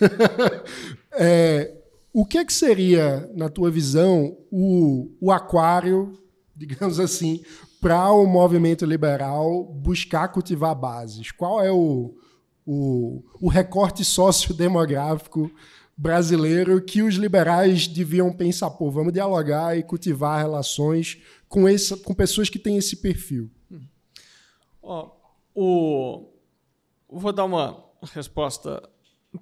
é, 1.12 1.76
o 2.14 2.24
que 2.24 2.38
é 2.38 2.44
que 2.46 2.52
seria, 2.54 3.30
na 3.34 3.50
tua 3.50 3.70
visão, 3.70 4.38
o, 4.50 5.14
o 5.20 5.30
aquário, 5.30 6.18
digamos 6.56 6.98
assim, 6.98 7.42
para 7.78 8.10
o 8.10 8.26
movimento 8.26 8.86
liberal 8.86 9.64
buscar 9.64 10.28
cultivar 10.28 10.74
bases? 10.74 11.30
Qual 11.30 11.62
é 11.62 11.70
o, 11.70 12.16
o, 12.64 13.22
o 13.42 13.48
recorte 13.48 14.02
sociodemográfico 14.02 15.50
brasileiro 15.94 16.80
que 16.80 17.02
os 17.02 17.16
liberais 17.16 17.86
deviam 17.86 18.32
pensar, 18.32 18.70
pô, 18.70 18.90
vamos 18.90 19.12
dialogar 19.12 19.76
e 19.76 19.82
cultivar 19.82 20.40
relações 20.40 21.18
com, 21.50 21.68
esse, 21.68 21.94
com 21.98 22.14
pessoas 22.14 22.48
que 22.48 22.58
têm 22.58 22.78
esse 22.78 22.96
perfil? 22.96 23.50
Ó, 24.82 25.10
o... 25.54 26.32
Vou 27.08 27.32
dar 27.32 27.44
uma 27.44 27.84
resposta 28.12 28.88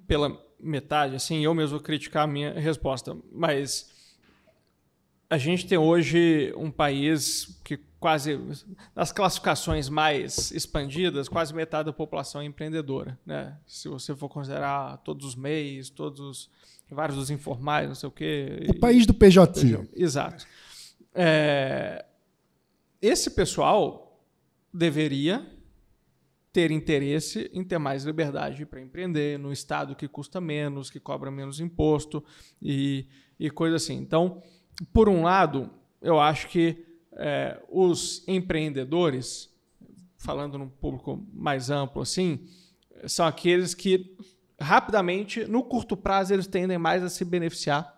pela 0.07 0.41
metade, 0.59 1.15
assim, 1.15 1.43
eu 1.43 1.53
mesmo 1.53 1.77
vou 1.77 1.79
criticar 1.79 2.23
a 2.23 2.27
minha 2.27 2.53
resposta, 2.53 3.15
mas 3.31 3.91
a 5.29 5.37
gente 5.37 5.67
tem 5.67 5.77
hoje 5.77 6.53
um 6.57 6.71
país 6.71 7.59
que 7.63 7.77
quase, 7.99 8.39
nas 8.95 9.11
classificações 9.11 9.89
mais 9.89 10.51
expandidas, 10.51 11.27
quase 11.27 11.53
metade 11.53 11.87
da 11.87 11.93
população 11.93 12.41
é 12.41 12.45
empreendedora, 12.45 13.19
né? 13.25 13.57
Se 13.65 13.89
você 13.89 14.15
for 14.15 14.29
considerar 14.29 14.97
todos 14.99 15.25
os 15.25 15.35
MEIs, 15.35 15.89
todos 15.89 16.49
vários 16.89 17.17
dos 17.17 17.29
informais, 17.29 17.87
não 17.87 17.95
sei 17.95 18.07
o 18.07 18.11
quê. 18.11 18.65
O 18.69 18.79
país 18.79 19.05
do 19.05 19.13
PJ. 19.13 19.87
Exato. 19.95 20.45
É, 21.13 22.05
esse 23.01 23.31
pessoal 23.31 24.06
deveria 24.77 25.45
ter 26.53 26.71
interesse 26.71 27.49
em 27.53 27.63
ter 27.63 27.77
mais 27.77 28.03
liberdade 28.03 28.65
para 28.65 28.81
empreender 28.81 29.37
no 29.37 29.51
estado 29.51 29.95
que 29.95 30.07
custa 30.07 30.39
menos, 30.39 30.89
que 30.89 30.99
cobra 30.99 31.29
menos 31.29 31.59
imposto 31.59 32.23
e, 32.61 33.07
e 33.39 33.49
coisa 33.49 33.75
assim. 33.75 33.95
Então, 33.95 34.41
por 34.93 35.09
um 35.09 35.23
lado, 35.23 35.69
eu 36.01 36.19
acho 36.19 36.47
que 36.47 36.85
é, 37.13 37.61
os 37.69 38.23
empreendedores, 38.27 39.53
falando 40.15 40.57
num 40.57 40.69
público 40.69 41.25
mais 41.33 41.69
amplo 41.69 42.01
assim, 42.01 42.47
são 43.05 43.25
aqueles 43.25 43.73
que 43.73 44.15
rapidamente, 44.59 45.45
no 45.45 45.63
curto 45.63 45.95
prazo, 45.95 46.33
eles 46.33 46.47
tendem 46.47 46.77
mais 46.77 47.03
a 47.03 47.09
se 47.09 47.23
beneficiar 47.23 47.97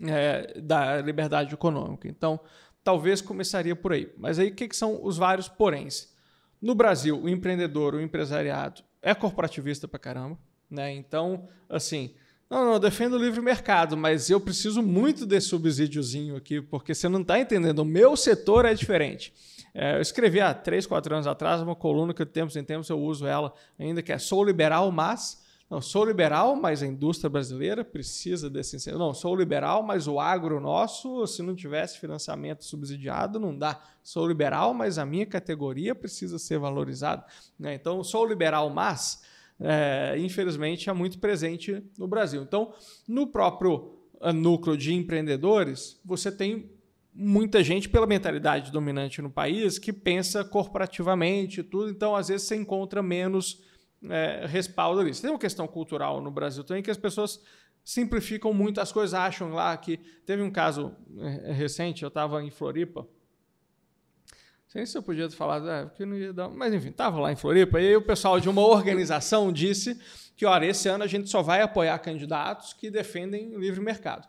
é, 0.00 0.60
da 0.60 1.00
liberdade 1.00 1.54
econômica. 1.54 2.08
Então, 2.08 2.38
talvez 2.86 3.20
começaria 3.20 3.74
por 3.74 3.92
aí. 3.92 4.12
Mas 4.16 4.38
aí 4.38 4.50
o 4.50 4.54
que, 4.54 4.68
que 4.68 4.76
são 4.76 5.04
os 5.04 5.16
vários 5.16 5.48
poréns? 5.48 6.14
No 6.62 6.72
Brasil, 6.72 7.20
o 7.20 7.28
empreendedor, 7.28 7.96
o 7.96 8.00
empresariado 8.00 8.80
é 9.02 9.12
corporativista 9.12 9.88
pra 9.88 9.98
caramba, 9.98 10.38
né? 10.70 10.92
Então, 10.92 11.48
assim, 11.68 12.14
não, 12.48 12.64
não, 12.64 12.72
eu 12.74 12.78
defendo 12.78 13.14
o 13.14 13.18
livre 13.18 13.40
mercado, 13.42 13.96
mas 13.96 14.30
eu 14.30 14.38
preciso 14.38 14.84
muito 14.84 15.26
desse 15.26 15.48
subsídiozinho 15.48 16.36
aqui, 16.36 16.60
porque 16.60 16.94
você 16.94 17.08
não 17.08 17.22
está 17.22 17.40
entendendo. 17.40 17.80
O 17.80 17.84
meu 17.84 18.16
setor 18.16 18.64
é 18.64 18.72
diferente. 18.72 19.34
É, 19.74 19.96
eu 19.96 20.00
escrevi 20.00 20.40
há 20.40 20.54
três, 20.54 20.86
quatro 20.86 21.12
anos 21.12 21.26
atrás 21.26 21.60
uma 21.60 21.74
coluna 21.74 22.14
que 22.14 22.24
de 22.24 22.30
tempos 22.30 22.54
em 22.54 22.62
tempos 22.62 22.88
eu 22.88 23.00
uso 23.00 23.26
ela 23.26 23.52
ainda, 23.76 24.00
que 24.00 24.12
é 24.12 24.18
Sou 24.18 24.44
liberal, 24.44 24.92
mas 24.92 25.44
não, 25.68 25.80
sou 25.80 26.04
liberal, 26.04 26.54
mas 26.54 26.80
a 26.80 26.86
indústria 26.86 27.28
brasileira 27.28 27.84
precisa 27.84 28.48
desse 28.48 28.76
incentivo. 28.76 29.00
Não, 29.00 29.12
sou 29.12 29.34
liberal, 29.34 29.82
mas 29.82 30.06
o 30.06 30.20
agro 30.20 30.60
nosso, 30.60 31.26
se 31.26 31.42
não 31.42 31.56
tivesse 31.56 31.98
financiamento 31.98 32.64
subsidiado, 32.64 33.40
não 33.40 33.56
dá. 33.56 33.82
Sou 34.00 34.28
liberal, 34.28 34.72
mas 34.72 34.96
a 34.96 35.04
minha 35.04 35.26
categoria 35.26 35.92
precisa 35.92 36.38
ser 36.38 36.58
valorizada. 36.60 37.26
Né? 37.58 37.74
Então, 37.74 38.04
sou 38.04 38.24
liberal, 38.24 38.70
mas, 38.70 39.24
é, 39.58 40.14
infelizmente, 40.18 40.88
é 40.88 40.92
muito 40.92 41.18
presente 41.18 41.82
no 41.98 42.06
Brasil. 42.06 42.42
Então, 42.42 42.72
no 43.08 43.26
próprio 43.26 43.98
ah, 44.20 44.32
núcleo 44.32 44.76
de 44.76 44.94
empreendedores, 44.94 46.00
você 46.04 46.30
tem 46.30 46.70
muita 47.12 47.64
gente 47.64 47.88
pela 47.88 48.06
mentalidade 48.06 48.70
dominante 48.70 49.20
no 49.20 49.30
país 49.30 49.80
que 49.80 49.92
pensa 49.92 50.44
corporativamente 50.44 51.58
e 51.58 51.64
tudo. 51.64 51.90
Então, 51.90 52.14
às 52.14 52.28
vezes, 52.28 52.46
você 52.46 52.54
encontra 52.54 53.02
menos 53.02 53.65
é, 54.10 54.46
respaldo 54.46 55.00
ali. 55.00 55.12
Tem 55.14 55.30
uma 55.30 55.38
questão 55.38 55.66
cultural 55.66 56.20
no 56.20 56.30
Brasil 56.30 56.64
também 56.64 56.82
que 56.82 56.90
as 56.90 56.96
pessoas 56.96 57.40
simplificam 57.84 58.52
muito 58.52 58.80
as 58.80 58.90
coisas, 58.90 59.14
acham 59.14 59.50
lá 59.52 59.76
que. 59.76 59.98
Teve 60.24 60.42
um 60.42 60.50
caso 60.50 60.94
é, 61.20 61.52
recente, 61.52 62.02
eu 62.02 62.08
estava 62.08 62.42
em 62.42 62.50
Floripa. 62.50 63.02
Não 63.02 64.68
sei 64.68 64.84
se 64.84 64.98
eu 64.98 65.02
podia 65.02 65.30
falado, 65.30 65.70
é, 65.70 65.84
porque 65.84 66.04
não 66.04 66.16
ia 66.16 66.32
dar. 66.32 66.48
Mas 66.48 66.74
enfim, 66.74 66.88
estava 66.88 67.20
lá 67.20 67.30
em 67.30 67.36
Floripa, 67.36 67.80
e 67.80 67.88
aí 67.88 67.96
o 67.96 68.02
pessoal 68.02 68.40
de 68.40 68.48
uma 68.48 68.66
organização 68.66 69.52
disse 69.52 69.98
que, 70.36 70.44
olha, 70.44 70.66
esse 70.66 70.88
ano 70.88 71.04
a 71.04 71.06
gente 71.06 71.30
só 71.30 71.42
vai 71.42 71.62
apoiar 71.62 71.98
candidatos 72.00 72.72
que 72.72 72.90
defendem 72.90 73.54
o 73.54 73.60
livre 73.60 73.80
mercado. 73.80 74.28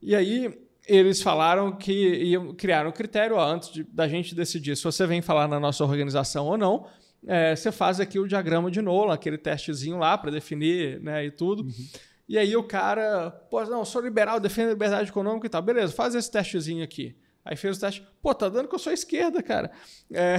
E 0.00 0.14
aí 0.14 0.68
eles 0.86 1.20
falaram 1.20 1.76
que 1.76 1.92
iam 1.92 2.54
criar 2.54 2.86
um 2.86 2.92
critério 2.92 3.36
ó, 3.36 3.44
antes 3.44 3.70
de, 3.70 3.84
da 3.84 4.08
gente 4.08 4.34
decidir 4.34 4.76
se 4.76 4.84
você 4.84 5.06
vem 5.06 5.20
falar 5.20 5.46
na 5.46 5.60
nossa 5.60 5.84
organização 5.84 6.46
ou 6.46 6.56
não 6.56 6.86
é, 7.26 7.54
você 7.54 7.72
faz 7.72 8.00
aqui 8.00 8.18
o 8.18 8.26
diagrama 8.26 8.70
de 8.70 8.80
Nolan, 8.80 9.14
aquele 9.14 9.38
testezinho 9.38 9.98
lá 9.98 10.16
para 10.16 10.30
definir 10.30 11.00
né, 11.00 11.24
e 11.24 11.30
tudo. 11.30 11.62
Uhum. 11.62 11.88
E 12.28 12.36
aí 12.36 12.54
o 12.56 12.62
cara, 12.62 13.30
pô, 13.50 13.64
não, 13.64 13.84
sou 13.84 14.02
liberal, 14.02 14.38
defendo 14.38 14.68
a 14.68 14.72
liberdade 14.72 15.08
econômica 15.08 15.46
e 15.46 15.50
tal. 15.50 15.62
Beleza, 15.62 15.92
faz 15.92 16.14
esse 16.14 16.30
testezinho 16.30 16.84
aqui. 16.84 17.16
Aí 17.44 17.56
fez 17.56 17.78
o 17.78 17.80
teste. 17.80 18.06
Pô, 18.20 18.34
tá 18.34 18.46
dando 18.50 18.68
que 18.68 18.74
eu 18.74 18.78
sou 18.78 18.92
esquerda, 18.92 19.42
cara. 19.42 19.70
É... 20.12 20.36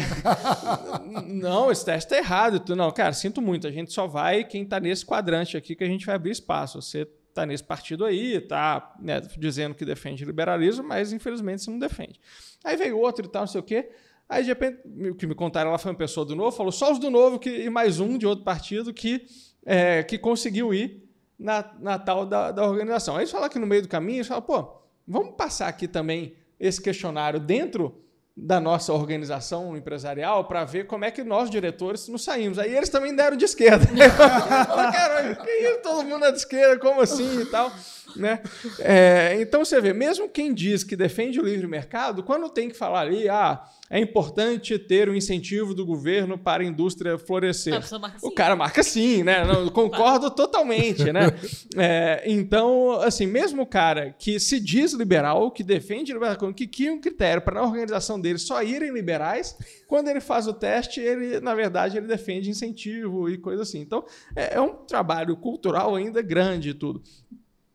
não, 1.25 1.71
esse 1.71 1.83
teste 1.83 2.07
tá 2.07 2.17
errado. 2.17 2.75
Não, 2.75 2.91
cara, 2.91 3.13
sinto 3.13 3.41
muito. 3.41 3.65
A 3.65 3.71
gente 3.71 3.91
só 3.91 4.05
vai 4.05 4.43
quem 4.43 4.63
tá 4.63 4.79
nesse 4.79 5.03
quadrante 5.03 5.57
aqui 5.57 5.75
que 5.75 5.83
a 5.83 5.87
gente 5.87 6.05
vai 6.05 6.13
abrir 6.13 6.29
espaço. 6.29 6.79
Você 6.79 7.07
tá 7.33 7.47
nesse 7.47 7.63
partido 7.63 8.05
aí, 8.05 8.39
tá 8.39 8.93
né, 8.99 9.21
dizendo 9.39 9.73
que 9.73 9.83
defende 9.83 10.23
liberalismo, 10.23 10.87
mas 10.87 11.11
infelizmente 11.11 11.63
você 11.63 11.71
não 11.71 11.79
defende. 11.79 12.19
Aí 12.63 12.77
veio 12.77 12.99
outro 12.99 13.25
e 13.25 13.29
tal, 13.29 13.41
não 13.41 13.47
sei 13.47 13.61
o 13.61 13.63
quê. 13.63 13.89
Aí, 14.29 14.43
de 14.43 14.49
repente, 14.49 14.79
o 15.09 15.15
que 15.15 15.25
me 15.25 15.33
contaram, 15.33 15.69
ela 15.69 15.79
foi 15.79 15.91
uma 15.91 15.97
pessoa 15.97 16.23
do 16.23 16.35
Novo, 16.35 16.55
falou 16.55 16.71
só 16.71 16.91
os 16.91 16.99
do 16.99 17.09
Novo 17.09 17.39
que, 17.39 17.49
e 17.49 17.69
mais 17.69 17.99
um 17.99 18.15
de 18.15 18.27
outro 18.27 18.45
partido 18.45 18.93
que, 18.93 19.25
é, 19.65 20.03
que 20.03 20.19
conseguiu 20.19 20.71
ir 20.71 21.03
na, 21.37 21.65
na 21.79 21.97
tal 21.97 22.27
da, 22.27 22.51
da 22.51 22.63
organização. 22.63 23.15
Aí 23.15 23.21
eles 23.21 23.31
falaram 23.31 23.51
que 23.51 23.57
no 23.57 23.65
meio 23.65 23.81
do 23.81 23.87
caminho, 23.87 24.17
eles 24.17 24.27
falaram, 24.27 24.45
pô, 24.45 24.81
vamos 25.07 25.33
passar 25.35 25.67
aqui 25.67 25.87
também 25.87 26.35
esse 26.59 26.79
questionário 26.79 27.39
dentro 27.39 28.03
da 28.41 28.59
nossa 28.59 28.93
organização 28.93 29.75
empresarial 29.75 30.45
para 30.45 30.63
ver 30.63 30.87
como 30.87 31.03
é 31.03 31.11
que 31.11 31.23
nós, 31.23 31.49
diretores, 31.49 32.07
nos 32.07 32.23
saímos. 32.23 32.57
Aí 32.57 32.75
eles 32.75 32.89
também 32.89 33.15
deram 33.15 33.35
de 33.35 33.45
esquerda. 33.45 33.85
Caralho, 33.91 35.35
que 35.35 35.49
isso? 35.49 35.79
Todo 35.81 36.05
mundo 36.05 36.25
é 36.25 36.31
de 36.31 36.37
esquerda, 36.37 36.79
como 36.79 37.01
assim 37.01 37.41
e 37.41 37.45
tal? 37.45 37.71
Né? 38.15 38.41
É, 38.79 39.37
então 39.39 39.63
você 39.63 39.79
vê, 39.79 39.93
mesmo 39.93 40.29
quem 40.29 40.53
diz 40.53 40.83
que 40.83 40.95
defende 40.95 41.39
o 41.39 41.43
livre 41.43 41.67
mercado, 41.67 42.23
quando 42.23 42.49
tem 42.49 42.69
que 42.69 42.75
falar 42.75 43.01
ali, 43.01 43.29
ah, 43.29 43.63
é 43.89 43.99
importante 43.99 44.77
ter 44.77 45.09
o 45.09 45.11
um 45.11 45.15
incentivo 45.15 45.73
do 45.73 45.85
governo 45.85 46.37
para 46.37 46.61
a 46.61 46.65
indústria 46.65 47.17
florescer. 47.17 47.73
o 48.21 48.31
cara 48.31 48.55
marca 48.55 48.83
sim, 48.83 49.23
né? 49.23 49.43
Não, 49.43 49.67
concordo 49.69 50.29
totalmente, 50.29 51.11
né? 51.11 51.29
É, 51.77 52.23
então, 52.25 52.99
assim, 53.01 53.25
mesmo 53.25 53.61
o 53.61 53.65
cara 53.65 54.13
que 54.17 54.39
se 54.39 54.59
diz 54.59 54.91
liberal, 54.93 55.49
que 55.51 55.63
defende 55.63 56.11
liberdade 56.11 56.53
que 56.53 56.67
cria 56.67 56.91
um 56.91 56.99
critério 56.99 57.41
para 57.41 57.55
na 57.55 57.67
organização 57.67 58.19
dele 58.19 58.28
só 58.37 58.61
irem 58.61 58.91
liberais, 58.91 59.57
quando 59.87 60.09
ele 60.09 60.19
faz 60.19 60.47
o 60.47 60.53
teste, 60.53 60.99
ele, 60.99 61.39
na 61.39 61.55
verdade, 61.55 61.97
ele 61.97 62.05
defende 62.05 62.49
incentivo 62.49 63.29
e 63.29 63.37
coisa 63.37 63.63
assim. 63.63 63.79
Então, 63.79 64.05
é, 64.35 64.55
é 64.55 64.61
um 64.61 64.75
trabalho 64.85 65.35
cultural 65.37 65.95
ainda 65.95 66.21
grande 66.21 66.69
e 66.69 66.73
tudo. 66.73 67.01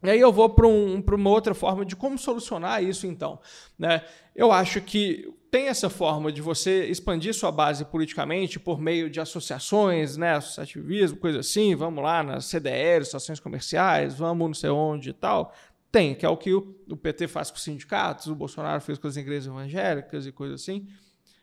E 0.05 0.11
aí 0.11 0.21
eu 0.21 0.31
vou 0.31 0.51
para 0.51 0.67
um, 0.67 1.03
uma 1.03 1.31
outra 1.31 1.55
forma 1.55 1.83
de 1.83 1.97
como 1.97 2.19
solucionar 2.19 2.85
isso, 2.85 3.07
então. 3.07 3.41
Né? 3.79 4.03
Eu 4.37 4.53
acho 4.53 4.83
que 4.83 5.33
tem 5.51 5.69
essa 5.69 5.89
forma 5.89 6.31
de 6.31 6.43
você 6.43 6.85
expandir 6.87 7.33
sua 7.33 7.51
base 7.51 7.85
politicamente 7.85 8.59
por 8.59 8.81
meio 8.81 9.09
de 9.09 9.21
associações, 9.21 10.17
né, 10.17 10.35
associativismo, 10.35 11.17
coisa 11.17 11.39
assim, 11.39 11.77
vamos 11.77 12.03
lá 12.03 12.25
nas 12.25 12.47
CDRs, 12.47 13.09
associações 13.09 13.39
comerciais, 13.39 14.15
vamos 14.15 14.47
não 14.49 14.55
sei 14.55 14.71
onde 14.71 15.11
e 15.11 15.13
tal. 15.13 15.55
Tem, 15.95 16.13
que 16.13 16.27
é 16.27 16.29
o 16.29 16.37
que 16.37 16.53
o, 16.53 16.97
PT 16.97 17.29
faz 17.29 17.53
com 17.53 17.57
os 17.57 17.63
sindicatos, 17.63 18.27
o 18.27 18.35
Bolsonaro 18.35 18.81
fez 18.81 18.99
com 18.99 19.07
as 19.07 19.17
igrejas 19.17 19.47
evangélicas 19.47 20.27
e 20.27 20.33
coisa 20.33 20.57
assim. 20.57 20.89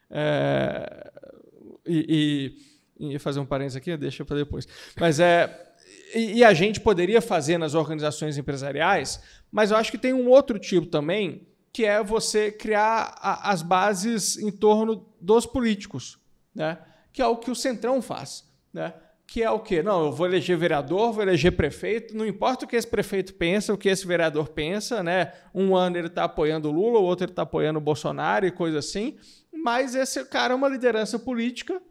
É, 0.09 1.09
e, 1.87 2.53
e, 2.99 3.13
e, 3.13 3.17
fazer 3.17 3.39
um 3.39 3.45
parênteses 3.45 3.77
aqui, 3.77 3.95
deixa 3.95 4.25
para 4.25 4.35
depois. 4.35 4.67
Mas 4.99 5.21
é. 5.21 5.73
E, 6.13 6.39
e 6.39 6.43
a 6.43 6.53
gente 6.53 6.81
poderia 6.81 7.21
fazer 7.21 7.57
nas 7.57 7.75
organizações 7.75 8.37
empresariais, 8.37 9.23
mas 9.49 9.71
eu 9.71 9.77
acho 9.77 9.89
que 9.89 9.97
tem 9.97 10.11
um 10.11 10.27
outro 10.27 10.59
tipo 10.59 10.85
também, 10.85 11.47
que 11.71 11.85
é 11.85 12.03
você 12.03 12.51
criar 12.51 13.15
a, 13.21 13.51
as 13.51 13.61
bases 13.61 14.37
em 14.37 14.51
torno 14.51 15.07
dos 15.21 15.45
políticos, 15.45 16.19
né? 16.53 16.77
que 17.13 17.21
é 17.21 17.25
o 17.25 17.37
que 17.37 17.49
o 17.49 17.55
Centrão 17.55 18.01
faz. 18.01 18.51
Né? 18.73 18.93
Que 19.31 19.43
é 19.43 19.49
o 19.49 19.59
quê? 19.59 19.81
Não, 19.81 20.07
eu 20.07 20.11
vou 20.11 20.27
eleger 20.27 20.57
vereador, 20.57 21.13
vou 21.13 21.23
eleger 21.23 21.55
prefeito, 21.55 22.13
não 22.13 22.25
importa 22.25 22.65
o 22.65 22.67
que 22.67 22.75
esse 22.75 22.85
prefeito 22.85 23.33
pensa, 23.35 23.73
o 23.73 23.77
que 23.77 23.87
esse 23.87 24.05
vereador 24.05 24.49
pensa, 24.49 25.01
né? 25.01 25.31
Um 25.55 25.73
ano 25.73 25.97
ele 25.97 26.07
está 26.07 26.25
apoiando 26.25 26.67
o 26.67 26.71
Lula, 26.73 26.99
o 26.99 27.03
outro 27.03 27.23
ele 27.23 27.31
está 27.31 27.43
apoiando 27.43 27.79
o 27.79 27.81
Bolsonaro 27.81 28.45
e 28.45 28.51
coisa 28.51 28.79
assim, 28.79 29.15
mas 29.53 29.95
esse 29.95 30.25
cara 30.25 30.51
é 30.53 30.55
uma 30.57 30.67
liderança 30.67 31.17
política 31.17 31.81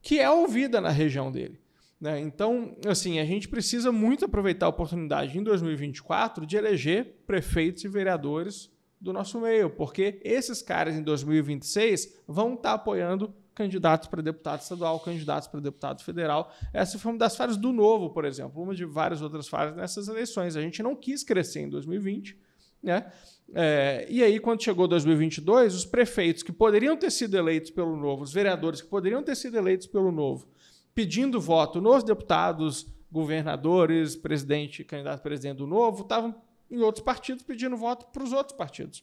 que 0.00 0.20
é 0.20 0.30
ouvida 0.30 0.80
na 0.80 0.90
região 0.90 1.32
dele. 1.32 1.58
Né? 2.00 2.20
Então, 2.20 2.76
assim, 2.86 3.18
a 3.18 3.24
gente 3.24 3.48
precisa 3.48 3.90
muito 3.90 4.24
aproveitar 4.24 4.66
a 4.66 4.68
oportunidade 4.68 5.36
em 5.36 5.42
2024 5.42 6.46
de 6.46 6.56
eleger 6.56 7.16
prefeitos 7.26 7.82
e 7.82 7.88
vereadores 7.88 8.70
do 9.00 9.12
nosso 9.12 9.40
meio, 9.40 9.70
porque 9.70 10.20
esses 10.22 10.62
caras 10.62 10.94
em 10.94 11.02
2026 11.02 12.16
vão 12.28 12.54
estar 12.54 12.68
tá 12.68 12.74
apoiando 12.74 13.34
candidatos 13.56 14.06
para 14.06 14.22
deputado 14.22 14.60
estadual, 14.60 15.00
candidatos 15.00 15.48
para 15.48 15.58
deputado 15.60 16.04
federal. 16.04 16.52
Essa 16.74 16.98
foi 16.98 17.10
uma 17.10 17.18
das 17.18 17.34
fases 17.34 17.56
do 17.56 17.72
Novo, 17.72 18.10
por 18.10 18.26
exemplo, 18.26 18.62
uma 18.62 18.74
de 18.74 18.84
várias 18.84 19.22
outras 19.22 19.48
fases 19.48 19.74
nessas 19.74 20.08
eleições. 20.08 20.56
A 20.56 20.60
gente 20.60 20.82
não 20.82 20.94
quis 20.94 21.24
crescer 21.24 21.62
em 21.62 21.70
2020, 21.70 22.38
né? 22.82 23.10
É, 23.54 24.06
e 24.10 24.22
aí, 24.22 24.38
quando 24.38 24.62
chegou 24.62 24.86
2022, 24.86 25.74
os 25.74 25.86
prefeitos 25.86 26.42
que 26.42 26.52
poderiam 26.52 26.96
ter 26.96 27.10
sido 27.10 27.34
eleitos 27.34 27.70
pelo 27.70 27.96
Novo, 27.96 28.24
os 28.24 28.32
vereadores 28.32 28.82
que 28.82 28.88
poderiam 28.88 29.22
ter 29.22 29.34
sido 29.34 29.56
eleitos 29.56 29.86
pelo 29.86 30.12
Novo, 30.12 30.46
pedindo 30.94 31.40
voto 31.40 31.80
nos 31.80 32.04
deputados, 32.04 32.86
governadores, 33.10 34.16
presidente, 34.16 34.84
candidato 34.84 35.20
a 35.20 35.22
presidente 35.22 35.56
do 35.56 35.66
Novo, 35.66 36.02
estavam 36.02 36.34
em 36.70 36.80
outros 36.80 37.02
partidos 37.02 37.42
pedindo 37.42 37.76
voto 37.76 38.06
para 38.12 38.22
os 38.22 38.32
outros 38.32 38.56
partidos, 38.56 39.02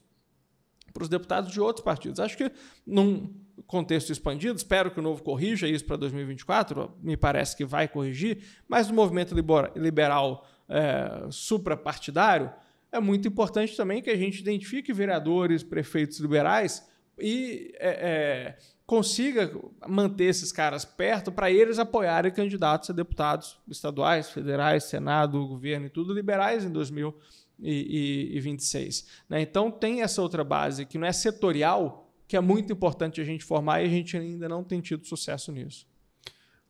para 0.94 1.02
os 1.02 1.10
deputados 1.10 1.52
de 1.52 1.60
outros 1.60 1.84
partidos. 1.84 2.20
Acho 2.20 2.38
que 2.38 2.52
num 2.86 3.34
contexto 3.68 4.12
expandido, 4.12 4.56
espero 4.56 4.92
que 4.92 5.00
o 5.00 5.04
novo 5.04 5.24
corrija 5.24 5.68
isso 5.68 5.86
para 5.86 5.96
2024, 5.96 6.92
me 7.02 7.16
parece 7.16 7.56
que 7.56 7.66
vai 7.66 7.88
corrigir, 7.88 8.44
mas 8.68 8.88
no 8.88 8.94
movimento 8.94 9.36
liberal 9.76 10.48
é, 10.68 11.28
suprapartidário, 11.30 12.52
é 12.92 13.00
muito 13.00 13.28
importante 13.28 13.76
também 13.76 14.02
que 14.02 14.10
a 14.10 14.18
gente 14.18 14.40
identifique 14.40 14.94
vereadores, 14.94 15.64
prefeitos 15.64 16.20
liberais 16.20 16.88
e 17.18 17.74
é, 17.80 17.90
é, 17.90 18.58
consiga 18.86 19.52
manter 19.88 20.26
esses 20.26 20.52
caras 20.52 20.86
perto 20.86 21.32
para 21.32 21.52
eles 21.52 21.80
apoiarem 21.80 22.32
candidatos 22.32 22.90
a 22.90 22.94
deputados 22.94 23.60
estaduais, 23.68 24.30
federais, 24.30 24.86
Senado, 24.86 25.48
governo 25.48 25.88
e 25.88 25.90
tudo 25.90 26.14
liberais 26.14 26.64
em 26.64 26.72
2024 26.72 27.44
e, 27.60 28.32
e, 28.34 28.38
e 28.38 28.40
26. 28.40 29.08
Né? 29.30 29.42
Então 29.42 29.72
tem 29.72 30.02
essa 30.02 30.22
outra 30.22 30.44
base 30.44 30.86
que 30.86 30.98
não 30.98 31.08
é 31.08 31.12
setorial, 31.12 32.03
que 32.28 32.36
é 32.36 32.41
muito 32.41 32.74
importante 32.74 33.22
a 33.22 33.24
gente 33.24 33.44
formar 33.44 33.82
e 33.82 33.86
a 33.86 33.90
gente 33.90 34.18
ainda 34.18 34.48
não 34.50 34.64
tem 34.64 34.82
tido 34.82 35.06
sucesso 35.06 35.52
nisso. 35.52 35.86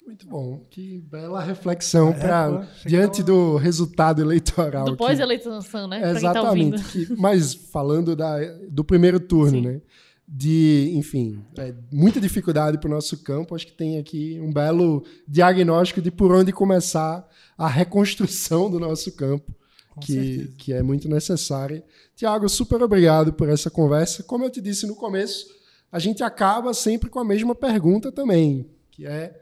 Muito 0.05 0.27
bom, 0.27 0.61
que 0.69 0.99
bela 0.99 1.41
reflexão 1.41 2.09
é, 2.09 2.13
para 2.13 2.67
diante 2.85 3.23
do 3.23 3.55
resultado 3.55 4.21
eleitoral. 4.21 4.83
Do 4.83 4.97
pós-eleição, 4.97 5.87
né? 5.87 6.01
Tá 6.01 6.09
exatamente. 6.11 6.83
Tá 6.83 6.89
que, 6.89 7.15
mas 7.17 7.53
falando 7.53 8.13
da, 8.13 8.37
do 8.69 8.83
primeiro 8.83 9.17
turno, 9.19 9.59
Sim. 9.59 9.61
né? 9.61 9.81
De, 10.27 10.91
enfim, 10.95 11.45
é, 11.57 11.73
muita 11.91 12.19
dificuldade 12.19 12.77
para 12.79 12.87
o 12.89 12.91
nosso 12.91 13.23
campo. 13.23 13.55
Acho 13.55 13.67
que 13.67 13.73
tem 13.73 13.97
aqui 13.97 14.39
um 14.41 14.51
belo 14.51 15.05
diagnóstico 15.27 16.01
de 16.01 16.11
por 16.11 16.33
onde 16.33 16.51
começar 16.51 17.25
a 17.57 17.67
reconstrução 17.67 18.69
do 18.69 18.79
nosso 18.79 19.15
campo 19.15 19.53
que, 19.99 20.53
que 20.57 20.73
é 20.73 20.81
muito 20.81 21.07
necessária. 21.07 21.83
Tiago, 22.15 22.47
super 22.47 22.81
obrigado 22.81 23.33
por 23.33 23.49
essa 23.49 23.69
conversa. 23.69 24.23
Como 24.23 24.43
eu 24.43 24.49
te 24.49 24.61
disse 24.61 24.85
no 24.87 24.95
começo, 24.95 25.47
a 25.91 25.99
gente 25.99 26.23
acaba 26.23 26.73
sempre 26.73 27.09
com 27.09 27.19
a 27.19 27.25
mesma 27.25 27.53
pergunta 27.53 28.11
também, 28.11 28.69
que 28.91 29.05
é 29.05 29.41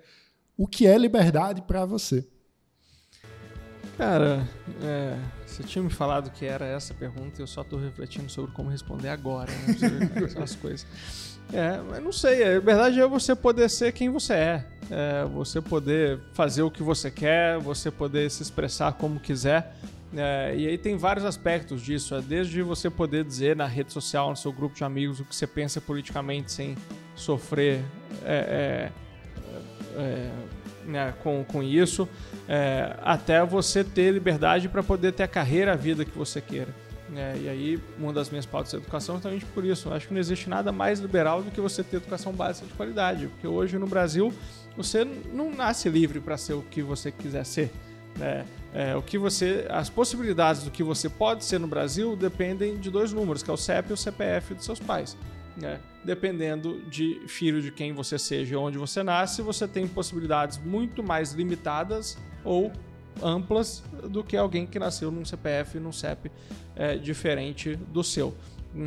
o 0.58 0.68
que 0.68 0.86
é 0.86 0.98
liberdade 0.98 1.62
para 1.62 1.86
você? 1.86 2.28
Cara, 3.98 4.48
é, 4.84 5.18
você 5.46 5.64
tinha 5.64 5.84
me 5.84 5.90
falado 5.90 6.32
que 6.32 6.46
era 6.46 6.66
essa 6.66 6.94
pergunta, 6.94 7.42
eu 7.42 7.48
só 7.48 7.62
estou 7.62 7.80
refletindo 7.80 8.30
sobre 8.30 8.52
como 8.52 8.70
responder 8.70 9.10
agora, 9.10 9.52
né? 9.52 10.24
Essas 10.26 10.56
coisas. 10.58 10.86
É, 11.54 11.82
mas 11.82 12.02
não 12.02 12.12
sei, 12.12 12.44
a 12.44 12.60
verdade 12.60 13.00
é 13.00 13.08
você 13.08 13.36
poder 13.36 13.70
ser 13.70 13.92
quem 13.92 14.10
você 14.10 14.34
é. 14.34 14.68
é. 14.90 15.26
Você 15.26 15.62
poder 15.62 16.20
fazer 16.34 16.62
o 16.62 16.72
que 16.72 16.82
você 16.82 17.12
quer, 17.12 17.60
você 17.60 17.92
poder 17.92 18.32
se 18.32 18.42
expressar 18.42 18.94
como 18.94 19.20
quiser. 19.20 19.76
É, 20.16 20.54
e 20.58 20.68
aí 20.68 20.78
tem 20.78 20.98
vários 20.98 21.26
aspectos 21.26 21.82
disso, 21.82 22.16
é 22.16 22.22
desde 22.22 22.62
você 22.62 22.90
poder 22.90 23.24
dizer 23.24 23.56
na 23.56 23.66
rede 23.66 23.94
social, 23.94 24.30
no 24.30 24.36
seu 24.36 24.52
grupo 24.52 24.76
de 24.76 24.84
amigos, 24.84 25.22
o 25.22 25.26
que 25.26 25.34
você 25.34 25.48
pensa 25.48 25.80
politicamente 25.80 26.52
sem 26.52 26.76
sofrer 27.16 27.82
é, 28.26 28.92
é, 29.96 30.02
é 30.02 30.32
né, 30.86 31.14
com, 31.24 31.46
com 31.46 31.64
isso, 31.64 32.10
é, 32.48 32.96
até 33.02 33.46
você 33.46 33.84
ter 33.84 34.12
liberdade 34.12 34.68
para 34.68 34.84
poder 34.84 35.14
ter 35.14 35.24
a 35.24 35.28
carreira, 35.28 35.74
a 35.74 35.76
vida 35.76 36.04
que 36.04 36.18
você 36.18 36.42
queira. 36.42 36.74
É, 37.16 37.38
e 37.42 37.50
aí, 37.50 37.80
uma 38.00 38.14
das 38.14 38.30
minhas 38.30 38.46
pautas 38.46 38.74
é 38.74 38.78
educação 38.78 39.16
justamente 39.16 39.46
por 39.46 39.66
isso. 39.66 39.90
Eu 39.90 39.94
acho 39.94 40.08
que 40.08 40.14
não 40.14 40.20
existe 40.20 40.50
nada 40.50 40.72
mais 40.72 41.00
liberal 41.00 41.44
do 41.44 41.52
que 41.52 41.60
você 41.60 41.84
ter 41.84 41.98
educação 41.98 42.32
básica 42.32 42.68
de 42.68 42.74
qualidade. 42.74 43.28
Porque 43.28 43.46
hoje 43.46 43.78
no 43.78 43.86
Brasil, 43.86 44.34
você 44.78 45.06
não 45.34 45.52
nasce 45.52 45.90
livre 45.90 46.22
para 46.22 46.38
ser 46.38 46.54
o 46.54 46.62
que 46.62 46.82
você 46.82 47.12
quiser 47.12 47.46
ser. 47.46 47.70
Né? 48.18 48.46
É, 48.74 48.96
o 48.96 49.02
que 49.02 49.18
você, 49.18 49.68
as 49.70 49.90
possibilidades 49.90 50.64
do 50.64 50.72
que 50.72 50.82
você 50.82 51.10
pode 51.10 51.44
ser 51.44 51.60
no 51.60 51.68
Brasil 51.68 52.16
dependem 52.16 52.78
de 52.78 52.90
dois 52.90 53.12
números, 53.12 53.44
que 53.44 53.50
é 53.50 53.54
o 53.54 53.58
CEP 53.58 53.90
e 53.90 53.94
o 53.94 53.98
CPF 53.98 54.54
dos 54.54 54.64
seus 54.64 54.80
pais. 54.80 55.18
Né? 55.58 55.80
Dependendo 56.04 56.82
de 56.90 57.22
filho 57.28 57.62
de 57.62 57.70
quem 57.72 57.92
você 57.92 58.18
seja, 58.18 58.58
onde 58.58 58.78
você 58.78 59.04
nasce, 59.04 59.42
você 59.42 59.68
tem 59.68 59.88
possibilidades 59.88 60.58
muito 60.58 61.04
mais 61.04 61.34
limitadas 61.34 62.18
ou 62.46 62.72
amplas 63.22 63.84
do 64.10 64.24
que 64.24 64.38
alguém 64.38 64.66
que 64.66 64.80
nasceu 64.80 65.12
num 65.12 65.26
CPF 65.26 65.78
e 65.78 65.80
num 65.82 65.92
CEP 65.92 66.32
é, 66.76 66.96
diferente 66.96 67.76
do 67.76 68.04
seu. 68.04 68.34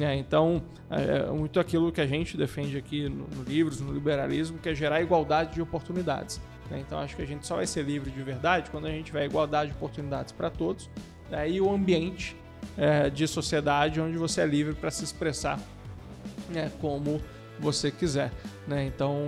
É, 0.00 0.14
então, 0.14 0.62
é, 0.90 1.28
é 1.28 1.30
muito 1.30 1.60
aquilo 1.60 1.92
que 1.92 2.00
a 2.00 2.06
gente 2.06 2.38
defende 2.38 2.76
aqui 2.78 3.06
no, 3.08 3.26
no 3.26 3.42
Livros, 3.42 3.80
no 3.80 3.92
liberalismo, 3.92 4.58
que 4.58 4.70
é 4.70 4.74
gerar 4.74 5.02
igualdade 5.02 5.54
de 5.54 5.62
oportunidades. 5.62 6.40
Né? 6.70 6.82
Então 6.86 6.98
acho 6.98 7.16
que 7.16 7.22
a 7.22 7.26
gente 7.26 7.46
só 7.46 7.56
vai 7.56 7.66
ser 7.66 7.82
livre 7.82 8.10
de 8.10 8.22
verdade 8.22 8.70
quando 8.70 8.86
a 8.86 8.90
gente 8.90 9.06
tiver 9.06 9.24
igualdade 9.24 9.70
de 9.70 9.76
oportunidades 9.76 10.32
para 10.32 10.50
todos 10.50 10.88
né? 11.30 11.48
e 11.48 11.60
o 11.60 11.72
ambiente 11.72 12.36
é, 12.76 13.10
de 13.10 13.26
sociedade 13.26 14.00
onde 14.00 14.16
você 14.16 14.40
é 14.40 14.46
livre 14.46 14.74
para 14.74 14.90
se 14.90 15.04
expressar 15.04 15.58
né? 16.48 16.70
como 16.80 17.20
você 17.58 17.90
quiser. 17.90 18.32
Né? 18.66 18.86
Então, 18.86 19.26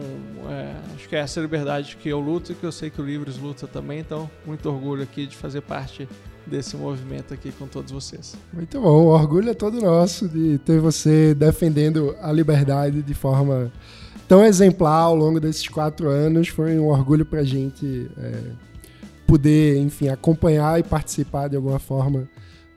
é, 0.50 0.94
acho 0.94 1.08
que 1.08 1.16
é 1.16 1.20
essa 1.20 1.40
liberdade 1.40 1.96
que 1.96 2.08
eu 2.08 2.20
luto 2.20 2.52
e 2.52 2.54
que 2.54 2.64
eu 2.64 2.72
sei 2.72 2.90
que 2.90 3.00
o 3.00 3.04
Livres 3.04 3.38
luta 3.38 3.66
também. 3.66 4.00
Então, 4.00 4.30
muito 4.44 4.68
orgulho 4.68 5.02
aqui 5.02 5.26
de 5.26 5.36
fazer 5.36 5.60
parte 5.60 6.08
desse 6.46 6.76
movimento 6.76 7.34
aqui 7.34 7.50
com 7.52 7.66
todos 7.66 7.90
vocês. 7.90 8.36
Muito 8.52 8.80
bom, 8.80 8.88
o 8.88 9.06
orgulho 9.06 9.50
é 9.50 9.54
todo 9.54 9.80
nosso 9.80 10.28
de 10.28 10.58
ter 10.58 10.80
você 10.80 11.34
defendendo 11.34 12.16
a 12.20 12.30
liberdade 12.30 13.02
de 13.02 13.14
forma 13.14 13.72
tão 14.28 14.44
exemplar 14.44 15.02
ao 15.02 15.16
longo 15.16 15.40
desses 15.40 15.68
quatro 15.68 16.08
anos. 16.08 16.48
Foi 16.48 16.78
um 16.78 16.88
orgulho 16.88 17.24
para 17.24 17.40
a 17.40 17.44
gente 17.44 18.10
é, 18.18 18.42
poder, 19.26 19.78
enfim, 19.78 20.08
acompanhar 20.08 20.78
e 20.78 20.82
participar 20.82 21.48
de 21.48 21.56
alguma 21.56 21.78
forma 21.78 22.28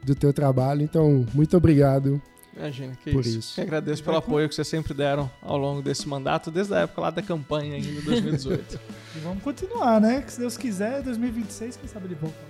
do 0.02 0.14
teu 0.14 0.32
trabalho. 0.32 0.82
Então, 0.82 1.26
muito 1.34 1.56
obrigado. 1.56 2.20
Imagina, 2.56 2.94
que 3.02 3.12
por 3.12 3.20
isso. 3.20 3.38
isso. 3.38 3.54
Que 3.54 3.60
agradeço 3.62 4.02
pelo 4.02 4.16
apoio 4.16 4.48
que 4.48 4.54
vocês 4.54 4.68
sempre 4.68 4.92
deram 4.92 5.30
ao 5.40 5.56
longo 5.56 5.80
desse 5.80 6.06
mandato, 6.08 6.50
desde 6.50 6.74
a 6.74 6.80
época 6.80 7.00
lá 7.00 7.10
da 7.10 7.22
campanha 7.22 7.76
ainda, 7.76 7.88
em 7.88 8.02
2018. 8.02 8.80
e 9.16 9.18
vamos 9.20 9.42
continuar, 9.42 10.00
né? 10.00 10.20
Que 10.20 10.32
se 10.32 10.40
Deus 10.40 10.56
quiser, 10.56 11.02
2026, 11.02 11.76
quem 11.76 11.88
sabe 11.88 12.08
de 12.08 12.14
volta. 12.16 12.49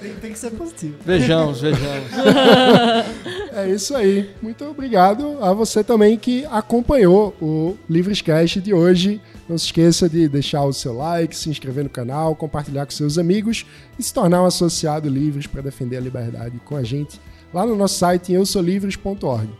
Tem, 0.00 0.14
tem 0.14 0.32
que 0.32 0.38
ser 0.38 0.50
positivo. 0.52 0.96
Vejamos, 1.04 1.60
vejamos. 1.60 2.10
É 3.54 3.68
isso 3.68 3.94
aí. 3.94 4.30
Muito 4.40 4.64
obrigado 4.64 5.36
a 5.44 5.52
você 5.52 5.84
também 5.84 6.16
que 6.16 6.46
acompanhou 6.46 7.36
o 7.38 7.76
Livrescast 7.88 8.62
de 8.62 8.72
hoje. 8.72 9.20
Não 9.46 9.58
se 9.58 9.66
esqueça 9.66 10.08
de 10.08 10.26
deixar 10.26 10.64
o 10.64 10.72
seu 10.72 10.94
like, 10.94 11.36
se 11.36 11.50
inscrever 11.50 11.84
no 11.84 11.90
canal, 11.90 12.34
compartilhar 12.34 12.86
com 12.86 12.92
seus 12.92 13.18
amigos 13.18 13.66
e 13.98 14.02
se 14.02 14.14
tornar 14.14 14.42
um 14.42 14.46
associado 14.46 15.06
Livres 15.06 15.46
para 15.46 15.60
defender 15.60 15.98
a 15.98 16.00
liberdade 16.00 16.58
com 16.64 16.76
a 16.76 16.82
gente 16.82 17.20
lá 17.52 17.66
no 17.66 17.76
nosso 17.76 17.96
site 17.96 18.32
em 18.32 18.36
eusolivres.org. 18.36 19.50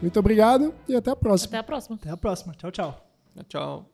Muito 0.00 0.18
obrigado 0.18 0.74
e 0.88 0.96
até 0.96 1.10
a 1.10 1.16
próxima. 1.16 1.48
Até 1.48 1.58
a 1.58 1.62
próxima. 1.62 1.96
Até 1.96 2.10
a 2.10 2.16
próxima. 2.16 2.54
Tchau, 2.54 2.70
tchau. 2.70 3.06
Tchau. 3.48 3.91